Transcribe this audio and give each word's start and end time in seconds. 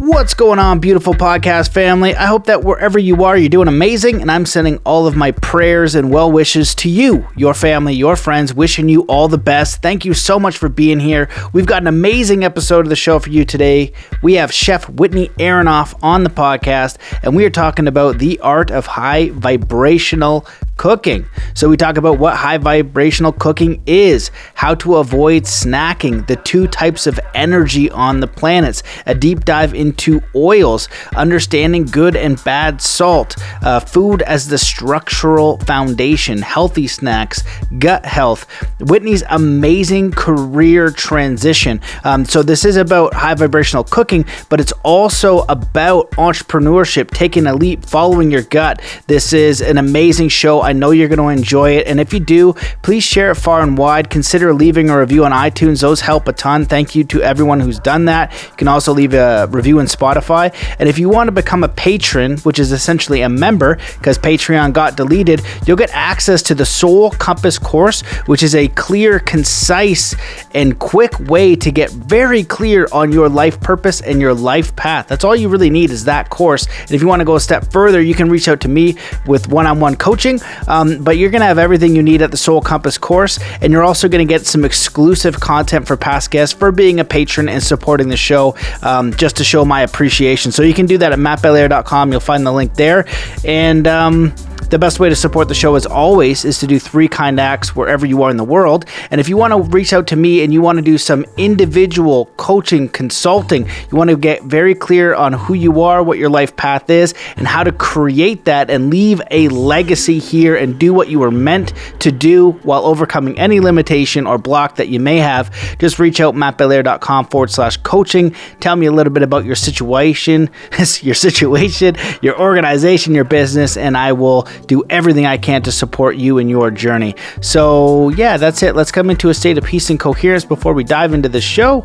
What's 0.00 0.32
going 0.32 0.60
on, 0.60 0.78
beautiful 0.78 1.12
podcast 1.12 1.72
family? 1.72 2.14
I 2.14 2.26
hope 2.26 2.46
that 2.46 2.62
wherever 2.62 3.00
you 3.00 3.24
are, 3.24 3.36
you're 3.36 3.48
doing 3.48 3.66
amazing, 3.66 4.22
and 4.22 4.30
I'm 4.30 4.46
sending 4.46 4.76
all 4.84 5.08
of 5.08 5.16
my 5.16 5.32
prayers 5.32 5.96
and 5.96 6.12
well 6.12 6.30
wishes 6.30 6.72
to 6.76 6.88
you, 6.88 7.26
your 7.34 7.52
family, 7.52 7.94
your 7.94 8.14
friends, 8.14 8.54
wishing 8.54 8.88
you 8.88 9.00
all 9.06 9.26
the 9.26 9.38
best. 9.38 9.82
Thank 9.82 10.04
you 10.04 10.14
so 10.14 10.38
much 10.38 10.56
for 10.56 10.68
being 10.68 11.00
here. 11.00 11.28
We've 11.52 11.66
got 11.66 11.82
an 11.82 11.88
amazing 11.88 12.44
episode 12.44 12.86
of 12.86 12.90
the 12.90 12.94
show 12.94 13.18
for 13.18 13.30
you 13.30 13.44
today. 13.44 13.92
We 14.22 14.34
have 14.34 14.52
Chef 14.54 14.88
Whitney 14.88 15.30
Aronoff 15.30 15.98
on 16.00 16.22
the 16.22 16.30
podcast, 16.30 16.98
and 17.24 17.34
we 17.34 17.44
are 17.44 17.50
talking 17.50 17.88
about 17.88 18.18
the 18.18 18.38
art 18.38 18.70
of 18.70 18.86
high 18.86 19.30
vibrational 19.30 20.46
cooking. 20.78 21.26
So, 21.52 21.68
we 21.68 21.76
talk 21.76 21.98
about 21.98 22.18
what 22.18 22.36
high 22.36 22.56
vibrational 22.56 23.32
cooking 23.32 23.82
is, 23.84 24.30
how 24.54 24.74
to 24.76 24.96
avoid 24.96 25.42
snacking, 25.42 26.26
the 26.26 26.36
two 26.36 26.66
types 26.66 27.06
of 27.06 27.20
energy 27.34 27.90
on 27.90 28.20
the 28.20 28.26
planets, 28.26 28.82
a 29.04 29.14
deep 29.14 29.44
dive 29.44 29.74
into 29.74 30.22
oils, 30.34 30.88
understanding 31.14 31.84
good 31.84 32.16
and 32.16 32.42
bad 32.44 32.80
salt, 32.80 33.36
uh, 33.62 33.80
food 33.80 34.22
as 34.22 34.48
the 34.48 34.56
structural 34.56 35.58
foundation, 35.58 36.40
healthy 36.40 36.86
snacks, 36.86 37.42
gut 37.78 38.06
health, 38.06 38.48
Whitney's 38.80 39.24
amazing 39.28 40.12
career 40.12 40.90
transition. 40.90 41.80
Um, 42.04 42.24
so, 42.24 42.42
this 42.42 42.64
is 42.64 42.76
about 42.76 43.12
high 43.12 43.34
vibrational 43.34 43.84
cooking, 43.84 44.24
but 44.48 44.60
it's 44.60 44.72
also 44.84 45.40
about 45.48 46.10
entrepreneurship, 46.12 47.10
taking 47.10 47.46
a 47.46 47.54
leap, 47.54 47.84
following 47.84 48.30
your 48.30 48.42
gut. 48.42 48.80
This 49.08 49.32
is 49.32 49.60
an 49.60 49.78
amazing 49.78 50.28
show. 50.28 50.62
I 50.68 50.74
know 50.74 50.90
you're 50.90 51.08
going 51.08 51.18
to 51.18 51.28
enjoy 51.28 51.70
it. 51.70 51.86
And 51.86 51.98
if 51.98 52.12
you 52.12 52.20
do, 52.20 52.52
please 52.82 53.02
share 53.02 53.30
it 53.30 53.36
far 53.36 53.62
and 53.62 53.78
wide. 53.78 54.10
Consider 54.10 54.52
leaving 54.52 54.90
a 54.90 54.98
review 54.98 55.24
on 55.24 55.32
iTunes, 55.32 55.80
those 55.80 56.02
help 56.02 56.28
a 56.28 56.32
ton. 56.34 56.66
Thank 56.66 56.94
you 56.94 57.04
to 57.04 57.22
everyone 57.22 57.60
who's 57.60 57.78
done 57.78 58.04
that. 58.04 58.32
You 58.50 58.56
can 58.56 58.68
also 58.68 58.92
leave 58.92 59.14
a 59.14 59.48
review 59.50 59.78
in 59.78 59.86
Spotify. 59.86 60.54
And 60.78 60.88
if 60.88 60.98
you 60.98 61.08
want 61.08 61.28
to 61.28 61.32
become 61.32 61.64
a 61.64 61.68
patron, 61.68 62.36
which 62.38 62.58
is 62.58 62.70
essentially 62.70 63.22
a 63.22 63.28
member, 63.30 63.76
because 63.98 64.18
Patreon 64.18 64.74
got 64.74 64.96
deleted, 64.96 65.40
you'll 65.66 65.78
get 65.78 65.90
access 65.94 66.42
to 66.42 66.54
the 66.54 66.66
Soul 66.66 67.10
Compass 67.12 67.58
course, 67.58 68.02
which 68.26 68.42
is 68.42 68.54
a 68.54 68.68
clear, 68.68 69.18
concise, 69.18 70.14
and 70.52 70.78
quick 70.78 71.18
way 71.20 71.56
to 71.56 71.70
get 71.70 71.90
very 71.90 72.44
clear 72.44 72.86
on 72.92 73.10
your 73.10 73.30
life 73.30 73.58
purpose 73.60 74.02
and 74.02 74.20
your 74.20 74.34
life 74.34 74.76
path. 74.76 75.08
That's 75.08 75.24
all 75.24 75.34
you 75.34 75.48
really 75.48 75.70
need 75.70 75.90
is 75.90 76.04
that 76.04 76.28
course. 76.28 76.66
And 76.82 76.90
if 76.90 77.00
you 77.00 77.08
want 77.08 77.20
to 77.20 77.24
go 77.24 77.36
a 77.36 77.40
step 77.40 77.72
further, 77.72 78.02
you 78.02 78.14
can 78.14 78.28
reach 78.28 78.48
out 78.48 78.60
to 78.60 78.68
me 78.68 78.96
with 79.26 79.48
one 79.48 79.66
on 79.66 79.80
one 79.80 79.96
coaching. 79.96 80.40
Um, 80.66 81.02
but 81.02 81.16
you're 81.16 81.30
going 81.30 81.40
to 81.40 81.46
have 81.46 81.58
everything 81.58 81.94
you 81.94 82.02
need 82.02 82.22
at 82.22 82.30
the 82.30 82.36
Soul 82.36 82.60
Compass 82.60 82.98
course. 82.98 83.38
And 83.60 83.72
you're 83.72 83.84
also 83.84 84.08
going 84.08 84.26
to 84.26 84.32
get 84.32 84.46
some 84.46 84.64
exclusive 84.64 85.40
content 85.40 85.86
for 85.86 85.96
past 85.96 86.30
guests 86.30 86.54
for 86.54 86.72
being 86.72 87.00
a 87.00 87.04
patron 87.04 87.48
and 87.48 87.62
supporting 87.62 88.08
the 88.08 88.16
show 88.16 88.56
um, 88.82 89.12
just 89.14 89.36
to 89.36 89.44
show 89.44 89.64
my 89.64 89.82
appreciation. 89.82 90.52
So 90.52 90.62
you 90.62 90.74
can 90.74 90.86
do 90.86 90.98
that 90.98 91.12
at 91.12 91.18
mattbelair.com. 91.18 92.10
You'll 92.10 92.20
find 92.20 92.46
the 92.46 92.52
link 92.52 92.74
there. 92.74 93.06
And, 93.44 93.86
um, 93.86 94.34
the 94.70 94.78
best 94.78 95.00
way 95.00 95.08
to 95.08 95.16
support 95.16 95.48
the 95.48 95.54
show, 95.54 95.74
as 95.76 95.86
always, 95.86 96.44
is 96.44 96.58
to 96.58 96.66
do 96.66 96.78
three 96.78 97.08
kind 97.08 97.40
acts 97.40 97.74
wherever 97.74 98.04
you 98.04 98.22
are 98.22 98.30
in 98.30 98.36
the 98.36 98.44
world. 98.44 98.84
And 99.10 99.20
if 99.20 99.28
you 99.28 99.36
want 99.36 99.52
to 99.52 99.62
reach 99.62 99.92
out 99.92 100.06
to 100.08 100.16
me 100.16 100.42
and 100.42 100.52
you 100.52 100.60
want 100.60 100.76
to 100.76 100.82
do 100.82 100.98
some 100.98 101.24
individual 101.36 102.26
coaching, 102.36 102.88
consulting, 102.88 103.66
you 103.66 103.96
want 103.96 104.10
to 104.10 104.16
get 104.16 104.42
very 104.42 104.74
clear 104.74 105.14
on 105.14 105.32
who 105.32 105.54
you 105.54 105.82
are, 105.82 106.02
what 106.02 106.18
your 106.18 106.28
life 106.28 106.56
path 106.56 106.90
is, 106.90 107.14
and 107.36 107.46
how 107.46 107.64
to 107.64 107.72
create 107.72 108.44
that 108.44 108.68
and 108.68 108.90
leave 108.90 109.22
a 109.30 109.48
legacy 109.48 110.18
here 110.18 110.56
and 110.56 110.78
do 110.78 110.92
what 110.92 111.08
you 111.08 111.20
were 111.20 111.30
meant 111.30 111.72
to 112.00 112.10
do 112.10 112.52
while 112.62 112.84
overcoming 112.84 113.38
any 113.38 113.60
limitation 113.60 114.26
or 114.26 114.38
block 114.38 114.76
that 114.76 114.88
you 114.88 115.00
may 115.00 115.18
have, 115.18 115.50
just 115.78 115.98
reach 115.98 116.20
out 116.20 116.34
mattbelair.com 116.34 117.26
forward 117.26 117.50
slash 117.50 117.76
coaching. 117.78 118.34
Tell 118.60 118.76
me 118.76 118.86
a 118.86 118.92
little 118.92 119.12
bit 119.12 119.22
about 119.22 119.44
your 119.44 119.56
situation, 119.56 120.50
your 121.00 121.14
situation, 121.14 121.96
your 122.22 122.38
organization, 122.40 123.14
your 123.14 123.24
business, 123.24 123.76
and 123.76 123.96
I 123.96 124.12
will 124.12 124.47
do 124.66 124.84
everything 124.90 125.26
I 125.26 125.38
can 125.38 125.62
to 125.62 125.72
support 125.72 126.16
you 126.16 126.38
in 126.38 126.48
your 126.48 126.70
journey. 126.70 127.14
So, 127.40 128.10
yeah, 128.10 128.36
that's 128.36 128.62
it. 128.62 128.74
Let's 128.74 128.92
come 128.92 129.10
into 129.10 129.28
a 129.28 129.34
state 129.34 129.58
of 129.58 129.64
peace 129.64 129.90
and 129.90 129.98
coherence 129.98 130.44
before 130.44 130.72
we 130.72 130.84
dive 130.84 131.14
into 131.14 131.28
the 131.28 131.40
show. 131.40 131.80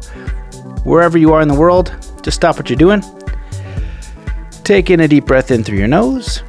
Wherever 0.84 1.18
you 1.18 1.34
are 1.34 1.42
in 1.42 1.48
the 1.48 1.54
world, 1.54 1.96
just 2.22 2.36
stop 2.36 2.58
what 2.58 2.70
you're 2.70 2.78
doing. 2.78 3.04
Take 4.64 4.90
in 4.90 5.02
a 5.02 5.08
deep 5.08 5.26
breath 5.26 5.52
in 5.52 5.64
through 5.64 5.78
your 5.78 5.88
nose. 5.88 6.44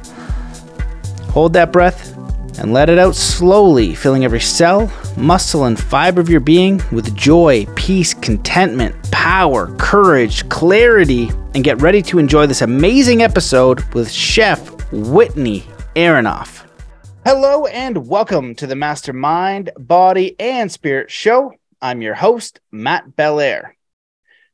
Hold 1.31 1.53
that 1.53 1.71
breath 1.71 2.15
and 2.59 2.73
let 2.73 2.89
it 2.89 2.97
out 2.97 3.15
slowly, 3.15 3.93
filling 3.93 4.23
every 4.23 4.39
cell, 4.39 4.91
muscle, 5.17 5.65
and 5.65 5.79
fiber 5.79 6.21
of 6.21 6.29
your 6.29 6.39
being 6.39 6.81
with 6.91 7.15
joy, 7.15 7.65
peace, 7.75 8.13
contentment, 8.13 8.95
power, 9.11 9.75
courage, 9.77 10.47
clarity, 10.49 11.29
and 11.53 11.63
get 11.63 11.81
ready 11.81 12.01
to 12.01 12.19
enjoy 12.19 12.45
this 12.45 12.61
amazing 12.61 13.21
episode 13.21 13.81
with 13.93 14.09
Chef 14.09 14.71
Whitney 14.91 15.65
Aronoff. 15.95 16.65
Hello 17.23 17.67
and 17.67 18.05
welcome 18.05 18.53
to 18.55 18.67
the 18.67 18.75
Mastermind, 18.75 19.71
Body, 19.77 20.37
and 20.41 20.69
Spirit 20.69 21.09
Show. 21.09 21.53
I'm 21.81 22.01
your 22.01 22.15
host, 22.15 22.59
Matt 22.69 23.15
Belair. 23.15 23.77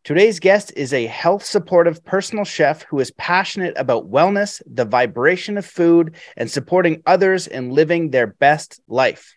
Today's 0.04 0.40
guest 0.40 0.72
is 0.76 0.94
a 0.94 1.08
health 1.08 1.44
supportive 1.44 2.06
personal 2.06 2.46
chef 2.46 2.84
who 2.84 3.00
is 3.00 3.10
passionate 3.18 3.74
about 3.76 4.12
wellness, 4.12 4.62
the 4.72 4.86
vibration 4.86 5.58
of 5.58 5.66
food, 5.66 6.16
and 6.38 6.50
supporting 6.50 7.02
others 7.08 7.48
in 7.48 7.72
living 7.72 8.12
their 8.12 8.28
best 8.28 8.80
life. 8.88 9.36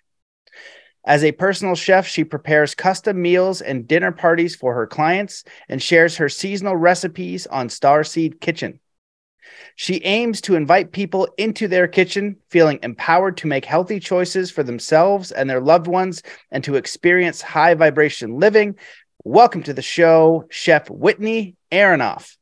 As 1.06 1.24
a 1.24 1.32
personal 1.32 1.74
chef, 1.74 2.06
she 2.06 2.22
prepares 2.22 2.74
custom 2.74 3.22
meals 3.22 3.62
and 3.62 3.88
dinner 3.88 4.12
parties 4.12 4.54
for 4.54 4.74
her 4.74 4.86
clients 4.86 5.42
and 5.70 5.82
shares 5.82 6.18
her 6.18 6.28
seasonal 6.28 6.76
recipes 6.76 7.46
on 7.46 7.68
Starseed 7.68 8.42
Kitchen. 8.42 8.78
She 9.76 10.04
aims 10.04 10.40
to 10.42 10.54
invite 10.54 10.92
people 10.92 11.28
into 11.36 11.68
their 11.68 11.88
kitchen, 11.88 12.36
feeling 12.48 12.78
empowered 12.82 13.36
to 13.38 13.46
make 13.46 13.64
healthy 13.64 14.00
choices 14.00 14.50
for 14.50 14.62
themselves 14.62 15.32
and 15.32 15.48
their 15.48 15.60
loved 15.60 15.86
ones 15.86 16.22
and 16.50 16.62
to 16.64 16.76
experience 16.76 17.42
high 17.42 17.74
vibration 17.74 18.38
living. 18.38 18.76
Welcome 19.24 19.62
to 19.64 19.74
the 19.74 19.82
show, 19.82 20.44
Chef 20.50 20.88
Whitney 20.90 21.56
Aronoff. 21.72 22.36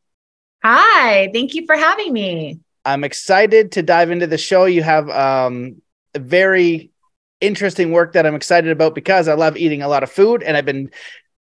Hi, 0.63 1.31
thank 1.33 1.55
you 1.55 1.67
for 1.67 1.77
having 1.77 2.13
me. 2.13 2.61
I'm 2.85 3.05
excited 3.05 3.73
to 3.73 3.83
dive 3.83 4.11
into 4.11 4.27
the 4.27 4.39
show. 4.39 4.65
You 4.65 4.83
have 4.83 5.09
um, 5.09 5.83
very 6.17 6.91
interesting 7.41 7.91
work 7.91 8.13
that 8.13 8.25
I'm 8.27 8.35
excited 8.35 8.71
about 8.71 8.95
because 8.95 9.29
I 9.29 9.35
love 9.35 9.57
eating 9.57 9.83
a 9.83 9.89
lot 9.89 10.03
of 10.03 10.11
food 10.11 10.43
and 10.43 10.57
I've 10.57 10.65
been 10.65 10.91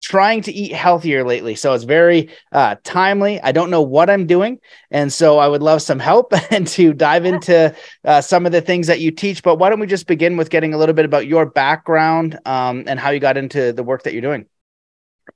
trying 0.02 0.42
to 0.44 0.52
eat 0.52 0.74
healthier 0.74 1.24
lately. 1.24 1.56
So 1.56 1.74
it's 1.74 1.84
very 1.84 2.30
uh, 2.52 2.76
timely. 2.84 3.42
I 3.42 3.52
don't 3.52 3.70
know 3.70 3.82
what 3.82 4.10
I'm 4.10 4.28
doing. 4.28 4.60
And 4.92 5.12
so 5.12 5.40
I 5.40 5.48
would 5.48 5.62
love 5.62 5.82
some 5.82 6.00
help 6.00 6.34
and 6.52 6.68
to 6.68 6.94
dive 6.94 7.26
into 7.26 7.76
uh, 8.06 8.22
some 8.22 8.46
of 8.46 8.52
the 8.52 8.62
things 8.62 8.88
that 8.88 9.00
you 9.00 9.12
teach. 9.12 9.44
But 9.44 9.56
why 9.56 9.70
don't 9.70 9.80
we 9.80 9.88
just 9.88 10.08
begin 10.08 10.38
with 10.38 10.50
getting 10.50 10.74
a 10.74 10.78
little 10.78 10.96
bit 10.96 11.06
about 11.06 11.28
your 11.28 11.46
background 11.46 12.40
um, 12.46 12.84
and 12.88 13.00
how 13.00 13.10
you 13.10 13.20
got 13.20 13.38
into 13.38 13.74
the 13.74 13.84
work 13.84 14.04
that 14.04 14.14
you're 14.14 14.22
doing? 14.22 14.46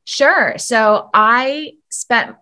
Sure. 0.05 0.57
So 0.57 1.09
I 1.13 1.73
spent 1.89 2.37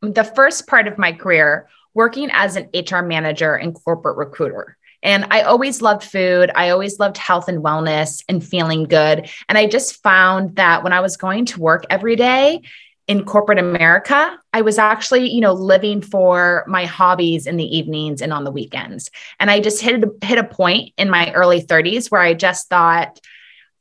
the 0.00 0.24
first 0.24 0.66
part 0.66 0.88
of 0.88 0.98
my 0.98 1.12
career 1.12 1.68
working 1.94 2.28
as 2.32 2.56
an 2.56 2.68
HR 2.74 3.02
manager 3.02 3.54
and 3.54 3.74
corporate 3.74 4.16
recruiter. 4.16 4.76
And 5.04 5.26
I 5.30 5.42
always 5.42 5.80
loved 5.80 6.02
food. 6.02 6.50
I 6.54 6.70
always 6.70 6.98
loved 6.98 7.18
health 7.18 7.46
and 7.48 7.62
wellness 7.62 8.24
and 8.28 8.44
feeling 8.44 8.84
good. 8.84 9.30
And 9.48 9.56
I 9.56 9.66
just 9.66 10.02
found 10.02 10.56
that 10.56 10.82
when 10.82 10.92
I 10.92 11.00
was 11.00 11.16
going 11.16 11.44
to 11.46 11.60
work 11.60 11.84
every 11.90 12.16
day, 12.16 12.62
in 13.06 13.24
corporate 13.24 13.58
America, 13.58 14.38
I 14.52 14.62
was 14.62 14.78
actually, 14.78 15.30
you 15.30 15.40
know, 15.40 15.52
living 15.52 16.00
for 16.00 16.64
my 16.66 16.86
hobbies 16.86 17.46
in 17.46 17.56
the 17.56 17.76
evenings 17.76 18.22
and 18.22 18.32
on 18.32 18.44
the 18.44 18.50
weekends. 18.50 19.10
And 19.38 19.50
I 19.50 19.60
just 19.60 19.82
hit 19.82 20.02
hit 20.22 20.38
a 20.38 20.44
point 20.44 20.92
in 20.96 21.10
my 21.10 21.32
early 21.32 21.62
30s 21.62 22.10
where 22.10 22.22
I 22.22 22.32
just 22.32 22.68
thought 22.70 23.20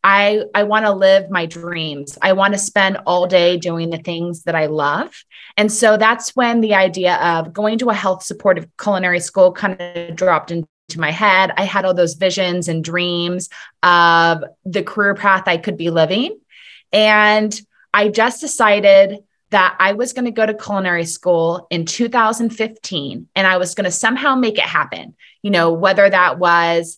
I 0.03 0.43
I 0.53 0.63
want 0.63 0.85
to 0.85 0.91
live 0.91 1.29
my 1.29 1.45
dreams. 1.45 2.17
I 2.21 2.33
want 2.33 2.53
to 2.53 2.59
spend 2.59 2.97
all 3.05 3.25
day 3.25 3.57
doing 3.57 3.89
the 3.89 3.97
things 3.97 4.43
that 4.43 4.55
I 4.55 4.65
love. 4.65 5.23
And 5.55 5.71
so 5.71 5.95
that's 5.95 6.35
when 6.35 6.59
the 6.59 6.75
idea 6.75 7.15
of 7.15 7.53
going 7.53 7.77
to 7.79 7.89
a 7.89 7.93
health 7.93 8.23
supportive 8.23 8.67
culinary 8.77 9.21
school 9.21 9.53
kind 9.53 9.79
of 9.79 10.15
dropped 10.17 10.51
into 10.51 10.67
to 10.93 10.99
my 10.99 11.11
head. 11.11 11.51
I 11.57 11.65
had 11.65 11.85
all 11.85 11.93
those 11.93 12.13
visions 12.15 12.67
and 12.67 12.83
dreams 12.83 13.49
of 13.83 14.43
the 14.65 14.83
career 14.83 15.15
path 15.15 15.43
I 15.45 15.57
could 15.57 15.77
be 15.77 15.89
living. 15.89 16.39
And 16.91 17.59
I 17.93 18.09
just 18.09 18.41
decided 18.41 19.19
that 19.49 19.75
I 19.79 19.93
was 19.93 20.13
going 20.13 20.25
to 20.25 20.31
go 20.31 20.45
to 20.45 20.53
culinary 20.53 21.05
school 21.05 21.67
in 21.69 21.85
2015 21.85 23.27
and 23.35 23.47
I 23.47 23.57
was 23.57 23.75
going 23.75 23.85
to 23.85 23.91
somehow 23.91 24.35
make 24.35 24.57
it 24.57 24.63
happen. 24.63 25.15
You 25.43 25.51
know, 25.51 25.71
whether 25.73 26.09
that 26.09 26.39
was, 26.39 26.97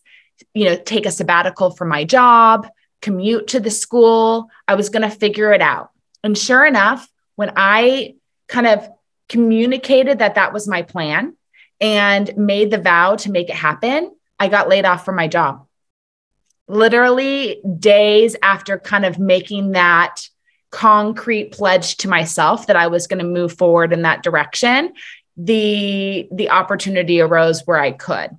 you 0.53 0.65
know, 0.65 0.77
take 0.77 1.05
a 1.05 1.11
sabbatical 1.11 1.71
from 1.71 1.89
my 1.89 2.05
job, 2.05 2.67
commute 3.01 3.47
to 3.47 3.59
the 3.59 3.71
school, 3.71 4.49
I 4.67 4.75
was 4.75 4.89
going 4.89 5.01
to 5.01 5.09
figure 5.09 5.51
it 5.51 5.61
out. 5.61 5.91
And 6.23 6.37
sure 6.37 6.65
enough, 6.65 7.07
when 7.35 7.51
I 7.55 8.15
kind 8.47 8.67
of 8.67 8.89
communicated 9.27 10.19
that 10.19 10.35
that 10.35 10.53
was 10.53 10.67
my 10.67 10.81
plan, 10.81 11.35
and 11.79 12.35
made 12.37 12.71
the 12.71 12.77
vow 12.77 13.15
to 13.17 13.31
make 13.31 13.49
it 13.49 13.55
happen, 13.55 14.15
I 14.39 14.47
got 14.47 14.69
laid 14.69 14.85
off 14.85 15.05
from 15.05 15.15
my 15.15 15.27
job. 15.27 15.65
Literally 16.67 17.61
days 17.79 18.35
after 18.41 18.79
kind 18.79 19.05
of 19.05 19.19
making 19.19 19.71
that 19.71 20.27
concrete 20.71 21.51
pledge 21.51 21.97
to 21.97 22.09
myself 22.09 22.67
that 22.67 22.75
I 22.75 22.87
was 22.87 23.07
going 23.07 23.19
to 23.19 23.25
move 23.25 23.57
forward 23.57 23.93
in 23.93 24.01
that 24.01 24.23
direction, 24.23 24.93
the 25.37 26.27
the 26.31 26.49
opportunity 26.49 27.21
arose 27.21 27.61
where 27.65 27.79
I 27.79 27.91
could. 27.91 28.31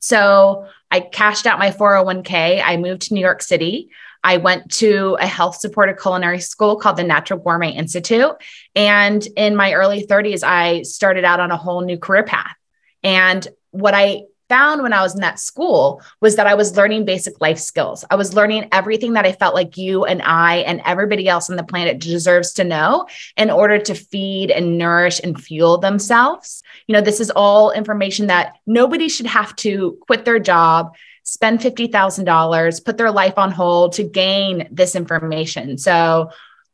So 0.00 0.66
I 0.90 1.00
cashed 1.00 1.46
out 1.46 1.58
my 1.58 1.70
401k. 1.70 2.62
I 2.64 2.76
moved 2.76 3.02
to 3.02 3.14
New 3.14 3.20
York 3.20 3.42
City. 3.42 3.90
I 4.24 4.38
went 4.38 4.70
to 4.72 5.16
a 5.20 5.26
health 5.26 5.56
supported 5.56 5.98
culinary 5.98 6.40
school 6.40 6.76
called 6.76 6.96
the 6.96 7.04
Natural 7.04 7.38
Gourmet 7.38 7.70
Institute. 7.70 8.32
And 8.74 9.24
in 9.36 9.54
my 9.54 9.74
early 9.74 10.06
30s, 10.06 10.42
I 10.42 10.82
started 10.82 11.24
out 11.24 11.40
on 11.40 11.50
a 11.50 11.56
whole 11.56 11.82
new 11.82 11.98
career 11.98 12.24
path. 12.24 12.54
And 13.02 13.46
what 13.70 13.94
I 13.94 14.24
found 14.48 14.82
when 14.82 14.92
I 14.92 15.02
was 15.02 15.14
in 15.14 15.20
that 15.20 15.38
school 15.38 16.02
was 16.20 16.36
that 16.36 16.46
I 16.46 16.54
was 16.54 16.76
learning 16.76 17.04
basic 17.04 17.40
life 17.40 17.58
skills. 17.58 18.04
I 18.10 18.16
was 18.16 18.34
learning 18.34 18.68
everything 18.72 19.12
that 19.12 19.26
I 19.26 19.32
felt 19.32 19.54
like 19.54 19.76
you 19.76 20.04
and 20.04 20.22
I 20.22 20.58
and 20.58 20.80
everybody 20.84 21.28
else 21.28 21.50
on 21.50 21.56
the 21.56 21.62
planet 21.62 21.98
deserves 21.98 22.52
to 22.54 22.64
know 22.64 23.06
in 23.36 23.50
order 23.50 23.78
to 23.78 23.94
feed 23.94 24.50
and 24.50 24.78
nourish 24.78 25.20
and 25.22 25.40
fuel 25.40 25.78
themselves. 25.78 26.62
You 26.86 26.94
know, 26.94 27.00
this 27.00 27.20
is 27.20 27.30
all 27.30 27.70
information 27.70 28.28
that 28.28 28.56
nobody 28.66 29.08
should 29.08 29.26
have 29.26 29.54
to 29.56 29.98
quit 30.06 30.24
their 30.24 30.38
job, 30.38 30.94
spend 31.24 31.60
$50,000, 31.60 32.84
put 32.84 32.96
their 32.96 33.12
life 33.12 33.36
on 33.36 33.50
hold 33.50 33.92
to 33.94 34.04
gain 34.04 34.68
this 34.70 34.94
information. 34.94 35.78
So, 35.78 36.30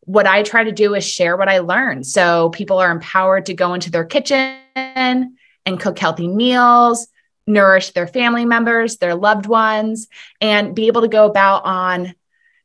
what 0.07 0.27
I 0.27 0.43
try 0.43 0.63
to 0.63 0.71
do 0.71 0.95
is 0.95 1.03
share 1.03 1.35
what 1.35 1.49
I 1.49 1.61
learned. 1.61 2.07
So, 2.07 2.51
people 2.51 2.79
are 2.79 2.91
empowered 2.91 3.47
to 3.47 3.55
go 3.55 3.73
into 3.73 3.91
their 3.91 4.05
kitchen 4.05 5.37
and 5.67 5.81
cook 5.81 5.99
healthy 5.99 6.29
meals 6.29 7.09
nourish 7.47 7.91
their 7.91 8.07
family 8.07 8.45
members, 8.45 8.97
their 8.97 9.15
loved 9.15 9.47
ones, 9.47 10.09
and 10.41 10.75
be 10.75 10.87
able 10.87 11.03
to 11.03 11.09
go 11.09 11.27
about 11.27 11.65
on 11.65 12.15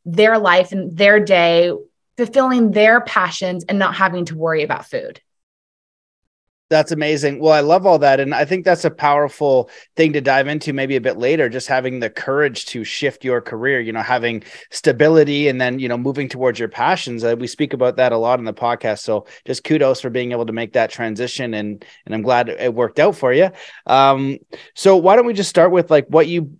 their 0.06 0.38
life 0.38 0.72
and 0.72 0.96
their 0.98 1.20
day, 1.20 1.72
fulfilling 2.18 2.72
their 2.72 3.02
passions 3.02 3.64
and 3.66 3.80
not 3.80 3.96
having 3.96 4.26
to 4.26 4.38
worry 4.38 4.64
about 4.64 4.86
food. 4.86 5.22
That's 6.70 6.92
amazing. 6.92 7.40
Well, 7.40 7.54
I 7.54 7.62
love 7.62 7.88
all 7.88 7.98
that. 7.98 8.20
And 8.20 8.34
I 8.34 8.46
think 8.46 8.64
that's 8.64 8.86
a 8.86 8.92
powerful 8.92 9.72
thing 9.96 10.14
to 10.14 10.22
dive 10.22 10.48
into 10.48 10.72
maybe 10.72 10.96
a 10.96 11.02
bit 11.02 11.18
later, 11.18 11.50
just 11.50 11.68
having 11.68 12.00
the 12.00 12.12
courage 12.12 12.68
to 12.68 12.84
shift 12.84 13.26
your 13.26 13.42
career, 13.42 13.80
you 13.80 13.92
know, 13.92 14.04
having 14.04 14.44
stability 14.70 15.48
and 15.48 15.60
then, 15.60 15.80
you 15.80 15.88
know, 15.88 15.98
moving 15.98 16.30
towards 16.30 16.60
your 16.60 16.70
passions. 16.70 17.24
Uh, 17.24 17.36
we 17.40 17.48
speak 17.48 17.74
about 17.74 17.96
that 17.96 18.12
a 18.12 18.18
lot 18.18 18.38
in 18.38 18.46
the 18.46 18.54
podcast. 18.54 19.00
So 19.00 19.26
just 19.46 19.64
kudos 19.64 20.02
for 20.02 20.12
being 20.12 20.32
able 20.32 20.46
to 20.46 20.54
make 20.54 20.74
that 20.74 20.92
transition. 20.92 21.56
And, 21.56 21.84
and 22.06 22.14
I'm 22.14 22.22
glad 22.22 22.50
it 22.50 22.74
worked 22.74 23.00
out 23.00 23.16
for 23.16 23.34
you. 23.34 23.50
Um, 23.88 24.38
so 24.76 24.96
why 24.96 25.16
don't 25.16 25.26
we 25.26 25.34
just 25.34 25.50
start 25.50 25.72
with 25.72 25.90
like 25.90 26.06
what 26.08 26.28
you, 26.28 26.60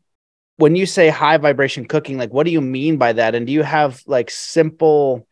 when 0.58 0.76
you 0.76 0.88
say 0.88 1.10
high 1.10 1.38
vibration 1.38 1.86
cooking, 1.86 2.18
like 2.18 2.34
what 2.34 2.46
do 2.46 2.52
you 2.52 2.62
mean 2.62 2.98
by 2.98 3.14
that? 3.14 3.36
And 3.36 3.46
do 3.46 3.54
you 3.54 3.62
have 3.62 4.02
like 4.08 4.32
simple, 4.32 5.28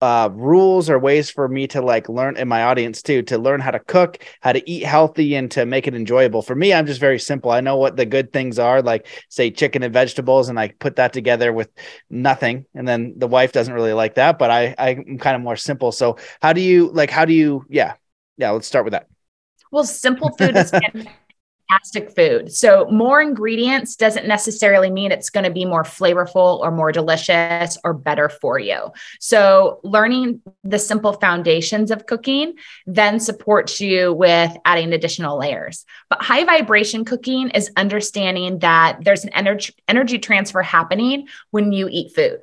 uh, 0.00 0.30
rules 0.32 0.88
or 0.88 0.98
ways 0.98 1.28
for 1.28 1.46
me 1.48 1.66
to 1.66 1.82
like 1.82 2.08
learn 2.08 2.36
in 2.36 2.48
my 2.48 2.62
audience 2.64 3.02
too 3.02 3.22
to 3.22 3.36
learn 3.36 3.60
how 3.60 3.70
to 3.70 3.80
cook 3.80 4.18
how 4.40 4.52
to 4.52 4.70
eat 4.70 4.82
healthy 4.82 5.34
and 5.34 5.50
to 5.50 5.66
make 5.66 5.86
it 5.86 5.94
enjoyable. 5.94 6.42
For 6.42 6.54
me 6.54 6.72
i'm 6.72 6.86
just 6.86 7.00
very 7.00 7.18
simple. 7.18 7.50
I 7.50 7.60
know 7.60 7.76
what 7.76 7.96
the 7.96 8.06
good 8.06 8.32
things 8.32 8.58
are 8.58 8.80
like 8.80 9.06
say 9.28 9.50
chicken 9.50 9.82
and 9.82 9.92
vegetables 9.92 10.48
and 10.48 10.58
i 10.58 10.68
put 10.68 10.96
that 10.96 11.12
together 11.12 11.52
with 11.52 11.70
nothing 12.08 12.64
and 12.74 12.88
then 12.88 13.14
the 13.16 13.28
wife 13.28 13.52
doesn't 13.52 13.74
really 13.74 13.92
like 13.92 14.14
that 14.14 14.38
but 14.38 14.50
i 14.50 14.74
i'm 14.78 15.18
kind 15.18 15.36
of 15.36 15.42
more 15.42 15.56
simple. 15.56 15.92
So 15.92 16.16
how 16.40 16.52
do 16.52 16.60
you 16.60 16.90
like 16.92 17.10
how 17.10 17.24
do 17.24 17.32
you 17.34 17.66
yeah 17.68 17.94
yeah 18.36 18.50
let's 18.50 18.66
start 18.66 18.84
with 18.84 18.92
that. 18.92 19.06
Well 19.70 19.84
simple 19.84 20.30
food 20.30 20.56
is 20.56 20.72
fantastic 21.70 22.14
food. 22.14 22.52
So, 22.52 22.86
more 22.90 23.20
ingredients 23.20 23.96
doesn't 23.96 24.26
necessarily 24.26 24.90
mean 24.90 25.12
it's 25.12 25.30
going 25.30 25.44
to 25.44 25.50
be 25.50 25.64
more 25.64 25.84
flavorful 25.84 26.60
or 26.60 26.70
more 26.70 26.92
delicious 26.92 27.78
or 27.84 27.94
better 27.94 28.28
for 28.28 28.58
you. 28.58 28.92
So, 29.20 29.80
learning 29.84 30.42
the 30.64 30.78
simple 30.78 31.14
foundations 31.14 31.90
of 31.90 32.06
cooking 32.06 32.54
then 32.86 33.20
supports 33.20 33.80
you 33.80 34.12
with 34.12 34.56
adding 34.64 34.92
additional 34.92 35.38
layers. 35.38 35.84
But 36.08 36.22
high 36.22 36.44
vibration 36.44 37.04
cooking 37.04 37.50
is 37.50 37.70
understanding 37.76 38.60
that 38.60 38.98
there's 39.02 39.24
an 39.24 39.30
energy 39.30 39.74
energy 39.88 40.18
transfer 40.18 40.62
happening 40.62 41.28
when 41.50 41.72
you 41.72 41.88
eat 41.90 42.14
food. 42.14 42.40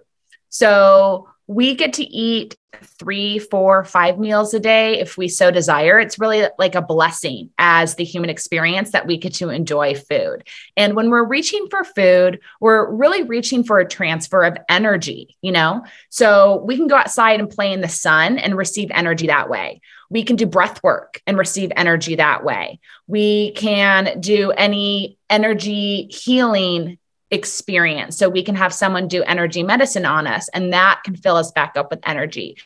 So, 0.50 1.30
we 1.48 1.76
get 1.76 1.94
to 1.94 2.04
eat 2.04 2.58
three, 3.00 3.40
four, 3.40 3.84
five 3.84 4.20
meals 4.20 4.54
a 4.54 4.60
day 4.60 5.00
if 5.00 5.18
we 5.18 5.28
so 5.28 5.50
desire. 5.50 5.98
It's 5.98 6.20
really 6.20 6.44
like 6.60 6.76
a 6.76 6.82
blessing 6.82 7.50
as 7.58 7.96
the 7.96 8.04
human 8.04 8.30
experience 8.30 8.92
that 8.92 9.08
we 9.08 9.18
get 9.18 9.34
to 9.36 9.50
enjoy 9.50 9.96
food. 9.96 10.44
And 10.76 10.96
when 10.96 11.10
we're 11.10 11.26
reaching 11.26 11.68
for 11.70 11.84
food, 11.84 12.40
we're 12.60 12.92
really 12.92 13.24
reaching 13.24 13.64
for 13.64 13.80
a 13.80 13.88
transfer 13.88 14.44
of 14.44 14.58
energy, 14.70 15.38
you 15.42 15.52
know? 15.52 15.84
So 16.10 16.64
we 16.66 16.76
can 16.76 16.88
go 16.88 16.98
outside 16.98 17.40
and 17.40 17.50
play 17.50 17.72
in 17.72 17.82
the 17.82 17.88
sun 17.88 18.38
and 18.38 18.58
receive 18.58 18.92
energy 18.92 19.28
that 19.28 19.50
way. 19.50 19.82
We 20.10 20.24
can 20.24 20.36
do 20.36 20.46
breath 20.46 20.84
work 20.84 21.22
and 21.26 21.38
receive 21.38 21.72
energy 21.76 22.16
that 22.16 22.44
way. 22.44 22.80
We 23.08 23.52
can 23.54 24.20
do 24.20 24.52
any 24.52 25.18
energy 25.30 26.08
healing 26.12 26.98
experience. 27.32 28.18
So 28.18 28.30
we 28.30 28.44
can 28.44 28.56
have 28.56 28.74
someone 28.74 29.08
do 29.08 29.24
energy 29.24 29.64
medicine 29.64 30.06
on 30.06 30.28
us, 30.28 30.50
and 30.50 30.74
that 30.74 31.02
can 31.04 31.16
fill 31.16 31.36
us 31.36 31.52
back 31.52 31.76
up 31.76 31.92
with 31.92 32.00
energy. 32.04 32.58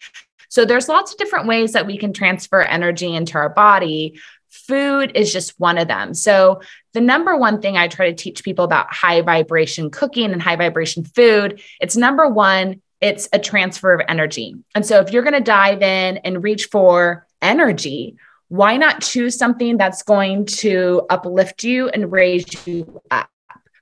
So 0.50 0.66
there's 0.66 0.90
lots 0.90 1.14
of 1.14 1.18
different 1.18 1.48
ways 1.48 1.74
that 1.74 1.88
we 1.88 1.98
can 1.98 2.14
transfer 2.14 2.62
energy 2.62 3.16
into 3.16 3.38
our 3.38 3.50
body. 3.50 4.20
Food 4.50 5.14
is 5.16 5.32
just 5.32 5.58
one 5.60 5.78
of 5.78 5.88
them. 5.88 6.14
So 6.14 6.62
the 6.94 7.00
number 7.00 7.38
one 7.38 7.62
thing 7.62 7.78
I 7.78 7.88
try 7.88 8.10
to 8.10 8.16
teach 8.16 8.44
people 8.44 8.66
about 8.66 8.94
high 8.94 9.22
vibration 9.22 9.90
cooking 9.90 10.34
and 10.34 10.42
high 10.42 10.58
vibration 10.58 11.06
food, 11.06 11.62
it's 11.80 11.96
number 11.96 12.28
one, 12.28 12.82
it's 13.00 13.30
a 13.32 13.40
transfer 13.40 13.94
of 13.94 14.06
energy. 14.10 14.56
And 14.76 14.86
so 14.86 15.00
if 15.00 15.12
you're 15.12 15.24
going 15.24 15.34
to 15.34 15.40
dive 15.40 15.82
in 15.82 16.18
and 16.18 16.44
reach 16.44 16.66
for 16.66 17.26
energy, 17.42 18.18
why 18.50 18.76
not 18.76 19.02
choose 19.02 19.38
something 19.38 19.78
that's 19.78 20.04
going 20.04 20.46
to 20.46 21.04
uplift 21.10 21.64
you 21.64 21.88
and 21.88 22.12
raise 22.12 22.68
you 22.68 23.02
up? 23.10 23.30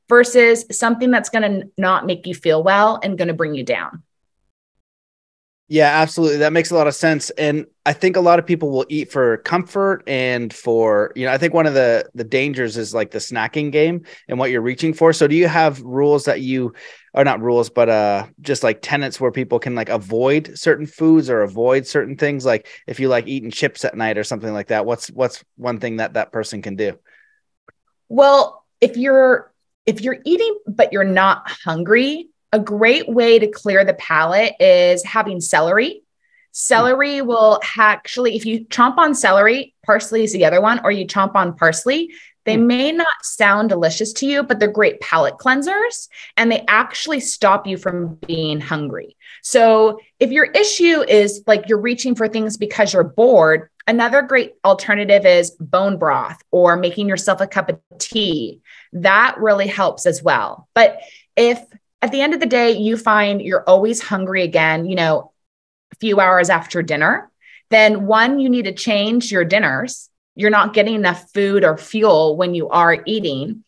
Versus 0.09 0.65
something 0.71 1.11
that's 1.11 1.29
going 1.29 1.61
to 1.61 1.69
not 1.77 2.05
make 2.05 2.27
you 2.27 2.33
feel 2.33 2.63
well 2.63 2.99
and 3.03 3.17
going 3.17 3.27
to 3.29 3.33
bring 3.33 3.53
you 3.53 3.63
down. 3.63 4.03
Yeah, 5.71 6.01
absolutely. 6.01 6.37
That 6.37 6.51
makes 6.51 6.71
a 6.71 6.75
lot 6.75 6.87
of 6.87 6.95
sense. 6.95 7.29
And 7.31 7.67
I 7.85 7.93
think 7.93 8.15
a 8.15 8.21
lot 8.21 8.39
of 8.39 8.47
people 8.47 8.71
will 8.71 8.87
eat 8.89 9.11
for 9.11 9.37
comfort 9.37 10.01
and 10.07 10.51
for, 10.51 11.13
you 11.15 11.27
know, 11.27 11.31
I 11.31 11.37
think 11.37 11.53
one 11.53 11.67
of 11.67 11.75
the 11.75 12.09
the 12.15 12.23
dangers 12.23 12.75
is 12.75 12.91
like 12.91 13.11
the 13.11 13.19
snacking 13.19 13.71
game 13.71 14.03
and 14.27 14.39
what 14.39 14.49
you're 14.49 14.63
reaching 14.63 14.95
for. 14.95 15.13
So 15.13 15.27
do 15.27 15.35
you 15.35 15.47
have 15.47 15.79
rules 15.81 16.25
that 16.25 16.41
you 16.41 16.73
are 17.13 17.23
not 17.23 17.39
rules, 17.39 17.69
but 17.69 17.87
uh 17.87 18.25
just 18.41 18.63
like 18.63 18.81
tenets 18.81 19.21
where 19.21 19.31
people 19.31 19.59
can 19.59 19.75
like 19.75 19.89
avoid 19.89 20.57
certain 20.57 20.87
foods 20.87 21.29
or 21.29 21.43
avoid 21.43 21.85
certain 21.85 22.17
things 22.17 22.47
like 22.47 22.67
if 22.87 22.99
you 22.99 23.07
like 23.07 23.27
eating 23.27 23.51
chips 23.51 23.85
at 23.85 23.95
night 23.95 24.17
or 24.17 24.23
something 24.23 24.51
like 24.51 24.69
that, 24.69 24.87
what's 24.87 25.09
what's 25.11 25.43
one 25.55 25.79
thing 25.79 25.97
that 25.97 26.13
that 26.13 26.31
person 26.31 26.63
can 26.63 26.77
do? 26.77 26.97
Well, 28.07 28.65
if 28.81 28.97
you're 28.97 29.51
if 29.89 30.01
you're 30.01 30.19
eating 30.23 30.55
but 30.67 30.93
you're 30.93 31.03
not 31.03 31.49
hungry, 31.49 32.29
a 32.53 32.59
great 32.59 33.09
way 33.09 33.39
to 33.39 33.47
clear 33.47 33.83
the 33.83 33.95
palate 33.95 34.53
is 34.59 35.03
having 35.03 35.41
celery. 35.41 36.03
Celery 36.51 37.21
will 37.23 37.59
actually, 37.77 38.35
if 38.35 38.45
you 38.45 38.65
chomp 38.65 38.97
on 38.97 39.15
celery, 39.15 39.73
parsley 39.83 40.23
is 40.23 40.33
the 40.33 40.45
other 40.45 40.61
one, 40.61 40.79
or 40.83 40.91
you 40.91 41.07
chomp 41.07 41.33
on 41.33 41.55
parsley, 41.55 42.11
they 42.45 42.55
mm. 42.55 42.65
may 42.67 42.91
not 42.91 43.07
sound 43.23 43.69
delicious 43.69 44.13
to 44.13 44.27
you, 44.27 44.43
but 44.43 44.59
they're 44.59 44.71
great 44.71 44.99
palate 45.01 45.37
cleansers 45.37 46.07
and 46.37 46.51
they 46.51 46.63
actually 46.67 47.19
stop 47.19 47.65
you 47.65 47.77
from 47.77 48.15
being 48.27 48.59
hungry. 48.59 49.17
So, 49.41 49.99
if 50.19 50.31
your 50.31 50.45
issue 50.45 51.01
is 51.01 51.43
like 51.47 51.67
you're 51.67 51.81
reaching 51.81 52.13
for 52.13 52.27
things 52.27 52.57
because 52.57 52.93
you're 52.93 53.03
bored, 53.03 53.69
another 53.89 54.21
great 54.21 54.53
alternative 54.63 55.25
is 55.25 55.49
bone 55.59 55.97
broth 55.97 56.39
or 56.51 56.77
making 56.77 57.09
yourself 57.09 57.41
a 57.41 57.47
cup 57.47 57.69
of 57.69 57.79
tea 57.97 58.61
that 58.93 59.35
really 59.39 59.65
helps 59.65 60.05
as 60.05 60.21
well. 60.21 60.69
But 60.75 60.99
if 61.35 61.59
at 62.03 62.11
the 62.11 62.21
end 62.21 62.35
of 62.35 62.39
the 62.39 62.45
day 62.45 62.73
you 62.73 62.97
find 62.97 63.41
you're 63.41 63.63
always 63.63 63.99
hungry 63.99 64.43
again, 64.43 64.85
you 64.85 64.95
know, 64.95 65.31
a 65.91 65.95
few 65.95 66.19
hours 66.19 66.51
after 66.51 66.83
dinner, 66.83 67.31
then 67.71 68.05
one, 68.05 68.39
you 68.39 68.47
need 68.47 68.65
to 68.65 68.73
change 68.73 69.31
your 69.31 69.43
dinners. 69.43 70.09
You're 70.35 70.51
not 70.51 70.75
getting 70.75 70.93
enough 70.93 71.31
food 71.33 71.63
or 71.63 71.75
fuel 71.75 72.37
when 72.37 72.53
you 72.53 72.69
are 72.69 73.01
eating. 73.07 73.63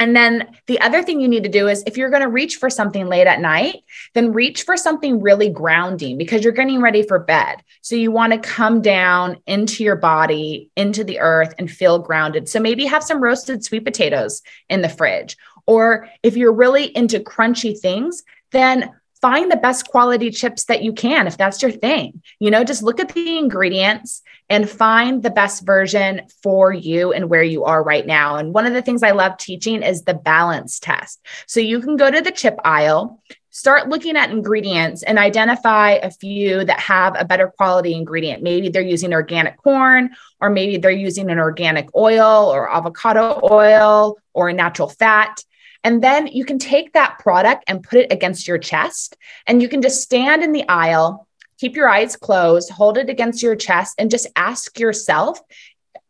And 0.00 0.16
then 0.16 0.56
the 0.66 0.80
other 0.80 1.02
thing 1.02 1.20
you 1.20 1.28
need 1.28 1.44
to 1.44 1.50
do 1.50 1.68
is 1.68 1.84
if 1.86 1.98
you're 1.98 2.08
going 2.08 2.22
to 2.22 2.28
reach 2.28 2.56
for 2.56 2.70
something 2.70 3.06
late 3.06 3.26
at 3.26 3.40
night, 3.40 3.84
then 4.14 4.32
reach 4.32 4.62
for 4.62 4.76
something 4.76 5.20
really 5.20 5.50
grounding 5.50 6.16
because 6.16 6.42
you're 6.42 6.54
getting 6.54 6.80
ready 6.80 7.02
for 7.02 7.18
bed. 7.18 7.62
So 7.82 7.94
you 7.94 8.10
want 8.10 8.32
to 8.32 8.38
come 8.38 8.80
down 8.80 9.36
into 9.46 9.84
your 9.84 9.96
body, 9.96 10.70
into 10.74 11.04
the 11.04 11.20
earth, 11.20 11.54
and 11.58 11.70
feel 11.70 11.98
grounded. 11.98 12.48
So 12.48 12.58
maybe 12.58 12.86
have 12.86 13.04
some 13.04 13.22
roasted 13.22 13.62
sweet 13.62 13.84
potatoes 13.84 14.40
in 14.70 14.80
the 14.80 14.88
fridge. 14.88 15.36
Or 15.66 16.08
if 16.22 16.34
you're 16.34 16.52
really 16.52 16.86
into 16.96 17.20
crunchy 17.20 17.78
things, 17.78 18.22
then 18.52 18.90
find 19.20 19.50
the 19.50 19.56
best 19.56 19.88
quality 19.88 20.30
chips 20.30 20.64
that 20.64 20.82
you 20.82 20.92
can 20.92 21.26
if 21.26 21.36
that's 21.36 21.62
your 21.62 21.70
thing. 21.70 22.22
You 22.38 22.50
know, 22.50 22.64
just 22.64 22.82
look 22.82 23.00
at 23.00 23.10
the 23.10 23.38
ingredients 23.38 24.22
and 24.48 24.68
find 24.68 25.22
the 25.22 25.30
best 25.30 25.64
version 25.64 26.22
for 26.42 26.72
you 26.72 27.12
and 27.12 27.28
where 27.28 27.42
you 27.42 27.64
are 27.64 27.82
right 27.82 28.06
now. 28.06 28.36
And 28.36 28.54
one 28.54 28.66
of 28.66 28.72
the 28.72 28.82
things 28.82 29.02
I 29.02 29.10
love 29.12 29.36
teaching 29.36 29.82
is 29.82 30.02
the 30.02 30.14
balance 30.14 30.80
test. 30.80 31.20
So 31.46 31.60
you 31.60 31.80
can 31.80 31.96
go 31.96 32.10
to 32.10 32.20
the 32.20 32.32
chip 32.32 32.58
aisle 32.64 33.20
start 33.50 33.88
looking 33.88 34.16
at 34.16 34.30
ingredients 34.30 35.02
and 35.02 35.18
identify 35.18 35.92
a 35.92 36.10
few 36.10 36.64
that 36.64 36.80
have 36.80 37.16
a 37.18 37.24
better 37.24 37.48
quality 37.48 37.94
ingredient. 37.94 38.42
Maybe 38.42 38.68
they're 38.68 38.82
using 38.82 39.12
organic 39.12 39.56
corn, 39.58 40.10
or 40.40 40.50
maybe 40.50 40.78
they're 40.78 40.90
using 40.90 41.30
an 41.30 41.38
organic 41.38 41.94
oil 41.94 42.50
or 42.52 42.70
avocado 42.70 43.40
oil 43.50 44.18
or 44.32 44.48
a 44.48 44.52
natural 44.52 44.88
fat. 44.88 45.44
And 45.82 46.02
then 46.02 46.26
you 46.26 46.44
can 46.44 46.58
take 46.58 46.92
that 46.92 47.18
product 47.18 47.64
and 47.66 47.82
put 47.82 47.98
it 48.00 48.12
against 48.12 48.46
your 48.46 48.58
chest, 48.58 49.16
and 49.46 49.62
you 49.62 49.68
can 49.68 49.82
just 49.82 50.02
stand 50.02 50.42
in 50.42 50.52
the 50.52 50.68
aisle, 50.68 51.26
keep 51.58 51.76
your 51.76 51.88
eyes 51.88 52.16
closed, 52.16 52.70
hold 52.70 52.98
it 52.98 53.08
against 53.08 53.42
your 53.42 53.56
chest, 53.56 53.94
and 53.98 54.10
just 54.10 54.26
ask 54.36 54.78
yourself 54.78 55.40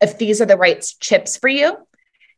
if 0.01 0.19
these 0.19 0.41
are 0.41 0.47
the 0.47 0.57
right 0.57 0.85
chips 1.01 1.37
for 1.37 1.49
you. 1.49 1.77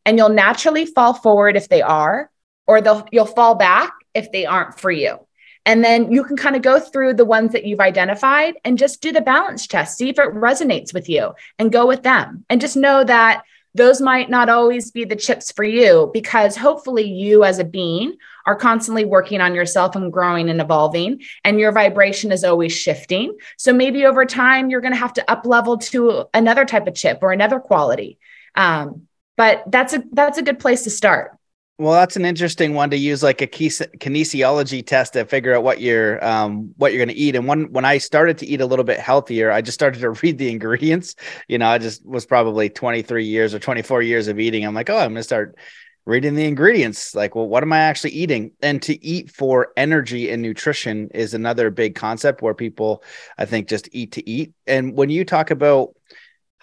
And 0.05 0.19
you'll 0.19 0.31
naturally 0.31 0.85
fall 0.85 1.15
forward 1.15 1.57
if 1.57 1.69
they 1.69 1.81
are, 1.81 2.31
or 2.67 2.81
they'll, 2.81 3.07
you'll 3.13 3.25
fall 3.25 3.55
back 3.55 3.93
if 4.15 4.33
they 4.33 4.47
aren't 4.47 4.79
for 4.81 4.91
you. 4.91 5.27
And 5.65 5.85
then 5.85 6.11
you 6.11 6.25
can 6.25 6.37
kind 6.37 6.57
of 6.57 6.63
go 6.63 6.81
through 6.81 7.15
the 7.15 7.25
ones 7.25 7.53
that 7.53 7.65
you've 7.65 7.81
identified 7.81 8.55
and 8.65 8.77
just 8.77 9.01
do 9.01 9.13
the 9.13 9.21
balance 9.21 9.67
test, 9.67 9.97
see 9.97 10.09
if 10.09 10.19
it 10.19 10.35
resonates 10.35 10.93
with 10.93 11.09
you 11.09 11.35
and 11.59 11.71
go 11.71 11.87
with 11.87 12.03
them. 12.03 12.45
And 12.51 12.61
just 12.61 12.77
know 12.77 13.05
that 13.05 13.45
those 13.75 14.01
might 14.01 14.29
not 14.29 14.49
always 14.49 14.91
be 14.91 15.05
the 15.05 15.17
chips 15.17 15.51
for 15.51 15.65
you 15.65 16.11
because 16.13 16.57
hopefully 16.57 17.05
you 17.05 17.45
as 17.45 17.59
a 17.59 17.65
being 17.65 18.17
are 18.47 18.57
constantly 18.57 19.05
working 19.05 19.41
on 19.41 19.55
yourself 19.55 19.97
and 19.97 20.13
growing 20.13 20.51
and 20.51 20.61
evolving 20.61 21.23
and 21.45 21.59
your 21.59 21.73
vibration 21.73 22.33
is 22.33 22.45
always 22.45 22.73
shifting. 22.73 23.37
So 23.57 23.73
maybe 23.73 24.05
over 24.05 24.27
time 24.27 24.69
you're 24.69 24.81
going 24.81 24.93
to 24.93 24.99
have 24.99 25.15
to 25.15 25.31
up 25.31 25.47
level 25.47 25.79
to 25.79 26.25
another 26.35 26.65
type 26.65 26.87
of 26.87 26.95
chip 26.95 27.21
or 27.23 27.33
another 27.33 27.61
quality. 27.61 28.19
Um, 28.55 29.09
but 29.37 29.65
that's 29.67 29.95
a 29.95 30.03
that's 30.13 30.39
a 30.39 30.43
good 30.43 30.59
place 30.59 30.85
to 30.85 30.91
start 30.91 31.39
well, 31.79 31.95
that's 31.95 32.17
an 32.17 32.25
interesting 32.25 32.75
one 32.75 32.91
to 32.91 32.97
use 32.97 33.23
like 33.23 33.41
a 33.41 33.47
kinesiology 33.47 34.87
test 34.87 35.15
to 35.15 35.25
figure 35.25 35.55
out 35.55 35.65
what 35.65 35.81
you're 35.81 36.25
um, 36.25 36.73
what 36.77 36.93
you're 36.93 37.05
going 37.05 37.15
to 37.15 37.21
eat. 37.21 37.35
And 37.35 37.47
when 37.49 37.73
when 37.73 37.85
I 37.85 37.99
started 37.99 38.39
to 38.39 38.47
eat 38.47 38.61
a 38.61 38.67
little 38.67 38.85
bit 38.85 39.01
healthier, 39.01 39.51
I 39.51 39.63
just 39.63 39.75
started 39.75 40.01
to 40.01 40.11
read 40.23 40.39
the 40.39 40.51
ingredients. 40.51 41.17
You 41.49 41.59
know, 41.59 41.69
I 41.69 41.79
just 41.79 42.05
was 42.07 42.27
probably 42.27 42.69
23 42.69 43.25
years 43.25 43.55
or 43.55 43.59
24 43.59 44.03
years 44.03 44.29
of 44.29 44.39
eating. 44.39 44.65
I'm 44.65 44.75
like, 44.75 44.91
oh, 44.91 44.99
I'm 44.99 45.13
going 45.13 45.17
to 45.17 45.23
start 45.23 45.57
reading 46.05 46.35
the 46.35 46.45
ingredients. 46.45 47.15
Like, 47.15 47.35
well, 47.35 47.49
what 47.49 47.63
am 47.63 47.73
I 47.73 47.79
actually 47.79 48.11
eating? 48.11 48.53
And 48.61 48.83
to 48.83 49.03
eat 49.05 49.31
for 49.31 49.73
energy 49.77 50.31
and 50.31 50.43
nutrition 50.43 51.09
is 51.15 51.33
another 51.33 51.71
big 51.71 51.95
concept 51.95 52.43
where 52.43 52.55
people, 52.55 53.03
I 53.39 53.47
think, 53.47 53.69
just 53.69 53.89
eat 53.93 54.13
to 54.13 54.29
eat. 54.29 54.53
And 54.67 54.97
when 54.97 55.11
you 55.11 55.25
talk 55.25 55.51
about 55.51 55.95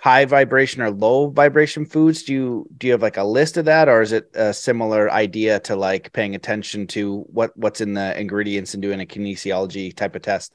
high 0.01 0.25
vibration 0.25 0.81
or 0.81 0.91
low 0.91 1.29
vibration 1.29 1.85
foods? 1.85 2.23
Do 2.23 2.33
you 2.33 2.67
do 2.77 2.87
you 2.87 2.93
have 2.93 3.01
like 3.01 3.17
a 3.17 3.23
list 3.23 3.57
of 3.57 3.65
that 3.65 3.89
or 3.89 4.01
is 4.01 4.11
it 4.11 4.29
a 4.33 4.53
similar 4.53 5.11
idea 5.11 5.59
to 5.61 5.75
like 5.75 6.13
paying 6.13 6.35
attention 6.35 6.87
to 6.87 7.21
what 7.31 7.55
what's 7.57 7.81
in 7.81 7.93
the 7.93 8.19
ingredients 8.19 8.73
and 8.73 8.81
doing 8.81 9.01
a 9.01 9.05
kinesiology 9.05 9.95
type 9.95 10.15
of 10.15 10.21
test 10.21 10.53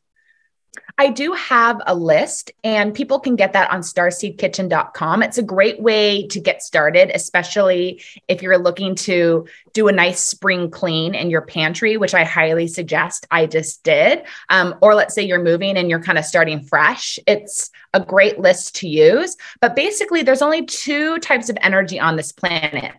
I 0.97 1.09
do 1.09 1.33
have 1.33 1.81
a 1.87 1.95
list, 1.95 2.53
and 2.63 2.95
people 2.95 3.19
can 3.19 3.35
get 3.35 3.53
that 3.55 3.71
on 3.71 3.81
starseedkitchen.com. 3.81 5.23
It's 5.23 5.39
a 5.39 5.43
great 5.43 5.81
way 5.81 6.27
to 6.29 6.41
get 6.41 6.63
started, 6.63 7.11
especially 7.15 8.03
if 8.29 8.43
you're 8.43 8.59
looking 8.59 8.95
to 8.97 9.47
do 9.73 9.89
a 9.89 9.93
nice 9.93 10.21
spring 10.21 10.71
clean 10.71 11.15
in 11.15 11.31
your 11.31 11.43
pantry, 11.43 11.97
which 11.97 12.15
I 12.15 12.23
highly 12.23 12.69
suggest 12.69 13.27
I 13.31 13.47
just 13.47 13.83
did. 13.83 14.23
Um, 14.51 14.77
or 14.83 14.95
let's 14.95 15.15
say 15.15 15.23
you're 15.23 15.43
moving 15.43 15.77
and 15.77 15.91
you're 15.91 16.03
kind 16.03 16.19
of 16.19 16.25
starting 16.25 16.63
fresh. 16.63 17.19
It's 17.27 17.71
a 17.93 18.01
great 18.01 18.39
list 18.39 18.77
to 18.77 18.89
use. 18.89 19.37
But 19.61 19.75
basically, 19.75 20.23
there's 20.23 20.43
only 20.43 20.65
two 20.65 21.19
types 21.19 21.49
of 21.49 21.59
energy 21.61 21.99
on 21.99 22.17
this 22.17 22.31
planet 22.31 22.93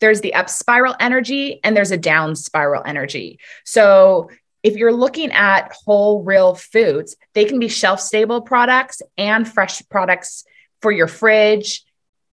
there's 0.00 0.22
the 0.22 0.34
up 0.34 0.48
spiral 0.48 0.96
energy 0.98 1.60
and 1.62 1.76
there's 1.76 1.90
a 1.90 1.96
down 1.96 2.34
spiral 2.34 2.82
energy. 2.84 3.38
So 3.64 4.30
if 4.62 4.76
you're 4.76 4.92
looking 4.92 5.32
at 5.32 5.72
whole 5.84 6.22
real 6.22 6.54
foods, 6.54 7.16
they 7.34 7.44
can 7.44 7.58
be 7.58 7.68
shelf 7.68 8.00
stable 8.00 8.42
products 8.42 9.02
and 9.16 9.48
fresh 9.48 9.82
products 9.88 10.44
for 10.82 10.92
your 10.92 11.08
fridge 11.08 11.82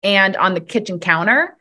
and 0.04 0.36
on 0.36 0.54
the 0.54 0.62
kitchen 0.62 1.00
counter 1.00 1.58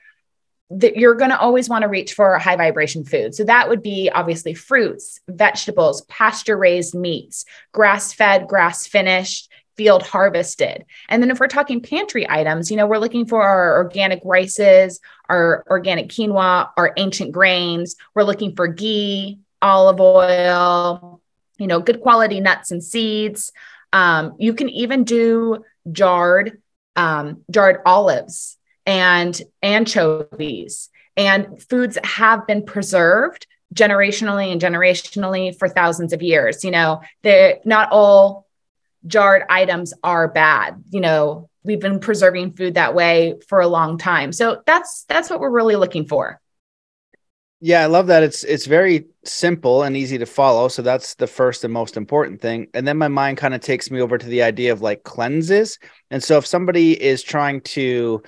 that 0.71 0.97
you're 0.97 1.15
going 1.15 1.31
to 1.31 1.39
always 1.39 1.69
want 1.69 1.83
to 1.83 1.89
reach 1.89 2.15
for 2.15 2.39
high 2.39 2.57
vibration 2.57 3.05
food. 3.05 3.35
So 3.35 3.45
that 3.45 3.69
would 3.69 3.83
be 3.83 4.11
obviously 4.13 4.55
fruits, 4.55 5.21
vegetables, 5.29 6.03
pasture 6.03 6.57
raised 6.57 6.95
meats, 6.95 7.45
grass 7.73 8.13
fed, 8.13 8.49
grass 8.49 8.87
finished, 8.87 9.49
field 9.77 10.03
harvested. 10.03 10.85
And 11.09 11.23
then 11.23 11.31
if 11.31 11.39
we're 11.39 11.49
talking 11.49 11.81
pantry 11.81 12.29
items, 12.29 12.71
you 12.71 12.77
know, 12.77 12.87
we're 12.87 12.99
looking 12.99 13.27
for 13.27 13.43
our 13.43 13.77
organic 13.77 14.21
rices, 14.25 15.01
our 15.29 15.65
organic 15.69 16.09
quinoa, 16.09 16.71
our 16.77 16.93
ancient 16.97 17.33
grains. 17.33 17.95
We're 18.15 18.25
looking 18.25 18.57
for 18.57 18.67
ghee, 18.67 19.39
olive 19.67 20.01
oil, 20.01 21.21
you 21.59 21.67
know, 21.67 21.81
good 21.81 22.01
quality 22.01 22.41
nuts 22.41 22.71
and 22.71 22.83
seeds. 22.83 23.53
Um, 23.93 24.35
you 24.39 24.55
can 24.55 24.69
even 24.69 25.05
do 25.05 25.65
jarred 25.91 26.61
um, 26.97 27.43
jarred 27.51 27.83
olives 27.85 28.57
and 28.87 29.41
anchovies 29.63 30.89
and 31.17 31.63
foods 31.63 31.97
that 31.97 32.07
have 32.07 32.47
been 32.47 32.65
preserved 32.65 33.47
generationally 33.75 34.53
and 34.53 34.61
generationally 34.61 35.57
for 35.59 35.69
thousands 35.69 36.13
of 36.13 36.23
years. 36.23 36.65
You 36.65 36.71
know, 36.71 37.03
they 37.23 37.61
not 37.65 37.91
all 37.91 38.47
jarred 39.07 39.43
items 39.51 39.93
are 40.03 40.29
bad. 40.29 40.83
You 40.91 41.01
know, 41.01 41.51
we've 41.63 41.81
been 41.81 42.01
preserving 42.01 42.53
food 42.53 42.75
that 42.75 42.95
way 42.95 43.35
for 43.49 43.61
a 43.61 43.69
long 43.69 43.99
time. 43.99 44.33
So 44.33 44.63
that's 44.67 45.05
that's 45.05 45.29
what 45.29 45.41
we're 45.41 45.51
really 45.51 45.77
looking 45.77 46.07
for. 46.07 46.41
Yeah, 47.67 47.83
I 47.83 47.87
love 47.87 48.07
that. 48.07 48.23
It's 48.23 48.45
it's 48.45 48.67
very 48.67 49.07
simple 49.25 49.83
and 49.83 49.97
easy 49.97 50.19
to 50.19 50.27
follow. 50.27 50.69
So 50.69 50.83
that's 50.83 51.17
the 51.17 51.27
first 51.27 51.65
and 51.65 51.73
most 51.75 51.97
important 51.97 52.41
thing. 52.41 52.69
And 52.75 52.87
then 52.87 52.97
my 52.97 53.09
mind 53.09 53.39
kind 53.39 53.55
of 53.55 53.61
takes 53.61 53.91
me 53.91 54.01
over 54.01 54.17
to 54.17 54.27
the 54.27 54.45
idea 54.45 54.71
of 54.73 54.83
like 54.83 55.03
cleanses. 55.03 55.81
And 56.09 56.23
so 56.23 56.39
if 56.39 56.47
somebody 56.47 56.93
is 57.03 57.25
trying 57.25 57.63
to 57.63 58.23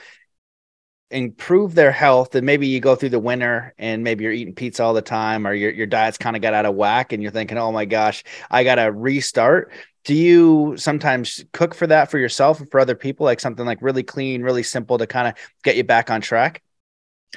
improve 1.12 1.76
their 1.76 1.92
health 1.92 2.34
and 2.34 2.44
maybe 2.44 2.66
you 2.66 2.80
go 2.80 2.96
through 2.96 3.10
the 3.10 3.18
winter 3.20 3.74
and 3.78 4.02
maybe 4.02 4.24
you're 4.24 4.32
eating 4.32 4.56
pizza 4.56 4.82
all 4.82 4.92
the 4.92 5.00
time 5.00 5.46
or 5.46 5.54
your, 5.54 5.70
your 5.70 5.86
diet's 5.86 6.18
kind 6.18 6.34
of 6.34 6.42
got 6.42 6.52
out 6.52 6.66
of 6.66 6.74
whack 6.74 7.12
and 7.12 7.22
you're 7.22 7.32
thinking 7.32 7.56
oh 7.56 7.72
my 7.72 7.86
gosh 7.86 8.22
i 8.50 8.62
gotta 8.62 8.92
restart 8.92 9.72
do 10.04 10.14
you 10.14 10.74
sometimes 10.76 11.46
cook 11.54 11.74
for 11.74 11.86
that 11.86 12.10
for 12.10 12.18
yourself 12.18 12.60
or 12.60 12.66
for 12.66 12.78
other 12.78 12.94
people 12.94 13.24
like 13.24 13.40
something 13.40 13.64
like 13.64 13.78
really 13.80 14.02
clean 14.02 14.42
really 14.42 14.62
simple 14.62 14.98
to 14.98 15.06
kind 15.06 15.26
of 15.28 15.34
get 15.64 15.76
you 15.76 15.84
back 15.84 16.10
on 16.10 16.20
track 16.20 16.62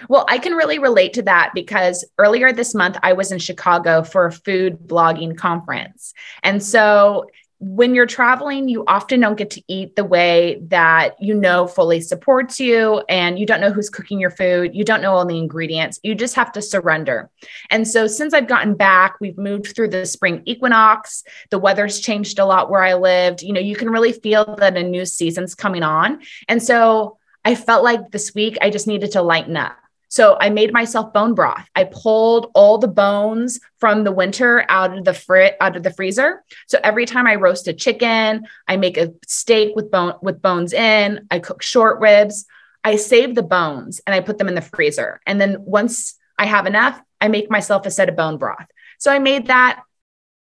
well, 0.08 0.26
I 0.30 0.38
can 0.38 0.54
really 0.54 0.80
relate 0.80 1.14
to 1.14 1.22
that 1.24 1.52
because 1.54 2.06
earlier 2.18 2.54
this 2.54 2.74
month 2.74 2.98
I 3.04 3.14
was 3.14 3.32
in 3.32 3.40
Chicago 3.40 4.04
for 4.04 4.26
a 4.26 4.32
food 4.32 4.80
blogging 4.86 5.38
conference. 5.38 6.14
And 6.44 6.64
so 6.64 7.28
when 7.64 7.94
you're 7.94 8.08
traveling, 8.08 8.68
you 8.70 8.84
often 8.88 9.20
don't 9.20 9.38
get 9.38 9.52
to 9.52 9.62
eat 9.68 9.96
the 9.96 10.04
way 10.04 10.60
that 10.70 11.22
you 11.22 11.36
know 11.36 11.68
fully 11.68 12.02
supports 12.02 12.60
you, 12.60 13.04
and 13.08 13.38
you 13.38 13.46
don't 13.46 13.62
know 13.62 13.72
who's 13.72 13.88
cooking 13.88 14.20
your 14.20 14.32
food. 14.32 14.74
You 14.74 14.84
don't 14.84 15.00
know 15.00 15.14
all 15.14 15.28
the 15.28 15.38
ingredients. 15.38 16.00
You 16.02 16.16
just 16.16 16.34
have 16.34 16.52
to 16.54 16.62
surrender. 16.62 17.30
And 17.70 17.88
so, 17.88 18.08
since 18.08 18.34
I've 18.34 18.48
gotten 18.48 18.74
back, 18.74 19.18
we've 19.22 19.38
moved 19.38 19.76
through 19.76 19.90
the 19.90 20.08
spring 20.08 20.42
equinox. 20.46 21.24
The 21.52 21.60
weather's 21.60 22.00
changed 22.00 22.40
a 22.40 22.46
lot 22.46 22.72
where 22.72 22.84
I 22.84 22.96
lived. 22.96 23.44
You 23.44 23.54
know, 23.54 23.62
you 23.62 23.76
can 23.76 23.92
really 23.92 24.14
feel 24.14 24.56
that 24.58 24.76
a 24.76 24.82
new 24.82 25.06
season's 25.06 25.54
coming 25.54 25.84
on. 25.84 26.22
And 26.48 26.64
so, 26.64 27.20
I 27.46 27.54
felt 27.54 27.84
like 27.84 28.10
this 28.10 28.34
week 28.34 28.58
I 28.60 28.72
just 28.72 28.88
needed 28.88 29.12
to 29.12 29.22
lighten 29.22 29.56
up. 29.56 29.78
So 30.12 30.36
I 30.42 30.50
made 30.50 30.74
myself 30.74 31.14
bone 31.14 31.34
broth. 31.34 31.66
I 31.74 31.86
pulled 31.86 32.52
all 32.54 32.78
the 32.78 32.90
bones 32.90 33.62
from 33.80 34.04
the 34.04 34.12
winter 34.12 34.66
out 34.68 34.96
of 34.96 35.06
the 35.06 35.14
frit 35.14 35.56
out 35.62 35.78
of 35.78 35.84
the 35.84 35.94
freezer. 35.94 36.44
So 36.68 36.80
every 36.84 37.06
time 37.06 37.28
I 37.28 37.36
roast 37.36 37.70
a 37.70 37.74
chicken, 37.74 38.46
I 38.68 38.76
make 38.76 38.98
a 38.98 39.14
steak 39.26 39.74
with 39.74 39.90
bone 39.90 40.16
with 40.22 40.42
bones 40.42 40.74
in. 40.74 41.28
I 41.32 41.40
cook 41.40 41.64
short 41.64 42.02
ribs. 42.02 42.46
I 42.84 42.98
save 42.98 43.36
the 43.36 43.44
bones 43.44 44.02
and 44.06 44.14
I 44.14 44.20
put 44.20 44.38
them 44.38 44.50
in 44.50 44.56
the 44.56 44.62
freezer. 44.62 45.22
And 45.26 45.40
then 45.40 45.56
once 45.60 46.16
I 46.38 46.46
have 46.46 46.66
enough, 46.66 47.02
I 47.22 47.30
make 47.30 47.50
myself 47.50 47.86
a 47.86 47.92
set 47.92 48.10
of 48.10 48.18
bone 48.18 48.38
broth. 48.38 48.68
So 49.00 49.14
I 49.14 49.20
made 49.20 49.48
that 49.48 49.82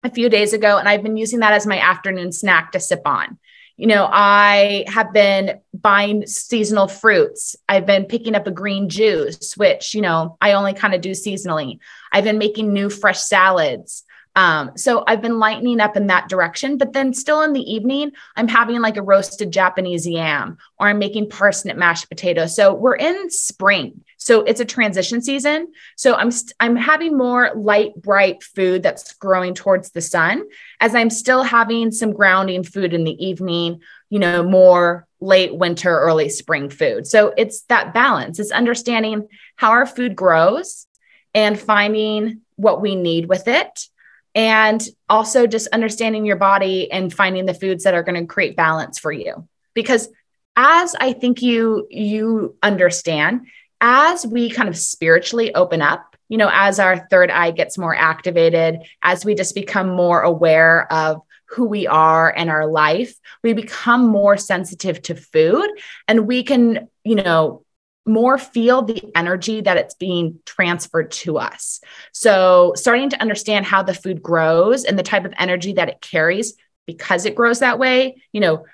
a 0.03 0.11
few 0.11 0.29
days 0.29 0.53
ago 0.53 0.77
and 0.77 0.87
I've 0.87 1.01
been 1.01 1.17
using 1.17 1.39
that 1.39 1.53
as 1.53 1.65
my 1.65 1.79
afternoon 1.79 2.31
snack 2.31 2.71
to 2.73 2.79
sip 2.79 3.01
on. 3.05 3.39
You 3.77 3.87
know, 3.87 4.07
I 4.09 4.85
have 4.87 5.11
been 5.11 5.59
buying 5.73 6.25
seasonal 6.27 6.87
fruits. 6.87 7.57
I've 7.67 7.85
been 7.85 8.05
picking 8.05 8.33
up 8.33 8.47
a 8.47 8.51
green 8.51 8.87
juice, 8.87 9.55
which, 9.57 9.93
you 9.93 10.01
know, 10.01 10.37
I 10.39 10.53
only 10.53 10.73
kind 10.73 10.93
of 10.93 11.01
do 11.01 11.11
seasonally. 11.11 11.79
I've 12.11 12.23
been 12.23 12.37
making 12.37 12.71
new 12.71 12.89
fresh 12.89 13.19
salads. 13.19 14.03
Um, 14.35 14.71
so 14.75 15.03
I've 15.07 15.21
been 15.21 15.39
lightening 15.39 15.79
up 15.79 15.95
in 15.95 16.07
that 16.07 16.27
direction, 16.27 16.77
but 16.77 16.91
then 16.91 17.13
still 17.13 17.41
in 17.41 17.53
the 17.53 17.61
evening, 17.61 18.11
I'm 18.35 18.49
having 18.49 18.81
like 18.81 18.97
a 18.97 19.01
roasted 19.01 19.51
Japanese 19.51 20.05
yam 20.05 20.57
or 20.77 20.87
I'm 20.87 20.99
making 20.99 21.29
parsnip 21.29 21.77
mashed 21.77 22.09
potato. 22.09 22.45
So 22.45 22.73
we're 22.73 22.95
in 22.95 23.29
spring. 23.29 24.03
So 24.17 24.41
it's 24.41 24.59
a 24.59 24.65
transition 24.65 25.21
season. 25.21 25.71
So 25.95 26.15
I'm 26.15 26.31
st- 26.31 26.53
I'm 26.59 26.75
having 26.75 27.17
more 27.17 27.51
light, 27.55 27.95
bright 27.95 28.43
food 28.43 28.83
that's 28.83 29.13
growing 29.13 29.53
towards 29.53 29.91
the 29.91 30.01
sun 30.01 30.43
as 30.81 30.95
I'm 30.95 31.09
still 31.09 31.43
having 31.43 31.91
some 31.91 32.11
grounding 32.11 32.63
food 32.63 32.93
in 32.93 33.05
the 33.05 33.25
evening, 33.25 33.81
you 34.09 34.19
know, 34.19 34.43
more 34.43 35.07
late 35.21 35.55
winter, 35.55 35.97
early 35.97 36.27
spring 36.27 36.69
food. 36.69 37.07
So 37.07 37.33
it's 37.37 37.61
that 37.63 37.93
balance. 37.93 38.37
It's 38.39 38.51
understanding 38.51 39.29
how 39.55 39.71
our 39.71 39.85
food 39.85 40.15
grows 40.15 40.87
and 41.33 41.57
finding 41.57 42.41
what 42.57 42.81
we 42.81 42.95
need 42.95 43.29
with 43.29 43.47
it 43.47 43.87
and 44.35 44.85
also 45.09 45.47
just 45.47 45.67
understanding 45.69 46.25
your 46.25 46.35
body 46.35 46.91
and 46.91 47.11
finding 47.11 47.45
the 47.45 47.53
foods 47.53 47.85
that 47.85 47.95
are 47.95 48.03
going 48.03 48.19
to 48.19 48.27
create 48.27 48.55
balance 48.55 48.99
for 48.99 49.11
you. 49.11 49.47
Because 49.73 50.09
as 50.55 50.95
i 50.99 51.13
think 51.13 51.41
you 51.41 51.87
you 51.89 52.55
understand 52.63 53.45
as 53.81 54.25
we 54.25 54.49
kind 54.49 54.69
of 54.69 54.77
spiritually 54.77 55.53
open 55.53 55.81
up 55.81 56.15
you 56.29 56.37
know 56.37 56.49
as 56.51 56.79
our 56.79 57.07
third 57.09 57.29
eye 57.29 57.51
gets 57.51 57.77
more 57.77 57.95
activated 57.95 58.79
as 59.01 59.25
we 59.25 59.35
just 59.35 59.55
become 59.55 59.89
more 59.89 60.21
aware 60.21 60.91
of 60.91 61.21
who 61.47 61.65
we 61.65 61.85
are 61.87 62.33
and 62.35 62.49
our 62.49 62.67
life 62.67 63.15
we 63.43 63.53
become 63.53 64.07
more 64.07 64.37
sensitive 64.37 65.01
to 65.01 65.15
food 65.15 65.67
and 66.07 66.27
we 66.27 66.43
can 66.43 66.87
you 67.03 67.15
know 67.15 67.64
more 68.05 68.37
feel 68.37 68.83
the 68.83 69.11
energy 69.15 69.61
that 69.61 69.77
it's 69.77 69.95
being 69.95 70.39
transferred 70.45 71.11
to 71.11 71.37
us. 71.37 71.81
So, 72.11 72.73
starting 72.75 73.09
to 73.09 73.21
understand 73.21 73.65
how 73.65 73.83
the 73.83 73.93
food 73.93 74.21
grows 74.21 74.83
and 74.83 74.97
the 74.97 75.03
type 75.03 75.25
of 75.25 75.33
energy 75.37 75.73
that 75.73 75.89
it 75.89 76.01
carries 76.01 76.53
because 76.85 77.25
it 77.25 77.35
grows 77.35 77.59
that 77.59 77.79
way, 77.79 78.21
you 78.31 78.41
know, 78.41 78.65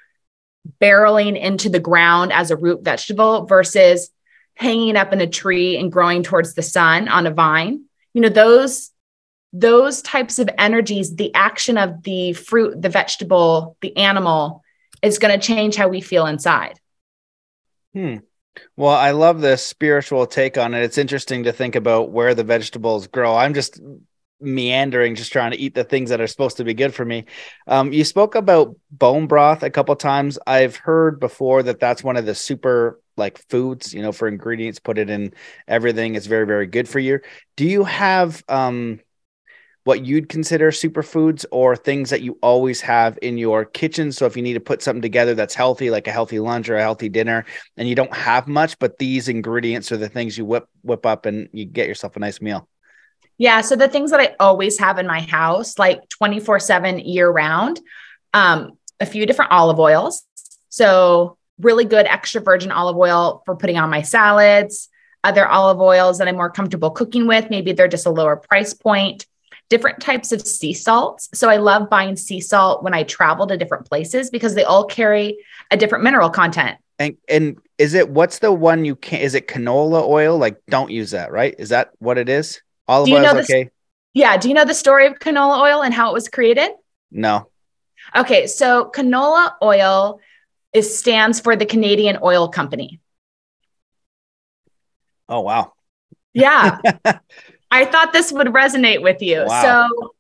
barreling 0.81 1.39
into 1.39 1.69
the 1.69 1.79
ground 1.79 2.31
as 2.33 2.51
a 2.51 2.57
root 2.57 2.83
vegetable 2.83 3.45
versus 3.45 4.11
hanging 4.55 4.95
up 4.95 5.13
in 5.13 5.21
a 5.21 5.27
tree 5.27 5.77
and 5.77 5.91
growing 5.91 6.23
towards 6.23 6.53
the 6.53 6.61
sun 6.61 7.07
on 7.07 7.25
a 7.25 7.31
vine. 7.31 7.85
You 8.13 8.21
know, 8.21 8.29
those 8.29 8.91
those 9.53 10.01
types 10.01 10.39
of 10.39 10.49
energies, 10.57 11.15
the 11.15 11.33
action 11.33 11.77
of 11.77 12.03
the 12.03 12.33
fruit, 12.33 12.81
the 12.81 12.89
vegetable, 12.89 13.75
the 13.81 13.95
animal 13.97 14.63
is 15.01 15.19
going 15.19 15.37
to 15.37 15.45
change 15.45 15.75
how 15.75 15.89
we 15.89 15.99
feel 15.99 16.25
inside. 16.25 16.79
Hmm. 17.93 18.17
Well, 18.75 18.93
I 18.95 19.11
love 19.11 19.41
the 19.41 19.57
spiritual 19.57 20.25
take 20.27 20.57
on 20.57 20.73
it. 20.73 20.83
It's 20.83 20.97
interesting 20.97 21.43
to 21.43 21.53
think 21.53 21.75
about 21.75 22.11
where 22.11 22.35
the 22.35 22.43
vegetables 22.43 23.07
grow. 23.07 23.35
I'm 23.35 23.53
just 23.53 23.79
meandering, 24.39 25.15
just 25.15 25.31
trying 25.31 25.51
to 25.51 25.57
eat 25.59 25.73
the 25.75 25.83
things 25.83 26.09
that 26.09 26.19
are 26.19 26.27
supposed 26.27 26.57
to 26.57 26.63
be 26.63 26.73
good 26.73 26.93
for 26.93 27.05
me. 27.05 27.25
Um, 27.67 27.93
you 27.93 28.03
spoke 28.03 28.35
about 28.35 28.75
bone 28.91 29.27
broth 29.27 29.63
a 29.63 29.69
couple 29.69 29.95
times. 29.95 30.37
I've 30.47 30.75
heard 30.75 31.19
before 31.19 31.63
that 31.63 31.79
that's 31.79 32.03
one 32.03 32.17
of 32.17 32.25
the 32.25 32.35
super 32.35 32.99
like 33.17 33.37
foods, 33.49 33.93
you 33.93 34.01
know, 34.01 34.11
for 34.11 34.27
ingredients, 34.27 34.79
put 34.79 34.97
it 34.97 35.09
in 35.09 35.33
everything. 35.67 36.15
It's 36.15 36.25
very, 36.25 36.45
very 36.45 36.65
good 36.65 36.89
for 36.89 36.99
you. 36.99 37.19
Do 37.55 37.65
you 37.65 37.83
have 37.83 38.43
um 38.49 38.99
what 39.83 40.05
you'd 40.05 40.29
consider 40.29 40.69
superfoods 40.69 41.43
or 41.51 41.75
things 41.75 42.09
that 42.11 42.21
you 42.21 42.37
always 42.41 42.81
have 42.81 43.17
in 43.21 43.37
your 43.37 43.65
kitchen. 43.65 44.11
So 44.11 44.25
if 44.25 44.37
you 44.37 44.43
need 44.43 44.53
to 44.53 44.59
put 44.59 44.83
something 44.83 45.01
together 45.01 45.33
that's 45.33 45.55
healthy, 45.55 45.89
like 45.89 46.07
a 46.07 46.11
healthy 46.11 46.39
lunch 46.39 46.69
or 46.69 46.77
a 46.77 46.81
healthy 46.81 47.09
dinner, 47.09 47.45
and 47.77 47.89
you 47.89 47.95
don't 47.95 48.13
have 48.13 48.47
much, 48.47 48.77
but 48.77 48.99
these 48.99 49.27
ingredients 49.27 49.91
are 49.91 49.97
the 49.97 50.09
things 50.09 50.37
you 50.37 50.45
whip 50.45 50.67
whip 50.83 51.05
up 51.05 51.25
and 51.25 51.49
you 51.51 51.65
get 51.65 51.87
yourself 51.87 52.15
a 52.15 52.19
nice 52.19 52.41
meal. 52.41 52.67
Yeah. 53.37 53.61
So 53.61 53.75
the 53.75 53.87
things 53.87 54.11
that 54.11 54.19
I 54.19 54.35
always 54.39 54.77
have 54.77 54.99
in 54.99 55.07
my 55.07 55.21
house, 55.21 55.79
like 55.79 56.07
24 56.09 56.59
7 56.59 56.99
year 56.99 57.27
round, 57.29 57.79
um, 58.35 58.77
a 58.99 59.05
few 59.05 59.25
different 59.25 59.51
olive 59.51 59.79
oils. 59.79 60.23
So 60.69 61.37
really 61.59 61.85
good 61.85 62.05
extra 62.05 62.41
virgin 62.41 62.71
olive 62.71 62.97
oil 62.97 63.41
for 63.45 63.55
putting 63.55 63.77
on 63.77 63.89
my 63.89 64.03
salads, 64.03 64.89
other 65.23 65.47
olive 65.47 65.79
oils 65.79 66.19
that 66.19 66.27
I'm 66.27 66.35
more 66.35 66.51
comfortable 66.51 66.91
cooking 66.91 67.25
with. 67.25 67.49
Maybe 67.49 67.71
they're 67.71 67.87
just 67.87 68.05
a 68.05 68.11
lower 68.11 68.35
price 68.35 68.75
point 68.75 69.25
different 69.71 70.01
types 70.01 70.33
of 70.33 70.45
sea 70.45 70.73
salts. 70.73 71.29
So 71.33 71.49
I 71.49 71.55
love 71.55 71.89
buying 71.89 72.17
sea 72.17 72.41
salt 72.41 72.83
when 72.83 72.93
I 72.93 73.03
travel 73.03 73.47
to 73.47 73.55
different 73.55 73.87
places 73.87 74.29
because 74.29 74.53
they 74.53 74.65
all 74.65 74.85
carry 74.85 75.37
a 75.71 75.77
different 75.77 76.03
mineral 76.03 76.29
content. 76.29 76.77
And 76.99 77.15
and 77.29 77.57
is 77.77 77.93
it 77.93 78.09
what's 78.09 78.39
the 78.39 78.51
one 78.51 78.83
you 78.83 78.97
can 78.97 79.21
is 79.21 79.33
it 79.33 79.47
canola 79.47 80.03
oil? 80.03 80.37
Like 80.37 80.57
don't 80.67 80.91
use 80.91 81.11
that, 81.11 81.31
right? 81.31 81.55
Is 81.57 81.69
that 81.69 81.91
what 81.99 82.17
it 82.17 82.27
is? 82.27 82.61
Olive 82.89 83.13
oil 83.13 83.37
is 83.37 83.49
okay. 83.49 83.69
Yeah. 84.13 84.35
Do 84.35 84.49
you 84.49 84.53
know 84.53 84.65
the 84.65 84.73
story 84.73 85.07
of 85.07 85.13
canola 85.19 85.61
oil 85.61 85.81
and 85.81 85.93
how 85.93 86.09
it 86.09 86.13
was 86.13 86.27
created? 86.27 86.71
No. 87.09 87.47
Okay. 88.13 88.47
So 88.47 88.91
canola 88.93 89.53
oil 89.63 90.19
is 90.73 90.97
stands 90.99 91.39
for 91.39 91.55
the 91.55 91.65
Canadian 91.65 92.17
Oil 92.21 92.49
Company. 92.49 92.99
Oh 95.29 95.39
wow. 95.39 95.71
Yeah. 96.33 96.79
I 97.71 97.85
thought 97.85 98.13
this 98.13 98.31
would 98.31 98.47
resonate 98.47 99.01
with 99.01 99.21
you. 99.21 99.45
Wow. 99.45 99.89
So, 99.97 100.13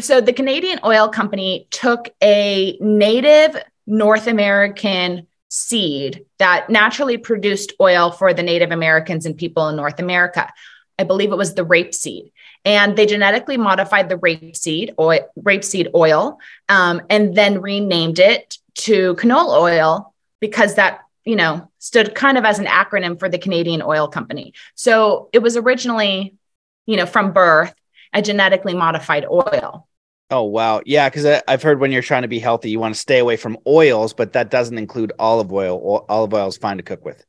so 0.00 0.20
the 0.20 0.32
Canadian 0.32 0.80
Oil 0.84 1.08
Company 1.08 1.66
took 1.70 2.08
a 2.22 2.78
native 2.80 3.56
North 3.86 4.26
American 4.26 5.26
seed 5.48 6.24
that 6.38 6.70
naturally 6.70 7.16
produced 7.16 7.72
oil 7.80 8.10
for 8.10 8.32
the 8.34 8.42
Native 8.42 8.70
Americans 8.72 9.26
and 9.26 9.36
people 9.36 9.68
in 9.68 9.76
North 9.76 10.00
America. 10.00 10.52
I 10.98 11.04
believe 11.04 11.32
it 11.32 11.36
was 11.36 11.54
the 11.54 11.64
rapeseed. 11.64 12.32
And 12.64 12.96
they 12.96 13.06
genetically 13.06 13.56
modified 13.56 14.08
the 14.08 14.16
rapeseed 14.16 14.94
oil, 14.98 15.20
rapeseed 15.38 15.90
oil, 15.94 16.38
um, 16.68 17.02
and 17.10 17.34
then 17.36 17.60
renamed 17.60 18.18
it 18.18 18.58
to 18.74 19.14
canola 19.14 19.60
oil 19.60 20.14
because 20.40 20.74
that 20.74 21.00
you 21.24 21.36
know 21.36 21.70
stood 21.78 22.14
kind 22.14 22.38
of 22.38 22.44
as 22.44 22.58
an 22.58 22.66
acronym 22.66 23.18
for 23.18 23.28
the 23.28 23.38
Canadian 23.38 23.82
Oil 23.82 24.08
Company. 24.08 24.54
So 24.74 25.28
it 25.32 25.40
was 25.40 25.56
originally 25.56 26.34
you 26.86 26.96
know, 26.96 27.06
from 27.06 27.32
birth, 27.32 27.74
a 28.12 28.22
genetically 28.22 28.74
modified 28.74 29.26
oil. 29.26 29.88
Oh 30.30 30.44
wow, 30.44 30.80
yeah, 30.86 31.08
because 31.08 31.42
I've 31.46 31.62
heard 31.62 31.80
when 31.80 31.92
you're 31.92 32.02
trying 32.02 32.22
to 32.22 32.28
be 32.28 32.38
healthy, 32.38 32.70
you 32.70 32.80
want 32.80 32.94
to 32.94 33.00
stay 33.00 33.18
away 33.18 33.36
from 33.36 33.58
oils, 33.66 34.14
but 34.14 34.32
that 34.32 34.50
doesn't 34.50 34.78
include 34.78 35.12
olive 35.18 35.52
oil. 35.52 36.06
Olive 36.08 36.32
oil 36.32 36.48
is 36.48 36.56
fine 36.56 36.78
to 36.78 36.82
cook 36.82 37.04
with. 37.04 37.24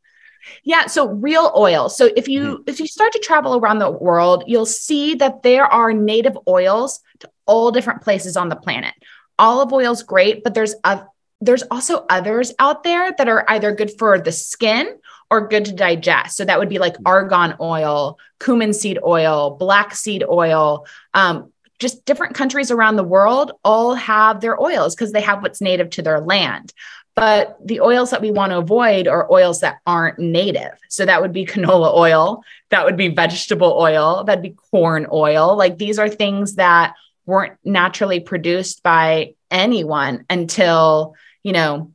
Yeah, 0.64 0.86
so 0.86 1.10
real 1.10 1.52
oil. 1.56 1.90
So 1.90 2.10
if 2.16 2.28
you 2.28 2.42
mm-hmm. 2.42 2.64
if 2.68 2.80
you 2.80 2.88
start 2.88 3.12
to 3.14 3.20
travel 3.20 3.56
around 3.56 3.80
the 3.80 3.92
world, 3.92 4.44
you'll 4.48 4.66
see 4.66 5.16
that 5.16 5.44
there 5.44 5.66
are 5.66 5.92
native 5.94 6.38
oils 6.48 7.02
to 7.20 7.30
all 7.46 7.72
different 7.72 8.02
places 8.02 8.38
on 8.38 8.50
the 8.50 8.56
planet. 8.56 8.94
Olive 9.38 9.74
oil 9.74 9.92
is 9.92 10.04
great, 10.04 10.44
but 10.44 10.54
there's 10.54 10.76
a 10.84 11.04
there's 11.42 11.64
also 11.64 12.06
others 12.10 12.54
out 12.60 12.84
there 12.84 13.14
that 13.18 13.28
are 13.28 13.46
either 13.50 13.74
good 13.74 13.92
for 13.98 14.20
the 14.20 14.32
skin 14.32 14.98
or 15.32 15.48
good 15.48 15.66
to 15.66 15.74
digest. 15.74 16.38
So 16.38 16.46
that 16.46 16.60
would 16.60 16.70
be 16.70 16.80
like 16.80 16.96
argan 17.06 17.56
oil, 17.60 18.20
cumin 18.40 18.74
seed 18.74 19.00
oil, 19.04 19.52
black 19.52 19.96
seed 19.96 20.24
oil. 20.28 20.86
Um, 21.14 21.52
just 21.80 22.06
different 22.06 22.36
countries 22.36 22.72
around 22.72 22.96
the 22.96 23.04
world 23.04 23.52
all 23.64 23.96
have 23.96 24.40
their 24.40 24.62
oils 24.62 24.96
because 24.96 25.12
they 25.12 25.22
have 25.22 25.42
what's 25.42 25.62
native 25.62 25.90
to 25.92 26.02
their 26.02 26.22
land. 26.22 26.74
But 27.16 27.58
the 27.66 27.80
oils 27.80 28.12
that 28.12 28.22
we 28.22 28.32
want 28.32 28.52
to 28.52 28.58
avoid 28.58 29.08
are 29.08 29.32
oils 29.32 29.62
that 29.62 29.78
aren't 29.88 30.20
native. 30.20 30.78
So 30.90 31.06
that 31.06 31.22
would 31.22 31.32
be 31.32 31.46
canola 31.46 31.94
oil, 31.96 32.44
that 32.70 32.86
would 32.86 32.98
be 32.98 33.08
vegetable 33.08 33.74
oil, 33.80 34.26
that'd 34.26 34.44
be 34.44 34.56
corn 34.72 35.08
oil. 35.12 35.56
Like 35.56 35.78
these 35.78 35.98
are 35.98 36.10
things 36.10 36.56
that 36.56 36.94
weren't 37.26 37.58
naturally 37.64 38.20
produced 38.20 38.84
by 38.84 39.34
anyone 39.50 40.26
until, 40.30 41.16
you 41.42 41.54
know, 41.54 41.92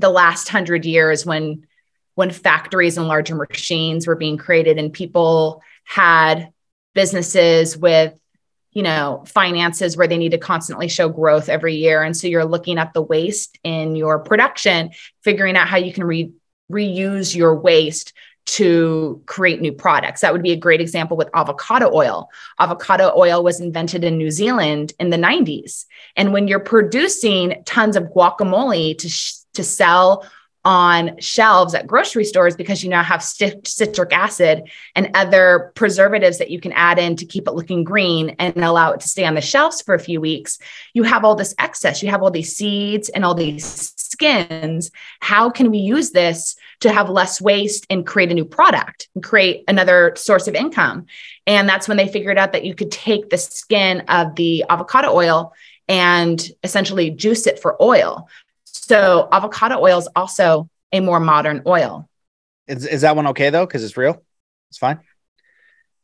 the 0.00 0.10
last 0.10 0.48
hundred 0.48 0.84
years 0.84 1.24
when 1.24 1.66
when 2.14 2.30
factories 2.30 2.96
and 2.96 3.08
larger 3.08 3.34
machines 3.34 4.06
were 4.06 4.16
being 4.16 4.38
created 4.38 4.78
and 4.78 4.92
people 4.92 5.62
had 5.84 6.50
businesses 6.94 7.76
with 7.76 8.18
you 8.72 8.82
know 8.82 9.24
finances 9.26 9.96
where 9.96 10.06
they 10.06 10.18
need 10.18 10.32
to 10.32 10.38
constantly 10.38 10.88
show 10.88 11.08
growth 11.08 11.48
every 11.48 11.76
year 11.76 12.02
and 12.02 12.16
so 12.16 12.26
you're 12.26 12.44
looking 12.44 12.78
at 12.78 12.92
the 12.92 13.02
waste 13.02 13.58
in 13.64 13.96
your 13.96 14.18
production 14.18 14.90
figuring 15.22 15.56
out 15.56 15.68
how 15.68 15.76
you 15.76 15.92
can 15.92 16.04
re- 16.04 16.32
reuse 16.70 17.34
your 17.34 17.54
waste 17.54 18.12
to 18.46 19.20
create 19.26 19.60
new 19.60 19.72
products. 19.72 20.20
That 20.20 20.32
would 20.32 20.42
be 20.42 20.52
a 20.52 20.56
great 20.56 20.80
example 20.80 21.16
with 21.16 21.28
avocado 21.34 21.90
oil. 21.92 22.30
Avocado 22.60 23.12
oil 23.16 23.42
was 23.42 23.60
invented 23.60 24.04
in 24.04 24.16
New 24.16 24.30
Zealand 24.30 24.92
in 25.00 25.10
the 25.10 25.16
90s. 25.16 25.84
And 26.14 26.32
when 26.32 26.46
you're 26.46 26.60
producing 26.60 27.62
tons 27.66 27.96
of 27.96 28.04
guacamole 28.04 28.96
to 28.98 29.08
sh- 29.08 29.34
to 29.56 29.64
sell 29.64 30.24
on 30.66 31.16
shelves 31.20 31.74
at 31.74 31.86
grocery 31.86 32.24
stores 32.24 32.56
because 32.56 32.82
you 32.82 32.90
now 32.90 33.02
have 33.02 33.22
citric 33.22 34.12
acid 34.12 34.68
and 34.96 35.08
other 35.14 35.70
preservatives 35.76 36.38
that 36.38 36.50
you 36.50 36.60
can 36.60 36.72
add 36.72 36.98
in 36.98 37.14
to 37.14 37.24
keep 37.24 37.46
it 37.46 37.54
looking 37.54 37.84
green 37.84 38.34
and 38.40 38.56
allow 38.56 38.90
it 38.90 38.98
to 38.98 39.06
stay 39.06 39.24
on 39.24 39.36
the 39.36 39.40
shelves 39.40 39.80
for 39.80 39.94
a 39.94 40.00
few 40.00 40.20
weeks. 40.20 40.58
You 40.92 41.04
have 41.04 41.24
all 41.24 41.36
this 41.36 41.54
excess, 41.60 42.02
you 42.02 42.10
have 42.10 42.20
all 42.20 42.32
these 42.32 42.56
seeds 42.56 43.08
and 43.10 43.24
all 43.24 43.36
these 43.36 43.94
skins. 43.96 44.90
How 45.20 45.50
can 45.50 45.70
we 45.70 45.78
use 45.78 46.10
this 46.10 46.56
to 46.80 46.92
have 46.92 47.08
less 47.08 47.40
waste 47.40 47.86
and 47.88 48.04
create 48.04 48.32
a 48.32 48.34
new 48.34 48.44
product 48.44 49.08
and 49.14 49.22
create 49.22 49.62
another 49.68 50.14
source 50.16 50.48
of 50.48 50.56
income? 50.56 51.06
And 51.46 51.68
that's 51.68 51.86
when 51.86 51.96
they 51.96 52.08
figured 52.08 52.38
out 52.38 52.50
that 52.50 52.64
you 52.64 52.74
could 52.74 52.90
take 52.90 53.30
the 53.30 53.38
skin 53.38 54.00
of 54.08 54.34
the 54.34 54.64
avocado 54.68 55.12
oil 55.12 55.52
and 55.88 56.44
essentially 56.64 57.10
juice 57.10 57.46
it 57.46 57.60
for 57.60 57.80
oil. 57.80 58.28
So 58.84 59.28
avocado 59.32 59.78
oil 59.80 59.98
is 59.98 60.08
also 60.14 60.68
a 60.92 61.00
more 61.00 61.20
modern 61.20 61.62
oil. 61.66 62.08
Is, 62.66 62.86
is 62.86 63.00
that 63.02 63.16
one 63.16 63.26
okay 63.28 63.50
though? 63.50 63.66
Because 63.66 63.84
it's 63.84 63.96
real. 63.96 64.22
It's 64.70 64.78
fine. 64.78 65.00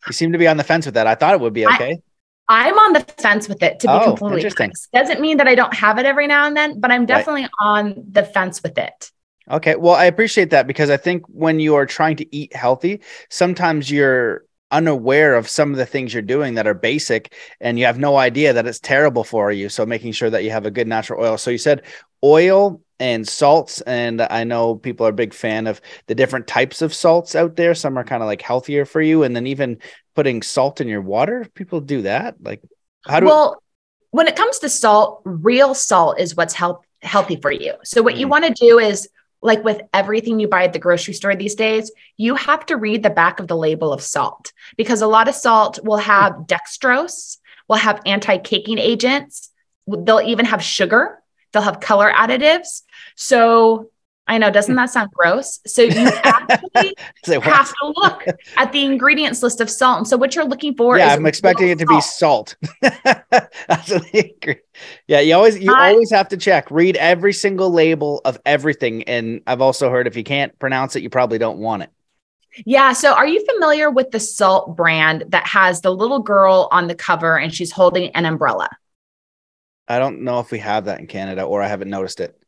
You 0.07 0.13
seem 0.13 0.33
to 0.33 0.39
be 0.39 0.49
on 0.49 0.57
the 0.57 0.65
fence 0.65 0.87
with 0.87 0.95
that. 0.95 1.07
I 1.07 1.15
thought 1.15 1.35
it 1.35 1.41
would 1.41 1.53
be 1.53 1.67
okay. 1.67 2.01
I, 2.49 2.69
am 2.69 2.79
on 2.79 2.93
the 2.93 3.01
fence 3.01 3.49
with 3.49 3.63
it 3.63 3.81
to 3.81 3.87
be 3.87 3.93
oh, 3.93 4.17
completely. 4.17 4.51
Honest. 4.59 4.89
Doesn't 4.93 5.21
mean 5.21 5.37
that 5.37 5.47
I 5.47 5.55
don't 5.55 5.73
have 5.75 5.99
it 5.99 6.07
every 6.07 6.27
now 6.27 6.47
and 6.47 6.57
then, 6.57 6.81
but 6.81 6.91
I'm 6.91 7.07
definitely 7.07 7.43
right. 7.43 7.51
on 7.61 8.05
the 8.11 8.25
fence 8.25 8.63
with 8.63 8.79
it. 8.79 9.11
Okay. 9.51 9.77
Well, 9.77 9.95
I 9.95 10.07
appreciate 10.07 10.51
that 10.51 10.67
because 10.67 10.91
I 10.91 10.97
think 10.97 11.25
when 11.29 11.61
you 11.61 11.77
are 11.77 11.87
trying 11.87 12.17
to 12.17 12.37
eat 12.37 12.55
healthy, 12.55 13.01
sometimes 13.31 13.91
you're 13.91 14.45
unaware 14.73 15.35
of 15.37 15.49
some 15.49 15.71
of 15.71 15.77
the 15.77 15.87
things 15.87 16.13
you're 16.13 16.23
doing 16.23 16.55
that 16.55 16.67
are 16.67 16.75
basic 16.75 17.35
and 17.61 17.79
you 17.79 17.85
have 17.85 17.99
no 17.99 18.17
idea 18.17 18.53
that 18.53 18.67
it's 18.67 18.81
terrible 18.81 19.23
for 19.23 19.53
you. 19.53 19.69
So 19.69 19.87
making 19.87 20.13
sure 20.13 20.31
that 20.31 20.43
you 20.43 20.51
have 20.51 20.67
a 20.67 20.71
good 20.71 20.89
natural 20.89 21.23
oil. 21.23 21.39
So 21.39 21.51
you 21.51 21.59
said 21.59 21.83
oil 22.25 22.81
and 23.01 23.27
salts 23.27 23.81
and 23.81 24.23
i 24.23 24.45
know 24.45 24.77
people 24.77 25.05
are 25.05 25.11
a 25.11 25.13
big 25.13 25.35
fan 25.35 25.67
of 25.67 25.81
the 26.07 26.15
different 26.15 26.47
types 26.47 26.83
of 26.83 26.95
salts 26.95 27.35
out 27.35 27.57
there 27.57 27.75
some 27.75 27.99
are 27.99 28.05
kind 28.05 28.23
of 28.23 28.29
like 28.29 28.41
healthier 28.41 28.85
for 28.85 29.01
you 29.01 29.25
and 29.25 29.35
then 29.35 29.47
even 29.47 29.77
putting 30.15 30.41
salt 30.41 30.81
in 30.81 30.87
your 30.87 31.01
water 31.01 31.45
people 31.55 31.81
do 31.81 32.03
that 32.03 32.37
like 32.41 32.63
how 33.07 33.19
do 33.19 33.27
well 33.27 33.61
when 34.13 34.29
it 34.29 34.37
comes 34.37 34.61
to 34.61 34.69
salt 34.69 35.21
real 35.25 35.75
salt 35.75 36.21
is 36.21 36.37
what's 36.37 36.55
health, 36.55 36.85
healthy 37.03 37.37
for 37.37 37.51
you 37.51 37.75
so 37.83 38.03
what 38.03 38.15
mm. 38.15 38.19
you 38.19 38.29
want 38.29 38.45
to 38.45 38.53
do 38.53 38.79
is 38.79 39.09
like 39.43 39.65
with 39.65 39.83
everything 39.93 40.39
you 40.39 40.49
buy 40.49 40.65
at 40.65 40.73
the 40.73 40.79
grocery 40.79 41.15
store 41.15 41.35
these 41.35 41.57
days, 41.57 41.91
you 42.17 42.37
have 42.37 42.65
to 42.67 42.77
read 42.77 43.03
the 43.03 43.11
back 43.11 43.41
of 43.41 43.49
the 43.49 43.57
label 43.57 43.93
of 43.93 44.01
salt 44.01 44.53
because 44.77 45.03
a 45.03 45.07
lot 45.07 45.29
of 45.29 45.35
salt 45.35 45.81
will 45.83 45.99
have 45.99 46.33
dextrose, 46.47 47.39
will 47.69 47.77
have 47.77 48.01
anti 48.07 48.39
caking 48.39 48.79
agents, 48.79 49.51
they'll 49.87 50.21
even 50.21 50.47
have 50.47 50.63
sugar, 50.63 51.21
they'll 51.53 51.63
have 51.63 51.81
color 51.81 52.11
additives. 52.11 52.83
So 53.17 53.91
I 54.29 54.39
know, 54.39 54.51
doesn't 54.51 54.77
that 54.77 54.91
sound 54.91 55.11
gross? 55.13 55.61
So 55.67 55.83
you 55.83 55.91
actually 56.25 56.95
have 57.41 57.69
to 57.69 57.93
look 57.97 58.25
at 58.57 58.73
the 58.73 58.85
ingredients 58.85 59.43
list 59.43 59.61
of 59.61 59.69
salt. 59.69 59.99
And 59.99 60.09
so 60.09 60.17
what 60.17 60.37
you're 60.37 60.45
looking 60.45 60.77
for 60.77 60.97
yeah, 60.97 61.09
I'm 61.09 61.27
expecting 61.27 61.69
it 61.71 61.79
to 61.81 61.87
be 61.87 62.01
salt. 62.01 62.55
yeah, 65.09 65.21
you 65.21 65.35
always 65.35 65.59
you 65.59 65.75
I, 65.75 65.91
always 65.91 66.11
have 66.13 66.29
to 66.29 66.37
check. 66.37 66.71
Read 66.71 66.97
every 66.97 67.33
single 67.33 67.71
label 67.71 68.21
of 68.25 68.39
everything. 68.47 69.03
And 69.05 69.43
I've 69.47 69.61
also 69.61 69.91
heard 69.91 70.07
if 70.07 70.17
you 70.17 70.25
can't 70.25 70.57
pronounce 70.59 70.95
it, 70.95 71.03
you 71.03 71.11
probably 71.11 71.39
don't 71.39 71.59
want 71.59 71.83
it. 71.83 71.91
Yeah. 72.65 72.93
So, 72.93 73.13
are 73.15 73.27
you 73.27 73.45
familiar 73.45 73.91
with 73.91 74.11
the 74.13 74.21
salt 74.21 74.77
brand 74.77 75.25
that 75.29 75.47
has 75.47 75.81
the 75.81 75.93
little 75.93 76.21
girl 76.21 76.69
on 76.71 76.87
the 76.87 76.95
cover 76.95 77.39
and 77.39 77.53
she's 77.53 77.73
holding 77.73 78.11
an 78.11 78.25
umbrella? 78.25 78.69
I 79.89 79.99
don't 79.99 80.23
know 80.23 80.39
if 80.39 80.51
we 80.51 80.59
have 80.61 80.85
that 80.85 81.01
in 81.01 81.07
Canada 81.07 81.43
or 81.43 81.61
I 81.61 81.69
haven't 81.69 81.91
noticed 81.91 82.21
it. 82.21 82.42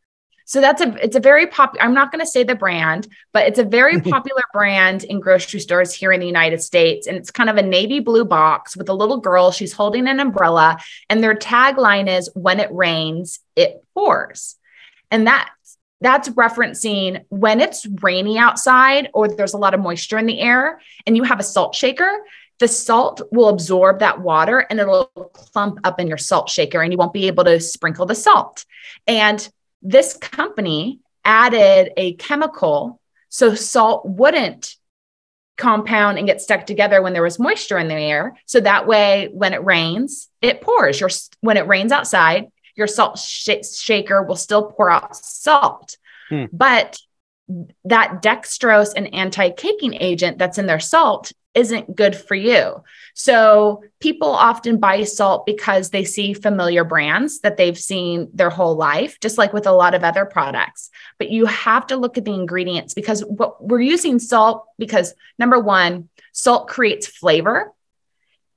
So 0.45 0.61
that's 0.61 0.81
a 0.81 0.95
it's 1.03 1.17
a 1.17 1.21
very 1.21 1.47
pop 1.47 1.75
I'm 1.81 1.95
not 1.95 2.13
going 2.13 2.21
to 2.21 2.31
say 2.31 2.45
the 2.45 2.55
brand, 2.55 3.09
but 3.33 3.47
it's 3.47 3.59
a 3.59 3.65
very 3.65 4.01
popular 4.13 4.43
brand 4.53 5.05
in 5.05 5.21
grocery 5.21 5.61
stores 5.61 5.93
here 5.93 6.13
in 6.13 6.21
the 6.21 6.27
United 6.27 6.63
States 6.63 7.07
and 7.07 7.17
it's 7.17 7.31
kind 7.31 7.51
of 7.51 7.57
a 7.57 7.63
navy 7.63 8.01
blue 8.01 8.25
box 8.25 8.77
with 8.77 8.89
a 8.89 8.95
little 8.95 9.19
girl, 9.19 9.51
she's 9.51 9.73
holding 9.73 10.07
an 10.07 10.21
umbrella 10.21 10.79
and 11.09 11.23
their 11.23 11.35
tagline 11.35 12.09
is 12.09 12.31
when 12.35 12.61
it 12.61 12.73
rains, 12.73 13.41
it 13.57 13.83
pours. 13.95 14.57
And 15.11 15.27
that 15.27 15.51
that's 16.01 16.29
referencing 16.31 17.25
when 17.31 17.61
it's 17.61 17.87
rainy 18.03 18.37
outside 18.37 19.09
or 19.15 19.29
there's 19.29 19.55
a 19.55 19.59
lot 19.59 19.73
of 19.73 19.81
moisture 19.81 20.19
in 20.19 20.27
the 20.27 20.41
air 20.41 20.81
and 21.07 21.17
you 21.17 21.23
have 21.23 21.41
a 21.41 21.45
salt 21.45 21.75
shaker, 21.75 22.25
the 22.59 22.69
salt 22.69 23.23
will 23.33 23.49
absorb 23.49 24.01
that 24.01 24.21
water 24.21 24.59
and 24.59 24.79
it'll 24.79 25.07
clump 25.33 25.79
up 25.85 25.99
in 25.99 26.07
your 26.07 26.19
salt 26.19 26.51
shaker 26.51 26.83
and 26.83 26.93
you 26.93 26.99
won't 26.99 27.13
be 27.13 27.27
able 27.27 27.45
to 27.45 27.59
sprinkle 27.59 28.07
the 28.07 28.15
salt. 28.15 28.67
And 29.07 29.49
this 29.85 30.17
company 30.17 31.01
added 31.25 31.93
a 31.97 32.15
chemical 32.15 33.01
so 33.29 33.55
salt 33.55 34.07
wouldn't 34.07 34.77
compound 35.57 36.19
and 36.19 36.27
get 36.27 36.41
stuck 36.41 36.67
together 36.67 37.01
when 37.01 37.13
there 37.13 37.23
was 37.23 37.39
moisture 37.39 37.79
in 37.79 37.89
the 37.89 37.95
air. 37.95 38.37
So 38.47 38.61
that 38.61 38.87
way, 38.87 39.29
when 39.33 39.53
it 39.53 39.65
rains, 39.65 40.29
it 40.43 40.61
pours. 40.61 40.99
Your 40.99 41.11
when 41.41 41.57
it 41.57 41.69
rains 41.69 41.93
outside, 41.93 42.49
your 42.75 42.87
salt 42.87 43.19
sh- 43.19 43.51
shaker 43.73 44.23
will 44.23 44.37
still 44.37 44.73
pour 44.73 44.91
out 44.91 45.15
salt. 45.17 45.97
Hmm. 46.29 46.47
But 46.53 46.99
that 47.85 48.23
dextrose 48.23 48.95
and 48.97 49.15
anti-caking 49.15 49.95
agent 49.95 50.39
that's 50.39 50.59
in 50.59 50.67
their 50.67 50.81
salt 50.81 51.33
isn't 51.55 51.95
good 51.95 52.17
for 52.17 52.35
you. 52.35 52.83
So 53.15 53.85
people 54.01 54.29
often 54.29 54.79
buy 54.79 55.05
salt 55.05 55.47
because 55.47 55.91
they 55.91 56.05
see 56.05 56.33
familiar 56.33 56.85
brands 56.85 57.41
that 57.41 57.57
they've 57.57 57.79
seen 57.79 58.29
their 58.35 58.51
whole 58.51 58.77
life, 58.77 59.21
just 59.21 59.39
like 59.39 59.53
with 59.53 59.67
a 59.67 59.73
lot 59.73 59.95
of 59.95 60.03
other 60.03 60.25
products. 60.25 60.91
But 61.19 61.31
you 61.31 61.47
have 61.47 61.87
to 61.89 61.97
look 61.97 62.19
at 62.19 62.25
the 62.25 62.35
ingredients 62.35 62.95
because 62.95 63.21
what 63.25 63.65
we're 63.65 63.81
using 63.81 64.19
salt 64.19 64.67
because 64.79 65.15
number 65.39 65.59
one, 65.59 66.09
salt 66.33 66.69
creates 66.69 67.07
flavor. 67.07 67.73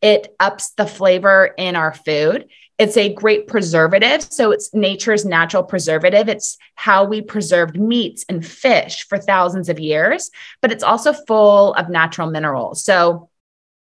It 0.08 0.34
ups 0.40 0.70
the 0.70 0.88
flavor 0.88 1.54
in 1.58 1.76
our 1.76 1.94
food. 1.94 2.48
It's 2.78 2.96
a 2.96 3.14
great 3.14 3.48
preservative. 3.48 4.24
So 4.24 4.52
it's 4.52 4.74
nature's 4.74 5.26
natural 5.26 5.64
preservative. 5.64 6.30
It's 6.30 6.58
how 6.76 7.04
we 7.04 7.22
preserved 7.22 7.78
meats 7.78 8.24
and 8.30 8.46
fish 8.46 9.06
for 9.10 9.18
thousands 9.18 9.68
of 9.68 9.82
years, 9.82 10.32
but 10.62 10.72
it's 10.72 10.84
also 10.84 11.12
full 11.12 11.74
of 11.74 11.90
natural 11.90 12.30
minerals. 12.30 12.86
So 12.86 13.30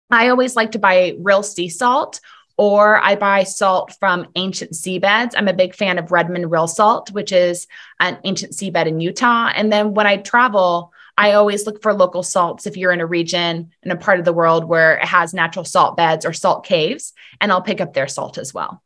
I 0.10 0.30
always 0.30 0.56
like 0.56 0.72
to 0.72 0.80
buy 0.80 1.16
real 1.20 1.44
sea 1.44 1.70
salt 1.70 2.20
or 2.58 3.00
I 3.04 3.16
buy 3.18 3.44
salt 3.44 3.94
from 4.00 4.30
ancient 4.36 4.72
seabeds. 4.72 5.34
I'm 5.38 5.48
a 5.48 5.54
big 5.54 5.76
fan 5.76 6.00
of 6.00 6.12
Redmond 6.12 6.50
Real 6.50 6.68
Salt, 6.68 7.12
which 7.12 7.32
is 7.32 7.68
an 8.00 8.18
ancient 8.24 8.54
seabed 8.54 8.88
in 8.88 9.00
Utah. 9.00 9.52
And 9.54 9.72
then 9.72 9.94
when 9.94 10.08
I 10.08 10.18
travel, 10.18 10.92
I 11.18 11.34
always 11.34 11.66
look 11.66 11.82
for 11.82 11.94
local 11.94 12.24
salts 12.24 12.68
if 12.68 12.76
you're 12.76 12.92
in 12.92 13.00
a 13.00 13.06
region 13.06 13.72
in 13.84 13.92
a 13.92 13.96
part 13.96 14.20
of 14.20 14.26
the 14.26 14.34
world 14.34 14.66
where 14.66 14.98
it 14.98 15.06
has 15.06 15.34
natural 15.34 15.66
salt 15.66 15.96
beds 15.96 16.26
or 16.26 16.34
salt 16.34 16.66
caves, 16.66 17.14
and 17.40 17.52
I'll 17.52 17.62
pick 17.62 17.80
up 17.82 17.94
their 17.94 18.08
salt 18.08 18.38
as 18.38 18.54
well. 18.54 18.82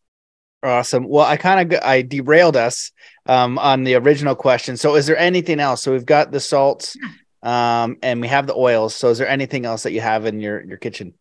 Awesome. 0.61 1.07
Well, 1.07 1.25
I 1.25 1.37
kind 1.37 1.73
of 1.73 1.79
I 1.83 2.01
derailed 2.01 2.57
us 2.57 2.91
um, 3.25 3.57
on 3.57 3.83
the 3.83 3.95
original 3.95 4.35
question. 4.35 4.75
So, 4.77 4.95
is 4.95 5.07
there 5.07 5.17
anything 5.17 5.59
else? 5.59 5.81
So 5.81 5.91
we've 5.91 6.05
got 6.05 6.31
the 6.31 6.39
salts, 6.39 6.97
um, 7.41 7.97
and 8.03 8.19
we 8.19 8.27
have 8.27 8.45
the 8.45 8.55
oils. 8.55 8.93
So, 8.93 9.09
is 9.09 9.17
there 9.17 9.27
anything 9.27 9.65
else 9.65 9.83
that 9.83 9.93
you 9.93 10.01
have 10.01 10.25
in 10.25 10.39
your 10.39 10.61
your 10.63 10.77
kitchen? 10.77 11.13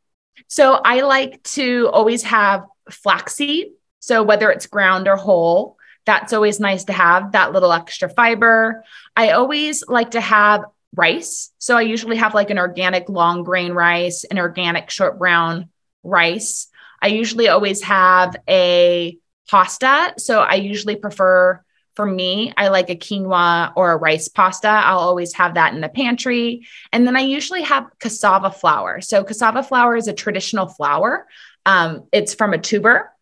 So, 0.48 0.80
I 0.84 1.02
like 1.02 1.42
to 1.54 1.88
always 1.92 2.24
have 2.24 2.64
flaxseed. 2.90 3.68
So 4.00 4.22
whether 4.22 4.50
it's 4.50 4.66
ground 4.66 5.08
or 5.08 5.16
whole, 5.16 5.76
that's 6.06 6.32
always 6.32 6.60
nice 6.60 6.84
to 6.84 6.92
have 6.92 7.32
that 7.32 7.52
little 7.52 7.72
extra 7.72 8.08
fiber. 8.08 8.84
I 9.16 9.30
always 9.30 9.84
like 9.86 10.12
to 10.12 10.20
have 10.20 10.64
rice. 10.94 11.50
So 11.58 11.76
I 11.76 11.82
usually 11.82 12.16
have 12.16 12.34
like 12.34 12.50
an 12.50 12.58
organic 12.58 13.08
long 13.08 13.44
grain 13.44 13.72
rice, 13.72 14.24
an 14.24 14.38
organic 14.38 14.90
short 14.90 15.18
brown 15.18 15.68
rice. 16.02 16.68
I 17.00 17.08
usually 17.08 17.48
always 17.48 17.82
have 17.82 18.36
a 18.48 19.18
pasta. 19.48 20.14
So 20.18 20.40
I 20.40 20.54
usually 20.54 20.96
prefer 20.96 21.62
for 21.98 22.06
me, 22.06 22.52
I 22.56 22.68
like 22.68 22.90
a 22.90 22.96
quinoa 22.96 23.72
or 23.74 23.90
a 23.90 23.96
rice 23.96 24.28
pasta. 24.28 24.68
I'll 24.68 25.00
always 25.00 25.34
have 25.34 25.54
that 25.54 25.74
in 25.74 25.80
the 25.80 25.88
pantry. 25.88 26.64
And 26.92 27.04
then 27.04 27.16
I 27.16 27.22
usually 27.22 27.62
have 27.62 27.90
cassava 27.98 28.52
flour. 28.52 29.00
So 29.00 29.24
cassava 29.24 29.64
flour 29.64 29.96
is 29.96 30.06
a 30.06 30.12
traditional 30.12 30.68
flour. 30.68 31.26
Um, 31.66 32.04
it's 32.12 32.34
from 32.34 32.54
a 32.54 32.58
tuber. 32.58 33.12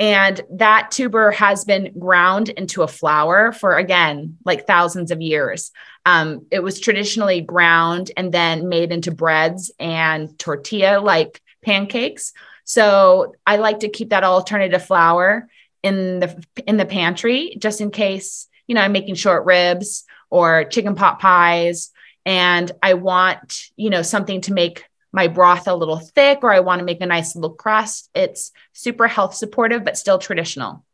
And 0.00 0.40
that 0.50 0.90
tuber 0.90 1.30
has 1.30 1.64
been 1.64 1.96
ground 1.96 2.48
into 2.48 2.82
a 2.82 2.88
flour 2.88 3.52
for, 3.52 3.76
again, 3.76 4.38
like 4.44 4.66
thousands 4.66 5.12
of 5.12 5.22
years. 5.22 5.70
Um, 6.06 6.46
it 6.50 6.60
was 6.60 6.80
traditionally 6.80 7.40
ground 7.40 8.10
and 8.16 8.32
then 8.32 8.68
made 8.68 8.92
into 8.92 9.10
breads 9.10 9.70
and 9.78 10.38
tortilla 10.38 11.00
like 11.00 11.40
pancakes. 11.62 12.32
So 12.64 13.34
I 13.46 13.56
like 13.56 13.80
to 13.80 13.88
keep 13.88 14.10
that 14.10 14.24
alternative 14.24 14.84
flour 14.84 15.48
in 15.82 16.20
the 16.20 16.44
in 16.66 16.78
the 16.78 16.86
pantry 16.86 17.56
just 17.58 17.80
in 17.80 17.90
case 17.90 18.48
you 18.66 18.74
know 18.74 18.80
I'm 18.80 18.92
making 18.92 19.16
short 19.16 19.44
ribs 19.44 20.04
or 20.30 20.64
chicken 20.64 20.94
pot 20.94 21.20
pies 21.20 21.90
and 22.24 22.72
I 22.82 22.94
want 22.94 23.64
you 23.76 23.90
know 23.90 24.02
something 24.02 24.40
to 24.42 24.54
make 24.54 24.84
my 25.12 25.28
broth 25.28 25.68
a 25.68 25.74
little 25.74 25.98
thick 25.98 26.40
or 26.42 26.50
I 26.50 26.60
want 26.60 26.80
to 26.80 26.84
make 26.84 27.00
a 27.00 27.06
nice 27.06 27.36
little 27.36 27.54
crust. 27.54 28.10
It's 28.14 28.50
super 28.72 29.06
health 29.06 29.34
supportive 29.34 29.84
but 29.84 29.98
still 29.98 30.18
traditional. 30.18 30.84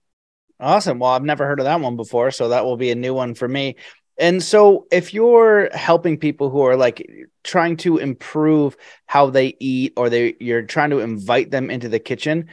Awesome. 0.59 0.99
Well, 0.99 1.13
I've 1.13 1.25
never 1.25 1.47
heard 1.47 1.59
of 1.59 1.65
that 1.65 1.81
one 1.81 1.97
before, 1.97 2.31
so 2.31 2.51
that 2.51 2.67
will 2.67 2.77
be 2.77 2.91
a 2.91 2.95
new 2.95 3.15
one 3.15 3.35
for 3.35 3.49
me. 3.49 3.77
And 4.21 4.43
so 4.43 4.87
if 4.93 5.15
you're 5.15 5.71
helping 5.73 6.19
people 6.19 6.51
who 6.51 6.61
are 6.61 6.77
like 6.77 7.11
trying 7.43 7.79
to 7.79 7.97
improve 7.97 8.77
how 9.07 9.31
they 9.31 9.57
eat 9.59 9.95
or 9.97 10.11
they 10.11 10.37
you're 10.39 10.63
trying 10.63 10.91
to 10.91 10.99
invite 10.99 11.51
them 11.51 11.71
into 11.71 11.89
the 11.89 11.99
kitchen, 11.99 12.51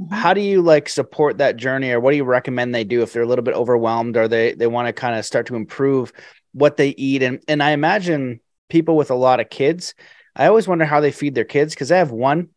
mm-hmm. 0.00 0.14
how 0.14 0.32
do 0.32 0.40
you 0.40 0.62
like 0.62 0.88
support 0.88 1.38
that 1.38 1.56
journey 1.56 1.90
or 1.90 1.98
what 1.98 2.12
do 2.12 2.16
you 2.16 2.24
recommend 2.24 2.72
they 2.72 2.84
do 2.84 3.02
if 3.02 3.12
they're 3.12 3.24
a 3.24 3.26
little 3.26 3.42
bit 3.42 3.56
overwhelmed 3.56 4.16
or 4.16 4.28
they 4.28 4.54
they 4.54 4.68
want 4.68 4.86
to 4.86 4.92
kind 4.92 5.18
of 5.18 5.24
start 5.26 5.46
to 5.46 5.56
improve 5.56 6.12
what 6.52 6.76
they 6.76 6.90
eat 6.90 7.24
and 7.24 7.42
and 7.48 7.64
I 7.64 7.72
imagine 7.72 8.38
people 8.68 8.96
with 8.96 9.10
a 9.10 9.16
lot 9.16 9.40
of 9.40 9.50
kids, 9.50 9.94
I 10.36 10.46
always 10.46 10.68
wonder 10.68 10.84
how 10.84 11.00
they 11.00 11.10
feed 11.10 11.34
their 11.34 11.44
kids 11.44 11.74
cuz 11.74 11.90
I 11.90 11.98
have 11.98 12.12
one 12.12 12.50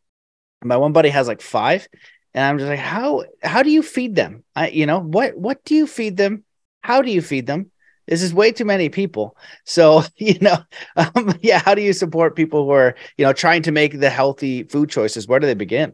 my 0.63 0.77
one 0.77 0.93
buddy 0.93 1.09
has 1.09 1.27
like 1.27 1.41
5 1.41 1.87
and 2.35 2.45
I'm 2.45 2.59
just 2.59 2.69
like 2.69 2.77
how 2.77 3.25
how 3.41 3.63
do 3.63 3.71
you 3.71 3.81
feed 3.81 4.13
them? 4.13 4.43
I 4.55 4.67
you 4.69 4.85
know, 4.85 4.99
what 4.99 5.35
what 5.35 5.65
do 5.65 5.73
you 5.73 5.87
feed 5.87 6.15
them? 6.15 6.43
How 6.81 7.01
do 7.01 7.09
you 7.09 7.23
feed 7.23 7.47
them? 7.47 7.70
This 8.11 8.23
is 8.23 8.33
way 8.33 8.51
too 8.51 8.65
many 8.65 8.89
people. 8.89 9.37
So, 9.63 10.03
you 10.17 10.37
know, 10.41 10.57
um, 10.97 11.33
yeah, 11.41 11.59
how 11.59 11.73
do 11.73 11.81
you 11.81 11.93
support 11.93 12.35
people 12.35 12.65
who 12.65 12.71
are, 12.71 12.93
you 13.17 13.25
know, 13.25 13.31
trying 13.31 13.63
to 13.63 13.71
make 13.71 13.97
the 13.99 14.09
healthy 14.09 14.63
food 14.63 14.89
choices? 14.89 15.29
Where 15.29 15.39
do 15.39 15.47
they 15.47 15.53
begin? 15.53 15.93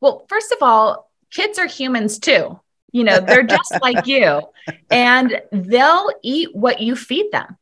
Well, 0.00 0.26
first 0.28 0.50
of 0.50 0.58
all, 0.62 1.12
kids 1.30 1.56
are 1.60 1.68
humans 1.68 2.18
too. 2.18 2.58
You 2.90 3.04
know, 3.04 3.20
they're 3.20 3.44
just 3.44 3.72
like 3.82 4.08
you, 4.08 4.42
and 4.90 5.40
they'll 5.52 6.10
eat 6.24 6.56
what 6.56 6.80
you 6.80 6.96
feed 6.96 7.30
them. 7.30 7.56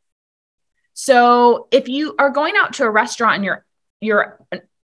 So, 0.95 1.69
if 1.71 1.87
you 1.87 2.15
are 2.19 2.31
going 2.31 2.55
out 2.57 2.73
to 2.75 2.85
a 2.85 2.91
restaurant 2.91 3.37
and 3.37 3.45
you're 3.45 3.67
you're 4.01 4.41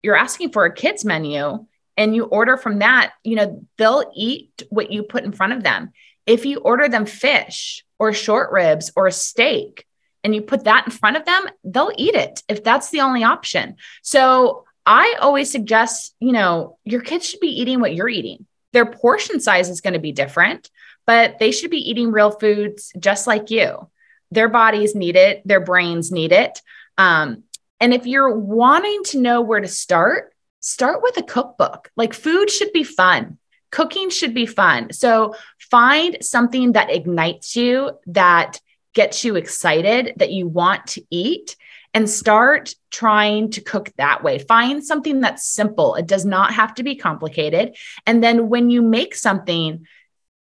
you're 0.01 0.15
asking 0.15 0.53
for 0.53 0.63
a 0.63 0.73
kids 0.73 1.03
menu 1.03 1.65
and 1.97 2.15
you 2.15 2.23
order 2.23 2.55
from 2.55 2.79
that, 2.79 3.11
you 3.25 3.35
know, 3.35 3.65
they'll 3.77 4.09
eat 4.15 4.63
what 4.69 4.93
you 4.93 5.03
put 5.03 5.25
in 5.25 5.33
front 5.33 5.51
of 5.51 5.63
them. 5.63 5.91
If 6.25 6.45
you 6.45 6.59
order 6.59 6.87
them 6.87 7.05
fish 7.05 7.83
or 7.99 8.13
short 8.13 8.51
ribs 8.51 8.91
or 8.95 9.07
a 9.07 9.11
steak 9.11 9.85
and 10.23 10.35
you 10.35 10.41
put 10.41 10.65
that 10.65 10.85
in 10.85 10.91
front 10.91 11.17
of 11.17 11.25
them, 11.25 11.45
they'll 11.63 11.91
eat 11.97 12.15
it 12.15 12.43
if 12.49 12.63
that's 12.63 12.89
the 12.89 13.01
only 13.01 13.23
option. 13.23 13.77
So 14.01 14.65
I 14.85 15.17
always 15.19 15.51
suggest, 15.51 16.15
you 16.19 16.31
know, 16.31 16.77
your 16.83 17.01
kids 17.01 17.29
should 17.29 17.39
be 17.39 17.61
eating 17.61 17.79
what 17.79 17.95
you're 17.95 18.09
eating. 18.09 18.45
Their 18.73 18.85
portion 18.85 19.39
size 19.39 19.69
is 19.69 19.81
going 19.81 19.93
to 19.93 19.99
be 19.99 20.11
different, 20.11 20.69
but 21.05 21.39
they 21.39 21.51
should 21.51 21.71
be 21.71 21.89
eating 21.89 22.11
real 22.11 22.31
foods 22.31 22.91
just 22.99 23.27
like 23.27 23.49
you. 23.51 23.89
Their 24.31 24.49
bodies 24.49 24.95
need 24.95 25.15
it, 25.15 25.41
their 25.47 25.61
brains 25.61 26.11
need 26.11 26.31
it. 26.31 26.59
Um, 26.97 27.43
and 27.79 27.93
if 27.93 28.05
you're 28.05 28.33
wanting 28.33 29.03
to 29.05 29.19
know 29.19 29.41
where 29.41 29.61
to 29.61 29.67
start, 29.67 30.33
start 30.59 31.01
with 31.01 31.17
a 31.17 31.23
cookbook. 31.23 31.89
Like 31.95 32.13
food 32.13 32.49
should 32.49 32.73
be 32.73 32.83
fun. 32.83 33.37
Cooking 33.71 34.09
should 34.09 34.33
be 34.33 34.45
fun. 34.45 34.93
So 34.93 35.35
find 35.59 36.17
something 36.21 36.73
that 36.73 36.91
ignites 36.91 37.55
you, 37.55 37.91
that 38.07 38.59
gets 38.93 39.23
you 39.23 39.35
excited, 39.35 40.13
that 40.17 40.31
you 40.31 40.47
want 40.47 40.87
to 40.87 41.03
eat, 41.09 41.55
and 41.93 42.09
start 42.09 42.75
trying 42.91 43.51
to 43.51 43.61
cook 43.61 43.91
that 43.97 44.23
way. 44.23 44.39
Find 44.39 44.83
something 44.83 45.21
that's 45.21 45.47
simple. 45.47 45.95
It 45.95 46.07
does 46.07 46.25
not 46.25 46.53
have 46.53 46.75
to 46.75 46.83
be 46.83 46.95
complicated. 46.95 47.75
And 48.05 48.23
then 48.23 48.49
when 48.49 48.69
you 48.69 48.81
make 48.81 49.15
something 49.15 49.85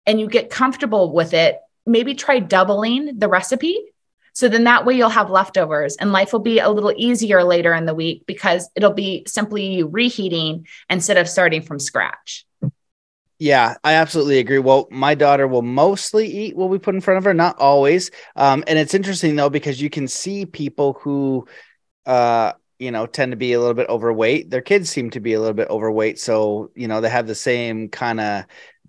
and 0.05 0.19
you 0.19 0.27
get 0.27 0.49
comfortable 0.49 1.13
with 1.13 1.33
it, 1.33 1.57
maybe 1.85 2.15
try 2.15 2.39
doubling 2.39 3.19
the 3.19 3.27
recipe 3.27 3.93
so 4.33 4.49
then 4.49 4.63
that 4.63 4.83
way 4.83 4.95
you'll 4.95 5.09
have 5.09 5.29
leftovers 5.29 5.95
and 5.95 6.11
life 6.11 6.33
will 6.33 6.39
be 6.39 6.57
a 6.57 6.69
little 6.69 6.93
easier 6.97 7.43
later 7.43 7.73
in 7.73 7.85
the 7.85 7.93
week 7.93 8.25
because 8.25 8.67
it'll 8.75 8.93
be 8.93 9.23
simply 9.27 9.75
you 9.75 9.87
reheating 9.87 10.67
instead 10.89 11.17
of 11.17 11.29
starting 11.29 11.61
from 11.61 11.79
scratch. 11.79 12.45
Yeah, 13.39 13.75
I 13.83 13.93
absolutely 13.93 14.39
agree. 14.39 14.59
Well, 14.59 14.87
my 14.91 15.15
daughter 15.15 15.47
will 15.47 15.61
mostly 15.63 16.27
eat 16.27 16.55
what 16.55 16.69
we 16.69 16.77
put 16.77 16.95
in 16.95 17.01
front 17.01 17.17
of 17.17 17.23
her, 17.25 17.33
not 17.33 17.57
always. 17.59 18.11
Um, 18.35 18.63
and 18.67 18.79
it's 18.79 18.93
interesting 18.93 19.35
though, 19.35 19.49
because 19.49 19.81
you 19.81 19.89
can 19.89 20.07
see 20.07 20.45
people 20.45 20.93
who, 21.01 21.45
uh, 22.05 22.53
you 22.79 22.91
know, 22.91 23.07
tend 23.07 23.31
to 23.33 23.37
be 23.37 23.53
a 23.53 23.59
little 23.59 23.75
bit 23.75 23.89
overweight. 23.89 24.49
Their 24.49 24.61
kids 24.61 24.89
seem 24.89 25.09
to 25.11 25.19
be 25.21 25.33
a 25.33 25.39
little 25.39 25.53
bit 25.55 25.69
overweight. 25.69 26.19
So, 26.19 26.71
you 26.75 26.87
know, 26.87 27.01
they 27.01 27.09
have 27.09 27.27
the 27.27 27.35
same 27.35 27.89
kind 27.89 28.19
of 28.19 28.45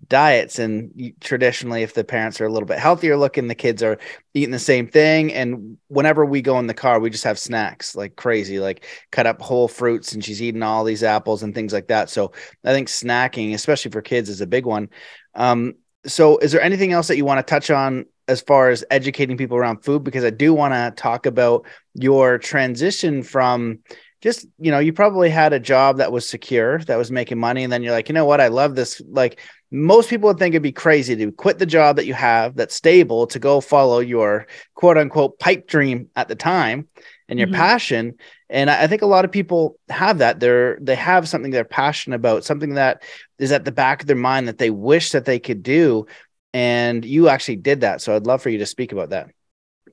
diets 0.07 0.59
and 0.59 1.13
traditionally 1.19 1.81
if 1.81 1.93
the 1.93 2.03
parents 2.03 2.39
are 2.39 2.45
a 2.45 2.51
little 2.51 2.67
bit 2.67 2.77
healthier 2.77 3.17
looking 3.17 3.47
the 3.47 3.55
kids 3.55 3.81
are 3.81 3.97
eating 4.33 4.51
the 4.51 4.59
same 4.59 4.87
thing 4.87 5.33
and 5.33 5.77
whenever 5.87 6.23
we 6.23 6.41
go 6.41 6.59
in 6.59 6.67
the 6.67 6.73
car 6.73 6.99
we 6.99 7.09
just 7.09 7.23
have 7.23 7.39
snacks 7.39 7.95
like 7.95 8.15
crazy 8.15 8.59
like 8.59 8.85
cut 9.11 9.25
up 9.25 9.41
whole 9.41 9.67
fruits 9.67 10.13
and 10.13 10.23
she's 10.23 10.41
eating 10.41 10.61
all 10.61 10.83
these 10.83 11.03
apples 11.03 11.41
and 11.41 11.55
things 11.55 11.73
like 11.73 11.87
that. 11.87 12.09
So 12.09 12.33
i 12.63 12.71
think 12.71 12.87
snacking 12.87 13.53
especially 13.53 13.91
for 13.91 14.01
kids 14.01 14.29
is 14.29 14.41
a 14.41 14.47
big 14.47 14.65
one. 14.65 14.89
Um, 15.33 15.75
so 16.05 16.37
is 16.37 16.51
there 16.51 16.61
anything 16.61 16.91
else 16.91 17.07
that 17.07 17.17
you 17.17 17.25
want 17.25 17.39
to 17.39 17.49
touch 17.49 17.71
on 17.71 18.05
as 18.27 18.41
far 18.41 18.69
as 18.69 18.83
educating 18.91 19.37
people 19.37 19.57
around 19.57 19.83
food? 19.83 20.03
Because 20.03 20.23
i 20.23 20.29
do 20.29 20.53
want 20.53 20.73
to 20.73 20.93
talk 21.01 21.25
about 21.25 21.65
your 21.95 22.37
transition 22.37 23.23
from 23.23 23.79
just 24.25 24.47
you 24.57 24.71
know 24.71 24.79
you 24.79 24.91
probably 24.91 25.29
had 25.29 25.53
a 25.53 25.59
job 25.59 25.97
that 25.97 26.11
was 26.11 26.27
secure 26.27 26.79
that 26.79 26.97
was 26.97 27.11
making 27.11 27.37
money 27.37 27.63
and 27.63 27.71
then 27.71 27.83
you're 27.83 27.93
like 27.93 28.09
you 28.09 28.13
know 28.13 28.25
what? 28.25 28.41
I 28.41 28.47
love 28.47 28.73
this. 28.73 28.99
Like 29.07 29.39
most 29.69 30.09
people 30.09 30.29
would 30.29 30.39
think 30.39 30.53
it'd 30.53 30.63
be 30.63 30.71
crazy 30.71 31.15
to 31.15 31.31
quit 31.31 31.59
the 31.59 31.65
job 31.67 31.97
that 31.97 32.07
you 32.07 32.15
have 32.15 32.55
that's 32.55 32.73
stable 32.73 33.27
to 33.27 33.37
go 33.37 33.61
follow 33.61 33.99
your 33.99 34.47
quote 34.73 34.97
unquote 34.97 35.37
pipe 35.37 35.67
dream 35.67 36.09
at 36.15 36.27
the 36.27 36.35
time 36.35 36.87
and 37.29 37.37
your 37.37 37.47
mm-hmm. 37.47 37.57
passion. 37.57 38.15
And 38.49 38.71
i 38.71 38.87
think 38.87 39.03
a 39.03 39.07
lot 39.07 39.25
of 39.25 39.31
people 39.31 39.77
have 39.89 40.17
that. 40.17 40.39
They're 40.39 40.79
they 40.81 40.95
have 40.95 41.29
something 41.29 41.51
they're 41.51 41.63
passionate 41.63 42.15
about 42.15 42.45
something 42.45 42.73
that 42.73 43.03
is 43.37 43.51
at 43.51 43.63
the 43.63 43.71
back 43.71 44.01
of 44.01 44.07
their 44.07 44.15
mind 44.15 44.47
that 44.47 44.57
they 44.57 44.71
wish 44.71 45.11
that 45.11 45.25
they 45.25 45.37
could 45.37 45.61
do 45.61 46.07
and 46.51 47.05
you 47.05 47.29
actually 47.29 47.57
did 47.57 47.81
that. 47.81 48.01
So 48.01 48.15
i'd 48.15 48.25
love 48.25 48.41
for 48.41 48.49
you 48.49 48.57
to 48.57 48.65
speak 48.65 48.91
about 48.91 49.11
that. 49.11 49.29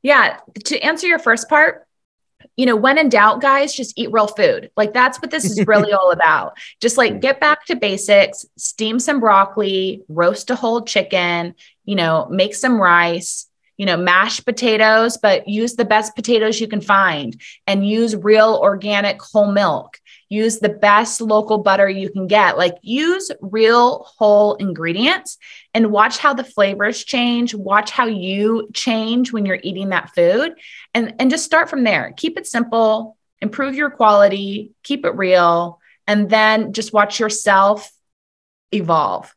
Yeah. 0.03 0.39
To 0.65 0.79
answer 0.81 1.07
your 1.07 1.19
first 1.19 1.51
part 1.51 1.87
you 2.57 2.67
know, 2.67 2.77
when 2.77 2.99
in 2.99 3.09
doubt, 3.09 3.41
guys, 3.41 3.75
just 3.75 3.99
eat 3.99 4.13
real 4.13 4.27
food. 4.27 4.71
Like 4.77 4.93
that's 4.93 5.21
what 5.21 5.31
this 5.31 5.45
is 5.45 5.67
really 5.67 5.93
all 5.93 6.11
about. 6.11 6.57
Just 6.81 6.99
like 6.99 7.15
mm. 7.15 7.21
get 7.21 7.41
back 7.41 7.65
to 7.67 7.77
basics, 7.77 8.45
steam 8.57 8.99
some 8.99 9.21
broccoli, 9.21 10.03
roast 10.09 10.51
a 10.51 10.55
whole 10.55 10.83
chicken, 10.83 11.55
you 11.85 11.95
know, 11.95 12.29
make 12.31 12.55
some 12.55 12.81
rice, 12.81 13.47
you 13.77 13.87
know, 13.87 13.97
mashed 13.97 14.45
potatoes, 14.45 15.17
but 15.17 15.49
use 15.49 15.75
the 15.75 15.85
best 15.85 16.15
potatoes 16.15 16.61
you 16.61 16.69
can 16.69 16.81
find 16.81 17.41
and 17.67 17.89
use 17.89 18.15
real 18.15 18.59
organic 18.63 19.21
whole 19.21 19.51
milk 19.51 19.99
use 20.33 20.61
the 20.61 20.69
best 20.71 21.21
local 21.21 21.59
butter 21.59 21.89
you 21.89 22.11
can 22.11 22.27
get. 22.27 22.57
Like 22.57 22.77
use 22.81 23.31
real 23.43 24.07
whole 24.19 24.55
ingredients 24.55 25.37
and 25.75 25.93
watch 25.93 26.19
how 26.19 26.33
the 26.33 26.43
flavors 26.43 27.05
change, 27.05 27.55
watch 27.55 27.91
how 27.91 28.07
you 28.07 28.71
change 28.73 29.31
when 29.31 29.45
you're 29.45 29.61
eating 29.63 29.91
that 29.91 30.15
food 30.15 30.55
and 30.95 31.15
and 31.19 31.31
just 31.31 31.45
start 31.45 31.69
from 31.69 31.85
there. 31.85 32.15
Keep 32.17 32.39
it 32.39 32.47
simple, 32.47 33.19
improve 33.41 33.75
your 33.75 33.91
quality, 33.91 34.73
keep 34.83 35.05
it 35.05 35.15
real 35.15 35.79
and 36.07 36.31
then 36.31 36.73
just 36.73 36.95
watch 36.95 37.21
yourself 37.21 37.93
evolve. 38.73 39.33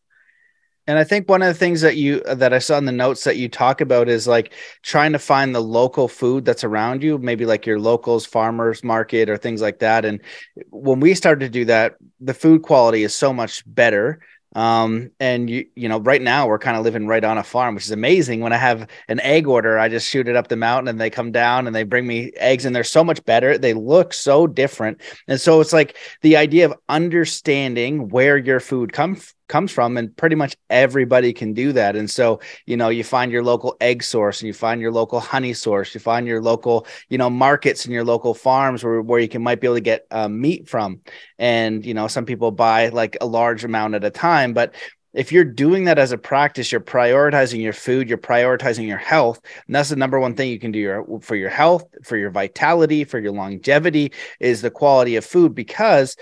And 0.88 0.98
I 1.00 1.04
think 1.04 1.28
one 1.28 1.41
of 1.41 1.48
the 1.48 1.54
things 1.54 1.82
that 1.82 1.95
you 1.95 2.21
that 2.21 2.54
I 2.54 2.60
saw 2.60 2.78
in 2.78 2.86
the 2.86 2.91
notes 2.91 3.24
that 3.24 3.38
you 3.38 3.50
talk 3.50 3.82
about 3.82 4.08
is 4.08 4.28
like 4.28 4.54
trying 4.84 5.13
to 5.13 5.19
find 5.19 5.54
the 5.54 5.62
local 5.62 6.08
food 6.08 6.45
that's 6.45 6.63
around 6.63 7.04
you, 7.04 7.17
maybe 7.17 7.45
like 7.45 7.65
your 7.65 7.80
locals 7.80 8.26
farmers 8.26 8.84
market 8.84 9.30
or 9.30 9.38
things 9.38 9.62
like 9.62 9.80
that. 9.80 10.06
And 10.06 10.21
when 10.69 11.00
we 11.00 11.15
started 11.15 11.45
to 11.45 11.50
do 11.50 11.65
that, 11.65 11.95
the 12.19 12.34
food 12.34 12.62
quality 12.62 13.04
is 13.04 13.15
so 13.15 13.34
much 13.34 13.63
better 13.65 14.19
um, 14.56 15.12
and 15.19 15.50
you, 15.50 15.67
you 15.76 15.89
know, 15.89 16.00
right 16.00 16.21
now 16.21 16.48
we're 16.48 16.58
kind 16.58 16.78
of 16.78 16.84
living 16.84 17.08
right 17.08 17.24
on 17.24 17.38
a 17.38 17.43
farm, 17.43 17.76
which 17.76 17.84
is 17.84 17.91
amazing. 17.91 18.39
When 18.39 18.54
I 18.54 18.58
have 18.58 18.88
an 19.10 19.19
egg 19.19 19.48
order, 19.48 19.78
I 19.78 19.89
just 19.89 20.10
shoot 20.10 20.30
it 20.30 20.38
up 20.38 20.48
the 20.48 20.56
mountain 20.56 20.88
and 20.88 21.00
they 21.00 21.10
come 21.10 21.34
down 21.34 21.67
and 21.67 21.76
they 21.76 21.84
bring 21.84 22.08
me 22.08 22.32
eggs 22.38 22.63
and 22.63 22.74
they're 22.74 22.86
so 22.86 23.04
much 23.04 23.24
better. 23.26 23.58
They 23.58 23.74
look 23.74 24.13
so 24.13 24.48
different. 24.48 25.02
And 25.28 25.41
so 25.41 25.60
it's 25.60 25.74
like 25.74 25.98
the 26.21 26.38
idea 26.38 26.65
of 26.65 26.74
understanding 26.88 28.08
where 28.08 28.38
your 28.38 28.62
food 28.62 28.93
comes 28.93 29.34
comes 29.47 29.71
from 29.71 29.97
and 29.97 30.15
pretty 30.15 30.36
much 30.36 30.55
everybody 30.69 31.34
can 31.34 31.53
do 31.53 31.71
that. 31.73 31.95
And 31.95 32.10
so 32.10 32.39
you 32.65 32.77
know 32.77 32.89
you 32.89 33.03
find 33.03 33.31
your 33.31 33.43
local 33.43 33.75
egg 33.81 34.03
source 34.03 34.41
and 34.41 34.47
you 34.47 34.53
find 34.53 34.81
your 34.81 34.91
local 34.91 35.19
honey 35.19 35.53
source 35.53 35.93
you 35.93 35.99
find 35.99 36.27
your 36.27 36.41
local 36.41 36.88
you 37.10 37.17
know 37.17 37.29
markets 37.29 37.86
and 37.86 37.93
your 37.93 38.03
local 38.03 38.34
farms 38.34 38.84
where, 38.84 39.01
where 39.01 39.19
you 39.19 39.27
can 39.27 39.43
might 39.43 39.62
be 39.62 39.67
able 39.67 39.75
to 39.75 39.81
get 39.81 40.05
uh, 40.12 40.27
meat 40.27 40.67
from. 40.67 41.01
And 41.38 41.86
you 41.86 41.93
know 41.93 42.08
some 42.08 42.25
people 42.25 42.51
buy 42.51 42.89
like 42.89 43.17
a 43.21 43.25
large 43.25 43.63
amount 43.63 43.95
at 43.95 44.03
a 44.03 44.10
time 44.10 44.53
but 44.53 44.73
if 45.15 45.31
you're 45.31 45.45
doing 45.45 45.86
that 45.86 45.97
as 45.97 46.12
a 46.12 46.17
practice 46.17 46.71
you're 46.71 46.81
prioritizing 46.81 47.62
your 47.62 47.73
food 47.73 48.10
you're 48.10 48.17
prioritizing 48.17 48.88
your 48.88 48.97
health 48.97 49.39
and 49.65 49.75
that's 49.75 49.89
the 49.89 49.95
number 49.95 50.19
one 50.19 50.36
thing 50.36 50.51
you 50.51 50.60
can 50.60 50.71
do 50.71 50.79
your, 50.79 51.19
for 51.21 51.36
your 51.36 51.49
health 51.49 51.86
for 52.03 52.17
your 52.17 52.29
vitality 52.29 53.03
for 53.03 53.19
your 53.19 53.31
longevity 53.31 54.12
is 54.39 54.62
the 54.62 54.69
quality 54.69 55.15
of 55.15 55.25
food 55.25 55.55
because 55.55 56.17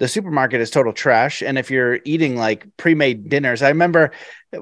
the 0.00 0.08
supermarket 0.08 0.62
is 0.62 0.70
total 0.70 0.94
trash. 0.94 1.42
And 1.42 1.58
if 1.58 1.70
you're 1.70 2.00
eating 2.06 2.34
like 2.34 2.66
pre-made 2.78 3.28
dinners, 3.28 3.60
I 3.60 3.68
remember 3.68 4.12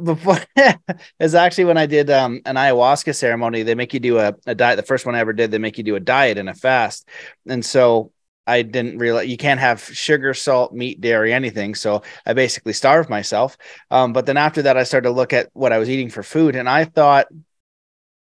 before 0.02 0.38
it's 1.20 1.34
actually 1.34 1.64
when 1.64 1.78
I 1.78 1.86
did 1.86 2.10
um, 2.10 2.42
an 2.44 2.56
ayahuasca 2.56 3.14
ceremony, 3.14 3.62
they 3.62 3.76
make 3.76 3.94
you 3.94 4.00
do 4.00 4.18
a, 4.18 4.34
a 4.46 4.56
diet. 4.56 4.78
The 4.78 4.82
first 4.82 5.06
one 5.06 5.14
I 5.14 5.20
ever 5.20 5.32
did, 5.32 5.52
they 5.52 5.58
make 5.58 5.78
you 5.78 5.84
do 5.84 5.94
a 5.94 6.00
diet 6.00 6.38
and 6.38 6.48
a 6.48 6.54
fast. 6.54 7.08
And 7.48 7.64
so 7.64 8.10
I 8.48 8.62
didn't 8.62 8.98
realize 8.98 9.28
you 9.28 9.36
can't 9.36 9.60
have 9.60 9.80
sugar, 9.80 10.34
salt, 10.34 10.72
meat, 10.72 11.00
dairy, 11.00 11.32
anything. 11.32 11.76
So 11.76 12.02
I 12.26 12.32
basically 12.32 12.72
starved 12.72 13.08
myself. 13.08 13.56
Um, 13.92 14.12
but 14.12 14.26
then 14.26 14.36
after 14.36 14.62
that, 14.62 14.76
I 14.76 14.82
started 14.82 15.10
to 15.10 15.14
look 15.14 15.32
at 15.32 15.50
what 15.52 15.72
I 15.72 15.78
was 15.78 15.88
eating 15.88 16.10
for 16.10 16.24
food, 16.24 16.56
and 16.56 16.68
I 16.68 16.84
thought 16.84 17.28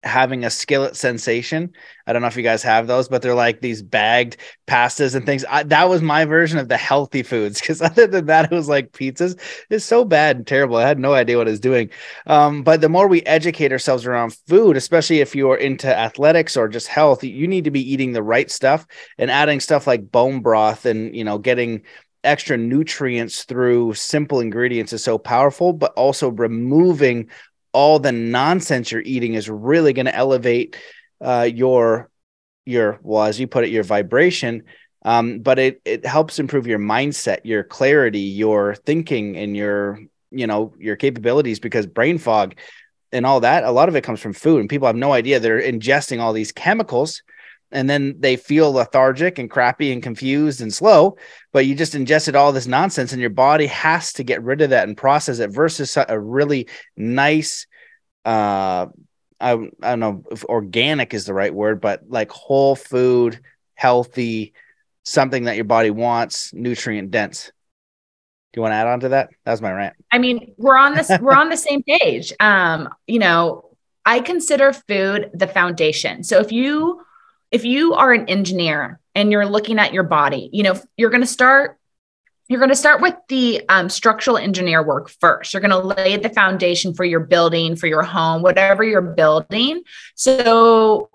having 0.04 0.44
a 0.44 0.50
skillet 0.50 0.96
sensation. 0.96 1.72
I 2.08 2.14
don't 2.14 2.22
know 2.22 2.28
if 2.28 2.36
you 2.36 2.44
guys 2.44 2.64
have 2.64 2.88
those, 2.88 3.08
but 3.08 3.22
they're 3.22 3.36
like 3.36 3.62
these 3.62 3.84
bagged 3.84 4.38
pastas 4.68 5.14
and 5.14 5.26
things. 5.26 5.46
I, 5.48 5.64
that 5.64 5.90
was 5.90 6.02
my 6.02 6.26
version 6.26 6.58
of 6.58 6.70
the 6.70 6.78
healthy 6.78 7.22
foods 7.22 7.62
because 7.62 7.82
other 7.82 8.08
than 8.08 8.26
that, 8.26 8.52
it 8.52 8.56
was 8.56 8.68
like 8.68 8.92
pizzas. 8.92 9.40
It's 9.70 9.86
so 9.86 10.04
bad 10.04 10.38
and 10.38 10.48
terrible. 10.48 10.78
I 10.78 10.88
had 10.88 11.00
no 11.00 11.14
idea 11.14 11.38
what 11.38 11.48
I 11.48 11.52
was 11.52 11.60
doing. 11.60 11.92
Um, 12.26 12.64
but 12.64 12.82
the 12.82 12.90
more 12.90 13.08
we 13.08 13.22
educate 13.24 13.72
ourselves 13.72 14.06
around 14.06 14.36
food, 14.48 14.76
especially 14.76 15.20
if 15.20 15.36
you're 15.36 15.58
into 15.58 15.96
athletics 15.96 16.58
or 16.58 16.68
just 16.68 16.88
health, 16.88 17.24
you 17.24 17.48
need 17.48 17.66
to 17.66 17.72
be 17.72 17.92
eating 17.94 18.14
the 18.14 18.24
right 18.24 18.50
stuff 18.50 18.88
and 19.18 19.30
adding 19.30 19.60
stuff 19.60 19.86
like 19.86 20.12
bone 20.12 20.42
broth 20.42 20.86
and, 20.86 21.16
you 21.16 21.24
know, 21.24 21.38
getting 21.38 21.84
extra 22.24 22.58
nutrients 22.58 23.44
through 23.44 23.94
simple 23.94 24.40
ingredients 24.40 24.94
is 24.94 25.04
so 25.04 25.18
powerful, 25.18 25.74
but 25.74 25.94
also 25.94 26.30
removing 26.30 27.30
all 27.74 28.00
the 28.00 28.12
nonsense 28.12 28.92
you're 28.92 29.02
eating 29.02 29.34
is 29.34 29.50
really 29.50 29.94
going 29.94 30.06
to 30.06 30.16
elevate 30.16 30.78
uh, 31.22 31.50
your 31.52 32.10
your 32.66 33.00
well 33.02 33.24
as 33.24 33.40
you 33.40 33.48
put 33.48 33.64
it 33.64 33.70
your 33.70 33.84
vibration. 33.84 34.64
Um, 35.04 35.40
but 35.40 35.58
it 35.58 35.82
it 35.84 36.06
helps 36.06 36.38
improve 36.38 36.68
your 36.68 36.80
mindset 36.80 37.40
your 37.44 37.64
clarity 37.64 38.20
your 38.20 38.76
thinking 38.76 39.36
and 39.36 39.58
your 39.58 40.00
you 40.30 40.46
know 40.46 40.74
your 40.78 40.96
capabilities 40.96 41.60
because 41.60 41.88
brain 41.88 42.20
fog 42.20 42.56
and 43.12 43.26
all 43.26 43.40
that 43.40 43.64
a 43.64 43.72
lot 43.72 43.90
of 43.90 43.96
it 43.96 44.04
comes 44.04 44.20
from 44.20 44.34
food 44.34 44.60
and 44.60 44.70
people 44.70 44.86
have 44.86 44.96
no 44.96 45.12
idea 45.12 45.40
they're 45.40 45.60
ingesting 45.60 46.20
all 46.20 46.34
these 46.34 46.52
chemicals 46.52 47.24
and 47.72 47.90
then 47.90 48.16
they 48.20 48.36
feel 48.36 48.72
lethargic 48.72 49.40
and 49.40 49.50
crappy 49.50 49.92
and 49.92 50.04
confused 50.04 50.62
and 50.62 50.74
slow 50.74 51.18
but 51.52 51.66
you 51.66 51.76
just 51.76 51.96
ingested 51.96 52.36
all 52.36 52.52
this 52.52 52.68
nonsense 52.68 53.12
and 53.12 53.22
your 53.22 53.30
body 53.30 53.68
has 53.68 54.14
to 54.14 54.24
get 54.24 54.44
rid 54.44 54.62
of 54.62 54.72
that 54.72 54.88
and 54.88 54.98
process 54.98 55.40
it 55.40 55.50
versus 55.50 55.98
a 56.08 56.20
really 56.20 56.68
nice 56.96 57.68
uh 58.26 58.86
I, 59.40 59.54
I 59.54 59.90
don't 59.90 60.00
know 60.00 60.24
if 60.30 60.44
organic 60.46 61.14
is 61.14 61.26
the 61.26 61.34
right 61.34 61.54
word 61.54 61.82
but 61.82 62.02
like 62.08 62.32
whole 62.32 62.76
food 62.76 63.40
healthy 63.76 64.54
something 65.04 65.46
that 65.46 65.56
your 65.56 65.66
body 65.66 65.90
wants 65.90 66.54
nutrient 66.54 67.12
dense 67.12 67.52
do 68.54 68.60
you 68.60 68.64
want 68.64 68.74
to 68.74 68.76
add 68.76 68.88
on 68.88 69.00
to 69.00 69.10
that? 69.10 69.30
That 69.46 69.52
was 69.52 69.62
my 69.62 69.72
rant. 69.72 69.96
I 70.12 70.18
mean, 70.18 70.54
we're 70.58 70.76
on 70.76 70.94
this, 70.94 71.10
we're 71.22 71.36
on 71.38 71.48
the 71.48 71.56
same 71.56 71.84
page. 71.84 72.34
Um, 72.42 72.90
you 73.08 73.18
know, 73.18 73.72
I 74.06 74.20
consider 74.20 74.74
food 74.74 75.30
the 75.34 75.48
foundation. 75.48 76.24
So 76.24 76.40
if 76.40 76.52
you 76.52 77.02
if 77.52 77.66
you 77.66 77.94
are 77.94 78.14
an 78.14 78.28
engineer 78.30 79.00
and 79.14 79.32
you're 79.32 79.46
looking 79.46 79.78
at 79.78 79.94
your 79.94 80.04
body, 80.04 80.50
you 80.54 80.64
know, 80.64 80.80
you're 80.98 81.10
going 81.10 81.22
to 81.22 81.28
start 81.28 81.78
you're 82.48 82.60
going 82.60 82.70
to 82.70 82.76
start 82.76 83.02
with 83.02 83.16
the 83.30 83.62
um, 83.70 83.88
structural 83.88 84.38
engineer 84.38 84.84
work 84.84 85.10
first. 85.10 85.54
You're 85.54 85.62
going 85.62 85.72
to 85.72 86.02
lay 86.02 86.18
the 86.18 86.28
foundation 86.28 86.94
for 86.94 87.06
your 87.06 87.22
building, 87.22 87.78
for 87.78 87.88
your 87.88 88.04
home, 88.04 88.42
whatever 88.42 88.84
you're 88.84 89.02
building. 89.02 89.84
So 90.16 91.10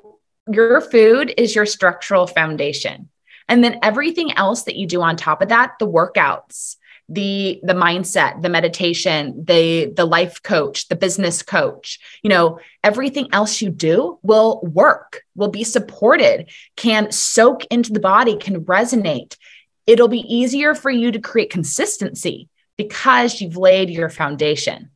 your 0.50 0.80
food 0.80 1.34
is 1.36 1.54
your 1.54 1.66
structural 1.66 2.26
foundation. 2.26 3.10
And 3.50 3.62
then 3.62 3.78
everything 3.82 4.32
else 4.32 4.62
that 4.62 4.76
you 4.76 4.86
do 4.86 5.02
on 5.02 5.16
top 5.16 5.42
of 5.42 5.50
that, 5.50 5.74
the 5.78 5.86
workouts, 5.86 6.76
the 7.08 7.60
the 7.62 7.72
mindset 7.72 8.42
the 8.42 8.48
meditation 8.48 9.44
the 9.44 9.92
the 9.94 10.04
life 10.04 10.42
coach 10.42 10.88
the 10.88 10.96
business 10.96 11.40
coach 11.40 12.00
you 12.24 12.28
know 12.28 12.58
everything 12.82 13.28
else 13.32 13.62
you 13.62 13.70
do 13.70 14.18
will 14.22 14.60
work 14.62 15.22
will 15.36 15.50
be 15.50 15.62
supported 15.62 16.50
can 16.74 17.12
soak 17.12 17.64
into 17.66 17.92
the 17.92 18.00
body 18.00 18.36
can 18.36 18.64
resonate. 18.64 19.36
It'll 19.86 20.08
be 20.08 20.20
easier 20.20 20.74
for 20.74 20.90
you 20.90 21.12
to 21.12 21.20
create 21.20 21.50
consistency 21.50 22.48
because 22.76 23.40
you've 23.40 23.56
laid 23.56 23.90
your 23.90 24.08
foundation. 24.08 24.90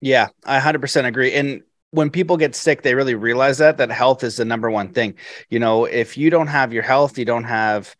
Yeah 0.00 0.28
i 0.44 0.58
100% 0.58 1.06
agree. 1.06 1.32
And 1.32 1.62
when 1.90 2.10
people 2.10 2.36
get 2.36 2.54
sick 2.54 2.82
they 2.82 2.94
really 2.94 3.14
realize 3.14 3.58
that 3.58 3.78
that 3.78 3.90
health 3.90 4.24
is 4.24 4.36
the 4.36 4.44
number 4.44 4.70
one 4.70 4.92
thing. 4.92 5.14
You 5.48 5.58
know 5.58 5.86
if 5.86 6.18
you 6.18 6.28
don't 6.28 6.48
have 6.48 6.72
your 6.72 6.82
health 6.82 7.18
you 7.18 7.24
don't 7.24 7.44
have 7.44 7.94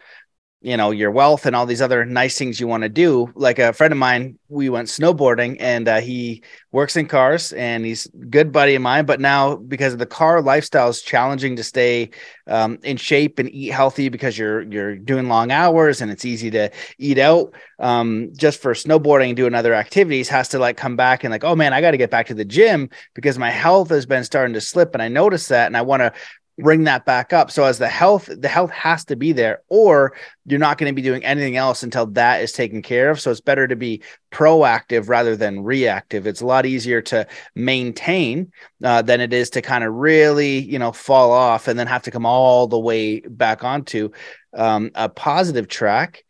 you 0.63 0.77
know 0.77 0.91
your 0.91 1.11
wealth 1.11 1.47
and 1.47 1.55
all 1.55 1.67
these 1.67 1.83
other 1.83 2.05
nice 2.05 2.39
things 2.39 2.61
you 2.61 2.67
want 2.67 2.83
to 2.83 2.89
do. 2.89 3.31
Like 3.35 3.59
a 3.59 3.73
friend 3.73 3.93
of 3.93 3.99
mine 3.99 4.39
we 4.53 4.69
went 4.69 4.87
snowboarding 4.89 5.57
and 5.61 5.89
uh, 5.89 6.01
he 6.01 6.43
works 6.73 6.97
in 6.97 7.07
cars 7.07 7.53
and 7.55 7.87
he's 7.87 8.07
good 8.29 8.53
buddy 8.53 8.75
of 8.75 8.83
mine 8.83 9.07
but 9.07 9.19
now 9.19 9.57
because 9.57 9.95
of 9.95 9.99
the 9.99 10.07
car 10.07 10.43
lifestyle 10.43 10.89
is 10.89 11.01
challenging 11.01 11.57
to 11.57 11.65
stay 11.65 12.11
um, 12.47 12.79
in 12.83 12.99
shape 12.99 13.39
and 13.39 13.53
eat 13.55 13.69
healthy 13.69 14.11
because 14.11 14.37
you're 14.37 14.61
you're 14.63 14.95
doing 14.95 15.29
long 15.29 15.51
hours 15.51 16.03
and 16.03 16.11
it's 16.11 16.27
easy 16.27 16.51
to 16.51 16.71
eat 16.99 17.19
out 17.19 17.55
um, 17.79 18.31
just 18.37 18.61
for 18.61 18.75
snowboarding 18.75 19.29
and 19.29 19.37
doing 19.37 19.55
other 19.55 19.75
activities 19.75 20.29
has 20.29 20.49
to 20.49 20.59
like 20.59 20.77
come 20.77 20.97
back 20.97 21.25
and 21.25 21.33
like 21.33 21.45
oh 21.45 21.57
man 21.57 21.73
i 21.73 21.81
got 21.81 21.93
to 21.93 21.97
get 21.97 22.11
back 22.11 22.27
to 22.27 22.35
the 22.35 22.45
gym 22.45 22.91
because 23.15 23.39
my 23.39 23.51
health 23.51 23.89
has 23.89 24.05
been 24.05 24.25
starting 24.25 24.55
to 24.55 24.61
slip 24.61 24.93
and 24.93 25.03
i 25.03 25.09
noticed 25.09 25.49
that 25.49 25.67
and 25.67 25.77
i 25.77 25.83
want 25.83 26.01
to 26.01 26.13
bring 26.59 26.85
that 26.85 27.05
back 27.05 27.33
up. 27.33 27.51
So 27.51 27.65
as 27.65 27.79
the 27.79 27.89
health, 27.89 28.29
the 28.31 28.49
health 28.49 28.71
has 28.71 29.05
to 29.07 29.17
be 29.17 29.33
there, 29.33 29.63
or 29.69 30.15
you're 30.45 30.59
not 30.59 30.79
going 30.79 30.91
to 30.91 30.95
be 30.95 31.03
doing 31.03 31.25
anything 31.25 31.57
else 31.57 31.83
until 31.83 32.07
that 32.09 32.43
is 32.43 32.53
taken 32.53 32.83
care 32.83 33.11
of. 33.11 33.21
So 33.21 33.31
it's 33.31 33.41
better 33.41 33.67
to 33.67 33.77
be 33.77 34.03
proactive 34.31 35.09
rather 35.09 35.37
than 35.37 35.63
reactive. 35.63 36.27
It's 36.27 36.41
a 36.41 36.47
lot 36.47 36.67
easier 36.67 37.01
to 37.03 37.27
maintain 37.55 38.53
uh, 38.85 39.03
than 39.03 39.21
it 39.21 39.33
is 39.33 39.51
to 39.51 39.63
kind 39.63 39.85
of 39.85 39.95
really, 39.95 40.59
you 40.59 40.79
know, 40.79 40.93
fall 40.93 41.33
off 41.33 41.69
and 41.69 41.79
then 41.79 41.87
have 41.87 42.03
to 42.03 42.11
come 42.11 42.27
all 42.27 42.67
the 42.67 42.79
way 42.79 43.21
back 43.21 43.65
onto 43.65 44.11
um, 44.55 44.91
a 44.95 45.09
positive 45.09 45.69
track. 45.69 46.25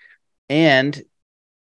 And 0.48 1.02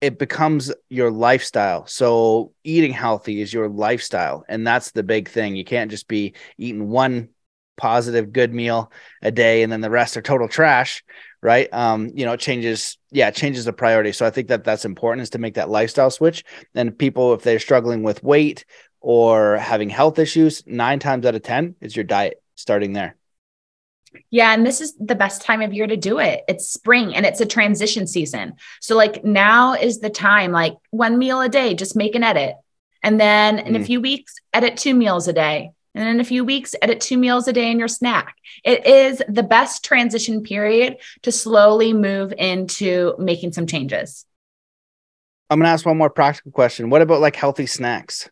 it 0.02 0.18
becomes 0.18 0.72
your 0.90 1.12
lifestyle. 1.12 1.86
So 1.86 2.52
eating 2.64 2.92
healthy 2.92 3.40
is 3.40 3.54
your 3.54 3.68
lifestyle. 3.68 4.44
And 4.48 4.66
that's 4.66 4.90
the 4.90 5.04
big 5.04 5.28
thing. 5.28 5.54
You 5.54 5.64
can't 5.64 5.92
just 5.92 6.08
be 6.08 6.34
eating 6.58 6.88
one 6.88 7.28
positive 7.76 8.32
good 8.32 8.52
meal 8.52 8.90
a 9.22 9.30
day 9.30 9.62
and 9.62 9.72
then 9.72 9.80
the 9.80 9.90
rest 9.90 10.16
are 10.16 10.22
total 10.22 10.48
trash 10.48 11.02
right 11.42 11.72
um 11.72 12.11
you 12.14 12.24
know 12.24 12.32
it 12.32 12.40
changes 12.40 12.98
yeah 13.11 13.28
it 13.28 13.35
changes 13.35 13.64
the 13.64 13.72
priority 13.72 14.12
so 14.12 14.26
i 14.26 14.30
think 14.30 14.48
that 14.48 14.64
that's 14.64 14.85
important 14.85 15.22
is 15.22 15.30
to 15.30 15.38
make 15.38 15.54
that 15.54 15.70
lifestyle 15.70 16.11
switch 16.11 16.44
and 16.74 16.98
people 16.98 17.32
if 17.35 17.42
they're 17.42 17.58
struggling 17.58 18.02
with 18.02 18.22
weight 18.22 18.64
or 19.00 19.56
having 19.56 19.88
health 19.88 20.18
issues 20.18 20.62
nine 20.66 20.98
times 20.98 21.26
out 21.26 21.35
of 21.35 21.42
ten 21.42 21.74
is 21.80 21.96
your 21.96 22.04
diet 22.04 22.42
starting 22.56 22.92
there 22.92 23.16
yeah, 24.30 24.52
and 24.52 24.66
this 24.66 24.80
is 24.80 24.94
the 24.96 25.14
best 25.14 25.42
time 25.42 25.62
of 25.62 25.72
year 25.72 25.87
to 25.87 25.96
do 25.96 26.18
it. 26.18 26.42
It's 26.48 26.68
spring 26.68 27.14
and 27.14 27.24
it's 27.24 27.40
a 27.40 27.46
transition 27.46 28.06
season. 28.06 28.54
So 28.80 28.96
like 28.96 29.24
now 29.24 29.74
is 29.74 30.00
the 30.00 30.11
time 30.11 30.52
like 30.52 30.74
one 30.90 31.18
meal 31.18 31.40
a 31.40 31.48
day, 31.48 31.74
just 31.74 31.96
make 31.96 32.14
an 32.14 32.22
edit. 32.22 32.56
And 33.02 33.18
then 33.18 33.58
in 33.58 33.74
mm. 33.74 33.80
a 33.80 33.85
few 33.85 34.00
weeks, 34.00 34.35
edit 34.52 34.76
two 34.76 34.94
meals 34.94 35.28
a 35.28 35.32
day. 35.32 35.72
And 35.94 36.09
in 36.09 36.20
a 36.20 36.24
few 36.24 36.44
weeks, 36.44 36.74
edit 36.81 37.00
two 37.00 37.18
meals 37.18 37.46
a 37.48 37.52
day 37.52 37.70
in 37.70 37.78
your 37.78 37.88
snack. 37.88 38.37
It 38.64 38.87
is 38.87 39.22
the 39.28 39.42
best 39.42 39.85
transition 39.85 40.42
period 40.42 40.98
to 41.22 41.33
slowly 41.33 41.92
move 41.92 42.33
into 42.37 43.14
making 43.18 43.52
some 43.52 43.66
changes. 43.66 44.24
I'm 45.50 45.59
going 45.59 45.66
to 45.66 45.70
ask 45.72 45.85
one 45.85 45.98
more 45.98 46.09
practical 46.09 46.50
question. 46.50 46.88
What 46.88 47.02
about 47.02 47.20
like 47.20 47.37
healthy 47.37 47.66
snacks? 47.66 48.31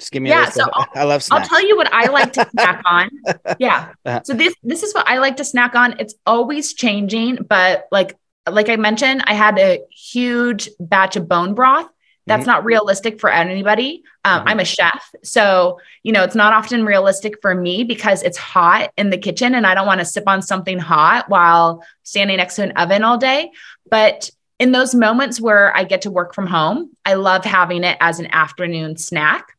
Just 0.00 0.12
give 0.12 0.22
me 0.22 0.30
yeah, 0.30 0.48
so 0.48 0.64
I 0.94 1.04
love 1.04 1.22
snacks. 1.22 1.42
I'll 1.42 1.48
tell 1.48 1.64
you 1.64 1.76
what 1.76 1.92
I 1.92 2.06
like 2.06 2.32
to 2.32 2.48
snack 2.50 2.82
on. 2.86 3.10
Yeah. 3.58 3.92
Uh-huh. 4.04 4.22
So 4.24 4.32
this 4.32 4.54
this 4.62 4.82
is 4.82 4.94
what 4.94 5.06
I 5.06 5.18
like 5.18 5.36
to 5.36 5.44
snack 5.44 5.74
on. 5.74 5.98
It's 5.98 6.14
always 6.24 6.72
changing, 6.72 7.36
but 7.48 7.86
like 7.92 8.16
like 8.50 8.70
I 8.70 8.76
mentioned, 8.76 9.22
I 9.26 9.34
had 9.34 9.58
a 9.58 9.80
huge 9.90 10.70
batch 10.80 11.16
of 11.16 11.28
bone 11.28 11.54
broth 11.54 11.88
that's 12.26 12.42
mm-hmm. 12.42 12.50
not 12.50 12.64
realistic 12.64 13.20
for 13.20 13.30
anybody. 13.30 14.02
Um, 14.24 14.40
mm-hmm. 14.40 14.48
I'm 14.48 14.60
a 14.60 14.64
chef. 14.64 15.10
So, 15.22 15.80
you 16.02 16.12
know, 16.12 16.22
it's 16.22 16.34
not 16.34 16.52
often 16.52 16.84
realistic 16.84 17.40
for 17.40 17.54
me 17.54 17.84
because 17.84 18.22
it's 18.22 18.36
hot 18.36 18.90
in 18.96 19.10
the 19.10 19.18
kitchen 19.18 19.54
and 19.54 19.66
I 19.66 19.74
don't 19.74 19.86
want 19.86 20.00
to 20.00 20.04
sip 20.04 20.24
on 20.26 20.42
something 20.42 20.78
hot 20.78 21.28
while 21.28 21.84
standing 22.02 22.36
next 22.36 22.56
to 22.56 22.62
an 22.64 22.72
oven 22.72 23.02
all 23.02 23.18
day. 23.18 23.50
But 23.90 24.30
in 24.58 24.72
those 24.72 24.94
moments 24.94 25.40
where 25.40 25.74
I 25.76 25.84
get 25.84 26.02
to 26.02 26.10
work 26.10 26.34
from 26.34 26.46
home, 26.46 26.90
I 27.04 27.14
love 27.14 27.44
having 27.44 27.82
it 27.82 27.96
as 28.00 28.20
an 28.20 28.26
afternoon 28.26 28.96
snack. 28.98 29.56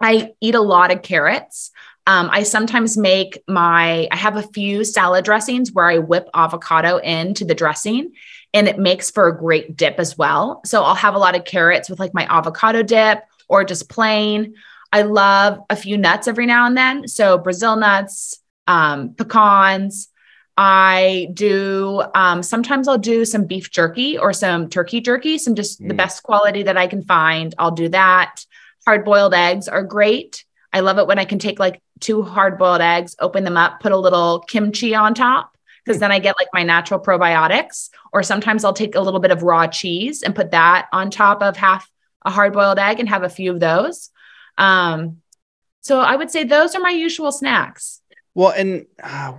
I 0.00 0.32
eat 0.40 0.54
a 0.54 0.60
lot 0.60 0.92
of 0.92 1.02
carrots. 1.02 1.70
Um, 2.06 2.28
I 2.30 2.42
sometimes 2.42 2.96
make 2.96 3.42
my, 3.48 4.08
I 4.10 4.16
have 4.16 4.36
a 4.36 4.42
few 4.42 4.84
salad 4.84 5.24
dressings 5.24 5.72
where 5.72 5.86
I 5.86 5.98
whip 5.98 6.28
avocado 6.34 6.98
into 6.98 7.44
the 7.44 7.54
dressing 7.54 8.12
and 8.54 8.68
it 8.68 8.78
makes 8.78 9.10
for 9.10 9.28
a 9.28 9.36
great 9.36 9.76
dip 9.76 9.98
as 9.98 10.16
well. 10.16 10.60
So 10.64 10.82
I'll 10.82 10.94
have 10.94 11.14
a 11.14 11.18
lot 11.18 11.36
of 11.36 11.44
carrots 11.44 11.90
with 11.90 12.00
like 12.00 12.14
my 12.14 12.26
avocado 12.30 12.82
dip 12.82 13.22
or 13.48 13.64
just 13.64 13.88
plain. 13.88 14.54
I 14.92 15.02
love 15.02 15.60
a 15.68 15.76
few 15.76 15.98
nuts 15.98 16.28
every 16.28 16.46
now 16.46 16.66
and 16.66 16.76
then. 16.76 17.08
So 17.08 17.38
Brazil 17.38 17.76
nuts, 17.76 18.40
um, 18.66 19.14
pecans. 19.14 20.08
I 20.56 21.28
do 21.34 22.02
um, 22.14 22.42
sometimes 22.42 22.88
I'll 22.88 22.98
do 22.98 23.24
some 23.24 23.44
beef 23.44 23.70
jerky 23.70 24.18
or 24.18 24.32
some 24.32 24.68
turkey 24.68 25.00
jerky, 25.00 25.38
some 25.38 25.54
just 25.54 25.80
mm. 25.80 25.88
the 25.88 25.94
best 25.94 26.22
quality 26.22 26.64
that 26.64 26.76
I 26.76 26.86
can 26.88 27.02
find. 27.02 27.54
I'll 27.58 27.70
do 27.70 27.88
that. 27.90 28.44
Hard 28.84 29.04
boiled 29.04 29.34
eggs 29.34 29.68
are 29.68 29.84
great. 29.84 30.44
I 30.72 30.80
love 30.80 30.98
it 30.98 31.06
when 31.06 31.18
I 31.18 31.24
can 31.26 31.38
take 31.38 31.58
like 31.58 31.80
two 32.00 32.22
hard 32.22 32.58
boiled 32.58 32.80
eggs, 32.80 33.14
open 33.20 33.44
them 33.44 33.56
up, 33.56 33.80
put 33.80 33.92
a 33.92 33.96
little 33.96 34.40
kimchi 34.40 34.94
on 34.94 35.14
top 35.14 35.56
because 35.88 36.00
then 36.00 36.12
I 36.12 36.18
get 36.18 36.36
like 36.38 36.48
my 36.52 36.62
natural 36.62 37.00
probiotics. 37.00 37.88
Or 38.12 38.22
sometimes 38.22 38.62
I'll 38.62 38.74
take 38.74 38.94
a 38.94 39.00
little 39.00 39.20
bit 39.20 39.30
of 39.30 39.42
raw 39.42 39.66
cheese 39.66 40.22
and 40.22 40.36
put 40.36 40.50
that 40.50 40.86
on 40.92 41.10
top 41.10 41.42
of 41.42 41.56
half 41.56 41.90
a 42.26 42.30
hard 42.30 42.52
boiled 42.52 42.78
egg 42.78 43.00
and 43.00 43.08
have 43.08 43.22
a 43.22 43.30
few 43.30 43.50
of 43.50 43.58
those. 43.58 44.10
Um, 44.58 45.22
so 45.80 46.00
I 46.00 46.14
would 46.14 46.30
say 46.30 46.44
those 46.44 46.74
are 46.74 46.80
my 46.80 46.90
usual 46.90 47.32
snacks. 47.32 48.02
Well, 48.34 48.50
and 48.50 48.84
uh, 49.02 49.34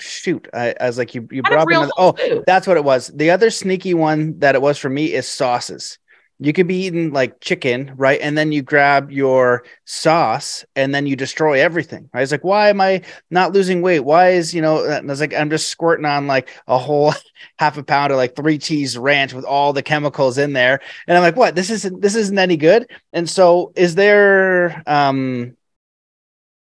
shoot, 0.00 0.48
I, 0.52 0.74
I, 0.80 0.86
was 0.88 0.98
like, 0.98 1.14
you, 1.14 1.28
you 1.30 1.42
brought 1.42 1.68
oh, 1.96 2.12
food. 2.12 2.42
that's 2.44 2.66
what 2.66 2.76
it 2.76 2.84
was. 2.84 3.06
The 3.06 3.30
other 3.30 3.50
sneaky 3.50 3.94
one 3.94 4.40
that 4.40 4.56
it 4.56 4.62
was 4.62 4.78
for 4.78 4.88
me 4.88 5.12
is 5.12 5.28
sauces 5.28 5.98
you 6.38 6.52
could 6.52 6.66
be 6.66 6.84
eating 6.84 7.12
like 7.12 7.40
chicken, 7.40 7.92
right? 7.96 8.20
And 8.20 8.36
then 8.36 8.52
you 8.52 8.60
grab 8.60 9.10
your 9.10 9.64
sauce 9.86 10.66
and 10.74 10.94
then 10.94 11.06
you 11.06 11.16
destroy 11.16 11.60
everything, 11.60 12.10
right? 12.12 12.20
was 12.20 12.30
like, 12.30 12.44
why 12.44 12.68
am 12.68 12.80
I 12.80 13.02
not 13.30 13.52
losing 13.52 13.80
weight? 13.80 14.00
Why 14.00 14.30
is, 14.30 14.54
you 14.54 14.60
know, 14.60 14.84
and 14.84 15.08
I 15.08 15.12
was 15.12 15.20
like, 15.20 15.32
I'm 15.32 15.48
just 15.48 15.68
squirting 15.68 16.04
on 16.04 16.26
like 16.26 16.50
a 16.66 16.76
whole 16.76 17.14
half 17.58 17.78
a 17.78 17.82
pound 17.82 18.12
of 18.12 18.18
like 18.18 18.36
three 18.36 18.58
cheese 18.58 18.98
ranch 18.98 19.32
with 19.32 19.46
all 19.46 19.72
the 19.72 19.82
chemicals 19.82 20.36
in 20.36 20.52
there. 20.52 20.80
And 21.06 21.16
I'm 21.16 21.22
like, 21.22 21.36
what? 21.36 21.54
This 21.54 21.70
isn't, 21.70 22.02
this 22.02 22.14
isn't 22.14 22.38
any 22.38 22.58
good. 22.58 22.90
And 23.14 23.28
so 23.28 23.72
is 23.74 23.94
there, 23.94 24.82
um, 24.86 25.56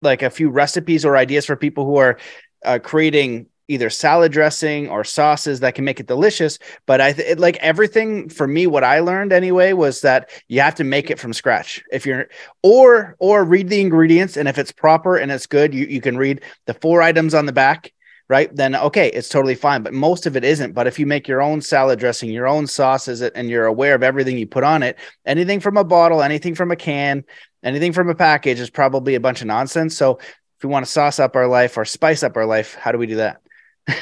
like 0.01 0.21
a 0.21 0.29
few 0.29 0.49
recipes 0.49 1.03
or 1.03 1.17
ideas 1.17 1.45
for 1.45 1.55
people 1.55 1.85
who 1.85 1.97
are 1.97 2.19
uh, 2.63 2.79
creating 2.81 3.47
either 3.67 3.89
salad 3.89 4.31
dressing 4.31 4.89
or 4.89 5.03
sauces 5.03 5.59
that 5.59 5.75
can 5.75 5.85
make 5.85 5.99
it 5.99 6.07
delicious. 6.07 6.59
But 6.85 7.01
I 7.01 7.13
th- 7.13 7.27
it, 7.27 7.39
like 7.39 7.57
everything 7.57 8.29
for 8.29 8.47
me, 8.47 8.67
what 8.67 8.83
I 8.83 8.99
learned 8.99 9.33
anyway 9.33 9.73
was 9.73 10.01
that 10.01 10.29
you 10.47 10.61
have 10.61 10.75
to 10.75 10.83
make 10.83 11.09
it 11.09 11.19
from 11.19 11.33
scratch. 11.33 11.83
If 11.91 12.05
you're 12.05 12.27
or 12.63 13.15
or 13.19 13.43
read 13.43 13.69
the 13.69 13.81
ingredients, 13.81 14.37
and 14.37 14.47
if 14.47 14.57
it's 14.57 14.71
proper 14.71 15.17
and 15.17 15.31
it's 15.31 15.47
good, 15.47 15.73
you 15.73 15.85
you 15.85 16.01
can 16.01 16.17
read 16.17 16.41
the 16.65 16.73
four 16.73 17.01
items 17.01 17.33
on 17.33 17.45
the 17.45 17.53
back 17.53 17.93
right? 18.29 18.53
Then 18.55 18.75
okay, 18.75 19.09
it's 19.09 19.29
totally 19.29 19.55
fine. 19.55 19.83
But 19.83 19.93
most 19.93 20.25
of 20.25 20.35
it 20.35 20.43
isn't. 20.43 20.73
But 20.73 20.87
if 20.87 20.99
you 20.99 21.05
make 21.05 21.27
your 21.27 21.41
own 21.41 21.61
salad 21.61 21.99
dressing, 21.99 22.29
your 22.29 22.47
own 22.47 22.67
sauces, 22.67 23.21
and 23.21 23.49
you're 23.49 23.65
aware 23.65 23.95
of 23.95 24.03
everything 24.03 24.37
you 24.37 24.47
put 24.47 24.63
on 24.63 24.83
it, 24.83 24.97
anything 25.25 25.59
from 25.59 25.77
a 25.77 25.83
bottle, 25.83 26.21
anything 26.21 26.55
from 26.55 26.71
a 26.71 26.75
can, 26.75 27.23
anything 27.63 27.93
from 27.93 28.09
a 28.09 28.15
package 28.15 28.59
is 28.59 28.69
probably 28.69 29.15
a 29.15 29.19
bunch 29.19 29.41
of 29.41 29.47
nonsense. 29.47 29.95
So 29.95 30.17
if 30.17 30.63
we 30.63 30.69
want 30.69 30.85
to 30.85 30.91
sauce 30.91 31.19
up 31.19 31.35
our 31.35 31.47
life 31.47 31.77
or 31.77 31.85
spice 31.85 32.23
up 32.23 32.35
our 32.35 32.45
life, 32.45 32.75
how 32.75 32.91
do 32.91 32.97
we 32.97 33.07
do 33.07 33.15
that? 33.15 33.41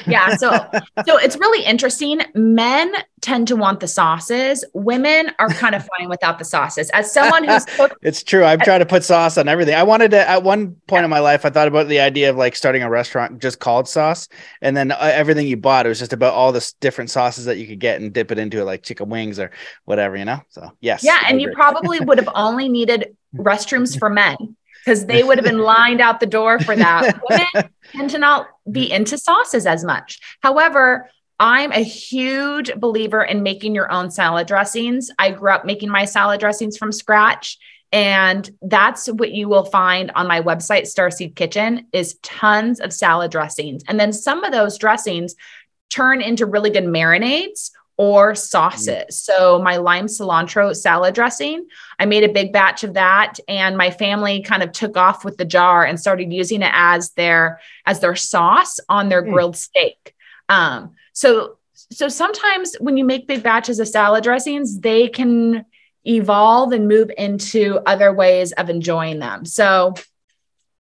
Yeah 0.08 0.36
so 0.36 0.50
so 1.06 1.18
it's 1.18 1.38
really 1.38 1.64
interesting. 1.64 2.22
Men 2.34 2.94
tend 3.22 3.48
to 3.48 3.56
want 3.56 3.80
the 3.80 3.88
sauces. 3.88 4.64
Women 4.74 5.32
are 5.40 5.50
kind 5.50 5.76
of 5.76 5.88
fine 5.98 6.10
without 6.10 6.40
the 6.40 6.46
sauces. 6.46 6.90
As 6.92 7.12
someone 7.12 7.44
who's 7.44 7.66
cooked 7.66 7.98
it's 8.02 8.24
true. 8.24 8.46
I've 8.46 8.62
tried 8.62 8.80
to 8.80 8.86
put 8.86 9.04
sauce 9.04 9.38
on 9.38 9.48
everything. 9.48 9.76
I 9.76 9.84
wanted 9.84 10.12
to 10.12 10.30
at 10.30 10.44
one 10.44 10.76
point 10.88 11.02
yeah. 11.02 11.06
in 11.06 11.10
my 11.10 11.20
life 11.20 11.46
i 11.46 11.50
thought 11.50 11.68
about 11.68 11.88
the 11.88 12.00
idea 12.00 12.30
of 12.30 12.36
like 12.36 12.56
starting 12.56 12.84
a 12.84 12.90
restaurant 12.90 13.42
just 13.42 13.60
called 13.60 13.88
sauce. 13.88 14.28
And 14.62 14.76
then 14.76 14.92
uh, 14.92 14.98
everything 15.02 15.48
you 15.48 15.58
bought 15.58 15.86
it 15.86 15.90
was 15.90 16.00
just 16.00 16.14
about 16.14 16.34
all 16.34 16.52
the 16.52 16.74
different 16.80 17.10
sauces 17.10 17.46
that 17.46 17.58
you 17.58 17.68
could 17.68 17.80
get 17.80 18.02
and 18.02 18.14
dip 18.14 18.32
it 18.32 18.40
into 18.40 18.60
it 18.60 18.66
like 18.66 18.84
chicken 18.84 19.10
wings 19.10 19.40
or 19.40 19.52
whatever 19.86 20.16
you 20.16 20.26
know? 20.26 20.42
So 20.50 20.72
yes 20.82 21.04
yeah 21.04 21.22
and 21.28 21.42
you 21.42 21.52
probably 21.54 22.00
would 22.00 22.18
have 22.18 22.30
only 22.36 22.70
needed 22.70 23.16
restrooms 23.36 23.98
for 23.98 24.10
men 24.10 24.56
because 24.86 25.06
they 25.08 25.24
would 25.24 25.38
have 25.38 25.46
been 25.46 25.58
lined 25.76 26.00
out 26.00 26.20
the 26.20 26.26
door 26.26 26.60
for 26.60 26.76
that. 26.76 27.20
Women 27.30 27.70
tend 27.96 28.10
to 28.12 28.20
not 28.20 28.48
be 28.72 28.92
into 28.92 29.18
sauces 29.18 29.66
as 29.66 29.84
much. 29.84 30.20
However, 30.42 31.10
I'm 31.40 31.72
a 31.72 31.84
huge 31.84 32.74
believer 32.76 33.24
in 33.24 33.44
making 33.44 33.76
your 33.76 33.92
own 33.92 34.10
salad 34.10 34.48
dressings. 34.48 35.12
I 35.20 35.32
grew 35.32 35.52
up 35.52 35.66
making 35.66 35.90
my 35.90 36.06
salad 36.06 36.40
dressings 36.40 36.78
from 36.78 36.92
scratch. 36.92 37.58
And 37.92 38.50
that's 38.62 39.08
what 39.08 39.32
you 39.32 39.48
will 39.48 39.66
find 39.66 40.12
on 40.16 40.28
my 40.28 40.42
website, 40.42 40.84
Starseed 40.84 41.36
Kitchen, 41.36 41.88
is 41.94 42.18
tons 42.24 42.80
of 42.80 42.94
salad 42.94 43.32
dressings. 43.32 43.84
And 43.88 44.00
then 44.00 44.12
some 44.12 44.44
of 44.44 44.52
those 44.52 44.78
dressings 44.78 45.36
turn 45.90 46.22
into 46.22 46.46
really 46.46 46.70
good 46.70 46.84
marinades 46.84 47.72
or 47.98 48.34
mm. 48.34 48.38
sauces. 48.38 49.20
So 49.20 49.60
my 49.60 49.78
lime 49.78 50.08
cilantro 50.08 50.76
salad 50.76 51.16
dressing, 51.16 51.68
I 52.00 52.06
made 52.06 52.24
a 52.24 52.32
big 52.32 52.52
batch 52.52 52.84
of 52.84 52.94
that 52.96 53.40
and 53.48 53.78
my 53.78 53.92
family 53.92 54.42
kind 54.42 54.64
of 54.64 54.72
took 54.72 54.98
off 54.98 55.24
with 55.24 55.38
the 55.38 55.46
jar 55.46 55.86
and 55.86 56.00
started 56.00 56.32
using 56.32 56.62
it 56.62 56.72
as 56.74 57.12
their 57.12 57.60
as 57.86 58.00
their 58.00 58.16
sauce 58.16 58.80
on 58.90 59.10
their 59.10 59.24
mm. 59.24 59.32
grilled 59.32 59.56
steak. 59.56 60.14
Um, 60.50 60.96
so 61.14 61.58
so 61.74 62.08
sometimes 62.08 62.76
when 62.80 62.98
you 62.98 63.06
make 63.06 63.28
big 63.28 63.44
batches 63.44 63.80
of 63.80 63.88
salad 63.88 64.24
dressings, 64.24 64.80
they 64.80 65.08
can 65.08 65.66
evolve 66.06 66.72
and 66.72 66.88
move 66.88 67.12
into 67.18 67.80
other 67.86 68.14
ways 68.14 68.52
of 68.54 68.70
enjoying 68.70 69.20
them. 69.20 69.46
So 69.46 69.94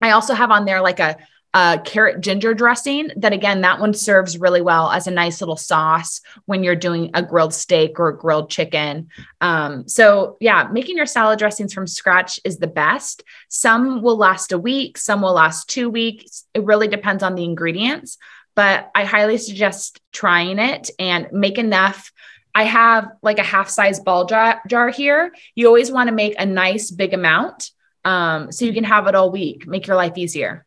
I 0.02 0.12
also 0.12 0.34
have 0.34 0.52
on 0.52 0.66
there 0.66 0.82
like 0.82 1.00
a 1.00 1.18
uh, 1.56 1.78
carrot 1.84 2.20
ginger 2.20 2.54
dressing. 2.54 3.10
That 3.16 3.32
again, 3.32 3.62
that 3.62 3.80
one 3.80 3.94
serves 3.94 4.38
really 4.38 4.62
well 4.62 4.92
as 4.92 5.08
a 5.08 5.12
nice 5.12 5.40
little 5.40 5.56
sauce 5.56 6.20
when 6.46 6.66
you're 6.66 6.76
doing 6.76 7.12
a 7.14 7.24
grilled 7.24 7.54
steak 7.54 7.98
or 7.98 8.12
grilled 8.12 8.50
chicken. 8.50 9.08
Um, 9.40 9.88
so, 9.88 10.36
yeah, 10.42 10.68
making 10.70 10.98
your 10.98 11.06
salad 11.06 11.40
dressings 11.40 11.74
from 11.74 11.88
scratch 11.88 12.42
is 12.44 12.58
the 12.58 12.68
best. 12.68 13.24
Some 13.48 14.02
will 14.02 14.18
last 14.18 14.52
a 14.52 14.60
week, 14.60 14.98
some 14.98 15.22
will 15.22 15.32
last 15.32 15.70
two 15.70 15.90
weeks. 15.90 16.44
It 16.54 16.66
really 16.66 16.90
depends 16.90 17.24
on 17.24 17.36
the 17.36 17.46
ingredients, 17.46 18.18
but 18.54 18.92
I 18.94 19.06
highly 19.06 19.38
suggest 19.38 20.02
trying 20.12 20.60
it 20.60 20.90
and 21.00 21.30
make 21.32 21.58
enough. 21.58 22.12
I 22.54 22.64
have 22.64 23.12
like 23.22 23.40
a 23.40 23.44
half 23.44 23.70
size 23.70 24.02
ball 24.02 24.26
jar, 24.26 24.62
jar 24.68 24.90
here. 24.90 25.34
You 25.56 25.68
always 25.68 25.90
want 25.90 26.10
to 26.10 26.16
make 26.16 26.36
a 26.38 26.46
nice 26.46 26.92
big 26.92 27.14
amount 27.14 27.72
um, 28.04 28.52
so 28.52 28.66
you 28.66 28.74
can 28.74 28.84
have 28.84 29.08
it 29.08 29.16
all 29.16 29.32
week, 29.32 29.66
make 29.66 29.88
your 29.88 29.96
life 29.96 30.18
easier. 30.18 30.66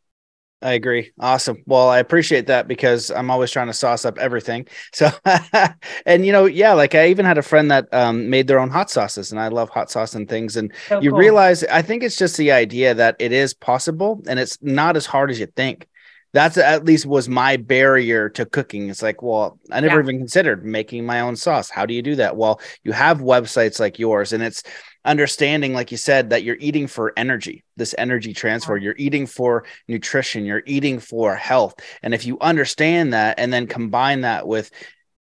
I 0.61 0.73
agree. 0.73 1.13
Awesome. 1.21 1.63
Well, 1.67 1.89
I 1.89 2.01
appreciate 2.01 2.49
that 2.49 2.67
because 2.67 3.13
I'm 3.13 3.31
always 3.31 3.53
trying 3.53 3.69
to 3.69 3.73
sauce 3.73 4.05
up 4.05 4.19
everything. 4.19 4.67
So, 4.93 5.11
and 6.07 6.27
you 6.27 6.33
know, 6.33 6.47
yeah, 6.47 6.73
like 6.73 6.95
I 6.97 7.09
even 7.09 7.25
had 7.25 7.39
a 7.39 7.43
friend 7.43 7.71
that 7.71 7.93
um, 7.93 8.29
made 8.29 8.49
their 8.49 8.59
own 8.59 8.71
hot 8.71 8.91
sauces, 8.91 9.31
and 9.31 9.41
I 9.41 9.49
love 9.49 9.69
hot 9.69 9.91
sauce 9.91 10.15
and 10.15 10.29
things. 10.29 10.57
And 10.57 10.73
so 10.89 11.01
you 11.01 11.11
cool. 11.11 11.19
realize, 11.21 11.63
I 11.65 11.83
think 11.83 12.03
it's 12.03 12.17
just 12.17 12.37
the 12.37 12.51
idea 12.51 12.95
that 12.95 13.15
it 13.21 13.31
is 13.31 13.55
possible, 13.55 14.23
and 14.27 14.41
it's 14.41 14.59
not 14.61 14.97
as 14.97 15.07
hard 15.07 15.31
as 15.31 15.39
you 15.39 15.47
think. 15.47 15.87
That's 16.33 16.57
at 16.57 16.85
least 16.85 17.07
was 17.07 17.29
my 17.29 17.57
barrier 17.57 18.29
to 18.31 18.45
cooking. 18.45 18.91
It's 18.91 19.03
like, 19.03 19.23
well, 19.23 19.59
I 19.71 19.81
never 19.81 19.97
yeah. 19.97 20.03
even 20.03 20.19
considered 20.19 20.65
making 20.65 21.07
my 21.07 21.21
own 21.21 21.37
sauce. 21.37 21.71
How 21.71 21.87
do 21.87 21.95
you 21.95 22.03
do 22.03 22.17
that? 22.17 22.37
Well, 22.37 22.61
you 22.83 22.93
have 22.93 23.19
websites 23.19 23.79
like 23.79 23.99
yours, 23.99 24.33
and 24.33 24.43
it's 24.43 24.63
understanding, 25.09 25.73
like 25.73 25.91
you 25.91 25.97
said, 25.97 26.31
that 26.31 26.45
you're 26.45 26.57
eating 26.61 26.87
for 26.87 27.13
energy, 27.17 27.65
this 27.77 27.95
energy 27.99 28.33
transfer, 28.33 28.77
you're 28.77 28.95
eating 28.99 29.27
for 29.27 29.65
nutrition, 29.89 30.45
you're 30.45 30.63
eating 30.67 31.01
for 31.01 31.35
health. 31.35 31.75
And 32.03 32.15
if 32.15 32.27
you 32.27 32.39
understand 32.41 33.13
that 33.15 33.39
and 33.39 33.53
then 33.53 33.67
combine 33.67 34.21
that 34.21 34.47
with 34.47 34.71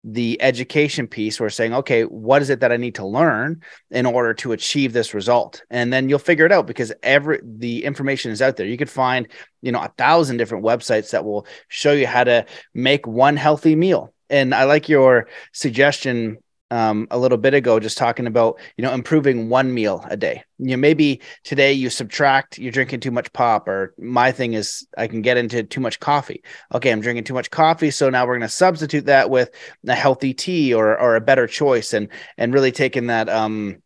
the 0.06 0.42
education 0.42 1.08
piece 1.08 1.40
we're 1.40 1.50
saying 1.50 1.74
okay 1.74 2.04
what 2.04 2.42
is 2.42 2.50
it 2.50 2.60
that 2.60 2.74
i 2.74 2.78
need 2.78 2.96
to 2.96 3.08
learn 3.08 3.62
in 3.90 4.06
order 4.06 4.34
to 4.34 4.52
achieve 4.52 4.92
this 4.92 5.14
result? 5.14 5.64
And 5.70 5.94
then 5.94 6.10
you'll 6.10 6.20
figure 6.20 6.46
it 6.46 6.52
out 6.52 6.68
because 6.68 6.92
every 7.02 7.40
the 7.42 7.86
information 7.86 8.32
is 8.32 8.42
out 8.42 8.58
there. 8.58 8.68
You 8.68 8.78
could 8.78 8.90
find 8.90 9.30
you 9.62 9.72
know 9.72 9.82
a 9.82 9.94
thousand 9.98 10.38
different 10.38 10.66
websites 10.66 11.12
that 11.12 11.24
will 11.24 11.48
show 11.70 11.94
you 11.94 12.06
how 12.06 12.26
to 12.26 12.46
make 12.74 13.08
one 13.08 13.38
healthy 13.38 13.76
meal. 13.76 14.14
And 14.30 14.54
i 14.54 14.66
like 14.66 14.90
your 14.90 15.28
suggestion 15.54 16.38
um, 16.74 17.08
a 17.12 17.20
little 17.20 17.38
bit 17.38 17.54
ago, 17.54 17.80
just 17.80 18.00
talking 18.00 18.26
about 18.26 18.60
you 18.78 18.84
know 18.84 18.92
improving 18.92 19.48
one 19.48 19.76
meal 19.76 20.04
a 20.10 20.18
day. 20.18 20.44
You 20.58 20.72
know, 20.72 20.78
maybe 20.78 21.22
today 21.44 21.72
you 21.72 21.92
subtract, 21.92 22.58
you're 22.58 22.72
drinking 22.72 23.02
too 23.02 23.12
much 23.12 23.32
pop, 23.32 23.68
or 23.68 23.94
my 24.00 24.32
thing 24.32 24.54
is 24.54 24.88
I 24.98 25.06
can 25.06 25.22
get 25.22 25.38
into 25.38 25.62
too 25.62 25.80
much 25.80 26.00
coffee. 26.00 26.44
Okay, 26.74 26.90
I'm 26.90 27.00
drinking 27.00 27.26
too 27.26 27.36
much 27.36 27.52
coffee, 27.52 27.92
so 27.92 28.10
now 28.10 28.26
we're 28.26 28.34
going 28.34 28.42
to 28.42 28.50
substitute 28.50 29.06
that 29.06 29.30
with 29.30 29.52
a 29.88 29.94
healthy 29.94 30.34
tea 30.34 30.74
or 30.74 31.00
or 31.00 31.16
a 31.16 31.22
better 31.22 31.46
choice, 31.46 31.94
and 31.94 32.08
and 32.40 32.56
really 32.56 32.72
taking 32.72 33.06
that 33.08 33.30
um 33.30 33.83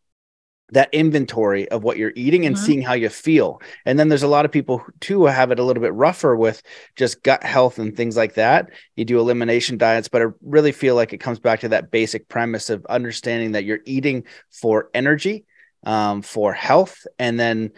that 0.72 0.92
inventory 0.92 1.68
of 1.70 1.82
what 1.82 1.96
you're 1.96 2.12
eating 2.14 2.44
and 2.44 2.56
mm-hmm. 2.56 2.64
seeing 2.64 2.82
how 2.82 2.92
you 2.92 3.08
feel. 3.08 3.60
And 3.86 3.98
then 3.98 4.08
there's 4.08 4.22
a 4.22 4.28
lot 4.28 4.44
of 4.44 4.52
people 4.52 4.78
who, 4.78 4.92
too 5.00 5.24
have 5.24 5.50
it 5.50 5.58
a 5.58 5.64
little 5.64 5.82
bit 5.82 5.94
rougher 5.94 6.36
with 6.36 6.62
just 6.96 7.22
gut 7.22 7.42
health 7.42 7.78
and 7.78 7.96
things 7.96 8.16
like 8.16 8.34
that. 8.34 8.70
You 8.96 9.04
do 9.04 9.18
elimination 9.18 9.78
diets, 9.78 10.08
but 10.08 10.22
I 10.22 10.26
really 10.42 10.72
feel 10.72 10.94
like 10.94 11.12
it 11.12 11.18
comes 11.18 11.38
back 11.38 11.60
to 11.60 11.70
that 11.70 11.90
basic 11.90 12.28
premise 12.28 12.70
of 12.70 12.84
understanding 12.86 13.52
that 13.52 13.64
you're 13.64 13.80
eating 13.86 14.24
for 14.50 14.90
energy, 14.92 15.46
um, 15.84 16.22
for 16.22 16.52
health, 16.52 17.06
and 17.18 17.40
then 17.40 17.72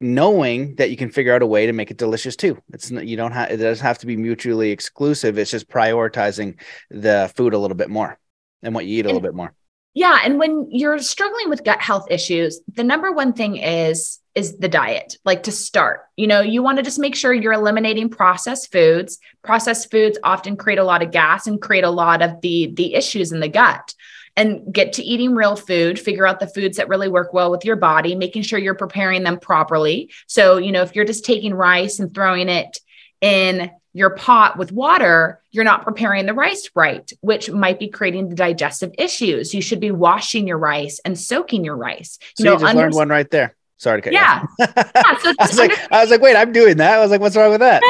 knowing 0.00 0.76
that 0.76 0.90
you 0.90 0.96
can 0.96 1.10
figure 1.10 1.34
out 1.34 1.42
a 1.42 1.46
way 1.46 1.66
to 1.66 1.72
make 1.72 1.90
it 1.90 1.98
delicious 1.98 2.36
too. 2.36 2.62
It's 2.72 2.90
you 2.90 3.16
don't 3.16 3.32
have 3.32 3.50
it 3.50 3.58
doesn't 3.58 3.84
have 3.84 3.98
to 3.98 4.06
be 4.06 4.16
mutually 4.16 4.70
exclusive. 4.70 5.36
It's 5.36 5.50
just 5.50 5.68
prioritizing 5.68 6.58
the 6.90 7.30
food 7.36 7.54
a 7.54 7.58
little 7.58 7.76
bit 7.76 7.90
more 7.90 8.18
and 8.62 8.74
what 8.74 8.86
you 8.86 8.98
eat 8.98 9.04
a 9.04 9.08
little 9.08 9.20
bit 9.20 9.34
more. 9.34 9.52
Yeah, 9.94 10.20
and 10.24 10.38
when 10.38 10.68
you're 10.70 11.00
struggling 11.00 11.48
with 11.48 11.64
gut 11.64 11.80
health 11.80 12.06
issues, 12.10 12.60
the 12.72 12.84
number 12.84 13.10
one 13.10 13.32
thing 13.32 13.56
is 13.56 14.20
is 14.36 14.58
the 14.58 14.68
diet. 14.68 15.16
Like 15.24 15.42
to 15.44 15.52
start, 15.52 16.02
you 16.16 16.28
know, 16.28 16.40
you 16.40 16.62
want 16.62 16.78
to 16.78 16.84
just 16.84 17.00
make 17.00 17.16
sure 17.16 17.34
you're 17.34 17.52
eliminating 17.52 18.08
processed 18.08 18.70
foods. 18.70 19.18
Processed 19.42 19.90
foods 19.90 20.18
often 20.22 20.56
create 20.56 20.78
a 20.78 20.84
lot 20.84 21.02
of 21.02 21.10
gas 21.10 21.48
and 21.48 21.60
create 21.60 21.82
a 21.82 21.90
lot 21.90 22.22
of 22.22 22.40
the 22.40 22.72
the 22.74 22.94
issues 22.94 23.32
in 23.32 23.40
the 23.40 23.48
gut. 23.48 23.94
And 24.36 24.72
get 24.72 24.92
to 24.94 25.02
eating 25.02 25.34
real 25.34 25.56
food, 25.56 25.98
figure 25.98 26.26
out 26.26 26.38
the 26.38 26.46
foods 26.46 26.76
that 26.76 26.88
really 26.88 27.08
work 27.08 27.34
well 27.34 27.50
with 27.50 27.64
your 27.64 27.74
body, 27.74 28.14
making 28.14 28.42
sure 28.42 28.60
you're 28.60 28.76
preparing 28.76 29.24
them 29.24 29.40
properly. 29.40 30.12
So, 30.28 30.56
you 30.56 30.70
know, 30.70 30.82
if 30.82 30.94
you're 30.94 31.04
just 31.04 31.24
taking 31.24 31.52
rice 31.52 31.98
and 31.98 32.14
throwing 32.14 32.48
it 32.48 32.78
in 33.20 33.70
your 33.92 34.10
pot 34.10 34.56
with 34.56 34.72
water, 34.72 35.40
you're 35.50 35.64
not 35.64 35.84
preparing 35.84 36.26
the 36.26 36.34
rice 36.34 36.70
right, 36.74 37.10
which 37.20 37.50
might 37.50 37.78
be 37.78 37.88
creating 37.88 38.28
the 38.28 38.34
digestive 38.34 38.92
issues. 38.98 39.52
You 39.52 39.62
should 39.62 39.80
be 39.80 39.90
washing 39.90 40.46
your 40.46 40.58
rice 40.58 41.00
and 41.04 41.18
soaking 41.18 41.64
your 41.64 41.76
rice. 41.76 42.18
You 42.38 42.44
so 42.44 42.44
know, 42.44 42.52
you 42.52 42.58
just 42.58 42.68
under- 42.70 42.82
learned 42.82 42.94
one 42.94 43.08
right 43.08 43.30
there. 43.30 43.56
Sorry 43.78 44.02
to 44.02 44.02
cut 44.02 44.12
yeah. 44.12 44.42
you 44.58 44.64
off. 44.66 44.92
yeah. 44.94 45.18
So 45.18 45.28
I 45.38 45.46
was 45.46 45.58
under- 45.58 45.74
like, 45.74 45.92
I 45.92 46.00
was 46.02 46.10
like, 46.10 46.20
wait, 46.20 46.36
I'm 46.36 46.52
doing 46.52 46.76
that. 46.76 46.98
I 46.98 47.00
was 47.00 47.10
like, 47.10 47.20
what's 47.20 47.34
wrong 47.34 47.50
with 47.50 47.60
that? 47.60 47.82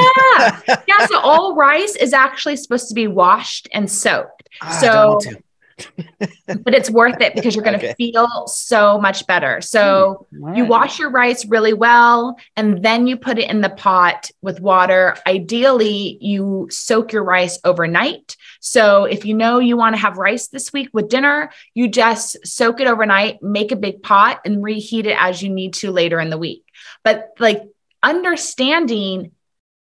yeah. 0.68 0.82
Yeah. 0.86 1.07
So 1.07 1.18
all 1.22 1.55
rice 1.55 1.96
is 1.96 2.12
actually 2.12 2.57
supposed 2.57 2.88
to 2.88 2.94
be 2.94 3.07
washed 3.07 3.68
and 3.72 3.90
soaked. 3.90 4.48
Ah, 4.62 4.78
so 4.80 5.20
but 6.47 6.74
it's 6.74 6.91
worth 6.91 7.20
it 7.20 7.35
because 7.35 7.55
you're 7.55 7.64
going 7.64 7.78
to 7.78 7.85
okay. 7.85 7.95
feel 7.95 8.47
so 8.47 8.99
much 8.99 9.26
better. 9.26 9.61
So 9.61 10.26
hmm. 10.31 10.45
right. 10.45 10.57
you 10.57 10.64
wash 10.64 10.99
your 10.99 11.11
rice 11.11 11.47
really 11.47 11.72
well 11.72 12.37
and 12.57 12.83
then 12.83 13.07
you 13.07 13.16
put 13.16 13.39
it 13.39 13.51
in 13.51 13.61
the 13.61 13.70
pot 13.70 14.31
with 14.43 14.61
water. 14.61 15.16
Ideally, 15.26 16.18
you 16.20 16.68
soak 16.70 17.12
your 17.12 17.24
rice 17.24 17.59
overnight. 17.64 18.37
So 18.61 19.05
if 19.05 19.24
you 19.24 19.35
know 19.35 19.59
you 19.59 19.76
want 19.76 19.95
to 19.95 20.01
have 20.01 20.18
rice 20.18 20.49
this 20.49 20.72
week 20.72 20.91
with 20.93 21.09
dinner, 21.09 21.51
you 21.74 21.89
just 21.89 22.47
soak 22.47 22.81
it 22.81 22.87
overnight, 22.87 23.43
make 23.43 23.72
a 23.72 23.76
big 23.76 24.03
pot 24.03 24.41
and 24.45 24.62
reheat 24.62 25.07
it 25.07 25.16
as 25.18 25.43
you 25.43 25.49
need 25.49 25.74
to 25.74 25.91
later 25.91 26.20
in 26.20 26.31
the 26.31 26.39
week. 26.39 26.64
But 27.05 27.31
like 27.39 27.62
understanding 28.03 29.33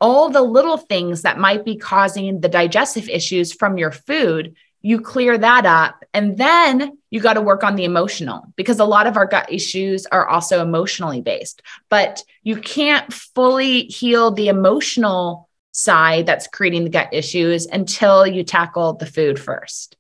all 0.00 0.30
the 0.30 0.42
little 0.42 0.78
things 0.78 1.22
that 1.22 1.38
might 1.38 1.64
be 1.64 1.76
causing 1.76 2.40
the 2.40 2.48
digestive 2.48 3.08
issues 3.08 3.52
from 3.52 3.76
your 3.76 3.90
food 3.90 4.56
you 4.82 5.00
clear 5.00 5.36
that 5.36 5.66
up 5.66 6.04
and 6.14 6.38
then 6.38 6.96
you 7.10 7.20
got 7.20 7.34
to 7.34 7.40
work 7.40 7.62
on 7.62 7.76
the 7.76 7.84
emotional 7.84 8.52
because 8.56 8.78
a 8.78 8.84
lot 8.84 9.06
of 9.06 9.16
our 9.16 9.26
gut 9.26 9.50
issues 9.52 10.06
are 10.06 10.26
also 10.28 10.62
emotionally 10.62 11.20
based 11.20 11.62
but 11.88 12.22
you 12.42 12.56
can't 12.56 13.12
fully 13.12 13.82
heal 13.82 14.30
the 14.30 14.48
emotional 14.48 15.48
side 15.72 16.26
that's 16.26 16.46
creating 16.46 16.84
the 16.84 16.90
gut 16.90 17.08
issues 17.12 17.66
until 17.66 18.26
you 18.26 18.42
tackle 18.42 18.94
the 18.94 19.06
food 19.06 19.38
first. 19.38 19.96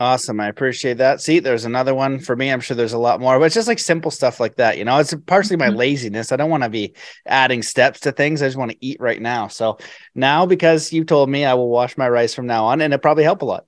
Awesome. 0.00 0.38
I 0.38 0.46
appreciate 0.46 0.98
that. 0.98 1.20
See, 1.20 1.40
there's 1.40 1.64
another 1.64 1.92
one 1.92 2.20
for 2.20 2.36
me. 2.36 2.52
I'm 2.52 2.60
sure 2.60 2.76
there's 2.76 2.92
a 2.92 2.98
lot 2.98 3.20
more, 3.20 3.36
but 3.36 3.46
it's 3.46 3.54
just 3.56 3.66
like 3.66 3.80
simple 3.80 4.12
stuff 4.12 4.38
like 4.38 4.54
that. 4.54 4.78
You 4.78 4.84
know, 4.84 4.96
it's 4.98 5.12
partially 5.26 5.56
my 5.56 5.68
mm-hmm. 5.68 5.76
laziness. 5.76 6.30
I 6.30 6.36
don't 6.36 6.50
want 6.50 6.62
to 6.62 6.68
be 6.68 6.94
adding 7.26 7.62
steps 7.62 7.98
to 8.00 8.12
things. 8.12 8.40
I 8.40 8.46
just 8.46 8.56
want 8.56 8.70
to 8.70 8.76
eat 8.80 9.00
right 9.00 9.20
now. 9.20 9.48
So 9.48 9.78
now, 10.14 10.46
because 10.46 10.92
you 10.92 11.04
told 11.04 11.28
me 11.28 11.44
I 11.44 11.54
will 11.54 11.68
wash 11.68 11.98
my 11.98 12.08
rice 12.08 12.32
from 12.32 12.46
now 12.46 12.66
on, 12.66 12.80
and 12.80 12.94
it 12.94 13.02
probably 13.02 13.24
help 13.24 13.42
a 13.42 13.46
lot. 13.46 13.66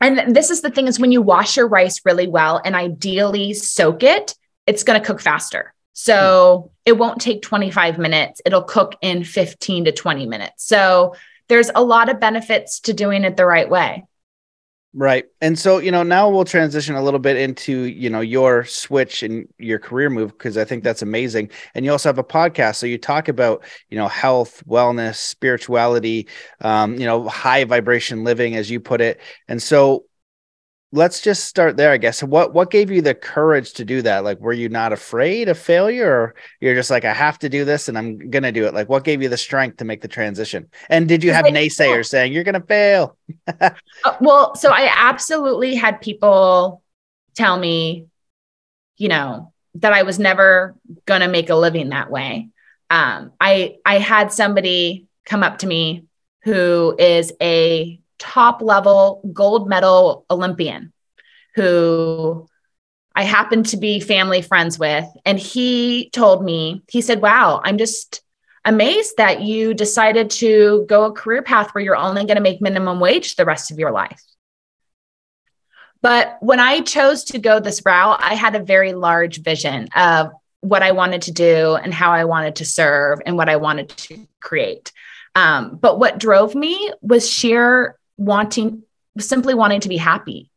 And 0.00 0.34
this 0.34 0.50
is 0.50 0.60
the 0.60 0.70
thing 0.70 0.86
is 0.86 1.00
when 1.00 1.12
you 1.12 1.22
wash 1.22 1.56
your 1.56 1.68
rice 1.68 2.00
really 2.04 2.28
well 2.28 2.60
and 2.64 2.74
ideally 2.76 3.52
soak 3.54 4.02
it, 4.02 4.34
it's 4.66 4.84
going 4.84 5.00
to 5.00 5.06
cook 5.06 5.20
faster. 5.20 5.74
So 5.92 6.70
it 6.84 6.92
won't 6.92 7.20
take 7.20 7.42
25 7.42 7.98
minutes. 7.98 8.40
It'll 8.46 8.62
cook 8.62 8.96
in 9.02 9.24
15 9.24 9.86
to 9.86 9.92
20 9.92 10.26
minutes. 10.26 10.64
So 10.64 11.16
there's 11.48 11.70
a 11.74 11.82
lot 11.82 12.08
of 12.08 12.20
benefits 12.20 12.80
to 12.80 12.92
doing 12.92 13.24
it 13.24 13.36
the 13.36 13.46
right 13.46 13.68
way. 13.68 14.04
Right. 15.00 15.26
And 15.40 15.56
so, 15.56 15.78
you 15.78 15.92
know, 15.92 16.02
now 16.02 16.28
we'll 16.28 16.44
transition 16.44 16.96
a 16.96 17.02
little 17.04 17.20
bit 17.20 17.36
into, 17.36 17.82
you 17.84 18.10
know, 18.10 18.20
your 18.20 18.64
switch 18.64 19.22
and 19.22 19.46
your 19.56 19.78
career 19.78 20.10
move 20.10 20.32
because 20.32 20.58
I 20.58 20.64
think 20.64 20.82
that's 20.82 21.02
amazing. 21.02 21.50
And 21.76 21.84
you 21.84 21.92
also 21.92 22.08
have 22.08 22.18
a 22.18 22.24
podcast. 22.24 22.76
So 22.76 22.86
you 22.86 22.98
talk 22.98 23.28
about, 23.28 23.62
you 23.90 23.96
know, 23.96 24.08
health, 24.08 24.60
wellness, 24.66 25.14
spirituality, 25.14 26.26
um, 26.62 26.94
you 26.98 27.06
know, 27.06 27.28
high 27.28 27.62
vibration 27.62 28.24
living, 28.24 28.56
as 28.56 28.72
you 28.72 28.80
put 28.80 29.00
it. 29.00 29.20
And 29.46 29.62
so 29.62 30.04
let's 30.90 31.20
just 31.20 31.44
start 31.44 31.76
there 31.76 31.92
i 31.92 31.96
guess. 31.96 32.22
What 32.22 32.54
what 32.54 32.70
gave 32.70 32.90
you 32.90 33.02
the 33.02 33.14
courage 33.14 33.74
to 33.74 33.84
do 33.84 34.02
that? 34.02 34.24
Like 34.24 34.40
were 34.40 34.52
you 34.52 34.68
not 34.68 34.92
afraid 34.92 35.48
of 35.48 35.58
failure 35.58 36.10
or 36.10 36.34
you're 36.60 36.74
just 36.74 36.90
like 36.90 37.04
i 37.04 37.12
have 37.12 37.38
to 37.40 37.48
do 37.48 37.64
this 37.64 37.88
and 37.88 37.98
i'm 37.98 38.30
gonna 38.30 38.52
do 38.52 38.66
it. 38.66 38.74
Like 38.74 38.88
what 38.88 39.04
gave 39.04 39.22
you 39.22 39.28
the 39.28 39.36
strength 39.36 39.78
to 39.78 39.84
make 39.84 40.00
the 40.00 40.08
transition? 40.08 40.68
And 40.88 41.08
did 41.08 41.22
you 41.22 41.32
have 41.32 41.44
naysayers 41.46 42.06
saying 42.10 42.32
you're 42.32 42.44
gonna 42.44 42.60
fail. 42.60 43.16
Uh, 44.04 44.14
well 44.20 44.54
so 44.54 44.70
i 44.70 44.88
absolutely 44.94 45.74
had 45.74 46.00
people 46.00 46.82
tell 47.34 47.58
me 47.58 48.06
you 48.96 49.08
know 49.08 49.52
that 49.74 49.92
i 49.92 50.04
was 50.04 50.20
never 50.20 50.76
gonna 51.04 51.26
make 51.26 51.50
a 51.50 51.54
living 51.56 51.88
that 51.88 52.10
way. 52.10 52.48
Um, 52.90 53.32
i 53.40 53.76
i 53.84 53.98
had 53.98 54.32
somebody 54.32 55.08
come 55.26 55.42
up 55.42 55.58
to 55.58 55.66
me 55.66 56.06
who 56.44 56.94
is 56.98 57.32
a 57.42 58.00
top 58.18 58.62
level 58.62 59.20
gold 59.32 59.68
medal 59.68 60.24
Olympian 60.30 60.92
who 61.54 62.48
I 63.14 63.24
happen 63.24 63.64
to 63.64 63.76
be 63.76 63.98
family 63.98 64.42
friends 64.42 64.78
with. 64.78 65.04
And 65.24 65.38
he 65.40 66.08
told 66.10 66.44
me, 66.44 66.82
he 66.88 67.00
said, 67.00 67.20
Wow, 67.20 67.60
I'm 67.64 67.76
just 67.76 68.22
amazed 68.64 69.16
that 69.16 69.42
you 69.42 69.74
decided 69.74 70.30
to 70.30 70.86
go 70.88 71.04
a 71.04 71.12
career 71.12 71.42
path 71.42 71.70
where 71.70 71.82
you're 71.82 71.96
only 71.96 72.24
going 72.26 72.36
to 72.36 72.42
make 72.42 72.60
minimum 72.60 73.00
wage 73.00 73.34
the 73.34 73.44
rest 73.44 73.72
of 73.72 73.78
your 73.78 73.90
life. 73.90 74.22
But 76.00 76.36
when 76.40 76.60
I 76.60 76.82
chose 76.82 77.24
to 77.24 77.40
go 77.40 77.58
this 77.58 77.82
route, 77.84 78.20
I 78.22 78.34
had 78.34 78.54
a 78.54 78.62
very 78.62 78.92
large 78.92 79.42
vision 79.42 79.88
of 79.96 80.30
what 80.60 80.84
I 80.84 80.92
wanted 80.92 81.22
to 81.22 81.32
do 81.32 81.74
and 81.74 81.92
how 81.92 82.12
I 82.12 82.24
wanted 82.24 82.56
to 82.56 82.64
serve 82.64 83.20
and 83.26 83.36
what 83.36 83.48
I 83.48 83.56
wanted 83.56 83.88
to 83.88 84.28
create. 84.40 84.92
Um, 85.34 85.76
but 85.76 85.98
what 85.98 86.18
drove 86.18 86.54
me 86.54 86.92
was 87.00 87.28
sheer 87.28 87.97
wanting 88.18 88.82
simply 89.18 89.54
wanting 89.54 89.80
to 89.80 89.88
be 89.88 89.96
happy 89.96 90.50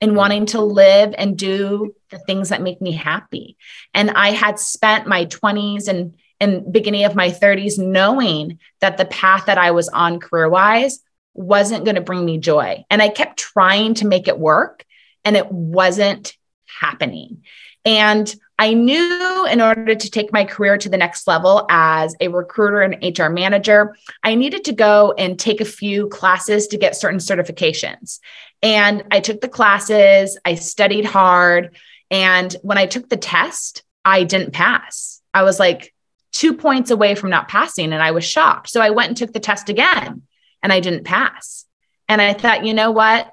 and 0.00 0.10
mm-hmm. 0.10 0.18
wanting 0.18 0.46
to 0.46 0.60
live 0.60 1.14
and 1.16 1.36
do 1.36 1.94
the 2.10 2.18
things 2.18 2.48
that 2.48 2.62
make 2.62 2.80
me 2.80 2.92
happy. 2.92 3.56
And 3.94 4.10
I 4.10 4.30
had 4.30 4.58
spent 4.58 5.06
my 5.06 5.26
20s 5.26 5.88
and 5.88 6.14
and 6.40 6.72
beginning 6.72 7.04
of 7.04 7.16
my 7.16 7.30
30s 7.30 7.78
knowing 7.78 8.60
that 8.80 8.96
the 8.96 9.04
path 9.04 9.46
that 9.46 9.58
I 9.58 9.72
was 9.72 9.88
on 9.88 10.20
career 10.20 10.48
wise 10.48 11.00
wasn't 11.34 11.84
going 11.84 11.96
to 11.96 12.00
bring 12.00 12.24
me 12.24 12.38
joy. 12.38 12.84
And 12.90 13.02
I 13.02 13.08
kept 13.08 13.38
trying 13.38 13.94
to 13.94 14.06
make 14.06 14.28
it 14.28 14.38
work 14.38 14.84
and 15.24 15.36
it 15.36 15.50
wasn't 15.50 16.36
happening. 16.80 17.42
And 17.84 18.32
I 18.58 18.74
knew 18.74 19.46
in 19.46 19.60
order 19.60 19.94
to 19.94 20.10
take 20.10 20.32
my 20.32 20.44
career 20.44 20.76
to 20.78 20.88
the 20.88 20.96
next 20.96 21.28
level 21.28 21.64
as 21.70 22.16
a 22.20 22.28
recruiter 22.28 22.80
and 22.80 23.18
HR 23.18 23.28
manager, 23.28 23.96
I 24.24 24.34
needed 24.34 24.64
to 24.64 24.72
go 24.72 25.14
and 25.16 25.38
take 25.38 25.60
a 25.60 25.64
few 25.64 26.08
classes 26.08 26.66
to 26.68 26.78
get 26.78 26.96
certain 26.96 27.20
certifications. 27.20 28.18
And 28.60 29.04
I 29.12 29.20
took 29.20 29.40
the 29.40 29.48
classes, 29.48 30.36
I 30.44 30.56
studied 30.56 31.04
hard. 31.04 31.76
And 32.10 32.54
when 32.62 32.78
I 32.78 32.86
took 32.86 33.08
the 33.08 33.16
test, 33.16 33.84
I 34.04 34.24
didn't 34.24 34.52
pass. 34.52 35.20
I 35.32 35.44
was 35.44 35.60
like 35.60 35.94
two 36.32 36.54
points 36.54 36.90
away 36.90 37.14
from 37.14 37.30
not 37.30 37.48
passing, 37.48 37.92
and 37.92 38.02
I 38.02 38.10
was 38.10 38.24
shocked. 38.24 38.70
So 38.70 38.80
I 38.80 38.90
went 38.90 39.08
and 39.08 39.16
took 39.16 39.32
the 39.32 39.40
test 39.40 39.68
again, 39.68 40.22
and 40.62 40.72
I 40.72 40.80
didn't 40.80 41.04
pass. 41.04 41.64
And 42.08 42.20
I 42.20 42.32
thought, 42.32 42.64
you 42.64 42.74
know 42.74 42.90
what? 42.90 43.32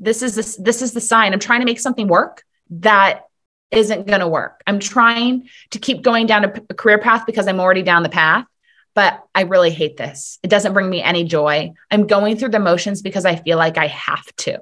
This 0.00 0.22
is 0.22 0.34
this, 0.34 0.56
this 0.56 0.82
is 0.82 0.92
the 0.92 1.00
sign. 1.00 1.32
I'm 1.32 1.38
trying 1.38 1.60
to 1.60 1.66
make 1.66 1.78
something 1.78 2.08
work 2.08 2.42
that 2.70 3.26
isn't 3.74 4.06
going 4.06 4.20
to 4.20 4.28
work. 4.28 4.62
I'm 4.66 4.78
trying 4.78 5.48
to 5.70 5.78
keep 5.78 6.02
going 6.02 6.26
down 6.26 6.44
a, 6.44 6.50
career 6.74 6.98
path 6.98 7.26
because 7.26 7.46
I'm 7.46 7.60
already 7.60 7.82
down 7.82 8.02
the 8.02 8.08
path, 8.08 8.46
but 8.94 9.22
I 9.34 9.42
really 9.42 9.70
hate 9.70 9.96
this. 9.96 10.38
It 10.42 10.48
doesn't 10.48 10.72
bring 10.72 10.88
me 10.88 11.02
any 11.02 11.24
joy. 11.24 11.72
I'm 11.90 12.06
going 12.06 12.36
through 12.36 12.50
the 12.50 12.60
motions 12.60 13.02
because 13.02 13.24
I 13.24 13.36
feel 13.36 13.58
like 13.58 13.76
I 13.78 13.88
have 13.88 14.24
to. 14.36 14.60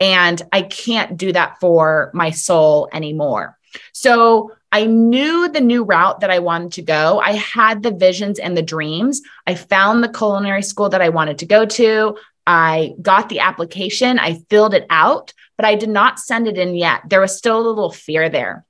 And 0.00 0.40
I 0.52 0.62
can't 0.62 1.16
do 1.16 1.32
that 1.32 1.60
for 1.60 2.10
my 2.14 2.30
soul 2.30 2.88
anymore. 2.92 3.58
So 3.92 4.52
I 4.70 4.86
knew 4.86 5.48
the 5.48 5.60
new 5.60 5.84
route 5.84 6.20
that 6.20 6.30
I 6.30 6.40
wanted 6.40 6.72
to 6.72 6.82
go. 6.82 7.20
I 7.20 7.32
had 7.32 7.82
the 7.82 7.92
visions 7.92 8.38
and 8.38 8.56
the 8.56 8.62
dreams. 8.62 9.22
I 9.46 9.54
found 9.54 10.02
the 10.02 10.08
culinary 10.08 10.62
school 10.62 10.88
that 10.88 11.02
I 11.02 11.10
wanted 11.10 11.38
to 11.38 11.46
go 11.46 11.64
to. 11.64 12.16
I 12.46 12.94
got 13.00 13.28
the 13.28 13.40
application, 13.40 14.18
I 14.18 14.42
filled 14.50 14.74
it 14.74 14.86
out, 14.90 15.32
but 15.56 15.64
I 15.64 15.74
did 15.74 15.88
not 15.88 16.18
send 16.18 16.46
it 16.46 16.58
in 16.58 16.74
yet. 16.74 17.02
There 17.08 17.20
was 17.20 17.36
still 17.36 17.58
a 17.58 17.66
little 17.66 17.90
fear 17.90 18.28
there. 18.28 18.64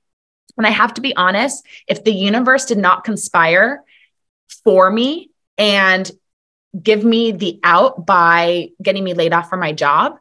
And 0.57 0.65
I 0.65 0.69
have 0.69 0.93
to 0.95 1.01
be 1.01 1.15
honest, 1.15 1.65
if 1.87 2.03
the 2.03 2.13
universe 2.13 2.65
did 2.65 2.77
not 2.77 3.03
conspire 3.03 3.83
for 4.63 4.89
me 4.89 5.31
and 5.57 6.09
give 6.81 7.03
me 7.03 7.31
the 7.31 7.59
out 7.63 8.05
by 8.05 8.69
getting 8.81 9.03
me 9.03 9.13
laid 9.13 9.33
off 9.33 9.49
from 9.49 9.59
my 9.59 9.73
job, 9.73 10.17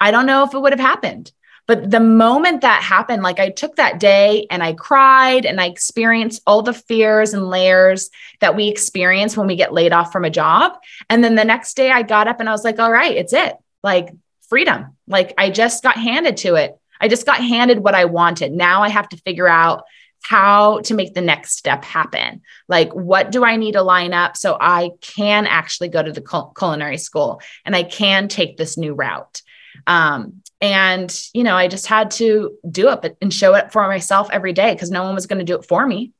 I 0.00 0.10
don't 0.10 0.26
know 0.26 0.44
if 0.44 0.54
it 0.54 0.58
would 0.58 0.72
have 0.72 0.80
happened. 0.80 1.30
But 1.66 1.90
the 1.90 2.00
moment 2.00 2.60
that 2.60 2.82
happened, 2.82 3.22
like 3.22 3.40
I 3.40 3.50
took 3.50 3.76
that 3.76 3.98
day 3.98 4.46
and 4.50 4.62
I 4.62 4.72
cried 4.72 5.44
and 5.44 5.60
I 5.60 5.66
experienced 5.66 6.42
all 6.46 6.62
the 6.62 6.72
fears 6.72 7.34
and 7.34 7.48
layers 7.48 8.10
that 8.40 8.54
we 8.54 8.68
experience 8.68 9.36
when 9.36 9.46
we 9.46 9.56
get 9.56 9.72
laid 9.72 9.92
off 9.92 10.12
from 10.12 10.24
a 10.24 10.30
job. 10.30 10.78
And 11.10 11.24
then 11.24 11.34
the 11.34 11.44
next 11.44 11.74
day 11.74 11.90
I 11.90 12.02
got 12.02 12.28
up 12.28 12.40
and 12.40 12.48
I 12.48 12.52
was 12.52 12.64
like, 12.64 12.78
all 12.78 12.92
right, 12.92 13.16
it's 13.16 13.32
it. 13.32 13.56
Like 13.82 14.10
freedom. 14.48 14.96
Like 15.08 15.34
I 15.38 15.50
just 15.50 15.82
got 15.82 15.96
handed 15.96 16.36
to 16.38 16.54
it. 16.54 16.78
I 17.00 17.08
just 17.08 17.26
got 17.26 17.38
handed 17.38 17.80
what 17.80 17.94
I 17.94 18.04
wanted. 18.04 18.52
Now 18.52 18.82
I 18.82 18.88
have 18.88 19.08
to 19.10 19.16
figure 19.18 19.48
out 19.48 19.84
how 20.22 20.80
to 20.80 20.94
make 20.94 21.14
the 21.14 21.20
next 21.20 21.56
step 21.56 21.84
happen. 21.84 22.42
Like, 22.68 22.92
what 22.92 23.30
do 23.30 23.44
I 23.44 23.56
need 23.56 23.72
to 23.72 23.82
line 23.82 24.12
up 24.12 24.36
so 24.36 24.56
I 24.60 24.90
can 25.00 25.46
actually 25.46 25.88
go 25.88 26.02
to 26.02 26.10
the 26.10 26.50
culinary 26.58 26.98
school 26.98 27.40
and 27.64 27.76
I 27.76 27.84
can 27.84 28.26
take 28.26 28.56
this 28.56 28.76
new 28.76 28.94
route? 28.94 29.42
Um, 29.86 30.42
and, 30.60 31.14
you 31.34 31.44
know, 31.44 31.54
I 31.54 31.68
just 31.68 31.86
had 31.86 32.10
to 32.12 32.56
do 32.70 32.90
it 32.90 33.16
and 33.20 33.32
show 33.32 33.54
it 33.54 33.72
for 33.72 33.86
myself 33.86 34.28
every 34.32 34.52
day 34.52 34.72
because 34.72 34.90
no 34.90 35.02
one 35.02 35.14
was 35.14 35.26
going 35.26 35.38
to 35.38 35.44
do 35.44 35.56
it 35.56 35.66
for 35.66 35.86
me. 35.86 36.12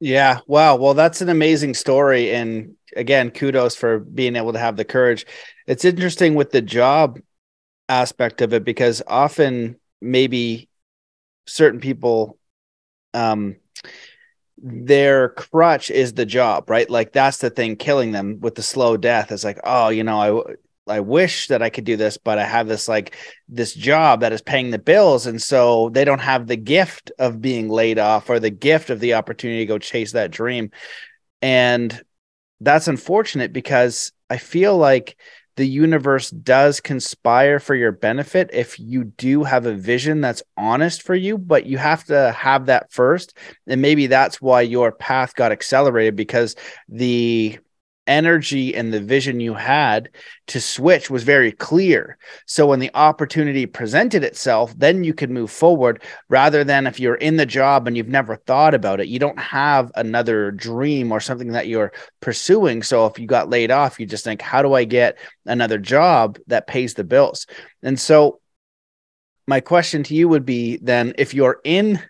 Yeah. 0.00 0.40
Wow. 0.46 0.76
Well, 0.76 0.94
that's 0.94 1.20
an 1.20 1.28
amazing 1.28 1.74
story. 1.74 2.34
And 2.34 2.74
again, 2.96 3.30
kudos 3.30 3.76
for 3.76 4.00
being 4.00 4.34
able 4.36 4.52
to 4.52 4.58
have 4.58 4.76
the 4.76 4.84
courage. 4.84 5.26
It's 5.66 5.84
interesting 5.84 6.34
with 6.34 6.50
the 6.50 6.62
job 6.62 7.20
aspect 7.88 8.40
of 8.40 8.52
it 8.52 8.64
because 8.64 9.02
often 9.06 9.76
maybe 10.00 10.68
certain 11.46 11.80
people 11.80 12.38
um 13.14 13.56
their 14.56 15.30
crutch 15.30 15.90
is 15.90 16.14
the 16.14 16.24
job 16.24 16.70
right 16.70 16.88
like 16.88 17.12
that's 17.12 17.38
the 17.38 17.50
thing 17.50 17.76
killing 17.76 18.12
them 18.12 18.38
with 18.40 18.54
the 18.54 18.62
slow 18.62 18.96
death 18.96 19.32
is 19.32 19.44
like 19.44 19.58
oh 19.64 19.88
you 19.88 20.04
know 20.04 20.42
i 20.48 20.54
I 20.86 21.00
wish 21.00 21.48
that 21.48 21.62
I 21.62 21.70
could 21.70 21.84
do 21.84 21.96
this, 21.96 22.16
but 22.16 22.38
I 22.38 22.44
have 22.44 22.66
this 22.66 22.88
like 22.88 23.16
this 23.48 23.72
job 23.74 24.20
that 24.20 24.32
is 24.32 24.42
paying 24.42 24.70
the 24.70 24.78
bills. 24.78 25.26
And 25.26 25.40
so 25.40 25.90
they 25.90 26.04
don't 26.04 26.20
have 26.20 26.46
the 26.46 26.56
gift 26.56 27.12
of 27.18 27.40
being 27.40 27.68
laid 27.68 27.98
off 27.98 28.28
or 28.28 28.40
the 28.40 28.50
gift 28.50 28.90
of 28.90 28.98
the 28.98 29.14
opportunity 29.14 29.60
to 29.60 29.66
go 29.66 29.78
chase 29.78 30.12
that 30.12 30.32
dream. 30.32 30.70
And 31.40 32.00
that's 32.60 32.88
unfortunate 32.88 33.52
because 33.52 34.12
I 34.28 34.38
feel 34.38 34.76
like 34.76 35.16
the 35.56 35.66
universe 35.66 36.30
does 36.30 36.80
conspire 36.80 37.60
for 37.60 37.74
your 37.74 37.92
benefit 37.92 38.50
if 38.52 38.78
you 38.78 39.04
do 39.04 39.44
have 39.44 39.66
a 39.66 39.74
vision 39.74 40.20
that's 40.20 40.42
honest 40.56 41.02
for 41.02 41.14
you, 41.14 41.36
but 41.36 41.66
you 41.66 41.76
have 41.76 42.04
to 42.04 42.32
have 42.32 42.66
that 42.66 42.90
first. 42.90 43.36
And 43.66 43.82
maybe 43.82 44.06
that's 44.06 44.40
why 44.40 44.62
your 44.62 44.92
path 44.92 45.34
got 45.34 45.52
accelerated 45.52 46.16
because 46.16 46.56
the 46.88 47.58
energy 48.06 48.74
and 48.74 48.92
the 48.92 49.00
vision 49.00 49.40
you 49.40 49.54
had 49.54 50.08
to 50.48 50.60
switch 50.60 51.08
was 51.08 51.22
very 51.22 51.52
clear. 51.52 52.18
So 52.46 52.66
when 52.66 52.80
the 52.80 52.90
opportunity 52.94 53.66
presented 53.66 54.24
itself, 54.24 54.74
then 54.76 55.04
you 55.04 55.14
could 55.14 55.30
move 55.30 55.50
forward 55.50 56.02
rather 56.28 56.64
than 56.64 56.86
if 56.86 56.98
you're 56.98 57.14
in 57.14 57.36
the 57.36 57.46
job 57.46 57.86
and 57.86 57.96
you've 57.96 58.08
never 58.08 58.36
thought 58.36 58.74
about 58.74 59.00
it, 59.00 59.08
you 59.08 59.18
don't 59.18 59.38
have 59.38 59.92
another 59.94 60.50
dream 60.50 61.12
or 61.12 61.20
something 61.20 61.52
that 61.52 61.68
you're 61.68 61.92
pursuing. 62.20 62.82
So 62.82 63.06
if 63.06 63.18
you 63.18 63.26
got 63.26 63.50
laid 63.50 63.70
off, 63.70 64.00
you 64.00 64.06
just 64.06 64.24
think, 64.24 64.42
how 64.42 64.62
do 64.62 64.74
I 64.74 64.84
get 64.84 65.18
another 65.46 65.78
job 65.78 66.38
that 66.48 66.66
pays 66.66 66.94
the 66.94 67.04
bills? 67.04 67.46
And 67.82 67.98
so 67.98 68.40
my 69.46 69.60
question 69.60 70.02
to 70.04 70.14
you 70.14 70.28
would 70.28 70.44
be 70.44 70.78
then 70.78 71.14
if 71.18 71.34
you're 71.34 71.60
in 71.64 72.00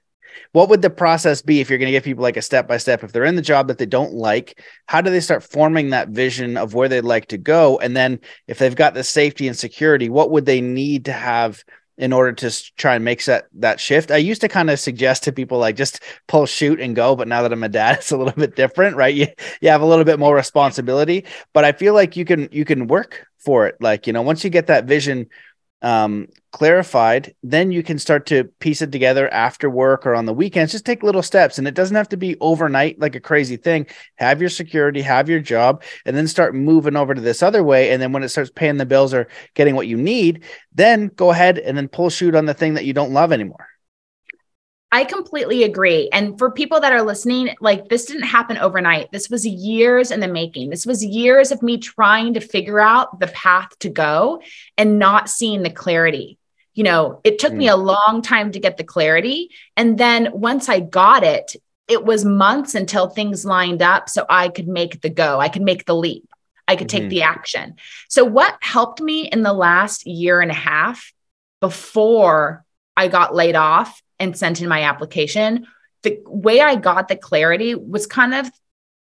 what 0.52 0.68
would 0.68 0.82
the 0.82 0.90
process 0.90 1.42
be 1.42 1.60
if 1.60 1.68
you're 1.68 1.78
going 1.78 1.88
to 1.88 1.92
give 1.92 2.04
people 2.04 2.22
like 2.22 2.36
a 2.36 2.42
step 2.42 2.68
by 2.68 2.76
step 2.76 3.02
if 3.02 3.12
they're 3.12 3.24
in 3.24 3.36
the 3.36 3.42
job 3.42 3.68
that 3.68 3.78
they 3.78 3.86
don't 3.86 4.14
like 4.14 4.62
how 4.86 5.00
do 5.00 5.10
they 5.10 5.20
start 5.20 5.42
forming 5.42 5.90
that 5.90 6.08
vision 6.08 6.56
of 6.56 6.74
where 6.74 6.88
they'd 6.88 7.02
like 7.02 7.26
to 7.28 7.38
go? 7.38 7.78
And 7.78 7.96
then 7.96 8.20
if 8.46 8.58
they've 8.58 8.74
got 8.74 8.94
the 8.94 9.04
safety 9.04 9.48
and 9.48 9.56
security 9.56 10.08
what 10.08 10.30
would 10.30 10.46
they 10.46 10.60
need 10.60 11.06
to 11.06 11.12
have 11.12 11.62
in 11.98 12.12
order 12.12 12.32
to 12.32 12.72
try 12.76 12.94
and 12.94 13.04
make 13.04 13.24
that 13.24 13.46
that 13.54 13.80
shift? 13.80 14.10
I 14.10 14.16
used 14.16 14.40
to 14.40 14.48
kind 14.48 14.70
of 14.70 14.80
suggest 14.80 15.24
to 15.24 15.32
people 15.32 15.58
like 15.58 15.76
just 15.76 16.02
pull 16.26 16.46
chute 16.46 16.80
and 16.80 16.96
go 16.96 17.14
but 17.16 17.28
now 17.28 17.42
that 17.42 17.52
i'm 17.52 17.62
a 17.62 17.68
dad 17.68 17.96
it's 17.98 18.10
a 18.10 18.16
little 18.16 18.32
bit 18.32 18.56
different 18.56 18.96
right? 18.96 19.14
You, 19.14 19.28
you 19.60 19.68
have 19.68 19.82
a 19.82 19.86
little 19.86 20.04
bit 20.04 20.18
more 20.18 20.34
responsibility. 20.34 21.24
But 21.52 21.64
i 21.64 21.72
feel 21.72 21.94
like 21.94 22.16
you 22.16 22.24
can 22.24 22.48
you 22.52 22.64
can 22.64 22.86
work 22.86 23.26
for 23.38 23.66
it. 23.66 23.76
Like 23.80 24.06
you 24.06 24.12
know 24.12 24.22
once 24.22 24.44
you 24.44 24.50
get 24.50 24.68
that 24.68 24.84
vision 24.84 25.28
um, 25.82 26.28
clarified, 26.52 27.34
then 27.42 27.72
you 27.72 27.82
can 27.82 27.98
start 27.98 28.26
to 28.26 28.44
piece 28.44 28.82
it 28.82 28.92
together 28.92 29.32
after 29.32 29.68
work 29.68 30.06
or 30.06 30.14
on 30.14 30.26
the 30.26 30.32
weekends. 30.32 30.72
Just 30.72 30.86
take 30.86 31.02
little 31.02 31.22
steps, 31.22 31.58
and 31.58 31.66
it 31.66 31.74
doesn't 31.74 31.96
have 31.96 32.08
to 32.10 32.16
be 32.16 32.36
overnight 32.40 33.00
like 33.00 33.14
a 33.14 33.20
crazy 33.20 33.56
thing. 33.56 33.86
Have 34.16 34.40
your 34.40 34.50
security, 34.50 35.02
have 35.02 35.28
your 35.28 35.40
job, 35.40 35.82
and 36.06 36.16
then 36.16 36.28
start 36.28 36.54
moving 36.54 36.96
over 36.96 37.14
to 37.14 37.20
this 37.20 37.42
other 37.42 37.62
way. 37.62 37.90
And 37.90 38.00
then 38.00 38.12
when 38.12 38.22
it 38.22 38.28
starts 38.28 38.50
paying 38.50 38.76
the 38.76 38.86
bills 38.86 39.12
or 39.12 39.28
getting 39.54 39.74
what 39.74 39.88
you 39.88 39.96
need, 39.96 40.44
then 40.72 41.08
go 41.08 41.30
ahead 41.30 41.58
and 41.58 41.76
then 41.76 41.88
pull 41.88 42.10
chute 42.10 42.34
on 42.34 42.46
the 42.46 42.54
thing 42.54 42.74
that 42.74 42.84
you 42.84 42.92
don't 42.92 43.12
love 43.12 43.32
anymore. 43.32 43.66
I 44.92 45.04
completely 45.04 45.64
agree. 45.64 46.10
And 46.12 46.38
for 46.38 46.50
people 46.50 46.78
that 46.80 46.92
are 46.92 47.00
listening, 47.00 47.56
like 47.60 47.88
this 47.88 48.04
didn't 48.04 48.24
happen 48.24 48.58
overnight. 48.58 49.10
This 49.10 49.30
was 49.30 49.46
years 49.46 50.10
in 50.10 50.20
the 50.20 50.28
making. 50.28 50.68
This 50.68 50.84
was 50.84 51.02
years 51.02 51.50
of 51.50 51.62
me 51.62 51.78
trying 51.78 52.34
to 52.34 52.40
figure 52.40 52.78
out 52.78 53.18
the 53.18 53.28
path 53.28 53.70
to 53.78 53.88
go 53.88 54.42
and 54.76 54.98
not 54.98 55.30
seeing 55.30 55.62
the 55.62 55.70
clarity. 55.70 56.38
You 56.74 56.84
know, 56.84 57.22
it 57.24 57.38
took 57.38 57.54
mm. 57.54 57.56
me 57.56 57.68
a 57.68 57.76
long 57.76 58.20
time 58.20 58.52
to 58.52 58.60
get 58.60 58.76
the 58.76 58.84
clarity. 58.84 59.50
And 59.78 59.96
then 59.96 60.28
once 60.34 60.68
I 60.68 60.80
got 60.80 61.24
it, 61.24 61.56
it 61.88 62.04
was 62.04 62.26
months 62.26 62.74
until 62.74 63.08
things 63.08 63.46
lined 63.46 63.80
up 63.80 64.10
so 64.10 64.26
I 64.28 64.50
could 64.50 64.68
make 64.68 65.00
the 65.00 65.10
go, 65.10 65.40
I 65.40 65.48
could 65.48 65.62
make 65.62 65.86
the 65.86 65.96
leap, 65.96 66.28
I 66.68 66.76
could 66.76 66.88
mm-hmm. 66.88 67.00
take 67.00 67.08
the 67.08 67.22
action. 67.22 67.76
So, 68.08 68.24
what 68.24 68.56
helped 68.60 69.00
me 69.00 69.26
in 69.26 69.42
the 69.42 69.52
last 69.52 70.06
year 70.06 70.40
and 70.40 70.50
a 70.50 70.54
half 70.54 71.12
before 71.60 72.64
I 72.96 73.08
got 73.08 73.34
laid 73.34 73.56
off 73.56 74.01
and 74.22 74.38
sent 74.38 74.62
in 74.62 74.68
my 74.68 74.84
application, 74.84 75.66
the 76.02 76.18
way 76.24 76.60
I 76.60 76.76
got 76.76 77.08
the 77.08 77.16
clarity 77.16 77.74
was 77.74 78.06
kind 78.06 78.34
of 78.34 78.50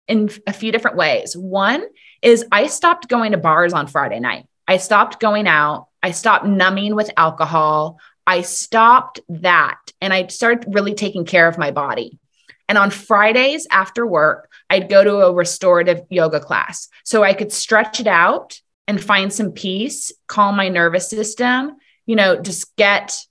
in 0.07 0.29
a 0.45 0.53
few 0.53 0.71
different 0.71 0.97
ways. 0.97 1.35
One 1.35 1.85
is 2.21 2.45
I 2.51 2.67
stopped 2.67 3.07
going 3.07 3.31
to 3.31 3.37
bars 3.37 3.73
on 3.73 3.87
Friday 3.87 4.19
night. 4.19 4.45
I 4.67 4.77
stopped 4.77 5.21
going 5.21 5.47
out. 5.47 5.87
I 6.03 6.11
stopped 6.11 6.45
numbing 6.45 6.95
with 6.95 7.09
alcohol. 7.15 7.99
I 8.27 8.41
stopped 8.41 9.21
that 9.29 9.79
and 10.01 10.13
I 10.13 10.27
started 10.27 10.73
really 10.73 10.93
taking 10.93 11.25
care 11.25 11.47
of 11.47 11.57
my 11.57 11.71
body. 11.71 12.19
And 12.67 12.77
on 12.77 12.89
Fridays 12.89 13.67
after 13.71 14.05
work, 14.05 14.51
I'd 14.69 14.89
go 14.89 15.03
to 15.03 15.17
a 15.17 15.33
restorative 15.33 16.01
yoga 16.09 16.39
class 16.39 16.89
so 17.03 17.23
I 17.23 17.33
could 17.33 17.53
stretch 17.53 17.99
it 17.99 18.07
out 18.07 18.59
and 18.87 19.01
find 19.01 19.31
some 19.31 19.51
peace, 19.51 20.11
calm 20.27 20.57
my 20.57 20.67
nervous 20.67 21.09
system, 21.09 21.77
you 22.05 22.15
know, 22.15 22.41
just 22.41 22.75
get 22.75 23.25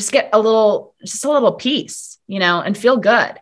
just 0.00 0.12
get 0.12 0.30
a 0.32 0.40
little 0.40 0.94
just 1.04 1.24
a 1.24 1.30
little 1.30 1.52
peace 1.52 2.18
you 2.26 2.38
know 2.38 2.60
and 2.60 2.76
feel 2.76 2.96
good 2.96 3.34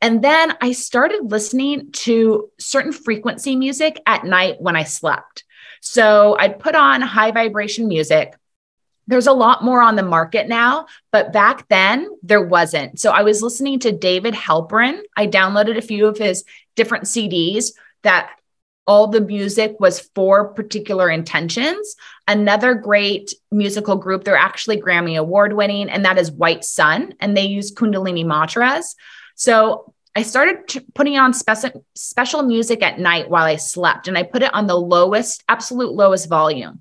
and 0.00 0.22
then 0.22 0.54
i 0.60 0.72
started 0.72 1.30
listening 1.30 1.90
to 1.92 2.50
certain 2.58 2.92
frequency 2.92 3.56
music 3.56 4.00
at 4.06 4.24
night 4.24 4.60
when 4.60 4.76
i 4.76 4.84
slept 4.84 5.44
so 5.80 6.36
i'd 6.38 6.58
put 6.58 6.74
on 6.74 7.00
high 7.00 7.32
vibration 7.32 7.88
music 7.88 8.34
there's 9.08 9.26
a 9.26 9.32
lot 9.32 9.62
more 9.62 9.82
on 9.82 9.94
the 9.94 10.02
market 10.02 10.48
now, 10.48 10.86
but 11.12 11.32
back 11.32 11.68
then 11.68 12.08
there 12.22 12.42
wasn't. 12.42 12.98
So 12.98 13.12
I 13.12 13.22
was 13.22 13.40
listening 13.40 13.78
to 13.80 13.92
David 13.92 14.34
Halperin. 14.34 15.00
I 15.16 15.28
downloaded 15.28 15.76
a 15.76 15.82
few 15.82 16.06
of 16.06 16.18
his 16.18 16.44
different 16.74 17.04
CDs 17.04 17.72
that 18.02 18.30
all 18.86 19.08
the 19.08 19.20
music 19.20 19.76
was 19.80 20.00
for 20.14 20.48
particular 20.48 21.10
intentions. 21.10 21.96
Another 22.28 22.74
great 22.74 23.34
musical 23.50 23.96
group, 23.96 24.24
they're 24.24 24.36
actually 24.36 24.80
Grammy 24.80 25.18
Award 25.18 25.54
winning, 25.54 25.90
and 25.90 26.04
that 26.04 26.18
is 26.18 26.30
White 26.30 26.64
Sun, 26.64 27.14
and 27.20 27.36
they 27.36 27.46
use 27.46 27.74
Kundalini 27.74 28.24
mantras. 28.24 28.94
So 29.34 29.92
I 30.14 30.22
started 30.22 30.68
t- 30.68 30.80
putting 30.94 31.18
on 31.18 31.34
special 31.34 31.84
special 31.94 32.42
music 32.42 32.82
at 32.82 32.98
night 32.98 33.28
while 33.28 33.44
I 33.44 33.56
slept, 33.56 34.08
and 34.08 34.16
I 34.16 34.22
put 34.22 34.42
it 34.42 34.54
on 34.54 34.66
the 34.66 34.78
lowest, 34.78 35.42
absolute 35.48 35.92
lowest 35.92 36.28
volume. 36.28 36.80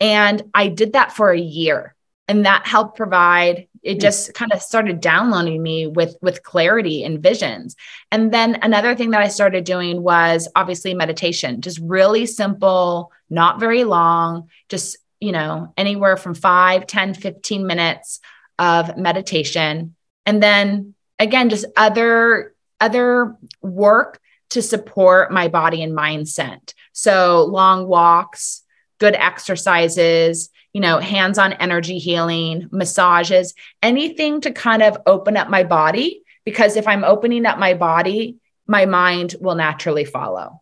And 0.00 0.42
I 0.54 0.68
did 0.68 0.94
that 0.94 1.12
for 1.12 1.30
a 1.30 1.38
year, 1.38 1.93
and 2.28 2.46
that 2.46 2.66
helped 2.66 2.96
provide 2.96 3.68
it 3.82 3.94
hmm. 3.94 4.00
just 4.00 4.34
kind 4.34 4.52
of 4.52 4.62
started 4.62 5.00
downloading 5.00 5.62
me 5.62 5.86
with 5.86 6.16
with 6.22 6.42
clarity 6.42 7.04
and 7.04 7.22
visions. 7.22 7.76
And 8.10 8.32
then 8.32 8.58
another 8.62 8.94
thing 8.94 9.10
that 9.10 9.20
i 9.20 9.28
started 9.28 9.64
doing 9.64 10.02
was 10.02 10.48
obviously 10.56 10.94
meditation 10.94 11.60
just 11.60 11.78
really 11.80 12.26
simple 12.26 13.12
not 13.30 13.60
very 13.60 13.84
long 13.84 14.48
just 14.68 14.96
you 15.20 15.32
know 15.32 15.72
anywhere 15.76 16.16
from 16.16 16.34
5 16.34 16.86
10 16.86 17.14
15 17.14 17.66
minutes 17.66 18.20
of 18.58 18.96
meditation. 18.96 19.94
And 20.26 20.42
then 20.42 20.94
again 21.18 21.50
just 21.50 21.66
other 21.76 22.54
other 22.80 23.36
work 23.62 24.20
to 24.50 24.62
support 24.62 25.32
my 25.32 25.48
body 25.48 25.82
and 25.82 25.96
mindset. 25.96 26.74
So 26.92 27.44
long 27.44 27.86
walks 27.86 28.63
good 29.04 29.14
exercises 29.14 30.50
you 30.74 30.80
know, 30.80 30.98
hands 30.98 31.38
on 31.38 31.54
energy 31.54 31.98
healing, 31.98 32.68
massages, 32.70 33.54
anything 33.82 34.40
to 34.42 34.50
kind 34.50 34.82
of 34.82 34.98
open 35.06 35.36
up 35.36 35.48
my 35.48 35.62
body. 35.62 36.22
Because 36.44 36.76
if 36.76 36.86
I'm 36.86 37.04
opening 37.04 37.46
up 37.46 37.58
my 37.58 37.72
body, 37.72 38.36
my 38.66 38.84
mind 38.84 39.36
will 39.40 39.54
naturally 39.54 40.04
follow. 40.04 40.60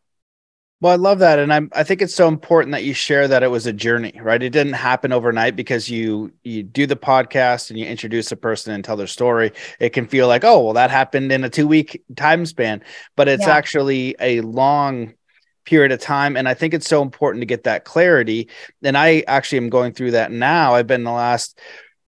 Well, 0.80 0.92
I 0.92 0.96
love 0.96 1.20
that, 1.20 1.38
and 1.38 1.52
I'm. 1.52 1.70
I 1.72 1.84
think 1.84 2.02
it's 2.02 2.14
so 2.14 2.26
important 2.26 2.72
that 2.72 2.82
you 2.82 2.92
share 2.92 3.28
that 3.28 3.44
it 3.44 3.50
was 3.52 3.66
a 3.66 3.72
journey, 3.72 4.18
right? 4.20 4.42
It 4.42 4.50
didn't 4.50 4.72
happen 4.72 5.12
overnight 5.12 5.54
because 5.54 5.88
you 5.88 6.32
you 6.42 6.64
do 6.64 6.86
the 6.86 6.96
podcast 6.96 7.70
and 7.70 7.78
you 7.78 7.86
introduce 7.86 8.32
a 8.32 8.36
person 8.36 8.74
and 8.74 8.84
tell 8.84 8.96
their 8.96 9.06
story. 9.06 9.52
It 9.78 9.90
can 9.90 10.08
feel 10.08 10.26
like, 10.26 10.42
oh, 10.42 10.64
well, 10.64 10.74
that 10.74 10.90
happened 10.90 11.30
in 11.30 11.44
a 11.44 11.48
two 11.48 11.68
week 11.68 12.02
time 12.16 12.46
span, 12.46 12.82
but 13.14 13.28
it's 13.28 13.46
yeah. 13.46 13.54
actually 13.54 14.16
a 14.18 14.40
long 14.40 15.14
period 15.64 15.92
of 15.92 16.00
time. 16.00 16.36
And 16.36 16.48
I 16.48 16.54
think 16.54 16.74
it's 16.74 16.88
so 16.88 17.02
important 17.02 17.42
to 17.42 17.46
get 17.46 17.64
that 17.64 17.84
clarity. 17.84 18.48
And 18.82 18.96
I 18.96 19.24
actually 19.26 19.58
am 19.58 19.70
going 19.70 19.92
through 19.92 20.12
that 20.12 20.32
now. 20.32 20.74
I've 20.74 20.86
been 20.86 21.04
the 21.04 21.12
last 21.12 21.58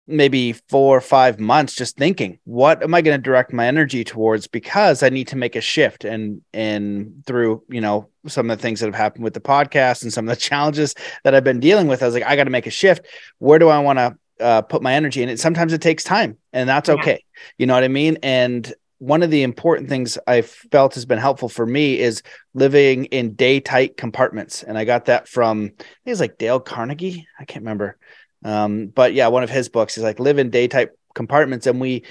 maybe 0.07 0.53
four 0.53 0.97
or 0.97 1.01
five 1.01 1.41
months 1.41 1.75
just 1.75 1.97
thinking 1.97 2.39
what 2.45 2.83
am 2.83 2.93
i 2.93 3.01
going 3.01 3.17
to 3.17 3.23
direct 3.23 3.55
my 3.55 3.67
energy 3.67 4.05
towards 4.05 4.47
because 4.47 5.03
i 5.03 5.09
need 5.09 5.27
to 5.27 5.37
make 5.37 5.57
a 5.57 5.63
shift 5.63 6.05
and 6.05 6.43
and 6.53 7.25
through 7.27 7.63
you 7.71 7.81
know 7.81 8.09
some 8.27 8.51
of 8.51 8.59
the 8.59 8.63
things 8.63 8.81
that 8.81 8.87
have 8.87 8.95
happened 8.95 9.25
with 9.25 9.33
the 9.33 9.41
podcast 9.41 10.03
and 10.03 10.13
some 10.13 10.29
of 10.29 10.35
the 10.37 10.41
challenges 10.41 10.95
that 11.23 11.35
i've 11.35 11.45
been 11.45 11.61
dealing 11.61 11.87
with 11.87 12.03
i 12.03 12.07
was 12.07 12.15
like 12.15 12.25
i 12.25 12.37
got 12.37 12.45
to 12.45 12.51
make 12.51 12.67
a 12.67 12.71
shift 12.71 13.07
where 13.39 13.59
do 13.59 13.69
i 13.69 13.79
want 13.79 13.99
to 13.99 14.15
uh, 14.41 14.61
put 14.61 14.83
my 14.83 14.93
energy 14.93 15.23
in 15.23 15.29
it 15.29 15.41
sometimes 15.41 15.73
it 15.73 15.81
takes 15.81 16.05
time 16.05 16.37
and 16.53 16.69
that's 16.69 16.89
yeah. 16.89 16.97
okay 16.97 17.25
you 17.57 17.67
know 17.67 17.73
what 17.73 17.85
i 17.85 17.89
mean 17.89 18.19
and 18.23 18.75
one 19.05 19.23
of 19.23 19.31
the 19.31 19.43
important 19.43 19.91
things 19.91 20.17
I 20.27 20.41
felt 20.41 20.95
has 20.95 21.05
been 21.05 21.19
helpful 21.19 21.51
for 21.51 21.67
me 21.67 21.99
is 21.99 22.23
living 22.55 23.05
in 23.07 23.35
day 23.35 23.61
tight 23.61 23.99
compartments. 23.99 24.63
And 24.63 24.79
I 24.79 24.87
got 24.87 25.07
that 25.07 25.29
from, 25.29 25.65
I 25.65 25.85
think 25.85 25.89
it's 26.07 26.21
like 26.21 26.39
Dale 26.39 26.59
Carnegie. 26.59 27.29
I 27.39 27.45
can't 27.45 27.65
remember. 27.65 27.99
Um, 28.45 28.87
but 28.87 29.13
yeah, 29.13 29.29
one 29.29 29.43
of 29.43 29.51
his 29.51 29.69
books 29.69 29.99
is 29.99 30.05
like 30.05 30.21
live 30.21 30.39
in 30.39 30.49
day 30.49 30.69
tight 30.69 30.89
compartments. 31.15 31.67
And 31.67 31.83
we, 31.83 32.05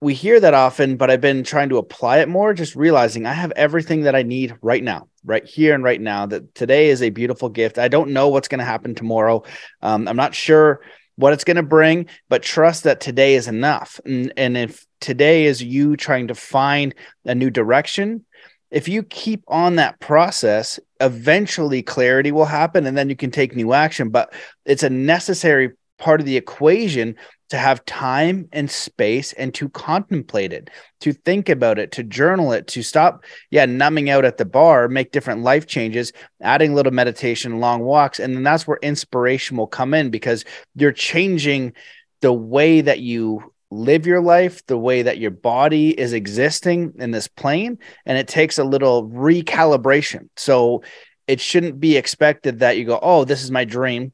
we 0.00 0.12
hear 0.12 0.40
that 0.40 0.54
often, 0.54 0.96
but 0.96 1.08
I've 1.08 1.20
been 1.20 1.44
trying 1.44 1.68
to 1.68 1.78
apply 1.78 2.18
it 2.18 2.28
more, 2.28 2.52
just 2.52 2.74
realizing 2.74 3.24
I 3.24 3.32
have 3.32 3.52
everything 3.52 4.02
that 4.02 4.16
I 4.16 4.24
need 4.24 4.56
right 4.60 4.82
now, 4.82 5.08
right 5.24 5.44
here 5.44 5.72
and 5.72 5.84
right 5.84 6.00
now. 6.00 6.26
That 6.26 6.52
today 6.52 6.88
is 6.88 7.00
a 7.00 7.10
beautiful 7.10 7.48
gift. 7.48 7.78
I 7.78 7.86
don't 7.86 8.10
know 8.10 8.28
what's 8.28 8.48
going 8.48 8.58
to 8.58 8.64
happen 8.64 8.96
tomorrow. 8.96 9.44
Um, 9.82 10.08
I'm 10.08 10.16
not 10.16 10.34
sure 10.34 10.80
what 11.14 11.32
it's 11.32 11.44
going 11.44 11.56
to 11.58 11.62
bring, 11.62 12.06
but 12.28 12.42
trust 12.42 12.84
that 12.84 13.00
today 13.00 13.34
is 13.34 13.46
enough. 13.46 14.00
And, 14.04 14.32
and 14.36 14.56
if 14.56 14.84
today 15.00 15.46
is 15.46 15.62
you 15.62 15.96
trying 15.96 16.28
to 16.28 16.34
find 16.34 16.94
a 17.24 17.34
new 17.34 17.50
direction, 17.50 18.24
if 18.70 18.88
you 18.88 19.02
keep 19.02 19.42
on 19.48 19.76
that 19.76 19.98
process, 20.00 20.78
eventually 21.00 21.82
clarity 21.82 22.32
will 22.32 22.44
happen 22.44 22.86
and 22.86 22.96
then 22.96 23.08
you 23.08 23.16
can 23.16 23.30
take 23.30 23.56
new 23.56 23.72
action. 23.72 24.10
But 24.10 24.32
it's 24.64 24.82
a 24.82 24.90
necessary 24.90 25.72
part 25.98 26.20
of 26.20 26.26
the 26.26 26.36
equation 26.36 27.16
to 27.50 27.56
have 27.56 27.84
time 27.86 28.48
and 28.52 28.70
space 28.70 29.32
and 29.32 29.54
to 29.54 29.70
contemplate 29.70 30.52
it, 30.52 30.68
to 31.00 31.12
think 31.12 31.48
about 31.48 31.78
it, 31.78 31.92
to 31.92 32.02
journal 32.02 32.52
it, 32.52 32.66
to 32.68 32.82
stop, 32.82 33.24
yeah, 33.50 33.64
numbing 33.64 34.10
out 34.10 34.24
at 34.24 34.36
the 34.36 34.44
bar, 34.44 34.86
make 34.88 35.12
different 35.12 35.42
life 35.42 35.66
changes, 35.66 36.12
adding 36.42 36.72
a 36.72 36.74
little 36.74 36.92
meditation, 36.92 37.58
long 37.58 37.80
walks. 37.80 38.20
And 38.20 38.36
then 38.36 38.42
that's 38.42 38.66
where 38.66 38.78
inspiration 38.82 39.56
will 39.56 39.66
come 39.66 39.94
in 39.94 40.10
because 40.10 40.44
you're 40.74 40.92
changing 40.92 41.72
the 42.20 42.32
way 42.32 42.82
that 42.82 43.00
you 43.00 43.52
live 43.70 44.06
your 44.06 44.20
life, 44.20 44.64
the 44.66 44.78
way 44.78 45.02
that 45.02 45.18
your 45.18 45.30
body 45.30 45.90
is 45.90 46.12
existing 46.12 46.94
in 46.98 47.10
this 47.10 47.28
plane. 47.28 47.78
And 48.06 48.16
it 48.16 48.28
takes 48.28 48.58
a 48.58 48.64
little 48.64 49.08
recalibration. 49.08 50.28
So 50.36 50.82
it 51.26 51.40
shouldn't 51.40 51.78
be 51.78 51.96
expected 51.96 52.60
that 52.60 52.78
you 52.78 52.84
go, 52.84 52.98
oh, 53.00 53.24
this 53.24 53.42
is 53.42 53.50
my 53.50 53.64
dream. 53.64 54.12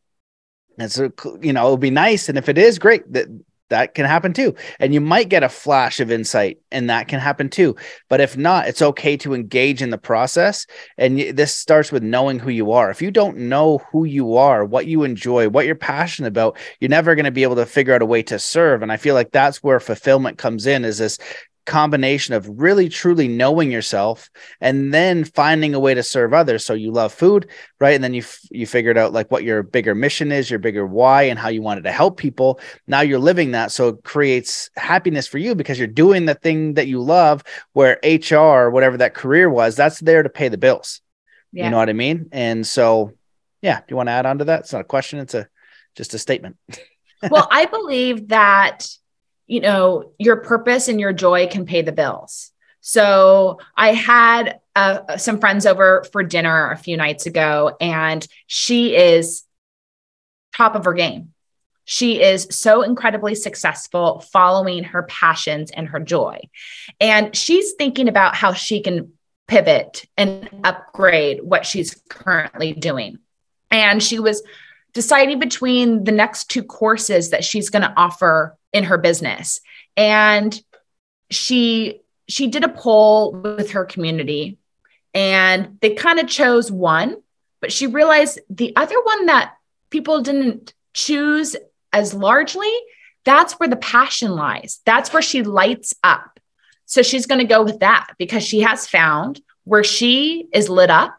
And 0.78 0.90
so, 0.90 1.12
you 1.40 1.52
know, 1.52 1.64
it'll 1.66 1.76
be 1.76 1.90
nice. 1.90 2.28
And 2.28 2.36
if 2.36 2.48
it 2.48 2.58
is 2.58 2.80
great, 2.80 3.10
that 3.12 3.28
that 3.70 3.94
can 3.94 4.04
happen 4.04 4.32
too. 4.32 4.54
And 4.78 4.92
you 4.92 5.00
might 5.00 5.28
get 5.28 5.42
a 5.42 5.48
flash 5.48 6.00
of 6.00 6.10
insight 6.10 6.58
and 6.70 6.90
that 6.90 7.08
can 7.08 7.18
happen 7.18 7.48
too. 7.48 7.76
But 8.08 8.20
if 8.20 8.36
not, 8.36 8.68
it's 8.68 8.82
okay 8.82 9.16
to 9.18 9.34
engage 9.34 9.80
in 9.80 9.90
the 9.90 9.98
process. 9.98 10.66
And 10.98 11.18
this 11.18 11.54
starts 11.54 11.90
with 11.90 12.02
knowing 12.02 12.38
who 12.38 12.50
you 12.50 12.72
are. 12.72 12.90
If 12.90 13.00
you 13.00 13.10
don't 13.10 13.36
know 13.36 13.78
who 13.90 14.04
you 14.04 14.36
are, 14.36 14.64
what 14.64 14.86
you 14.86 15.02
enjoy, 15.02 15.48
what 15.48 15.66
you're 15.66 15.74
passionate 15.74 16.28
about, 16.28 16.58
you're 16.80 16.90
never 16.90 17.14
going 17.14 17.24
to 17.24 17.30
be 17.30 17.42
able 17.42 17.56
to 17.56 17.66
figure 17.66 17.94
out 17.94 18.02
a 18.02 18.06
way 18.06 18.22
to 18.24 18.38
serve. 18.38 18.82
And 18.82 18.92
I 18.92 18.96
feel 18.96 19.14
like 19.14 19.30
that's 19.30 19.62
where 19.62 19.80
fulfillment 19.80 20.38
comes 20.38 20.66
in 20.66 20.84
is 20.84 20.98
this 20.98 21.18
combination 21.66 22.34
of 22.34 22.48
really 22.48 22.88
truly 22.88 23.28
knowing 23.28 23.70
yourself 23.72 24.30
and 24.60 24.92
then 24.92 25.24
finding 25.24 25.74
a 25.74 25.80
way 25.80 25.94
to 25.94 26.02
serve 26.02 26.34
others. 26.34 26.64
So 26.64 26.74
you 26.74 26.90
love 26.92 27.12
food 27.12 27.48
right? 27.84 27.94
And 27.94 28.02
then 28.02 28.14
you 28.14 28.22
f- 28.22 28.40
you 28.50 28.66
figured 28.66 28.96
out 28.96 29.12
like 29.12 29.30
what 29.30 29.44
your 29.44 29.62
bigger 29.62 29.94
mission 29.94 30.32
is 30.32 30.48
your 30.48 30.58
bigger 30.58 30.86
why 30.86 31.24
and 31.24 31.38
how 31.38 31.48
you 31.48 31.60
wanted 31.60 31.84
to 31.84 31.92
help 31.92 32.16
people. 32.16 32.58
Now 32.86 33.02
you're 33.02 33.18
living 33.18 33.50
that. 33.50 33.72
So 33.72 33.88
it 33.88 34.04
creates 34.04 34.70
happiness 34.74 35.26
for 35.26 35.36
you 35.36 35.54
because 35.54 35.78
you're 35.78 35.86
doing 35.86 36.24
the 36.24 36.34
thing 36.34 36.74
that 36.74 36.86
you 36.86 37.02
love 37.02 37.44
where 37.74 37.98
hr 38.02 38.70
whatever 38.70 38.96
that 38.96 39.12
career 39.12 39.50
was 39.50 39.76
that's 39.76 40.00
there 40.00 40.22
to 40.22 40.30
pay 40.30 40.48
the 40.48 40.56
bills. 40.56 41.02
Yeah. 41.52 41.66
you 41.66 41.70
know 41.70 41.76
what 41.76 41.90
i 41.90 41.92
mean? 41.92 42.30
And 42.32 42.66
so 42.66 43.12
yeah 43.60 43.80
do 43.80 43.84
you 43.90 43.96
want 43.96 44.08
to 44.08 44.12
add 44.12 44.24
on 44.24 44.38
to 44.38 44.46
that? 44.46 44.60
It's 44.60 44.72
not 44.72 44.80
a 44.80 44.84
question 44.84 45.18
it's 45.18 45.34
a 45.34 45.46
just 45.94 46.14
a 46.14 46.18
statement. 46.18 46.56
Well 47.30 47.48
i 47.50 47.64
believe 47.64 48.28
that 48.28 48.86
you 49.46 49.60
know, 49.60 50.12
your 50.18 50.36
purpose 50.36 50.88
and 50.88 51.00
your 51.00 51.12
joy 51.12 51.46
can 51.46 51.66
pay 51.66 51.82
the 51.82 51.92
bills. 51.92 52.50
So 52.80 53.58
I 53.76 53.92
had 53.92 54.60
uh, 54.76 55.16
some 55.16 55.38
friends 55.38 55.66
over 55.66 56.04
for 56.12 56.22
dinner 56.22 56.70
a 56.70 56.76
few 56.76 56.96
nights 56.96 57.26
ago, 57.26 57.76
and 57.80 58.26
she 58.46 58.94
is 58.94 59.44
top 60.54 60.74
of 60.74 60.84
her 60.84 60.92
game. 60.92 61.32
She 61.86 62.22
is 62.22 62.46
so 62.50 62.82
incredibly 62.82 63.34
successful 63.34 64.20
following 64.32 64.84
her 64.84 65.02
passions 65.04 65.70
and 65.70 65.88
her 65.88 66.00
joy. 66.00 66.40
And 67.00 67.34
she's 67.36 67.72
thinking 67.72 68.08
about 68.08 68.34
how 68.34 68.54
she 68.54 68.80
can 68.80 69.12
pivot 69.48 70.06
and 70.16 70.48
upgrade 70.64 71.42
what 71.42 71.66
she's 71.66 72.00
currently 72.08 72.72
doing. 72.72 73.18
And 73.70 74.02
she 74.02 74.18
was 74.18 74.42
deciding 74.94 75.38
between 75.38 76.04
the 76.04 76.12
next 76.12 76.50
two 76.50 76.62
courses 76.62 77.30
that 77.30 77.44
she's 77.44 77.68
going 77.68 77.82
to 77.82 77.92
offer 77.96 78.56
in 78.74 78.84
her 78.84 78.98
business. 78.98 79.60
And 79.96 80.60
she 81.30 82.02
she 82.28 82.48
did 82.48 82.64
a 82.64 82.68
poll 82.68 83.32
with 83.32 83.70
her 83.70 83.86
community 83.86 84.58
and 85.14 85.78
they 85.80 85.94
kind 85.94 86.18
of 86.18 86.28
chose 86.28 86.70
one 86.70 87.16
but 87.60 87.72
she 87.72 87.86
realized 87.86 88.38
the 88.50 88.76
other 88.76 89.00
one 89.02 89.26
that 89.26 89.54
people 89.88 90.20
didn't 90.20 90.74
choose 90.92 91.56
as 91.92 92.12
largely 92.12 92.70
that's 93.24 93.54
where 93.54 93.68
the 93.68 93.76
passion 93.76 94.32
lies. 94.32 94.80
That's 94.84 95.12
where 95.12 95.22
she 95.22 95.42
lights 95.42 95.94
up. 96.04 96.38
So 96.86 97.02
she's 97.02 97.26
going 97.26 97.40
to 97.40 97.46
go 97.46 97.62
with 97.62 97.80
that 97.80 98.08
because 98.18 98.42
she 98.42 98.60
has 98.60 98.86
found 98.86 99.40
where 99.64 99.84
she 99.84 100.46
is 100.52 100.68
lit 100.68 100.90
up 100.90 101.16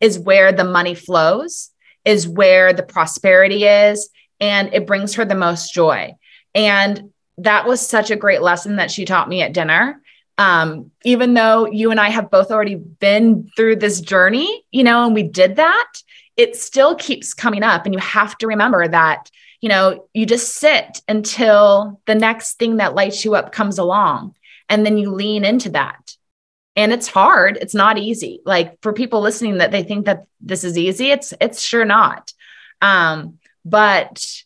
is 0.00 0.18
where 0.18 0.52
the 0.52 0.64
money 0.64 0.94
flows 0.94 1.70
is 2.04 2.28
where 2.28 2.72
the 2.72 2.82
prosperity 2.82 3.64
is 3.64 4.10
and 4.38 4.72
it 4.74 4.86
brings 4.86 5.14
her 5.14 5.24
the 5.24 5.34
most 5.34 5.72
joy 5.72 6.14
and 6.56 7.12
that 7.38 7.66
was 7.66 7.86
such 7.86 8.10
a 8.10 8.16
great 8.16 8.40
lesson 8.40 8.76
that 8.76 8.90
she 8.90 9.04
taught 9.04 9.28
me 9.28 9.42
at 9.42 9.52
dinner. 9.52 10.00
Um, 10.38 10.90
even 11.04 11.34
though 11.34 11.66
you 11.66 11.90
and 11.90 12.00
I 12.00 12.08
have 12.08 12.30
both 12.30 12.50
already 12.50 12.74
been 12.74 13.50
through 13.56 13.76
this 13.76 14.00
journey, 14.00 14.64
you 14.70 14.82
know, 14.82 15.04
and 15.04 15.14
we 15.14 15.22
did 15.22 15.56
that, 15.56 15.92
it 16.36 16.56
still 16.56 16.94
keeps 16.94 17.34
coming 17.34 17.62
up. 17.62 17.84
And 17.84 17.94
you 17.94 18.00
have 18.00 18.36
to 18.38 18.46
remember 18.46 18.88
that, 18.88 19.30
you 19.60 19.68
know, 19.68 20.08
you 20.14 20.26
just 20.26 20.54
sit 20.56 21.02
until 21.08 22.00
the 22.06 22.14
next 22.14 22.54
thing 22.54 22.76
that 22.76 22.94
lights 22.94 23.24
you 23.24 23.34
up 23.34 23.52
comes 23.52 23.78
along. 23.78 24.34
And 24.68 24.84
then 24.84 24.96
you 24.98 25.10
lean 25.10 25.44
into 25.44 25.70
that. 25.70 26.16
And 26.74 26.92
it's 26.92 27.06
hard. 27.06 27.58
It's 27.60 27.74
not 27.74 27.98
easy. 27.98 28.40
Like 28.44 28.80
for 28.82 28.92
people 28.92 29.20
listening 29.20 29.58
that 29.58 29.70
they 29.70 29.82
think 29.82 30.06
that 30.06 30.26
this 30.40 30.64
is 30.64 30.76
easy, 30.76 31.10
it's 31.10 31.32
it's 31.40 31.62
sure 31.62 31.86
not. 31.86 32.32
Um, 32.82 33.38
but 33.64 34.44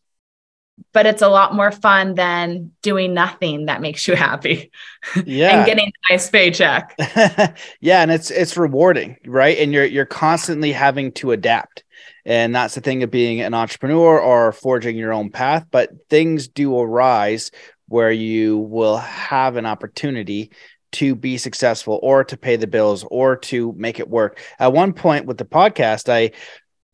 but 0.93 1.07
it's 1.07 1.22
a 1.22 1.28
lot 1.28 1.55
more 1.55 1.70
fun 1.70 2.14
than 2.14 2.72
doing 2.82 3.14
nothing 3.14 3.66
that 3.66 3.80
makes 3.80 4.07
you 4.09 4.14
happy. 4.16 4.70
Yeah. 5.24 5.57
and 5.57 5.66
getting 5.66 5.86
a 5.88 6.12
nice 6.12 6.28
paycheck. 6.28 6.95
yeah. 7.80 8.03
And 8.03 8.11
it's 8.11 8.30
it's 8.30 8.59
rewarding, 8.59 9.16
right? 9.24 9.57
And 9.57 9.72
you're 9.72 9.86
you're 9.86 10.05
constantly 10.05 10.72
having 10.72 11.12
to 11.12 11.32
adapt. 11.32 11.84
And 12.26 12.55
that's 12.55 12.74
the 12.74 12.82
thing 12.82 13.03
of 13.03 13.11
being 13.11 13.41
an 13.41 13.55
entrepreneur 13.55 14.20
or 14.20 14.53
forging 14.53 14.97
your 14.99 15.14
own 15.14 15.30
path. 15.30 15.64
But 15.70 15.91
things 16.11 16.49
do 16.49 16.78
arise 16.78 17.51
where 17.88 18.12
you 18.12 18.59
will 18.59 18.99
have 18.99 19.57
an 19.57 19.64
opportunity 19.64 20.51
to 20.93 21.14
be 21.14 21.38
successful 21.38 21.99
or 22.03 22.24
to 22.24 22.36
pay 22.36 22.57
the 22.57 22.66
bills 22.66 23.05
or 23.11 23.36
to 23.36 23.72
make 23.76 24.01
it 24.01 24.09
work. 24.09 24.38
At 24.59 24.72
one 24.74 24.93
point 24.93 25.24
with 25.24 25.38
the 25.38 25.45
podcast, 25.47 26.09
I 26.09 26.32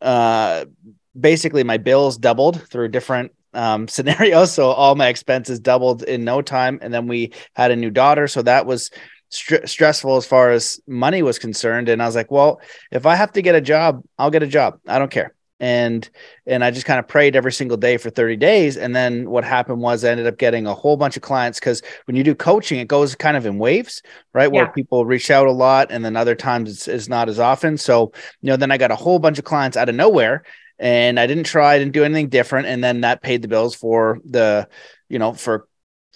uh 0.05 0.65
basically 1.19 1.63
my 1.63 1.77
bills 1.77 2.17
doubled 2.17 2.61
through 2.69 2.87
different 2.89 3.31
um, 3.53 3.87
scenario. 3.87 4.45
So 4.45 4.69
all 4.69 4.95
my 4.95 5.07
expenses 5.07 5.59
doubled 5.59 6.03
in 6.03 6.23
no 6.23 6.41
time. 6.41 6.79
And 6.81 6.93
then 6.93 7.07
we 7.07 7.33
had 7.55 7.71
a 7.71 7.75
new 7.75 7.91
daughter. 7.91 8.27
So 8.27 8.41
that 8.43 8.65
was 8.65 8.91
str- 9.29 9.65
stressful 9.65 10.17
as 10.17 10.25
far 10.25 10.51
as 10.51 10.79
money 10.87 11.21
was 11.21 11.39
concerned. 11.39 11.89
And 11.89 12.01
I 12.01 12.05
was 12.05 12.15
like, 12.15 12.31
well, 12.31 12.61
if 12.91 13.05
I 13.05 13.15
have 13.15 13.31
to 13.33 13.41
get 13.41 13.55
a 13.55 13.61
job, 13.61 14.03
I'll 14.17 14.31
get 14.31 14.43
a 14.43 14.47
job. 14.47 14.79
I 14.87 14.99
don't 14.99 15.11
care. 15.11 15.33
And 15.59 16.07
and 16.45 16.63
I 16.63 16.69
just 16.69 16.85
kind 16.85 16.99
of 16.99 17.07
prayed 17.07 17.35
every 17.35 17.51
single 17.51 17.77
day 17.77 17.97
for 17.97 18.11
30 18.11 18.35
days. 18.35 18.77
And 18.77 18.95
then 18.95 19.27
what 19.27 19.43
happened 19.43 19.81
was 19.81 20.05
I 20.05 20.11
ended 20.11 20.27
up 20.27 20.37
getting 20.37 20.67
a 20.67 20.75
whole 20.75 20.97
bunch 20.97 21.17
of 21.17 21.23
clients 21.23 21.59
because 21.59 21.81
when 22.05 22.15
you 22.15 22.23
do 22.23 22.35
coaching, 22.35 22.79
it 22.79 22.87
goes 22.87 23.15
kind 23.15 23.35
of 23.35 23.43
in 23.47 23.57
waves, 23.57 24.03
right? 24.35 24.51
Where 24.51 24.65
yeah. 24.65 24.71
people 24.71 25.03
reach 25.03 25.31
out 25.31 25.47
a 25.47 25.51
lot 25.51 25.87
and 25.89 26.05
then 26.05 26.15
other 26.15 26.35
times 26.35 26.69
it's, 26.69 26.87
it's 26.87 27.09
not 27.09 27.27
as 27.27 27.39
often. 27.39 27.75
So, 27.77 28.11
you 28.41 28.51
know, 28.51 28.55
then 28.55 28.69
I 28.69 28.77
got 28.77 28.91
a 28.91 28.95
whole 28.95 29.17
bunch 29.17 29.39
of 29.39 29.45
clients 29.45 29.77
out 29.77 29.89
of 29.89 29.95
nowhere 29.95 30.43
and 30.79 31.19
I 31.19 31.27
didn't 31.27 31.45
try, 31.45 31.73
I 31.73 31.79
didn't 31.79 31.93
do 31.93 32.03
anything 32.03 32.29
different, 32.29 32.67
and 32.67 32.83
then 32.83 33.01
that 33.01 33.21
paid 33.21 33.41
the 33.41 33.47
bills 33.47 33.75
for 33.75 34.19
the, 34.25 34.67
you 35.09 35.19
know, 35.19 35.33
for 35.33 35.67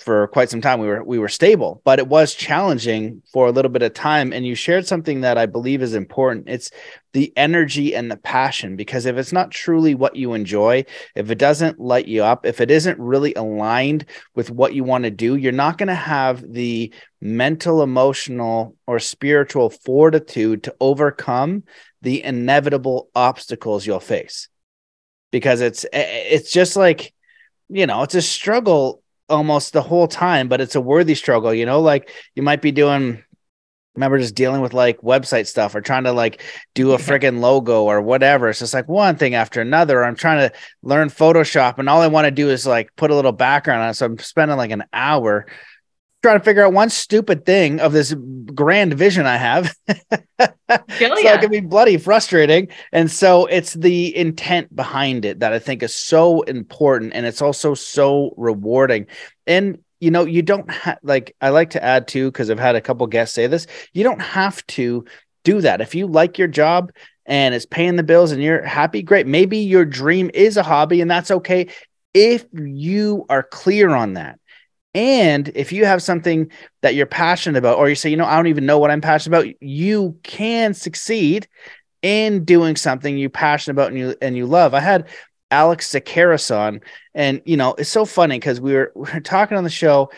for 0.02 0.28
quite 0.28 0.50
some 0.50 0.62
time. 0.62 0.80
We 0.80 0.88
were 0.88 1.04
we 1.04 1.20
were 1.20 1.30
stable 1.30 1.82
but 1.86 2.00
it 2.00 2.08
was 2.08 2.34
challenging 2.34 3.22
for 3.32 3.48
a 3.48 3.52
little 3.52 3.72
bit 3.72 3.84
of 3.84 3.94
time. 3.94 4.34
And 4.34 4.46
you 4.46 4.56
shared 4.56 4.88
something 4.88 5.22
that 5.22 5.38
i 5.38 5.46
believe 5.46 5.82
is 5.82 5.94
important. 5.94 6.50
It's 6.50 6.72
the 7.14 7.32
energy 7.36 7.96
and 7.96 8.10
the 8.10 8.18
passion 8.18 8.76
because 8.76 9.06
if 9.06 9.18
it's 9.18 9.34
not 9.34 9.52
truly 9.52 9.96
what 9.96 10.16
you 10.16 10.34
enjoy 10.34 10.86
if 11.16 11.30
it 11.30 11.38
doesn't 11.38 11.80
light 11.80 12.08
you 12.08 12.24
up 12.24 12.46
if 12.46 12.62
it 12.62 12.72
isn't 12.72 12.98
really 13.00 13.34
aligned 13.34 14.06
with 14.34 14.50
what 14.50 14.74
you 14.74 14.84
want 14.86 15.04
to 15.04 15.12
do 15.12 15.36
you're 15.36 15.52
not 15.52 15.78
going 15.78 15.88
to 15.88 15.94
have 15.94 16.42
the 16.54 16.94
mental 17.20 17.84
emotional 17.84 18.78
or 18.88 18.98
spiritual 18.98 19.70
fortitude 19.70 20.64
to 20.64 20.74
overcome 20.80 21.64
the 22.02 22.24
inevitable 22.24 23.10
obstacles 23.16 23.86
you'll 23.86 24.00
face. 24.00 24.50
Because 25.32 25.62
it's 25.62 25.86
eh, 25.86 25.88
eh, 25.94 26.24
it's 26.32 26.52
just 26.52 26.76
like 26.76 27.14
you 27.70 27.86
know 27.88 28.04
it's 28.04 28.16
a 28.16 28.22
struggle 28.22 29.02
almost 29.30 29.72
the 29.72 29.82
whole 29.82 30.10
time 30.10 30.50
but 30.50 30.60
it's 30.60 30.76
a 30.76 30.82
worthy 30.82 31.16
struggle 31.16 31.54
you 31.54 31.66
know? 31.66 31.80
Like 31.80 32.10
you 32.36 32.44
might 32.44 32.62
be 32.62 32.72
doing 32.72 33.24
remember 33.96 34.20
just 34.20 34.36
dealing 34.36 34.62
with 34.62 34.74
like 34.74 35.02
website 35.02 35.48
stuff 35.48 35.76
or 35.76 35.82
trying 35.82 36.06
to 36.06 36.12
like 36.12 36.42
do 36.74 36.94
a 36.94 36.98
freaking 36.98 37.40
logo 37.40 37.84
or 37.84 38.02
whatever. 38.02 38.50
It's 38.50 38.60
just 38.60 38.74
like 38.74 38.88
one 38.88 39.16
thing 39.16 39.36
after 39.36 39.62
another 39.62 40.04
i'm 40.04 40.16
trying 40.16 40.50
to 40.50 40.56
learn 40.82 41.10
photoshop 41.10 41.78
and 41.78 41.88
all 41.88 42.02
i 42.02 42.08
want 42.08 42.26
to 42.26 42.32
do 42.32 42.50
is 42.50 42.68
like 42.68 42.96
put 42.96 43.12
a 43.12 43.16
little 43.16 43.32
background 43.32 43.84
on 43.84 43.90
it. 43.90 43.94
So 43.94 44.06
i'm 44.06 44.18
spending 44.18 44.58
like 44.58 44.72
an 44.72 44.84
hour 44.92 45.46
trying 46.22 46.40
to 46.40 46.44
figure 46.44 46.64
out 46.64 46.74
one 46.74 46.90
stupid 46.90 47.46
thing 47.46 47.80
of 47.80 47.94
this 47.94 48.14
grand 48.54 48.94
vision 48.94 49.26
I 49.26 49.38
have. 49.38 49.76
so 49.90 49.96
it 50.40 51.42
can 51.42 51.52
be 51.52 51.62
bloody 51.62 51.98
frustrating. 51.98 52.68
And 52.92 53.10
so 53.10 53.46
it's 53.48 53.74
the 53.74 54.16
intent 54.16 54.76
behind 54.76 55.26
it 55.26 55.40
that 55.40 55.54
I 55.54 55.60
think 55.60 55.82
is 55.84 55.94
so 55.94 56.42
important. 56.44 57.14
And 57.14 57.26
it's 57.26 57.42
also 57.42 57.74
so 57.74 58.34
rewarding. 58.38 59.08
And 59.48 59.80
you 60.00 60.10
know, 60.10 60.26
you 60.26 60.42
don't 60.42 60.70
have 60.72 60.98
like 61.04 61.36
I 61.42 61.50
like 61.50 61.72
to 61.72 61.84
add 61.84 62.08
too, 62.08 62.32
because 62.32 62.50
I've 62.50 62.60
had 62.60 62.76
a 62.76 62.82
couple 62.82 63.06
guests 63.08 63.36
say 63.36 63.48
this, 63.48 63.68
you 63.94 64.04
don't 64.04 64.22
have 64.22 64.66
to 64.68 65.06
do 65.44 65.62
that. 65.62 65.82
If 65.82 65.96
you 65.96 66.08
like 66.08 66.38
your 66.38 66.48
job 66.48 66.92
and 67.26 67.54
it's 67.54 67.68
paying 67.68 67.96
the 67.96 68.04
bills 68.04 68.32
and 68.32 68.42
you're 68.42 68.64
happy, 68.64 69.04
great. 69.04 69.28
Maybe 69.28 69.60
your 69.60 69.86
dream 69.86 70.32
is 70.34 70.58
a 70.58 70.64
hobby 70.64 71.02
and 71.02 71.10
that's 71.10 71.32
okay 71.32 71.68
if 72.14 72.46
you 72.52 73.26
are 73.30 73.44
clear 73.44 73.92
on 73.92 74.14
that. 74.14 74.40
And 74.94 75.50
if 75.56 75.72
you 75.72 75.86
have 75.86 76.04
something 76.04 76.52
that 76.82 76.96
you're 76.96 77.06
passionate 77.06 77.58
about, 77.58 77.78
or 77.78 77.88
you 77.88 77.96
say, 77.96 78.10
you 78.10 78.18
know, 78.18 78.26
I 78.26 78.36
don't 78.36 78.48
even 78.48 78.66
know 78.66 78.78
what 78.78 78.92
I'm 78.92 79.02
passionate 79.02 79.38
about, 79.38 79.62
you 79.62 80.18
can 80.24 80.74
succeed 80.74 81.48
in 82.02 82.44
doing 82.44 82.76
something 82.76 83.18
you're 83.18 83.30
passionate 83.30 83.74
about 83.74 83.90
and 83.90 84.00
you 84.00 84.16
and 84.22 84.36
you 84.36 84.46
love. 84.46 84.74
I 84.74 84.80
had 84.80 85.08
Alex 85.50 85.90
Tsakiris 85.90 86.56
on, 86.56 86.82
and 87.14 87.42
you 87.46 87.56
know, 87.56 87.74
it's 87.76 87.90
so 87.90 88.06
funny 88.06 88.38
because 88.38 88.60
we 88.60 88.74
were 88.74 88.92
we 88.96 89.10
were 89.14 89.20
talking 89.22 89.58
on 89.58 89.64
the 89.64 89.70
show 89.70 90.10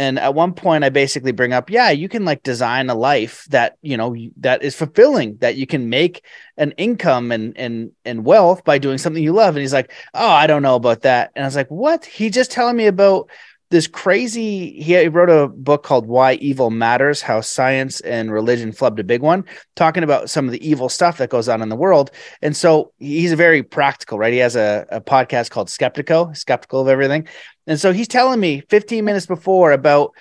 and 0.00 0.18
at 0.18 0.34
one 0.34 0.54
point 0.54 0.82
i 0.82 0.88
basically 0.88 1.30
bring 1.30 1.52
up 1.52 1.68
yeah 1.68 1.90
you 1.90 2.08
can 2.08 2.24
like 2.24 2.42
design 2.42 2.88
a 2.88 2.94
life 2.94 3.44
that 3.50 3.76
you 3.82 3.98
know 3.98 4.16
that 4.38 4.62
is 4.62 4.74
fulfilling 4.74 5.36
that 5.40 5.56
you 5.56 5.66
can 5.66 5.90
make 5.90 6.24
an 6.56 6.72
income 6.78 7.30
and 7.30 7.54
and 7.58 7.90
and 8.06 8.24
wealth 8.24 8.64
by 8.64 8.78
doing 8.78 8.98
something 8.98 9.22
you 9.22 9.32
love. 9.32 9.56
And 9.56 9.60
he's 9.60 9.74
like 9.74 9.92
oh 10.14 10.28
i 10.28 10.46
don't 10.46 10.62
know 10.62 10.74
about 10.74 11.02
that. 11.02 11.32
And 11.34 11.44
i 11.44 11.46
was 11.46 11.56
like 11.56 11.70
what? 11.70 12.04
He 12.04 12.30
just 12.30 12.50
telling 12.50 12.76
me 12.76 12.86
about 12.86 13.30
this 13.70 13.86
crazy 13.86 14.72
he 14.82 15.06
wrote 15.06 15.30
a 15.30 15.48
book 15.48 15.84
called 15.84 16.06
why 16.06 16.34
evil 16.34 16.70
matters 16.70 17.22
how 17.22 17.40
science 17.40 18.00
and 18.00 18.32
religion 18.32 18.72
flubbed 18.72 18.98
a 18.98 19.04
big 19.04 19.22
one 19.22 19.44
talking 19.76 20.02
about 20.02 20.28
some 20.28 20.46
of 20.46 20.52
the 20.52 20.68
evil 20.68 20.88
stuff 20.88 21.18
that 21.18 21.30
goes 21.30 21.48
on 21.48 21.62
in 21.62 21.68
the 21.68 21.76
world. 21.76 22.10
And 22.42 22.56
so 22.56 22.92
he's 22.98 23.32
very 23.34 23.62
practical 23.62 24.18
right? 24.18 24.32
He 24.32 24.40
has 24.40 24.56
a, 24.56 24.86
a 24.90 25.00
podcast 25.00 25.50
called 25.50 25.68
Skeptiko 25.68 26.36
skeptical 26.36 26.80
of 26.80 26.88
everything. 26.88 27.28
And 27.66 27.78
so 27.78 27.92
he's 27.92 28.08
telling 28.08 28.40
me 28.40 28.62
15 28.68 29.04
minutes 29.04 29.26
before 29.26 29.72
about 29.72 30.12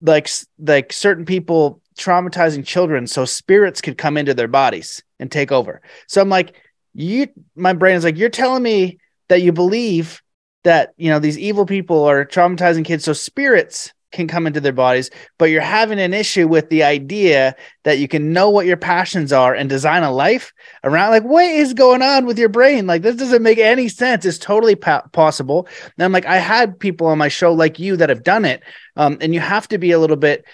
like 0.00 0.28
like 0.58 0.92
certain 0.92 1.26
people 1.26 1.82
traumatizing 1.98 2.66
children 2.66 3.06
so 3.06 3.24
spirits 3.24 3.80
could 3.80 3.98
come 3.98 4.16
into 4.16 4.34
their 4.34 4.48
bodies 4.48 5.02
and 5.20 5.30
take 5.30 5.52
over. 5.52 5.82
So 6.08 6.20
i'm 6.20 6.28
like 6.28 6.56
you 6.94 7.28
my 7.54 7.72
brain 7.72 7.96
is 7.96 8.04
like 8.04 8.16
you're 8.16 8.30
telling 8.30 8.62
me 8.62 8.98
that 9.28 9.42
you 9.42 9.52
believe 9.52 10.22
that 10.64 10.94
you 10.96 11.10
know 11.10 11.18
these 11.18 11.38
evil 11.38 11.66
people 11.66 12.04
are 12.04 12.24
traumatizing 12.24 12.84
kids 12.84 13.04
so 13.04 13.12
spirits 13.12 13.92
can 14.12 14.28
come 14.28 14.46
into 14.46 14.60
their 14.60 14.72
bodies 14.72 15.10
but 15.38 15.46
you're 15.46 15.60
having 15.60 15.98
an 15.98 16.14
issue 16.14 16.46
with 16.46 16.68
the 16.70 16.84
idea 16.84 17.54
that 17.82 17.98
you 17.98 18.06
can 18.06 18.32
know 18.32 18.48
what 18.48 18.66
your 18.66 18.76
passions 18.76 19.32
are 19.32 19.54
and 19.54 19.68
design 19.68 20.04
a 20.04 20.10
life 20.10 20.52
around 20.84 21.10
like 21.10 21.24
what 21.24 21.44
is 21.44 21.74
going 21.74 22.00
on 22.00 22.24
with 22.24 22.38
your 22.38 22.48
brain? 22.48 22.86
Like 22.86 23.02
this 23.02 23.16
doesn't 23.16 23.42
make 23.42 23.58
any 23.58 23.88
sense. 23.88 24.24
It's 24.24 24.38
totally 24.38 24.76
possible. 24.76 25.66
And 25.96 26.04
i'm 26.04 26.12
like 26.12 26.26
i 26.26 26.36
had 26.36 26.78
people 26.78 27.08
on 27.08 27.18
my 27.18 27.28
show 27.28 27.52
like 27.52 27.78
you 27.78 27.96
that 27.96 28.08
have 28.08 28.22
done 28.22 28.44
it. 28.44 28.62
Um, 28.96 29.18
and 29.20 29.34
you 29.34 29.40
have 29.40 29.66
to 29.68 29.78
be 29.78 29.90
a 29.90 29.98
little 29.98 30.16
bit 30.16 30.44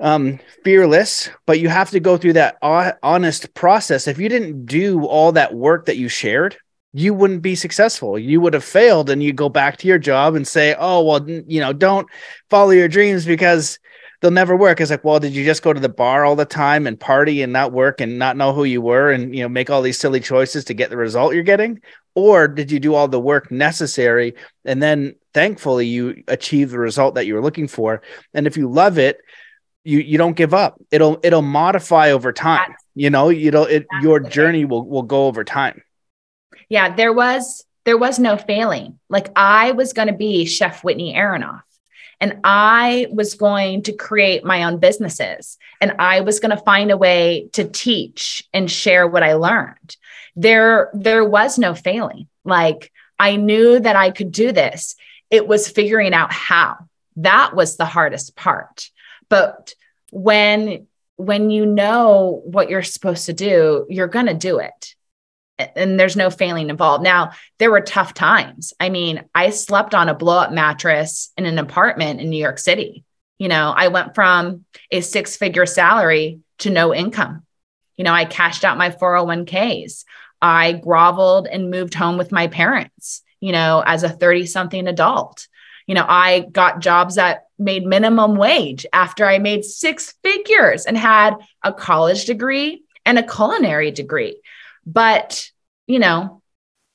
um, 0.00 0.40
fearless, 0.64 1.30
but 1.46 1.60
you 1.60 1.68
have 1.68 1.90
to 1.90 2.00
go 2.00 2.16
through 2.16 2.32
that 2.34 2.58
honest 2.60 3.54
process. 3.54 4.08
If 4.08 4.18
you 4.18 4.28
didn't 4.28 4.66
do 4.66 5.04
all 5.06 5.32
that 5.32 5.54
work 5.54 5.86
that 5.86 5.96
you 5.96 6.08
shared, 6.08 6.56
you 6.92 7.14
wouldn't 7.14 7.42
be 7.42 7.54
successful. 7.54 8.18
You 8.18 8.40
would 8.40 8.54
have 8.54 8.64
failed 8.64 9.08
and 9.08 9.22
you 9.22 9.32
go 9.32 9.48
back 9.48 9.78
to 9.78 9.88
your 9.88 9.98
job 9.98 10.34
and 10.34 10.46
say, 10.46 10.76
"Oh, 10.78 11.02
well, 11.02 11.28
you 11.28 11.60
know, 11.60 11.72
don't 11.72 12.06
follow 12.50 12.70
your 12.70 12.88
dreams 12.88 13.24
because 13.24 13.78
they'll 14.20 14.30
never 14.30 14.56
work." 14.56 14.80
It's 14.80 14.90
like, 14.90 15.04
"Well, 15.04 15.18
did 15.18 15.32
you 15.32 15.44
just 15.44 15.62
go 15.62 15.72
to 15.72 15.80
the 15.80 15.88
bar 15.88 16.24
all 16.24 16.36
the 16.36 16.44
time 16.44 16.86
and 16.86 17.00
party 17.00 17.42
and 17.42 17.52
not 17.52 17.72
work 17.72 18.00
and 18.00 18.18
not 18.18 18.36
know 18.36 18.52
who 18.52 18.64
you 18.64 18.82
were 18.82 19.10
and, 19.10 19.34
you 19.34 19.42
know, 19.42 19.48
make 19.48 19.70
all 19.70 19.82
these 19.82 19.98
silly 19.98 20.20
choices 20.20 20.64
to 20.66 20.74
get 20.74 20.90
the 20.90 20.96
result 20.98 21.34
you're 21.34 21.42
getting? 21.42 21.80
Or 22.14 22.46
did 22.46 22.70
you 22.70 22.78
do 22.78 22.94
all 22.94 23.08
the 23.08 23.20
work 23.20 23.50
necessary 23.50 24.34
and 24.66 24.82
then 24.82 25.14
thankfully 25.32 25.86
you 25.86 26.22
achieve 26.28 26.70
the 26.70 26.78
result 26.78 27.14
that 27.14 27.26
you 27.26 27.34
were 27.34 27.42
looking 27.42 27.68
for? 27.68 28.02
And 28.34 28.46
if 28.46 28.56
you 28.58 28.68
love 28.68 28.98
it, 28.98 29.18
you 29.84 29.98
you 29.98 30.18
don't 30.18 30.36
give 30.36 30.54
up. 30.54 30.80
It'll 30.90 31.18
it'll 31.22 31.42
modify 31.42 32.10
over 32.12 32.32
time. 32.32 32.74
You 32.94 33.10
know, 33.10 33.30
you 33.30 33.50
know, 33.50 33.64
it 33.64 33.86
your 34.02 34.20
journey 34.20 34.64
will 34.66 34.86
will 34.86 35.02
go 35.02 35.26
over 35.26 35.42
time 35.42 35.82
yeah, 36.68 36.94
there 36.94 37.12
was 37.12 37.64
there 37.84 37.98
was 37.98 38.18
no 38.18 38.36
failing. 38.36 38.98
Like 39.08 39.30
I 39.34 39.72
was 39.72 39.92
going 39.92 40.08
to 40.08 40.14
be 40.14 40.46
Chef 40.46 40.84
Whitney 40.84 41.14
Aronoff 41.14 41.62
and 42.20 42.40
I 42.44 43.08
was 43.10 43.34
going 43.34 43.82
to 43.84 43.92
create 43.92 44.44
my 44.44 44.64
own 44.64 44.78
businesses 44.78 45.58
and 45.80 45.96
I 45.98 46.20
was 46.20 46.38
going 46.38 46.56
to 46.56 46.62
find 46.62 46.90
a 46.90 46.96
way 46.96 47.48
to 47.54 47.64
teach 47.64 48.48
and 48.52 48.70
share 48.70 49.08
what 49.08 49.24
I 49.24 49.34
learned. 49.34 49.96
There 50.36 50.90
there 50.94 51.24
was 51.24 51.58
no 51.58 51.74
failing. 51.74 52.28
Like 52.44 52.92
I 53.18 53.36
knew 53.36 53.80
that 53.80 53.96
I 53.96 54.10
could 54.10 54.32
do 54.32 54.52
this. 54.52 54.94
It 55.30 55.46
was 55.48 55.68
figuring 55.68 56.14
out 56.14 56.32
how. 56.32 56.76
That 57.16 57.54
was 57.54 57.76
the 57.76 57.84
hardest 57.84 58.36
part. 58.36 58.88
But 59.28 59.74
when 60.10 60.86
when 61.16 61.50
you 61.50 61.66
know 61.66 62.40
what 62.44 62.70
you're 62.70 62.82
supposed 62.82 63.26
to 63.26 63.32
do, 63.32 63.86
you're 63.88 64.08
going 64.08 64.26
to 64.26 64.34
do 64.34 64.58
it 64.58 64.94
and 65.58 65.98
there's 65.98 66.16
no 66.16 66.30
failing 66.30 66.70
involved. 66.70 67.04
Now, 67.04 67.32
there 67.58 67.70
were 67.70 67.80
tough 67.80 68.14
times. 68.14 68.72
I 68.80 68.88
mean, 68.88 69.24
I 69.34 69.50
slept 69.50 69.94
on 69.94 70.08
a 70.08 70.14
blow 70.14 70.38
up 70.38 70.52
mattress 70.52 71.30
in 71.36 71.46
an 71.46 71.58
apartment 71.58 72.20
in 72.20 72.30
New 72.30 72.42
York 72.42 72.58
City. 72.58 73.04
You 73.38 73.48
know, 73.48 73.72
I 73.76 73.88
went 73.88 74.14
from 74.14 74.64
a 74.90 75.00
six 75.00 75.36
figure 75.36 75.66
salary 75.66 76.40
to 76.58 76.70
no 76.70 76.94
income. 76.94 77.44
You 77.96 78.04
know, 78.04 78.12
I 78.12 78.24
cashed 78.24 78.64
out 78.64 78.78
my 78.78 78.90
401ks. 78.90 80.04
I 80.40 80.72
groveled 80.72 81.46
and 81.46 81.70
moved 81.70 81.94
home 81.94 82.18
with 82.18 82.32
my 82.32 82.48
parents, 82.48 83.22
you 83.40 83.52
know, 83.52 83.82
as 83.86 84.02
a 84.02 84.08
30 84.08 84.46
something 84.46 84.88
adult. 84.88 85.46
You 85.86 85.94
know, 85.94 86.06
I 86.08 86.46
got 86.52 86.80
jobs 86.80 87.16
that 87.16 87.46
made 87.58 87.84
minimum 87.84 88.36
wage 88.36 88.86
after 88.92 89.26
I 89.26 89.38
made 89.38 89.64
six 89.64 90.14
figures 90.22 90.86
and 90.86 90.96
had 90.96 91.36
a 91.62 91.72
college 91.72 92.24
degree 92.24 92.82
and 93.04 93.18
a 93.18 93.26
culinary 93.26 93.90
degree. 93.90 94.40
But, 94.84 95.50
you 95.86 95.98
know, 95.98 96.42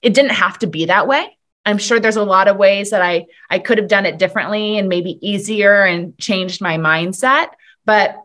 it 0.02 0.14
didn't 0.14 0.32
have 0.32 0.60
to 0.60 0.68
be 0.68 0.86
that 0.86 1.08
way. 1.08 1.38
I'm 1.66 1.78
sure 1.78 2.00
there's 2.00 2.16
a 2.16 2.24
lot 2.24 2.48
of 2.48 2.56
ways 2.56 2.92
that 2.92 3.02
I 3.02 3.26
I 3.50 3.60
could 3.60 3.78
have 3.78 3.90
done 3.90 4.06
it 4.06 4.18
differently 4.18 4.78
and 4.78 4.88
maybe 4.88 5.20
easier 5.22 5.84
and 5.84 6.18
changed 6.18 6.62
my 6.62 6.78
mindset, 6.78 7.50
but 7.84 8.16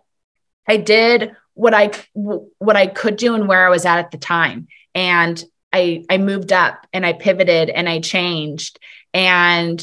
I 0.68 0.76
did 0.76 1.34
what 1.54 1.74
I 1.74 1.90
what 2.14 2.76
I 2.76 2.86
could 2.86 3.16
do 3.16 3.34
and 3.34 3.48
where 3.48 3.66
I 3.66 3.70
was 3.70 3.84
at 3.84 3.98
at 3.98 4.12
the 4.12 4.18
time. 4.18 4.68
And 4.94 5.42
I 5.72 6.04
I 6.08 6.18
moved 6.18 6.52
up 6.52 6.86
and 6.92 7.04
I 7.04 7.14
pivoted 7.14 7.68
and 7.68 7.88
I 7.88 7.98
changed 7.98 8.78
and 9.12 9.82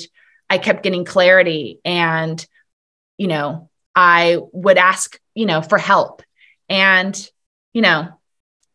I 0.50 0.58
kept 0.58 0.84
getting 0.84 1.04
clarity 1.04 1.80
and 1.84 2.46
you 3.18 3.28
know, 3.28 3.70
I 3.94 4.38
would 4.54 4.78
ask, 4.78 5.20
you 5.36 5.46
know, 5.46 5.62
for 5.62 5.78
help. 5.78 6.24
And 6.70 7.30
you 7.74 7.82
know, 7.82 8.08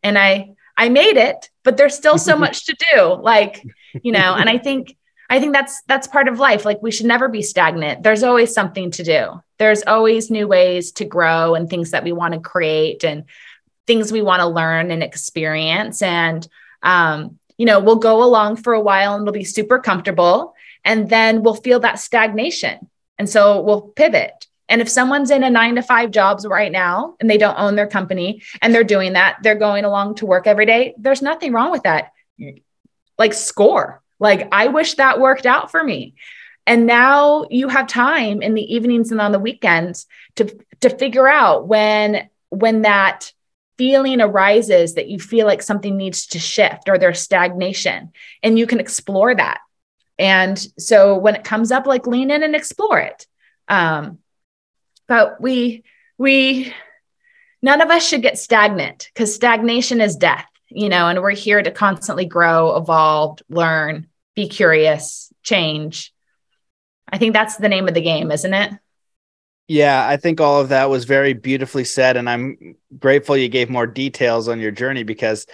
and 0.03 0.15
I 0.15 0.54
I 0.77 0.89
made 0.89 1.17
it, 1.17 1.49
but 1.63 1.77
there's 1.77 1.95
still 1.95 2.17
so 2.17 2.35
much 2.45 2.65
to 2.65 2.75
do. 2.93 3.13
Like, 3.15 3.65
you 4.03 4.11
know, 4.11 4.35
and 4.35 4.49
I 4.49 4.57
think 4.57 4.95
I 5.29 5.39
think 5.39 5.53
that's 5.53 5.81
that's 5.87 6.07
part 6.07 6.27
of 6.27 6.39
life. 6.39 6.65
Like 6.65 6.81
we 6.81 6.91
should 6.91 7.07
never 7.07 7.27
be 7.27 7.41
stagnant. 7.41 8.03
There's 8.03 8.23
always 8.23 8.53
something 8.53 8.91
to 8.91 9.03
do. 9.03 9.41
There's 9.57 9.83
always 9.83 10.29
new 10.29 10.47
ways 10.47 10.91
to 10.93 11.05
grow 11.05 11.55
and 11.55 11.69
things 11.69 11.91
that 11.91 12.03
we 12.03 12.11
want 12.11 12.33
to 12.33 12.39
create 12.39 13.03
and 13.03 13.23
things 13.87 14.11
we 14.11 14.21
want 14.21 14.41
to 14.41 14.47
learn 14.47 14.91
and 14.91 15.01
experience. 15.01 16.01
And 16.01 16.47
um, 16.83 17.39
you 17.57 17.65
know, 17.65 17.79
we'll 17.79 17.95
go 17.95 18.23
along 18.23 18.57
for 18.57 18.73
a 18.73 18.81
while 18.81 19.15
and 19.15 19.23
we'll 19.23 19.33
be 19.33 19.43
super 19.43 19.79
comfortable. 19.79 20.53
And 20.83 21.09
then 21.09 21.41
we'll 21.41 21.55
feel 21.55 21.79
that 21.79 21.99
stagnation. 21.99 22.89
And 23.17 23.29
so 23.29 23.61
we'll 23.61 23.81
pivot. 23.81 24.47
And 24.67 24.81
if 24.81 24.89
someone's 24.89 25.31
in 25.31 25.43
a 25.43 25.49
nine 25.49 25.75
to 25.75 25.81
five 25.81 26.11
jobs 26.11 26.45
right 26.45 26.71
now 26.71 27.15
and 27.19 27.29
they 27.29 27.37
don't 27.37 27.59
own 27.59 27.75
their 27.75 27.87
company 27.87 28.41
and 28.61 28.73
they're 28.73 28.83
doing 28.83 29.13
that, 29.13 29.37
they're 29.43 29.55
going 29.55 29.85
along 29.85 30.15
to 30.15 30.25
work 30.25 30.47
every 30.47 30.65
day, 30.65 30.95
there's 30.97 31.21
nothing 31.21 31.53
wrong 31.53 31.71
with 31.71 31.83
that. 31.83 32.11
Like, 33.17 33.33
score. 33.33 34.01
Like, 34.19 34.47
I 34.51 34.67
wish 34.67 34.95
that 34.95 35.19
worked 35.19 35.45
out 35.45 35.71
for 35.71 35.83
me. 35.83 36.15
And 36.65 36.87
now 36.87 37.45
you 37.49 37.67
have 37.69 37.87
time 37.87 38.41
in 38.41 38.55
the 38.55 38.73
evenings 38.73 39.11
and 39.11 39.21
on 39.21 39.31
the 39.31 39.39
weekends 39.39 40.07
to, 40.35 40.57
to 40.81 40.89
figure 40.89 41.27
out 41.27 41.67
when, 41.67 42.27
when 42.49 42.81
that 42.81 43.31
feeling 43.77 44.21
arises 44.21 44.95
that 44.95 45.07
you 45.07 45.19
feel 45.19 45.45
like 45.45 45.61
something 45.61 45.95
needs 45.95 46.27
to 46.27 46.39
shift 46.39 46.89
or 46.89 46.97
there's 46.97 47.19
stagnation 47.19 48.11
and 48.41 48.57
you 48.57 48.65
can 48.65 48.79
explore 48.79 49.35
that. 49.35 49.59
And 50.17 50.57
so 50.79 51.17
when 51.17 51.35
it 51.35 51.43
comes 51.43 51.71
up, 51.71 51.85
like 51.85 52.07
lean 52.07 52.31
in 52.31 52.41
and 52.41 52.55
explore 52.55 52.99
it. 52.99 53.27
Um, 53.67 54.19
but 55.07 55.39
we 55.41 55.83
we 56.17 56.73
none 57.61 57.81
of 57.81 57.89
us 57.89 58.07
should 58.07 58.21
get 58.21 58.37
stagnant 58.37 59.09
because 59.13 59.33
stagnation 59.33 60.01
is 60.01 60.15
death 60.15 60.47
you 60.69 60.89
know 60.89 61.07
and 61.07 61.21
we're 61.21 61.31
here 61.31 61.61
to 61.61 61.71
constantly 61.71 62.25
grow 62.25 62.75
evolve 62.75 63.39
learn 63.49 64.07
be 64.35 64.49
curious 64.49 65.31
change. 65.43 66.11
I 67.07 67.17
think 67.17 67.33
that's 67.33 67.55
the 67.55 67.69
name 67.69 67.87
of 67.87 67.93
the 67.93 68.01
game 68.01 68.31
isn't 68.31 68.53
it? 68.53 68.73
Yeah 69.67 70.07
i 70.07 70.17
think 70.17 70.39
all 70.39 70.61
of 70.61 70.69
that 70.69 70.89
was 70.89 71.05
very 71.05 71.33
beautifully 71.33 71.83
said 71.85 72.17
and 72.17 72.29
i'm 72.29 72.75
grateful 72.99 73.35
you 73.35 73.49
gave 73.49 73.69
more 73.69 73.87
details 73.87 74.47
on 74.47 74.59
your 74.59 74.71
journey 74.71 75.03
because 75.03 75.47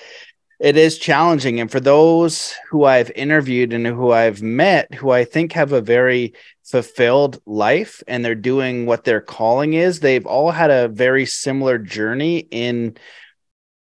it 0.60 0.78
is 0.78 1.00
challenging. 1.00 1.60
And 1.60 1.72
for 1.72 1.80
those 1.80 2.54
who 2.70 2.86
i've 2.86 3.10
interviewed 3.12 3.74
and 3.74 3.88
who 3.88 4.12
i've 4.12 4.42
met 4.42 4.94
who 4.94 5.12
i 5.12 5.24
think 5.24 5.54
have 5.54 5.72
a 5.72 5.82
very 5.82 6.34
fulfilled 6.72 7.42
life 7.46 8.02
and 8.08 8.24
they're 8.24 8.36
doing 8.36 8.86
what 8.86 9.04
their 9.04 9.22
calling 9.22 9.74
is 9.74 10.00
they've 10.00 10.26
all 10.26 10.52
had 10.52 10.72
a 10.72 10.88
very 10.88 11.26
similar 11.26 11.78
journey 11.78 12.40
in 12.52 12.96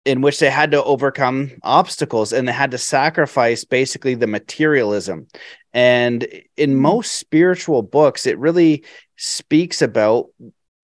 in 0.07 0.21
which 0.21 0.39
they 0.39 0.49
had 0.49 0.71
to 0.71 0.85
overcome 0.85 1.51
obstacles 1.65 2.33
and 2.33 2.47
they 2.47 2.53
had 2.53 2.71
to 2.71 2.79
sacrifice 2.79 3.65
basically 3.65 4.15
the 4.15 4.29
materialism. 4.29 5.27
And 5.75 6.23
in 6.57 6.71
mm-hmm. 6.71 6.81
most 6.81 7.17
spiritual 7.17 7.83
books, 7.83 8.25
it 8.25 8.39
really 8.39 8.85
speaks 9.17 9.83
about, 9.83 10.27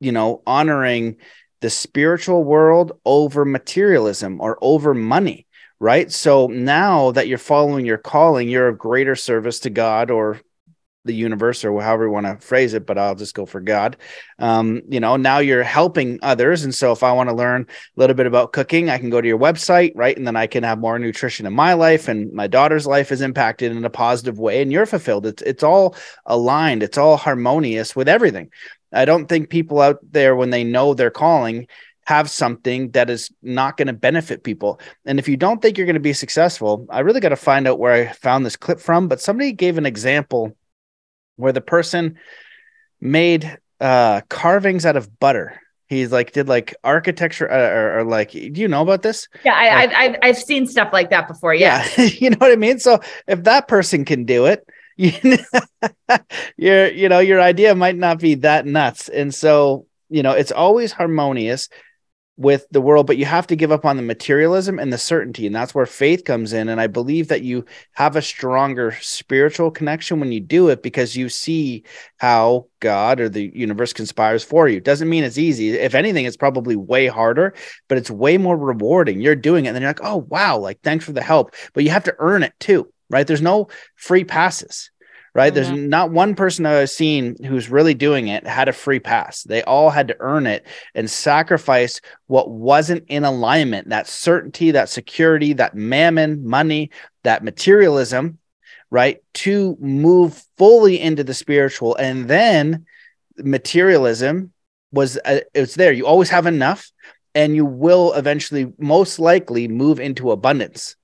you 0.00 0.10
know, 0.10 0.42
honoring 0.44 1.18
the 1.60 1.70
spiritual 1.70 2.42
world 2.42 2.98
over 3.04 3.44
materialism 3.44 4.40
or 4.40 4.58
over 4.60 4.92
money, 4.92 5.46
right? 5.78 6.10
So 6.10 6.48
now 6.48 7.12
that 7.12 7.28
you're 7.28 7.38
following 7.38 7.86
your 7.86 7.98
calling, 7.98 8.48
you're 8.48 8.68
of 8.68 8.78
greater 8.78 9.14
service 9.14 9.60
to 9.60 9.70
God 9.70 10.10
or 10.10 10.40
the 11.04 11.14
universe 11.14 11.64
or 11.64 11.80
however 11.82 12.04
you 12.04 12.10
want 12.10 12.26
to 12.26 12.36
phrase 12.46 12.74
it, 12.74 12.86
but 12.86 12.98
I'll 12.98 13.14
just 13.14 13.34
go 13.34 13.46
for 13.46 13.60
God. 13.60 13.96
Um, 14.38 14.82
you 14.88 15.00
know, 15.00 15.16
now 15.16 15.38
you're 15.38 15.62
helping 15.62 16.18
others. 16.22 16.64
And 16.64 16.74
so 16.74 16.92
if 16.92 17.02
I 17.02 17.12
want 17.12 17.28
to 17.28 17.34
learn 17.34 17.66
a 17.68 18.00
little 18.00 18.14
bit 18.14 18.26
about 18.26 18.52
cooking, 18.52 18.88
I 18.88 18.98
can 18.98 19.10
go 19.10 19.20
to 19.20 19.28
your 19.28 19.38
website, 19.38 19.92
right? 19.94 20.16
And 20.16 20.26
then 20.26 20.36
I 20.36 20.46
can 20.46 20.62
have 20.62 20.78
more 20.78 20.98
nutrition 20.98 21.46
in 21.46 21.52
my 21.52 21.72
life 21.74 22.08
and 22.08 22.32
my 22.32 22.46
daughter's 22.46 22.86
life 22.86 23.10
is 23.10 23.20
impacted 23.20 23.72
in 23.72 23.84
a 23.84 23.90
positive 23.90 24.38
way 24.38 24.62
and 24.62 24.70
you're 24.70 24.86
fulfilled. 24.86 25.26
It's 25.26 25.42
it's 25.42 25.62
all 25.62 25.96
aligned, 26.26 26.82
it's 26.82 26.98
all 26.98 27.16
harmonious 27.16 27.96
with 27.96 28.08
everything. 28.08 28.50
I 28.92 29.04
don't 29.04 29.26
think 29.26 29.48
people 29.48 29.80
out 29.80 29.98
there 30.10 30.36
when 30.36 30.50
they 30.50 30.64
know 30.64 30.94
they're 30.94 31.10
calling 31.10 31.66
have 32.04 32.28
something 32.28 32.90
that 32.90 33.08
is 33.08 33.30
not 33.42 33.76
going 33.76 33.86
to 33.86 33.92
benefit 33.92 34.42
people. 34.42 34.80
And 35.04 35.18
if 35.18 35.28
you 35.28 35.36
don't 35.36 35.62
think 35.62 35.78
you're 35.78 35.86
going 35.86 35.94
to 35.94 36.00
be 36.00 36.12
successful, 36.12 36.86
I 36.90 37.00
really 37.00 37.20
got 37.20 37.28
to 37.28 37.36
find 37.36 37.68
out 37.68 37.78
where 37.78 37.92
I 37.92 38.12
found 38.12 38.44
this 38.44 38.56
clip 38.56 38.80
from, 38.80 39.08
but 39.08 39.20
somebody 39.20 39.52
gave 39.52 39.78
an 39.78 39.86
example 39.86 40.56
where 41.36 41.52
the 41.52 41.60
person 41.60 42.18
made 43.00 43.58
uh, 43.80 44.20
carvings 44.28 44.86
out 44.86 44.96
of 44.96 45.18
butter. 45.18 45.60
He's 45.88 46.10
like 46.10 46.32
did 46.32 46.48
like 46.48 46.74
architecture 46.82 47.50
uh, 47.50 47.68
or, 47.68 47.98
or, 47.98 48.04
like 48.04 48.30
do 48.30 48.52
you 48.54 48.66
know 48.66 48.80
about 48.80 49.02
this? 49.02 49.28
Yeah, 49.44 49.54
I, 49.54 49.84
like, 49.84 49.94
I've, 49.94 50.16
I've 50.22 50.38
seen 50.38 50.66
stuff 50.66 50.90
like 50.90 51.10
that 51.10 51.28
before. 51.28 51.54
Yeah, 51.54 51.86
yeah. 51.98 52.04
you 52.18 52.30
know 52.30 52.38
what 52.38 52.50
I 52.50 52.56
mean. 52.56 52.78
So 52.78 53.00
if 53.26 53.44
that 53.44 53.68
person 53.68 54.06
can 54.06 54.24
do 54.24 54.46
it, 54.46 54.66
you 54.96 55.12
your 56.56 56.88
you 56.88 57.08
know 57.08 57.18
your 57.18 57.40
idea 57.40 57.74
might 57.74 57.96
not 57.96 58.20
be 58.20 58.36
that 58.36 58.64
nuts. 58.64 59.08
And 59.08 59.34
so 59.34 59.86
you 60.08 60.22
know 60.22 60.32
it's 60.32 60.52
always 60.52 60.92
harmonious 60.92 61.68
with 62.38 62.66
the 62.70 62.80
world, 62.80 63.06
but 63.06 63.18
you 63.18 63.26
have 63.26 63.46
to 63.46 63.56
give 63.56 63.70
up 63.70 63.84
on 63.84 63.96
the 63.96 64.02
materialism 64.02 64.78
and 64.78 64.92
the 64.92 64.98
certainty. 64.98 65.46
And 65.46 65.54
that's 65.54 65.74
where 65.74 65.86
faith 65.86 66.24
comes 66.24 66.52
in. 66.52 66.68
And 66.68 66.80
I 66.80 66.86
believe 66.86 67.28
that 67.28 67.42
you 67.42 67.64
have 67.92 68.16
a 68.16 68.22
stronger 68.22 68.96
spiritual 69.00 69.70
connection 69.70 70.18
when 70.18 70.32
you 70.32 70.40
do 70.40 70.68
it 70.68 70.82
because 70.82 71.16
you 71.16 71.28
see 71.28 71.84
how 72.16 72.66
God 72.80 73.20
or 73.20 73.28
the 73.28 73.50
universe 73.54 73.92
conspires 73.92 74.42
for 74.42 74.66
you. 74.66 74.80
Doesn't 74.80 75.10
mean 75.10 75.24
it's 75.24 75.38
easy. 75.38 75.70
If 75.70 75.94
anything, 75.94 76.24
it's 76.24 76.36
probably 76.36 76.76
way 76.76 77.06
harder, 77.06 77.54
but 77.88 77.98
it's 77.98 78.10
way 78.10 78.38
more 78.38 78.56
rewarding. 78.56 79.20
You're 79.20 79.36
doing 79.36 79.66
it 79.66 79.68
and 79.68 79.74
then 79.74 79.82
you're 79.82 79.90
like, 79.90 80.04
oh, 80.04 80.26
wow, 80.28 80.58
like 80.58 80.80
thanks 80.82 81.04
for 81.04 81.12
the 81.12 81.22
help. 81.22 81.54
But 81.74 81.84
you 81.84 81.90
have 81.90 82.04
to 82.04 82.16
earn 82.18 82.42
it 82.42 82.54
too, 82.60 82.90
right? 83.10 83.26
There's 83.26 83.42
no 83.42 83.68
free 83.96 84.24
passes 84.24 84.90
right? 85.34 85.52
Mm-hmm. 85.52 85.74
There's 85.74 85.88
not 85.88 86.10
one 86.10 86.34
person 86.34 86.66
I've 86.66 86.90
seen 86.90 87.36
who's 87.44 87.70
really 87.70 87.94
doing 87.94 88.28
it 88.28 88.46
had 88.46 88.68
a 88.68 88.72
free 88.72 89.00
pass. 89.00 89.42
They 89.42 89.62
all 89.62 89.90
had 89.90 90.08
to 90.08 90.16
earn 90.20 90.46
it 90.46 90.66
and 90.94 91.10
sacrifice 91.10 92.00
what 92.26 92.50
wasn't 92.50 93.04
in 93.08 93.24
alignment 93.24 93.88
that 93.88 94.06
certainty, 94.06 94.72
that 94.72 94.88
security, 94.88 95.54
that 95.54 95.74
mammon, 95.74 96.46
money, 96.46 96.90
that 97.22 97.44
materialism, 97.44 98.38
right? 98.90 99.22
To 99.34 99.76
move 99.80 100.44
fully 100.58 101.00
into 101.00 101.24
the 101.24 101.34
spiritual. 101.34 101.96
And 101.96 102.28
then 102.28 102.86
materialism 103.38 104.52
was, 104.92 105.18
uh, 105.24 105.40
it's 105.54 105.74
there. 105.76 105.92
You 105.92 106.06
always 106.06 106.28
have 106.30 106.46
enough 106.46 106.90
and 107.34 107.56
you 107.56 107.64
will 107.64 108.12
eventually, 108.12 108.70
most 108.78 109.18
likely, 109.18 109.66
move 109.66 109.98
into 109.98 110.30
abundance. 110.30 110.96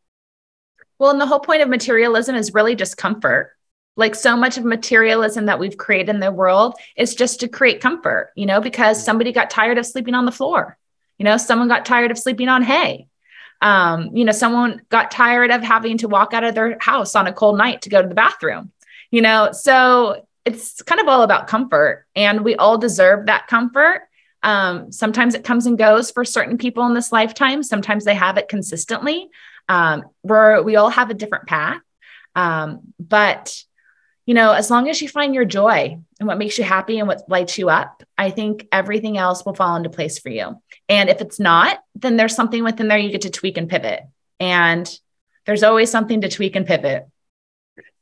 Well, 0.99 1.11
and 1.11 1.21
the 1.21 1.27
whole 1.27 1.41
point 1.41 1.63
of 1.63 1.71
materialism 1.71 2.35
is 2.35 2.53
really 2.53 2.75
just 2.75 2.99
comfort 2.99 3.53
like 3.99 4.15
so 4.15 4.37
much 4.37 4.57
of 4.57 4.65
materialism 4.65 5.47
that 5.47 5.59
we've 5.59 5.77
created 5.77 6.09
in 6.09 6.21
the 6.21 6.31
world 6.31 6.77
is 6.97 7.17
just 7.17 7.41
to 7.41 7.49
create 7.49 7.81
comfort, 7.81 8.31
you 8.37 8.47
know, 8.47 8.61
because 8.61 9.05
somebody 9.05 9.33
got 9.33 9.51
tired 9.51 9.77
of 9.77 9.85
sleeping 9.85 10.15
on 10.15 10.25
the 10.25 10.31
floor. 10.31 10.79
You 11.19 11.25
know, 11.25 11.37
someone 11.37 11.67
got 11.67 11.85
tired 11.85 12.13
of 12.13 12.19
sleeping 12.19 12.49
on 12.49 12.63
hay. 12.63 13.09
Um, 13.61 14.17
you 14.17 14.25
know, 14.25 14.31
someone 14.31 14.83
got 14.89 15.11
tired 15.11 15.51
of 15.51 15.63
having 15.63 15.99
to 15.99 16.09
walk 16.09 16.33
out 16.33 16.45
of 16.45 16.55
their 16.55 16.79
house 16.81 17.17
on 17.17 17.27
a 17.27 17.33
cold 17.33 17.59
night 17.59 17.83
to 17.83 17.91
go 17.91 18.01
to 18.01 18.09
the 18.09 18.15
bathroom. 18.15 18.71
You 19.11 19.21
know, 19.21 19.51
so 19.51 20.25
it's 20.45 20.81
kind 20.83 21.01
of 21.01 21.09
all 21.09 21.23
about 21.23 21.49
comfort 21.49 22.07
and 22.15 22.45
we 22.45 22.55
all 22.55 22.79
deserve 22.79 23.27
that 23.27 23.49
comfort. 23.49 24.03
Um, 24.45 24.93
sometimes 24.93 25.35
it 25.35 25.43
comes 25.43 25.67
and 25.67 25.77
goes 25.77 26.13
for 26.13 26.25
certain 26.25 26.57
people 26.57 26.87
in 26.87 26.95
this 26.95 27.11
lifetime. 27.11 27.65
Sometimes 27.65 28.05
they 28.05 28.15
have 28.15 28.39
it 28.39 28.49
consistently. 28.49 29.29
Um, 29.69 30.05
where 30.23 30.63
we 30.63 30.77
all 30.77 30.89
have 30.89 31.11
a 31.11 31.15
different 31.15 31.49
path. 31.49 31.83
Um, 32.37 32.95
but 33.01 33.65
you 34.29 34.35
know, 34.35 34.53
as 34.53 34.71
long 34.71 34.91
as 34.91 35.01
you 35.01 35.09
find 35.09 35.35
your 35.35 35.47
joy 35.47 35.99
and 36.21 36.27
what 36.29 36.37
makes 36.37 36.59
you 36.59 36.65
happy 36.65 36.99
and 36.99 37.09
what 37.09 37.27
lights 37.31 37.57
you 37.57 37.71
up, 37.71 38.03
I 38.19 38.29
think 38.29 38.69
everything 38.71 39.17
else 39.17 39.43
will 39.43 39.55
fall 39.55 39.75
into 39.75 39.89
place 39.89 40.19
for 40.19 40.29
you. 40.29 40.61
And 40.87 41.09
if 41.09 41.23
it's 41.23 41.41
not, 41.41 41.79
then 41.95 42.19
there's 42.19 42.35
something 42.35 42.63
within 42.63 42.89
there 42.89 42.99
you 42.99 43.11
get 43.11 43.23
to 43.23 43.31
tweak 43.31 43.57
and 43.57 43.71
pivot. 43.71 44.03
And 44.39 44.87
there's 45.47 45.63
always 45.63 45.91
something 45.91 46.21
to 46.21 46.29
tweak 46.29 46.57
and 46.57 46.67
pivot. 46.67 47.09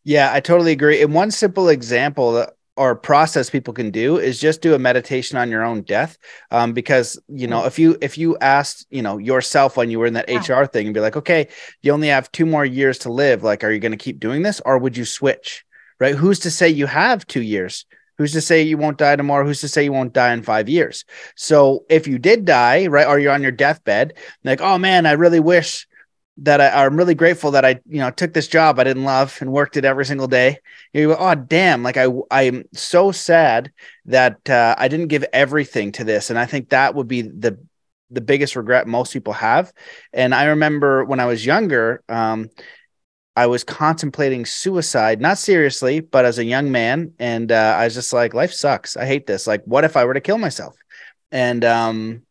Yeah, 0.03 0.33
I 0.33 0.41
totally 0.41 0.73
agree. 0.73 1.01
And 1.01 1.15
one 1.15 1.31
simple 1.31 1.69
example 1.69 2.45
or 2.77 2.97
process 2.97 3.49
people 3.49 3.73
can 3.73 3.93
do 3.93 4.19
is 4.19 4.41
just 4.41 4.63
do 4.63 4.75
a 4.75 4.81
meditation 4.81 5.39
on 5.39 5.49
your 5.49 5.63
own 5.63 5.83
death 5.83 6.19
um, 6.51 6.73
because 6.73 7.19
you 7.29 7.47
know 7.47 7.65
if 7.65 7.79
you 7.79 7.97
if 8.03 8.19
you 8.19 8.37
asked 8.39 8.87
you 8.91 9.01
know 9.01 9.17
yourself 9.17 9.77
when 9.77 9.91
you 9.91 9.99
were 9.99 10.07
in 10.07 10.13
that 10.13 10.29
yeah. 10.29 10.41
hr 10.41 10.67
thing 10.67 10.87
and 10.87 10.93
be 10.93 11.01
like 11.01 11.17
okay 11.17 11.49
you 11.81 11.91
only 11.91 12.09
have 12.09 12.31
two 12.33 12.45
more 12.45 12.67
years 12.67 12.99
to 12.99 13.11
live 13.11 13.43
like 13.43 13.65
are 13.65 13.73
you 13.73 13.79
going 13.79 13.93
to 13.93 13.97
keep 13.97 14.21
doing 14.21 14.43
this 14.43 14.61
or 14.67 14.77
would 14.77 14.95
you 14.95 15.07
switch 15.07 15.65
right? 16.01 16.15
Who's 16.15 16.41
to 16.41 16.51
say 16.51 16.69
you 16.69 16.87
have 16.87 17.27
two 17.27 17.43
years? 17.43 17.87
Who's 18.19 18.33
to 18.33 18.41
say 18.41 18.63
you 18.63 18.79
won't 18.79 18.99
die 18.99 19.17
tomorrow? 19.17 19.45
Who's 19.45 19.61
to 19.61 19.69
say 19.69 19.85
you 19.85 19.93
won't 19.93 20.15
die 20.15 20.33
in 20.33 20.43
five 20.43 20.69
years? 20.69 21.05
So 21.37 21.85
if 21.89 22.07
you 22.07 22.19
did 22.19 22.45
die, 22.45 22.87
right, 22.87 23.07
or 23.07 23.19
you're 23.19 23.33
on 23.33 23.43
your 23.43 23.53
deathbed, 23.53 24.15
like, 24.43 24.61
oh 24.61 24.79
man, 24.79 25.05
I 25.07 25.13
really 25.13 25.41
wish 25.41 25.87
that 26.39 26.61
I, 26.61 26.85
am 26.85 26.97
really 26.97 27.15
grateful 27.15 27.53
that 27.53 27.65
I, 27.65 27.81
you 27.87 27.99
know, 27.99 28.11
took 28.11 28.35
this 28.35 28.49
job 28.49 28.79
I 28.79 28.85
didn't 28.85 29.05
love 29.05 29.39
and 29.41 29.53
worked 29.53 29.77
it 29.77 29.87
every 29.87 30.05
single 30.05 30.29
day. 30.29 30.59
You 30.93 31.09
go, 31.09 31.17
oh 31.19 31.35
damn, 31.35 31.83
like 31.83 31.97
I, 31.97 32.09
I'm 32.31 32.65
so 32.73 33.11
sad 33.11 33.73
that 34.07 34.49
uh, 34.49 34.75
I 34.77 34.89
didn't 34.89 35.09
give 35.09 35.25
everything 35.33 35.93
to 35.93 36.05
this, 36.05 36.29
and 36.31 36.39
I 36.39 36.47
think 36.47 36.71
that 36.71 36.95
would 36.95 37.09
be 37.09 37.23
the 37.23 37.59
the 38.11 38.21
biggest 38.21 38.55
regret 38.55 38.87
most 38.87 39.13
people 39.13 39.33
have. 39.33 39.73
And 40.13 40.33
I 40.33 40.45
remember 40.45 41.05
when 41.05 41.19
I 41.19 41.27
was 41.27 41.45
younger, 41.45 42.05
um, 42.09 42.51
I 43.37 43.47
was 43.47 43.65
contemplating 43.65 44.47
suicide, 44.47 45.21
not 45.21 45.37
seriously, 45.37 46.01
but 46.01 46.25
as 46.25 46.39
a 46.39 46.45
young 46.45 46.73
man. 46.73 47.13
And 47.19 47.53
uh, 47.53 47.77
I 47.79 47.85
was 47.85 47.95
just 47.95 48.13
like, 48.15 48.33
life 48.33 48.53
sucks. 48.53 48.97
I 48.97 49.05
hate 49.05 49.27
this. 49.27 49.47
Like, 49.47 49.63
what 49.65 49.85
if 49.85 49.97
I 49.97 50.07
were 50.07 50.15
to 50.15 50.23
kill 50.23 50.39
myself? 50.39 50.75
And 51.31 51.63
um, 51.63 52.23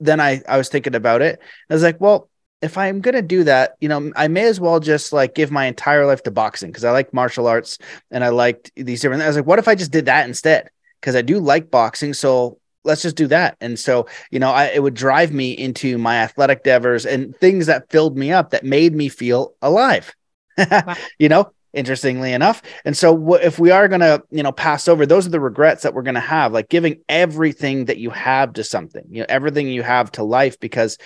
then 0.00 0.20
I, 0.20 0.40
I 0.48 0.56
was 0.56 0.70
thinking 0.70 0.94
about 0.94 1.20
it. 1.20 1.38
I 1.68 1.74
was 1.74 1.82
like, 1.82 2.00
well, 2.00 2.30
if 2.62 2.78
I'm 2.78 3.02
going 3.02 3.14
to 3.14 3.22
do 3.22 3.44
that, 3.44 3.74
you 3.80 3.90
know, 3.90 4.10
I 4.16 4.28
may 4.28 4.46
as 4.46 4.58
well 4.58 4.80
just 4.80 5.12
like 5.12 5.34
give 5.34 5.50
my 5.50 5.66
entire 5.66 6.06
life 6.06 6.22
to 6.22 6.30
boxing 6.30 6.70
because 6.70 6.84
I 6.84 6.92
like 6.92 7.12
martial 7.12 7.46
arts 7.46 7.76
and 8.10 8.24
I 8.24 8.30
liked 8.30 8.72
these 8.74 9.02
different. 9.02 9.20
Things. 9.20 9.26
I 9.26 9.28
was 9.28 9.36
like, 9.36 9.46
what 9.46 9.58
if 9.58 9.68
I 9.68 9.74
just 9.74 9.92
did 9.92 10.06
that 10.06 10.26
instead? 10.26 10.70
Because 11.00 11.14
I 11.14 11.20
do 11.20 11.38
like 11.38 11.70
boxing. 11.70 12.14
So 12.14 12.58
let's 12.84 13.02
just 13.02 13.16
do 13.16 13.26
that. 13.28 13.56
And 13.60 13.78
so, 13.78 14.06
you 14.30 14.38
know, 14.38 14.50
I, 14.50 14.66
it 14.66 14.82
would 14.82 14.94
drive 14.94 15.32
me 15.32 15.52
into 15.52 15.98
my 15.98 16.16
athletic 16.16 16.58
endeavors 16.58 17.06
and 17.06 17.36
things 17.36 17.66
that 17.66 17.90
filled 17.90 18.16
me 18.16 18.32
up 18.32 18.50
that 18.50 18.64
made 18.64 18.94
me 18.94 19.08
feel 19.08 19.54
alive. 19.62 20.14
wow. 20.58 20.94
You 21.18 21.28
know, 21.28 21.50
interestingly 21.72 22.32
enough. 22.32 22.62
And 22.84 22.96
so 22.96 23.16
w- 23.16 23.42
if 23.42 23.58
we 23.58 23.70
are 23.70 23.88
going 23.88 24.00
to, 24.00 24.22
you 24.30 24.42
know, 24.42 24.52
pass 24.52 24.88
over, 24.88 25.04
those 25.06 25.26
are 25.26 25.30
the 25.30 25.40
regrets 25.40 25.82
that 25.82 25.94
we're 25.94 26.02
going 26.02 26.14
to 26.14 26.20
have, 26.20 26.52
like 26.52 26.68
giving 26.68 27.00
everything 27.08 27.86
that 27.86 27.98
you 27.98 28.10
have 28.10 28.54
to 28.54 28.64
something, 28.64 29.04
you 29.10 29.20
know, 29.20 29.26
everything 29.28 29.68
you 29.68 29.82
have 29.82 30.12
to 30.12 30.22
life 30.22 30.58
because 30.60 30.98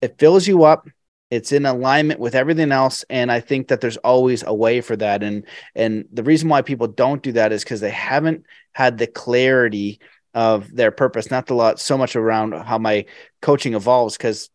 it 0.00 0.18
fills 0.18 0.46
you 0.46 0.64
up. 0.64 0.88
It's 1.30 1.50
in 1.50 1.66
alignment 1.66 2.20
with 2.20 2.34
everything 2.36 2.70
else. 2.70 3.04
And 3.10 3.32
I 3.32 3.40
think 3.40 3.68
that 3.68 3.80
there's 3.80 3.96
always 3.96 4.44
a 4.44 4.54
way 4.54 4.80
for 4.80 4.94
that. 4.96 5.22
And 5.22 5.44
and 5.74 6.04
the 6.12 6.22
reason 6.22 6.48
why 6.48 6.62
people 6.62 6.86
don't 6.86 7.22
do 7.22 7.32
that 7.32 7.50
is 7.50 7.64
because 7.64 7.80
they 7.80 7.90
haven't 7.90 8.44
had 8.72 8.98
the 8.98 9.08
clarity 9.08 10.00
of 10.34 10.74
their 10.74 10.90
purpose, 10.90 11.30
not 11.30 11.50
a 11.50 11.54
lot 11.54 11.80
so 11.80 11.96
much 11.96 12.16
around 12.16 12.52
how 12.52 12.78
my 12.78 13.06
coaching 13.40 13.74
evolves 13.74 14.16
because 14.16 14.50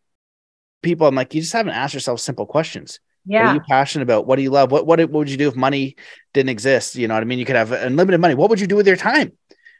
people 0.82 1.07
I'm 1.07 1.15
like, 1.15 1.34
you 1.34 1.41
just 1.41 1.53
haven't 1.53 1.73
asked 1.73 1.93
yourself 1.93 2.19
simple 2.19 2.45
questions. 2.45 2.99
Yeah. 3.25 3.43
What 3.43 3.49
are 3.49 3.53
you 3.55 3.61
passionate 3.67 4.03
about? 4.03 4.25
What 4.25 4.38
do 4.38 4.41
you 4.41 4.49
love? 4.49 4.71
What, 4.71 4.86
what 4.86 4.99
what 4.99 5.11
would 5.11 5.30
you 5.30 5.38
do 5.38 5.47
if 5.47 5.55
money 5.55 5.95
didn't 6.34 6.49
exist? 6.49 6.95
You 6.95 7.07
know 7.07 7.13
what 7.13 7.21
I 7.21 7.25
mean? 7.25 7.39
You 7.39 7.45
could 7.45 7.55
have 7.55 7.71
unlimited 7.71 8.19
money. 8.19 8.36
What 8.36 8.49
would 8.49 8.59
you 8.59 8.67
do 8.67 8.75
with 8.75 8.88
your 8.88 8.95
time? 8.95 9.34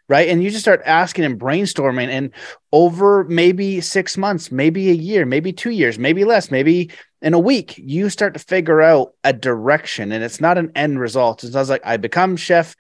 Right. 0.08 0.28
And 0.28 0.44
you 0.44 0.50
just 0.50 0.64
start 0.64 0.82
asking 0.86 1.26
and 1.26 1.40
brainstorming. 1.40 2.08
And 2.08 2.32
over 2.72 3.26
maybe 3.26 3.80
six 3.80 4.18
months, 4.18 4.52
maybe 4.52 4.90
a 4.90 4.94
year, 4.94 5.24
maybe 5.26 5.54
two 5.54 5.70
years, 5.70 6.00
maybe 6.00 6.26
less, 6.26 6.50
maybe 6.50 6.92
in 7.22 7.36
a 7.36 7.40
week, 7.40 7.76
you 7.78 8.10
start 8.10 8.34
to 8.34 8.40
figure 8.40 8.82
out 8.82 9.14
a 9.24 9.34
direction. 9.34 10.12
And 10.12 10.24
it's 10.24 10.42
not 10.42 10.58
an 10.58 10.72
end 10.76 11.00
result. 11.00 11.44
It's 11.44 11.54
not 11.54 11.68
like 11.68 11.86
I 11.86 11.98
become 11.98 12.38
chef 12.38 12.76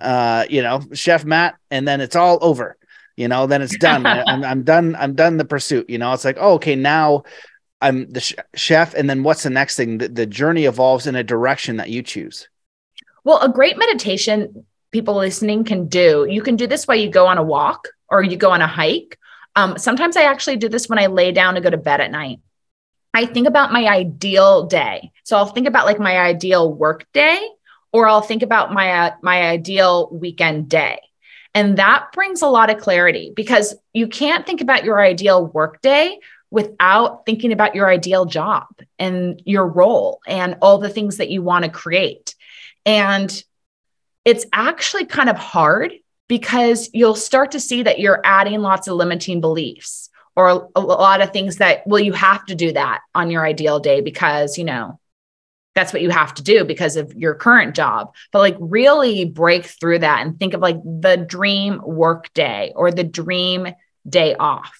uh, 0.00 0.44
you 0.48 0.62
know, 0.62 0.82
Chef 0.92 1.24
Matt, 1.24 1.56
and 1.70 1.86
then 1.86 2.00
it's 2.00 2.16
all 2.16 2.38
over. 2.40 2.76
You 3.16 3.28
know, 3.28 3.46
then 3.46 3.62
it's 3.62 3.76
done. 3.78 4.06
I'm, 4.06 4.44
I'm 4.44 4.62
done. 4.62 4.96
I'm 4.96 5.14
done 5.14 5.36
the 5.36 5.44
pursuit. 5.44 5.90
You 5.90 5.98
know, 5.98 6.12
it's 6.12 6.24
like, 6.24 6.38
oh, 6.40 6.54
okay, 6.54 6.76
now 6.76 7.24
I'm 7.80 8.10
the 8.10 8.20
sh- 8.20 8.34
chef, 8.54 8.94
and 8.94 9.08
then 9.08 9.22
what's 9.22 9.42
the 9.42 9.50
next 9.50 9.76
thing? 9.76 9.98
The, 9.98 10.08
the 10.08 10.26
journey 10.26 10.64
evolves 10.64 11.06
in 11.06 11.16
a 11.16 11.22
direction 11.22 11.76
that 11.76 11.90
you 11.90 12.02
choose. 12.02 12.48
Well, 13.24 13.40
a 13.40 13.48
great 13.48 13.78
meditation 13.78 14.64
people 14.90 15.14
listening 15.14 15.64
can 15.64 15.86
do. 15.86 16.26
You 16.28 16.42
can 16.42 16.56
do 16.56 16.66
this 16.66 16.86
while 16.86 16.96
you 16.96 17.10
go 17.10 17.26
on 17.26 17.38
a 17.38 17.42
walk 17.42 17.88
or 18.08 18.22
you 18.22 18.36
go 18.36 18.50
on 18.50 18.60
a 18.62 18.66
hike. 18.66 19.18
Um, 19.56 19.78
sometimes 19.78 20.16
I 20.16 20.22
actually 20.22 20.56
do 20.56 20.68
this 20.68 20.88
when 20.88 20.98
I 20.98 21.06
lay 21.06 21.32
down 21.32 21.54
to 21.54 21.60
go 21.60 21.70
to 21.70 21.76
bed 21.76 22.00
at 22.00 22.10
night. 22.10 22.40
I 23.12 23.26
think 23.26 23.48
about 23.48 23.72
my 23.72 23.86
ideal 23.86 24.66
day. 24.66 25.12
So 25.24 25.36
I'll 25.36 25.46
think 25.46 25.66
about 25.66 25.86
like 25.86 25.98
my 25.98 26.18
ideal 26.18 26.72
work 26.72 27.06
day, 27.12 27.40
or 27.92 28.08
I'll 28.08 28.20
think 28.20 28.42
about 28.42 28.72
my 28.72 28.92
uh, 28.92 29.14
my 29.22 29.48
ideal 29.48 30.08
weekend 30.12 30.68
day. 30.68 31.00
And 31.54 31.78
that 31.78 32.12
brings 32.12 32.42
a 32.42 32.48
lot 32.48 32.70
of 32.70 32.80
clarity 32.80 33.32
because 33.34 33.74
you 33.92 34.06
can't 34.06 34.46
think 34.46 34.60
about 34.60 34.84
your 34.84 35.00
ideal 35.00 35.44
work 35.46 35.80
day 35.82 36.18
without 36.50 37.26
thinking 37.26 37.52
about 37.52 37.74
your 37.74 37.88
ideal 37.88 38.24
job 38.24 38.66
and 38.98 39.42
your 39.44 39.66
role 39.66 40.20
and 40.26 40.56
all 40.62 40.78
the 40.78 40.88
things 40.88 41.16
that 41.16 41.30
you 41.30 41.42
want 41.42 41.64
to 41.64 41.70
create. 41.70 42.34
And 42.86 43.42
it's 44.24 44.46
actually 44.52 45.06
kind 45.06 45.28
of 45.28 45.36
hard 45.36 45.92
because 46.28 46.90
you'll 46.92 47.16
start 47.16 47.52
to 47.52 47.60
see 47.60 47.82
that 47.82 47.98
you're 47.98 48.20
adding 48.24 48.60
lots 48.60 48.86
of 48.86 48.94
limiting 48.94 49.40
beliefs 49.40 50.08
or 50.36 50.70
a 50.76 50.80
lot 50.80 51.20
of 51.20 51.32
things 51.32 51.56
that 51.56 51.84
well 51.86 52.00
you 52.00 52.12
have 52.12 52.44
to 52.46 52.54
do 52.54 52.72
that 52.72 53.00
on 53.14 53.30
your 53.30 53.44
ideal 53.44 53.80
day 53.80 54.00
because 54.00 54.56
you 54.56 54.64
know 54.64 54.99
that's 55.80 55.94
what 55.94 56.02
you 56.02 56.10
have 56.10 56.34
to 56.34 56.42
do 56.42 56.62
because 56.62 56.96
of 56.96 57.14
your 57.14 57.34
current 57.34 57.74
job. 57.74 58.14
But 58.32 58.40
like 58.40 58.56
really 58.60 59.24
break 59.24 59.64
through 59.64 60.00
that 60.00 60.20
and 60.20 60.38
think 60.38 60.52
of 60.52 60.60
like 60.60 60.76
the 60.82 61.16
dream 61.16 61.80
work 61.82 62.30
day 62.34 62.74
or 62.76 62.90
the 62.90 63.02
dream 63.02 63.66
day 64.06 64.34
off. 64.34 64.76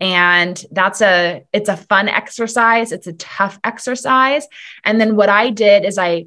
And 0.00 0.64
that's 0.70 1.02
a 1.02 1.44
it's 1.52 1.68
a 1.68 1.76
fun 1.76 2.08
exercise. 2.08 2.90
It's 2.90 3.06
a 3.06 3.12
tough 3.12 3.60
exercise. 3.64 4.46
And 4.82 4.98
then 4.98 5.14
what 5.14 5.28
i 5.28 5.50
did 5.50 5.84
is 5.84 5.98
i 5.98 6.24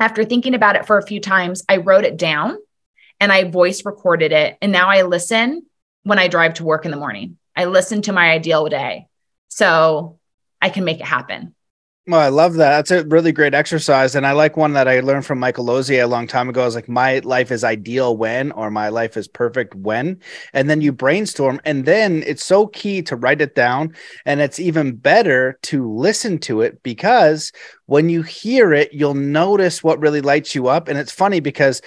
after 0.00 0.24
thinking 0.24 0.54
about 0.54 0.74
it 0.74 0.86
for 0.86 0.98
a 0.98 1.06
few 1.06 1.20
times 1.20 1.62
i 1.68 1.76
wrote 1.76 2.04
it 2.04 2.16
down 2.16 2.56
and 3.20 3.30
i 3.30 3.44
voice 3.44 3.84
recorded 3.84 4.32
it. 4.32 4.58
And 4.60 4.72
now 4.72 4.90
i 4.90 5.02
listen 5.02 5.66
when 6.02 6.18
i 6.18 6.26
drive 6.26 6.54
to 6.54 6.64
work 6.64 6.84
in 6.84 6.90
the 6.90 6.96
morning. 6.96 7.38
I 7.54 7.66
listen 7.66 8.02
to 8.02 8.12
my 8.12 8.30
ideal 8.30 8.68
day 8.68 9.06
so 9.48 10.18
I 10.60 10.68
can 10.68 10.84
make 10.84 10.98
it 10.98 11.06
happen. 11.06 11.54
Well, 12.10 12.18
I 12.18 12.26
love 12.26 12.54
that. 12.54 12.70
That's 12.70 12.90
a 12.90 13.04
really 13.06 13.30
great 13.30 13.54
exercise. 13.54 14.16
And 14.16 14.26
I 14.26 14.32
like 14.32 14.56
one 14.56 14.72
that 14.72 14.88
I 14.88 14.98
learned 14.98 15.24
from 15.24 15.38
Michael 15.38 15.64
Losier 15.64 16.02
a 16.02 16.06
long 16.08 16.26
time 16.26 16.48
ago. 16.48 16.66
Is 16.66 16.74
like 16.74 16.88
my 16.88 17.20
life 17.20 17.52
is 17.52 17.62
ideal 17.62 18.16
when, 18.16 18.50
or 18.50 18.68
my 18.68 18.88
life 18.88 19.16
is 19.16 19.28
perfect 19.28 19.76
when. 19.76 20.18
And 20.52 20.68
then 20.68 20.80
you 20.80 20.90
brainstorm. 20.90 21.60
And 21.64 21.84
then 21.84 22.24
it's 22.26 22.44
so 22.44 22.66
key 22.66 23.00
to 23.02 23.14
write 23.14 23.40
it 23.40 23.54
down. 23.54 23.94
And 24.26 24.40
it's 24.40 24.58
even 24.58 24.96
better 24.96 25.56
to 25.62 25.88
listen 25.88 26.38
to 26.40 26.62
it 26.62 26.82
because 26.82 27.52
when 27.86 28.08
you 28.08 28.22
hear 28.22 28.72
it, 28.72 28.92
you'll 28.92 29.14
notice 29.14 29.84
what 29.84 30.00
really 30.00 30.20
lights 30.20 30.52
you 30.52 30.66
up. 30.66 30.88
And 30.88 30.98
it's 30.98 31.12
funny 31.12 31.38
because, 31.38 31.80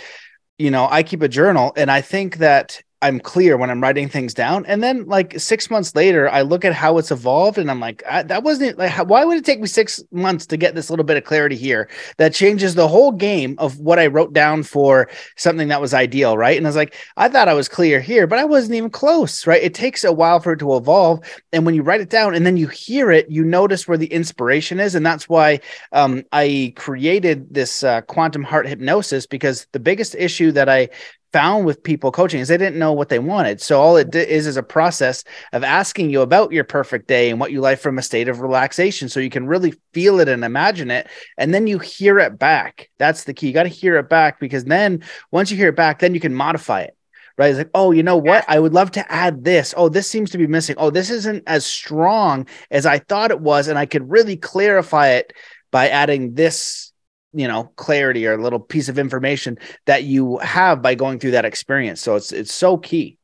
you 0.57 0.71
know, 0.71 0.88
I 0.89 1.03
keep 1.03 1.21
a 1.21 1.28
journal 1.28 1.74
and 1.76 1.91
I 1.91 1.99
think 1.99 2.38
that 2.38 2.82
I'm 3.04 3.20
clear 3.20 3.58
when 3.58 3.70
I'm 3.70 3.84
writing 3.84 4.08
things 4.08 4.34
down. 4.34 4.66
And 4.66 4.82
then 4.82 5.06
like 5.06 5.38
six 5.38 5.70
months 5.70 5.93
later, 5.93 6.30
I 6.30 6.41
look 6.41 6.64
at 6.64 6.74
how 6.74 6.97
it's 6.97 7.12
evolved 7.12 7.58
and 7.58 7.70
I'm 7.70 7.82
like, 7.82 8.01
that 8.04 8.43
wasn't 8.43 8.78
like, 8.78 8.91
how, 8.91 9.04
why 9.04 9.26
would 9.26 9.38
it 9.38 9.43
take 9.43 9.60
me 9.60 9.68
six 9.68 10.01
months 10.12 10.45
to 10.47 10.58
get 10.58 10.74
this 10.74 10.89
little 10.89 11.04
bit 11.04 11.18
of 11.18 11.26
clarity 11.26 11.58
here 11.58 11.89
that 12.18 12.34
changes 12.34 12.76
the 12.76 12.88
whole 12.88 13.12
game 13.12 13.56
of 13.60 13.78
what 13.78 13.99
I 13.99 14.08
wrote 14.08 14.32
down 14.32 14.64
for 14.64 15.10
something 15.36 15.68
that 15.68 15.82
was 15.82 15.93
ideal. 15.93 16.38
Right. 16.38 16.56
And 16.56 16.66
I 16.66 16.70
was 16.70 16.78
like, 16.78 16.95
I 17.18 17.28
thought 17.28 17.49
I 17.49 17.54
was 17.54 17.68
clear 17.68 17.99
here, 17.99 18.26
but 18.26 18.39
I 18.39 18.45
wasn't 18.45 18.76
even 18.76 18.89
close. 18.89 19.45
Right. 19.45 19.62
It 19.62 19.74
takes 19.74 20.06
a 20.06 20.14
while 20.14 20.39
for 20.39 20.54
it 20.54 20.60
to 20.60 20.76
evolve. 20.78 21.20
And 21.51 21.66
when 21.66 21.76
you 21.76 21.84
write 21.84 22.01
it 22.01 22.10
down 22.10 22.34
and 22.34 22.45
then 22.45 22.56
you 22.56 22.68
hear 22.68 23.12
it, 23.12 23.30
you 23.30 23.43
notice 23.43 23.86
where 23.86 23.97
the 23.97 24.08
inspiration 24.08 24.80
is. 24.80 24.95
And 24.95 25.06
that's 25.06 25.28
why 25.28 25.60
um, 25.91 26.24
I 26.32 26.72
created 26.78 27.54
this 27.54 27.84
uh, 27.84 27.99
quantum 28.01 28.43
heart 28.43 28.66
hypnosis 28.66 29.28
because 29.28 29.68
the 29.74 29.80
biggest 29.80 30.16
issue 30.16 30.54
that 30.54 30.70
I 30.70 30.88
found 31.34 31.65
with 31.65 31.84
people 31.84 32.11
coaching 32.11 32.39
is 32.39 32.47
they 32.47 32.57
didn't 32.57 32.77
know 32.77 32.93
what 32.93 33.09
they 33.09 33.19
wanted. 33.19 33.59
So 33.59 33.81
all 33.81 33.97
it 33.97 34.13
is 34.13 34.45
is 34.45 34.55
a 34.55 34.63
process 34.63 35.23
of 35.51 35.63
asking 35.63 36.11
you 36.11 36.21
about 36.21 36.53
your 36.53 36.63
perfect 36.63 37.07
day 37.07 37.31
and 37.31 37.39
what 37.39 37.51
you 37.51 37.59
like 37.59 37.79
from 37.79 37.97
a 37.97 38.03
state 38.03 38.29
of 38.29 38.39
relaxation 38.39 39.09
so 39.09 39.19
you 39.19 39.31
can 39.31 39.47
really 39.47 39.73
feel 39.93 40.19
it 40.19 40.29
and 40.29 40.45
imagine 40.45 40.91
it 40.91 41.07
and 41.38 41.53
then 41.53 41.65
you 41.65 41.79
hear 41.79 42.19
it 42.19 42.38
back. 42.38 42.89
That's 42.99 43.23
the 43.23 43.34
key. 43.34 43.47
You 43.47 43.53
got 43.53 43.63
to 43.63 43.69
hear 43.69 43.97
it 43.97 44.09
back 44.09 44.39
because 44.39 44.63
then 44.63 45.03
once 45.31 45.49
you 45.49 45.57
hear 45.57 45.69
it 45.69 45.75
back 45.75 45.99
then 45.99 46.13
you 46.13 46.19
can 46.19 46.36
modify 46.36 46.81
it. 46.81 46.95
Right? 47.36 47.49
It's 47.49 47.57
like, 47.57 47.71
"Oh, 47.73 47.89
you 47.89 48.03
know 48.03 48.17
what? 48.17 48.45
I 48.47 48.59
would 48.59 48.75
love 48.75 48.91
to 48.91 49.11
add 49.11 49.43
this. 49.43 49.73
Oh, 49.75 49.89
this 49.89 50.07
seems 50.07 50.29
to 50.31 50.38
be 50.38 50.45
missing. 50.45 50.75
Oh, 50.77 50.91
this 50.91 51.09
isn't 51.09 51.43
as 51.47 51.65
strong 51.65 52.47
as 52.69 52.86
I 52.86 52.99
thought 52.99 53.31
it 53.31 53.39
was 53.39 53.67
and 53.67 53.79
I 53.79 53.88
could 53.88 54.11
really 54.11 54.38
clarify 54.38 55.09
it 55.13 55.34
by 55.71 55.89
adding 55.89 56.36
this 56.36 56.93
you 57.34 57.47
know 57.47 57.65
clarity 57.75 58.25
or 58.27 58.34
a 58.34 58.41
little 58.41 58.59
piece 58.59 58.89
of 58.89 58.99
information 58.99 59.57
that 59.86 60.03
you 60.03 60.38
have 60.39 60.81
by 60.81 60.95
going 60.95 61.19
through 61.19 61.31
that 61.31 61.45
experience. 61.45 62.01
So 62.01 62.15
it's 62.15 62.31
it's 62.31 62.53
so 62.53 62.77
key. 62.77 63.17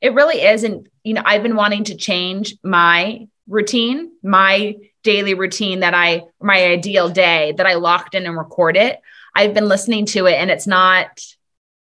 It 0.00 0.14
really 0.14 0.42
is. 0.42 0.62
And 0.64 0.88
you 1.06 1.14
know 1.14 1.22
i've 1.24 1.42
been 1.42 1.54
wanting 1.54 1.84
to 1.84 1.94
change 1.94 2.56
my 2.64 3.28
routine 3.46 4.10
my 4.24 4.74
daily 5.04 5.34
routine 5.34 5.80
that 5.80 5.94
i 5.94 6.22
my 6.40 6.66
ideal 6.66 7.08
day 7.08 7.54
that 7.56 7.64
i 7.64 7.74
locked 7.74 8.16
in 8.16 8.26
and 8.26 8.36
record 8.36 8.76
it 8.76 9.00
i've 9.36 9.54
been 9.54 9.68
listening 9.68 10.04
to 10.04 10.26
it 10.26 10.34
and 10.34 10.50
it's 10.50 10.66
not 10.66 11.20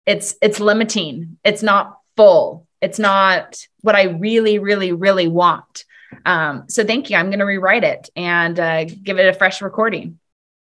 it's 0.05 0.35
it's 0.41 0.59
limiting. 0.59 1.37
It's 1.43 1.63
not 1.63 1.97
full. 2.17 2.67
It's 2.81 2.99
not 2.99 3.65
what 3.81 3.95
i 3.95 4.03
really 4.03 4.59
really 4.59 4.91
really 4.91 5.27
want. 5.27 5.85
Um, 6.25 6.65
so 6.67 6.83
thank 6.83 7.09
you. 7.09 7.17
I'm 7.17 7.27
going 7.27 7.39
to 7.39 7.45
rewrite 7.45 7.83
it 7.83 8.09
and 8.15 8.59
uh, 8.59 8.85
give 8.85 9.17
it 9.17 9.27
a 9.27 9.33
fresh 9.33 9.61
recording 9.61 10.19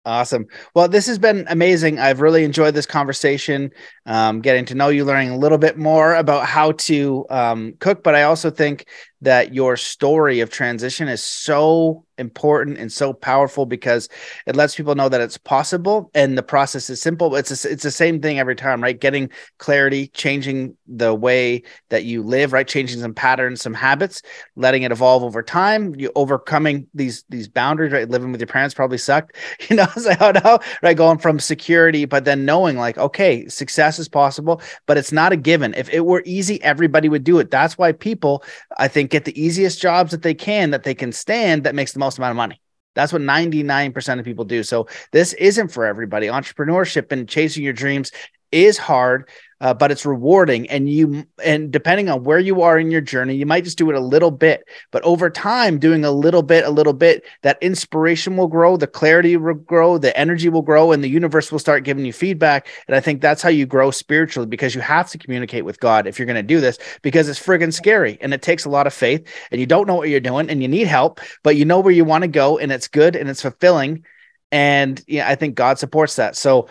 Awesome. 0.06 0.46
Well, 0.74 0.88
this 0.88 1.06
has 1.08 1.18
been 1.18 1.44
amazing. 1.50 1.98
I've 1.98 2.22
really 2.22 2.42
enjoyed 2.44 2.72
this 2.72 2.86
conversation, 2.86 3.70
um, 4.06 4.40
getting 4.40 4.64
to 4.66 4.74
know 4.74 4.88
you, 4.88 5.04
learning 5.04 5.28
a 5.30 5.36
little 5.36 5.58
bit 5.58 5.76
more 5.76 6.14
about 6.14 6.46
how 6.46 6.72
to 6.72 7.26
um, 7.28 7.74
cook. 7.80 8.02
But 8.02 8.14
I 8.14 8.22
also 8.22 8.50
think 8.50 8.86
that 9.22 9.54
your 9.54 9.76
story 9.76 10.40
of 10.40 10.50
transition 10.50 11.08
is 11.08 11.22
so 11.22 12.04
important 12.20 12.78
and 12.78 12.92
so 12.92 13.12
powerful 13.12 13.66
because 13.66 14.08
it 14.46 14.54
lets 14.54 14.76
people 14.76 14.94
know 14.94 15.08
that 15.08 15.20
it's 15.20 15.38
possible 15.38 16.10
and 16.14 16.36
the 16.36 16.42
process 16.42 16.90
is 16.90 17.00
simple 17.00 17.34
it's 17.34 17.64
a, 17.64 17.70
it's 17.70 17.82
the 17.82 17.90
same 17.90 18.20
thing 18.20 18.38
every 18.38 18.54
time 18.54 18.82
right? 18.82 19.00
Getting 19.00 19.30
clarity 19.58 20.08
changing 20.08 20.76
the 20.86 21.14
way 21.14 21.62
that 21.88 22.04
you 22.04 22.22
live 22.22 22.52
right? 22.52 22.68
Changing 22.68 23.00
some 23.00 23.14
patterns 23.14 23.62
some 23.62 23.74
habits 23.74 24.22
letting 24.54 24.82
it 24.82 24.92
evolve 24.92 25.24
over 25.24 25.42
time 25.42 25.94
you 25.96 26.12
overcoming 26.14 26.86
these 26.94 27.24
these 27.30 27.48
boundaries 27.48 27.92
right? 27.92 28.08
Living 28.08 28.30
with 28.30 28.40
your 28.40 28.48
parents 28.48 28.74
probably 28.74 28.98
sucked 28.98 29.34
you 29.70 29.74
know 29.74 29.86
so 29.96 30.14
how 30.14 30.30
know 30.30 30.58
right? 30.82 30.96
Going 30.96 31.18
from 31.18 31.40
security 31.40 32.04
but 32.04 32.26
then 32.26 32.44
knowing 32.44 32.76
like 32.76 32.98
okay 32.98 33.48
success 33.48 33.98
is 33.98 34.08
possible 34.08 34.60
but 34.86 34.98
it's 34.98 35.10
not 35.12 35.32
a 35.32 35.36
given. 35.36 35.74
If 35.74 35.88
it 35.88 36.04
were 36.04 36.22
easy 36.26 36.62
everybody 36.62 37.08
would 37.08 37.24
do 37.24 37.38
it. 37.38 37.50
That's 37.50 37.78
why 37.78 37.92
people 37.92 38.44
i 38.76 38.86
think 38.86 39.09
get 39.10 39.24
the 39.24 39.40
easiest 39.40 39.80
jobs 39.80 40.12
that 40.12 40.22
they 40.22 40.34
can 40.34 40.70
that 40.70 40.84
they 40.84 40.94
can 40.94 41.12
stand 41.12 41.64
that 41.64 41.74
makes 41.74 41.92
the 41.92 41.98
most 41.98 42.18
amount 42.18 42.30
of 42.30 42.36
money. 42.36 42.60
That's 42.94 43.12
what 43.12 43.22
99% 43.22 44.18
of 44.18 44.24
people 44.24 44.44
do. 44.44 44.62
So 44.62 44.88
this 45.12 45.32
isn't 45.34 45.68
for 45.68 45.86
everybody. 45.86 46.26
Entrepreneurship 46.26 47.12
and 47.12 47.28
chasing 47.28 47.62
your 47.62 47.72
dreams 47.72 48.10
is 48.50 48.78
hard 48.78 49.28
uh, 49.60 49.74
but 49.74 49.90
it's 49.90 50.06
rewarding. 50.06 50.68
And 50.70 50.88
you 50.88 51.26
and 51.44 51.70
depending 51.70 52.08
on 52.08 52.24
where 52.24 52.38
you 52.38 52.62
are 52.62 52.78
in 52.78 52.90
your 52.90 53.00
journey 53.00 53.34
you 53.34 53.46
might 53.46 53.64
just 53.64 53.78
do 53.78 53.90
it 53.90 53.96
a 53.96 54.00
little 54.00 54.30
bit 54.30 54.64
but 54.90 55.02
over 55.02 55.30
time 55.30 55.78
doing 55.78 56.04
a 56.04 56.10
little 56.10 56.42
bit 56.42 56.64
a 56.64 56.70
little 56.70 56.92
bit 56.92 57.24
that 57.42 57.58
inspiration 57.62 58.36
will 58.36 58.46
grow 58.46 58.76
the 58.76 58.86
clarity 58.86 59.36
will 59.36 59.54
grow 59.54 59.98
the 59.98 60.16
energy 60.16 60.48
will 60.48 60.62
grow 60.62 60.92
and 60.92 61.02
the 61.02 61.08
universe 61.08 61.50
will 61.52 61.58
start 61.58 61.84
giving 61.84 62.04
you 62.04 62.12
feedback. 62.12 62.68
And 62.88 62.96
i 62.96 63.00
think 63.00 63.20
that's 63.20 63.42
how 63.42 63.48
you 63.48 63.66
grow 63.66 63.90
spiritually 63.90 64.46
because 64.46 64.74
you 64.74 64.80
have 64.80 65.10
to 65.10 65.18
communicate 65.18 65.64
with 65.64 65.80
god 65.80 66.06
if 66.06 66.18
you're 66.18 66.26
going 66.26 66.36
to 66.36 66.42
do 66.42 66.60
this 66.60 66.78
because 67.02 67.28
it's 67.28 67.40
friggin' 67.40 67.72
scary 67.72 68.18
and 68.20 68.32
it 68.34 68.42
takes 68.42 68.64
a 68.64 68.70
lot 68.70 68.86
of 68.86 68.94
faith 68.94 69.26
and 69.50 69.60
you 69.60 69.66
don't 69.66 69.86
know 69.86 69.94
what 69.94 70.08
you're 70.08 70.20
doing 70.20 70.48
and 70.50 70.62
you 70.62 70.68
need 70.68 70.86
help 70.86 71.20
but 71.42 71.56
you 71.56 71.64
know 71.64 71.80
where 71.80 71.92
you 71.92 72.04
want 72.04 72.22
to 72.22 72.28
go 72.28 72.58
and 72.58 72.72
it's 72.72 72.88
good 72.88 73.16
and 73.16 73.28
it's 73.28 73.42
fulfilling. 73.42 74.04
And 74.52 75.02
yeah 75.06 75.28
i 75.28 75.34
think 75.34 75.54
god 75.54 75.78
supports 75.78 76.16
that. 76.16 76.36
So 76.36 76.68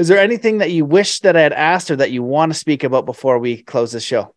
is 0.00 0.08
there 0.08 0.18
anything 0.18 0.58
that 0.58 0.70
you 0.70 0.86
wish 0.86 1.20
that 1.20 1.36
I 1.36 1.42
had 1.42 1.52
asked 1.52 1.90
or 1.90 1.96
that 1.96 2.10
you 2.10 2.22
want 2.22 2.50
to 2.50 2.58
speak 2.58 2.84
about 2.84 3.04
before 3.04 3.38
we 3.38 3.62
close 3.62 3.92
the 3.92 4.00
show? 4.00 4.34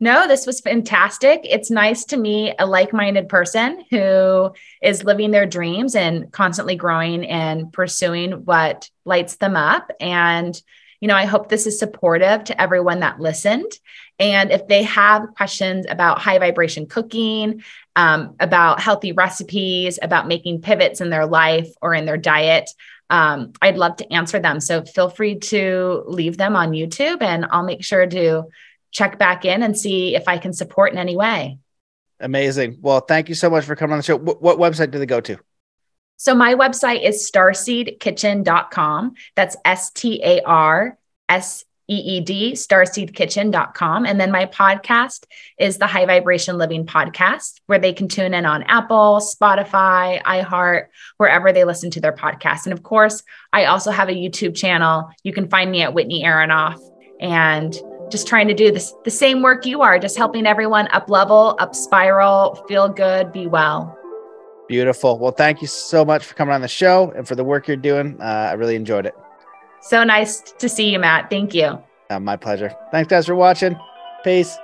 No, 0.00 0.26
this 0.26 0.46
was 0.46 0.62
fantastic. 0.62 1.40
It's 1.44 1.70
nice 1.70 2.06
to 2.06 2.16
meet 2.16 2.54
a 2.58 2.64
like 2.64 2.94
minded 2.94 3.28
person 3.28 3.84
who 3.90 4.52
is 4.82 5.04
living 5.04 5.30
their 5.30 5.44
dreams 5.44 5.94
and 5.94 6.32
constantly 6.32 6.74
growing 6.74 7.26
and 7.26 7.70
pursuing 7.70 8.46
what 8.46 8.88
lights 9.04 9.36
them 9.36 9.56
up. 9.56 9.90
And, 10.00 10.58
you 11.00 11.08
know, 11.08 11.16
I 11.16 11.26
hope 11.26 11.50
this 11.50 11.66
is 11.66 11.78
supportive 11.78 12.44
to 12.44 12.58
everyone 12.58 13.00
that 13.00 13.20
listened. 13.20 13.72
And 14.18 14.50
if 14.50 14.66
they 14.68 14.84
have 14.84 15.34
questions 15.36 15.84
about 15.86 16.20
high 16.20 16.38
vibration 16.38 16.86
cooking, 16.86 17.62
um, 17.94 18.36
about 18.40 18.80
healthy 18.80 19.12
recipes, 19.12 19.98
about 20.00 20.28
making 20.28 20.62
pivots 20.62 21.02
in 21.02 21.10
their 21.10 21.26
life 21.26 21.68
or 21.82 21.92
in 21.92 22.06
their 22.06 22.16
diet, 22.16 22.70
um, 23.10 23.52
I'd 23.60 23.76
love 23.76 23.96
to 23.96 24.12
answer 24.12 24.38
them. 24.38 24.60
So 24.60 24.82
feel 24.82 25.08
free 25.08 25.38
to 25.38 26.04
leave 26.06 26.36
them 26.36 26.56
on 26.56 26.72
YouTube 26.72 27.22
and 27.22 27.46
I'll 27.50 27.64
make 27.64 27.84
sure 27.84 28.06
to 28.06 28.44
check 28.90 29.18
back 29.18 29.44
in 29.44 29.62
and 29.62 29.76
see 29.78 30.14
if 30.14 30.28
I 30.28 30.38
can 30.38 30.52
support 30.52 30.92
in 30.92 30.98
any 30.98 31.16
way. 31.16 31.58
Amazing. 32.20 32.78
Well, 32.80 33.00
thank 33.00 33.28
you 33.28 33.34
so 33.34 33.50
much 33.50 33.64
for 33.64 33.76
coming 33.76 33.92
on 33.92 33.98
the 33.98 34.04
show. 34.04 34.16
What, 34.16 34.40
what 34.40 34.58
website 34.58 34.90
do 34.90 34.98
they 34.98 35.06
go 35.06 35.20
to? 35.20 35.38
So 36.16 36.34
my 36.34 36.54
website 36.54 37.02
is 37.02 37.30
starseedkitchen.com. 37.30 39.14
That's 39.34 39.56
S 39.64 39.90
T 39.90 40.22
A 40.24 40.40
R 40.42 40.96
S 41.28 41.64
E 41.88 41.96
E 41.96 42.20
D, 42.20 42.52
starseedkitchen.com. 42.52 44.06
And 44.06 44.20
then 44.20 44.32
my 44.32 44.46
podcast 44.46 45.24
is 45.58 45.78
the 45.78 45.86
High 45.86 46.06
Vibration 46.06 46.56
Living 46.56 46.86
Podcast, 46.86 47.60
where 47.66 47.78
they 47.78 47.92
can 47.92 48.08
tune 48.08 48.32
in 48.32 48.46
on 48.46 48.62
Apple, 48.64 49.20
Spotify, 49.20 50.22
iHeart, 50.22 50.86
wherever 51.18 51.52
they 51.52 51.64
listen 51.64 51.90
to 51.90 52.00
their 52.00 52.12
podcast. 52.12 52.64
And 52.64 52.72
of 52.72 52.82
course, 52.82 53.22
I 53.52 53.66
also 53.66 53.90
have 53.90 54.08
a 54.08 54.14
YouTube 54.14 54.56
channel. 54.56 55.10
You 55.24 55.32
can 55.32 55.48
find 55.48 55.70
me 55.70 55.82
at 55.82 55.92
Whitney 55.92 56.24
Aronoff 56.24 56.78
and 57.20 57.74
just 58.10 58.26
trying 58.26 58.48
to 58.48 58.54
do 58.54 58.70
this 58.70 58.94
the 59.04 59.10
same 59.10 59.42
work 59.42 59.66
you 59.66 59.82
are, 59.82 59.98
just 59.98 60.16
helping 60.16 60.46
everyone 60.46 60.88
up 60.92 61.10
level, 61.10 61.56
up 61.58 61.74
spiral, 61.74 62.64
feel 62.68 62.88
good, 62.88 63.32
be 63.32 63.46
well. 63.46 63.98
Beautiful. 64.68 65.18
Well, 65.18 65.32
thank 65.32 65.60
you 65.60 65.66
so 65.66 66.04
much 66.04 66.24
for 66.24 66.34
coming 66.34 66.54
on 66.54 66.62
the 66.62 66.68
show 66.68 67.12
and 67.14 67.28
for 67.28 67.34
the 67.34 67.44
work 67.44 67.68
you're 67.68 67.76
doing. 67.76 68.16
Uh, 68.20 68.48
I 68.50 68.52
really 68.54 68.76
enjoyed 68.76 69.04
it. 69.04 69.14
So 69.84 70.02
nice 70.02 70.40
to 70.40 70.68
see 70.68 70.90
you, 70.90 70.98
Matt. 70.98 71.28
Thank 71.28 71.54
you. 71.54 71.78
Uh, 72.08 72.18
my 72.18 72.36
pleasure. 72.36 72.74
Thanks, 72.90 73.08
guys, 73.08 73.26
for 73.26 73.34
watching. 73.34 73.78
Peace. 74.24 74.56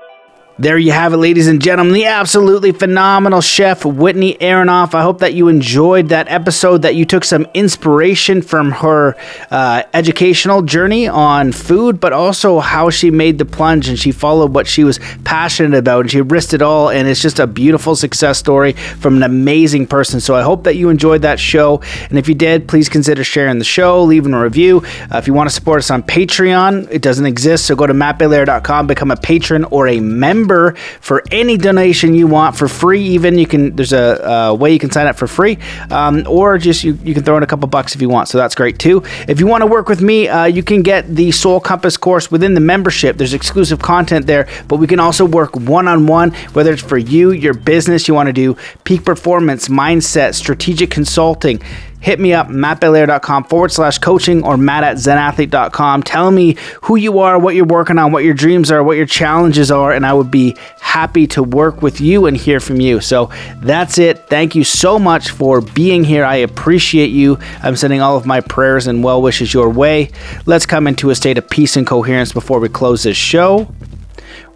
There 0.60 0.76
you 0.76 0.92
have 0.92 1.14
it, 1.14 1.16
ladies 1.16 1.48
and 1.48 1.62
gentlemen, 1.62 1.94
the 1.94 2.04
absolutely 2.04 2.72
phenomenal 2.72 3.40
chef 3.40 3.82
Whitney 3.82 4.34
Aronoff. 4.34 4.92
I 4.92 5.00
hope 5.00 5.20
that 5.20 5.32
you 5.32 5.48
enjoyed 5.48 6.10
that 6.10 6.28
episode, 6.28 6.82
that 6.82 6.94
you 6.94 7.06
took 7.06 7.24
some 7.24 7.46
inspiration 7.54 8.42
from 8.42 8.72
her 8.72 9.16
uh, 9.50 9.84
educational 9.94 10.60
journey 10.60 11.08
on 11.08 11.52
food, 11.52 11.98
but 11.98 12.12
also 12.12 12.60
how 12.60 12.90
she 12.90 13.10
made 13.10 13.38
the 13.38 13.46
plunge 13.46 13.88
and 13.88 13.98
she 13.98 14.12
followed 14.12 14.54
what 14.54 14.66
she 14.66 14.84
was 14.84 15.00
passionate 15.24 15.78
about 15.78 16.00
and 16.00 16.10
she 16.10 16.20
risked 16.20 16.52
it 16.52 16.60
all. 16.60 16.90
And 16.90 17.08
it's 17.08 17.22
just 17.22 17.38
a 17.38 17.46
beautiful 17.46 17.96
success 17.96 18.38
story 18.38 18.74
from 18.74 19.16
an 19.16 19.22
amazing 19.22 19.86
person. 19.86 20.20
So 20.20 20.34
I 20.34 20.42
hope 20.42 20.64
that 20.64 20.76
you 20.76 20.90
enjoyed 20.90 21.22
that 21.22 21.40
show. 21.40 21.80
And 22.10 22.18
if 22.18 22.28
you 22.28 22.34
did, 22.34 22.68
please 22.68 22.90
consider 22.90 23.24
sharing 23.24 23.58
the 23.58 23.64
show, 23.64 24.02
leaving 24.02 24.34
a 24.34 24.42
review. 24.42 24.82
Uh, 25.10 25.16
if 25.16 25.26
you 25.26 25.32
want 25.32 25.48
to 25.48 25.54
support 25.54 25.78
us 25.78 25.90
on 25.90 26.02
Patreon, 26.02 26.86
it 26.90 27.00
doesn't 27.00 27.24
exist. 27.24 27.64
So 27.64 27.74
go 27.74 27.86
to 27.86 27.94
mattbelair.com, 27.94 28.86
become 28.86 29.10
a 29.10 29.16
patron 29.16 29.64
or 29.64 29.88
a 29.88 30.00
member 30.00 30.49
member 30.50 30.74
for 31.00 31.22
any 31.30 31.56
donation 31.56 32.14
you 32.14 32.26
want 32.26 32.56
for 32.56 32.68
free. 32.68 33.02
Even 33.02 33.38
you 33.38 33.46
can 33.46 33.76
there's 33.76 33.92
a, 33.92 34.50
a 34.50 34.54
way 34.54 34.72
you 34.72 34.78
can 34.78 34.90
sign 34.90 35.06
up 35.06 35.16
for 35.16 35.26
free, 35.26 35.58
um, 35.90 36.24
or 36.28 36.58
just 36.58 36.84
you, 36.84 36.98
you 37.04 37.14
can 37.14 37.22
throw 37.22 37.36
in 37.36 37.42
a 37.42 37.46
couple 37.46 37.68
bucks 37.68 37.94
if 37.94 38.02
you 38.02 38.08
want. 38.08 38.28
So 38.28 38.38
that's 38.38 38.54
great 38.54 38.78
too. 38.78 39.02
If 39.28 39.40
you 39.40 39.46
want 39.46 39.62
to 39.62 39.66
work 39.66 39.88
with 39.88 40.02
me, 40.02 40.28
uh, 40.28 40.44
you 40.44 40.62
can 40.62 40.82
get 40.82 41.14
the 41.14 41.30
Soul 41.30 41.60
Compass 41.60 41.96
course 41.96 42.30
within 42.30 42.54
the 42.54 42.60
membership. 42.60 43.16
There's 43.16 43.34
exclusive 43.34 43.80
content 43.80 44.26
there, 44.26 44.48
but 44.68 44.76
we 44.76 44.86
can 44.86 45.00
also 45.00 45.24
work 45.24 45.56
one 45.56 45.88
on 45.88 46.06
one, 46.06 46.32
whether 46.52 46.72
it's 46.72 46.82
for 46.82 46.98
you, 46.98 47.30
your 47.32 47.54
business, 47.54 48.08
you 48.08 48.14
want 48.14 48.28
to 48.28 48.32
do 48.32 48.56
peak 48.84 49.04
performance, 49.04 49.68
mindset, 49.68 50.34
strategic 50.34 50.90
consulting 50.90 51.60
hit 52.00 52.18
me 52.18 52.32
up, 52.32 52.48
mattbelair.com 52.48 53.44
forward 53.44 53.70
slash 53.70 53.98
coaching 53.98 54.42
or 54.42 54.56
matt 54.56 54.84
at 54.84 54.96
zenathlete.com. 54.96 56.02
Tell 56.02 56.30
me 56.30 56.56
who 56.82 56.96
you 56.96 57.18
are, 57.18 57.38
what 57.38 57.54
you're 57.54 57.66
working 57.66 57.98
on, 57.98 58.12
what 58.12 58.24
your 58.24 58.34
dreams 58.34 58.70
are, 58.70 58.82
what 58.82 58.96
your 58.96 59.06
challenges 59.06 59.70
are, 59.70 59.92
and 59.92 60.04
I 60.04 60.12
would 60.12 60.30
be 60.30 60.56
happy 60.80 61.26
to 61.28 61.42
work 61.42 61.82
with 61.82 62.00
you 62.00 62.26
and 62.26 62.36
hear 62.36 62.58
from 62.58 62.80
you. 62.80 63.00
So 63.00 63.30
that's 63.56 63.98
it. 63.98 64.28
Thank 64.28 64.54
you 64.54 64.64
so 64.64 64.98
much 64.98 65.30
for 65.30 65.60
being 65.60 66.02
here. 66.04 66.24
I 66.24 66.36
appreciate 66.36 67.10
you. 67.10 67.38
I'm 67.62 67.76
sending 67.76 68.00
all 68.00 68.16
of 68.16 68.26
my 68.26 68.40
prayers 68.40 68.86
and 68.86 69.04
well 69.04 69.22
wishes 69.22 69.52
your 69.52 69.68
way. 69.68 70.10
Let's 70.46 70.66
come 70.66 70.86
into 70.86 71.10
a 71.10 71.14
state 71.14 71.38
of 71.38 71.48
peace 71.48 71.76
and 71.76 71.86
coherence 71.86 72.32
before 72.32 72.60
we 72.60 72.68
close 72.68 73.02
this 73.02 73.16
show. 73.16 73.72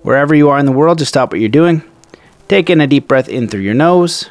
Wherever 0.03 0.35
you 0.35 0.51
are 0.51 0.59
in 0.59 0.67
the 0.67 0.73
world, 0.73 0.99
just 0.99 1.11
stop 1.11 1.31
what 1.31 1.41
you're 1.41 1.49
doing. 1.49 1.83
Take 2.49 2.69
in 2.69 2.81
a 2.81 2.87
deep 2.87 3.09
breath 3.09 3.29
in 3.29 3.49
through 3.49 3.63
your 3.63 3.75
nose. 3.75 4.31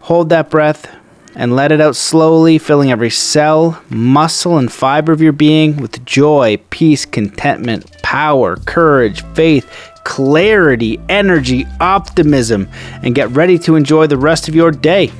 Hold 0.00 0.30
that 0.30 0.50
breath 0.50 0.88
and 1.34 1.56
let 1.56 1.72
it 1.72 1.80
out 1.80 1.96
slowly, 1.96 2.58
filling 2.58 2.90
every 2.90 3.10
cell, 3.10 3.82
muscle, 3.90 4.58
and 4.58 4.72
fiber 4.72 5.12
of 5.12 5.20
your 5.20 5.32
being 5.32 5.76
with 5.78 6.04
joy, 6.04 6.58
peace, 6.70 7.04
contentment, 7.04 8.02
power, 8.02 8.56
courage, 8.56 9.22
faith, 9.34 9.92
clarity, 10.04 11.00
energy, 11.08 11.66
optimism, 11.80 12.68
and 13.02 13.14
get 13.14 13.30
ready 13.30 13.58
to 13.58 13.74
enjoy 13.74 14.06
the 14.06 14.18
rest 14.18 14.48
of 14.48 14.54
your 14.54 14.70
day. 14.70 15.10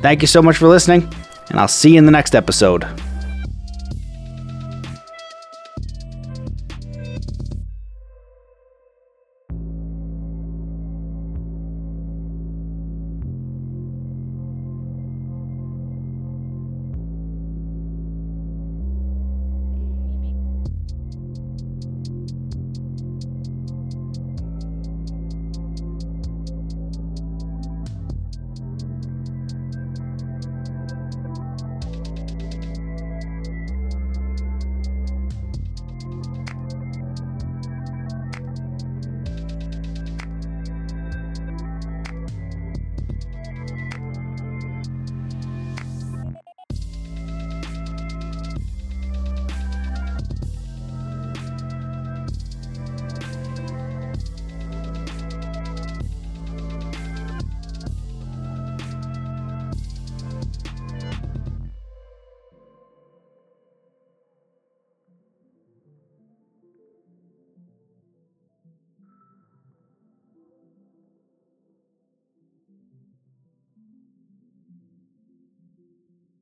Thank 0.00 0.22
you 0.22 0.28
so 0.28 0.42
much 0.42 0.56
for 0.56 0.68
listening, 0.68 1.08
and 1.50 1.60
I'll 1.60 1.68
see 1.68 1.92
you 1.92 1.98
in 1.98 2.06
the 2.06 2.12
next 2.12 2.34
episode. 2.34 2.86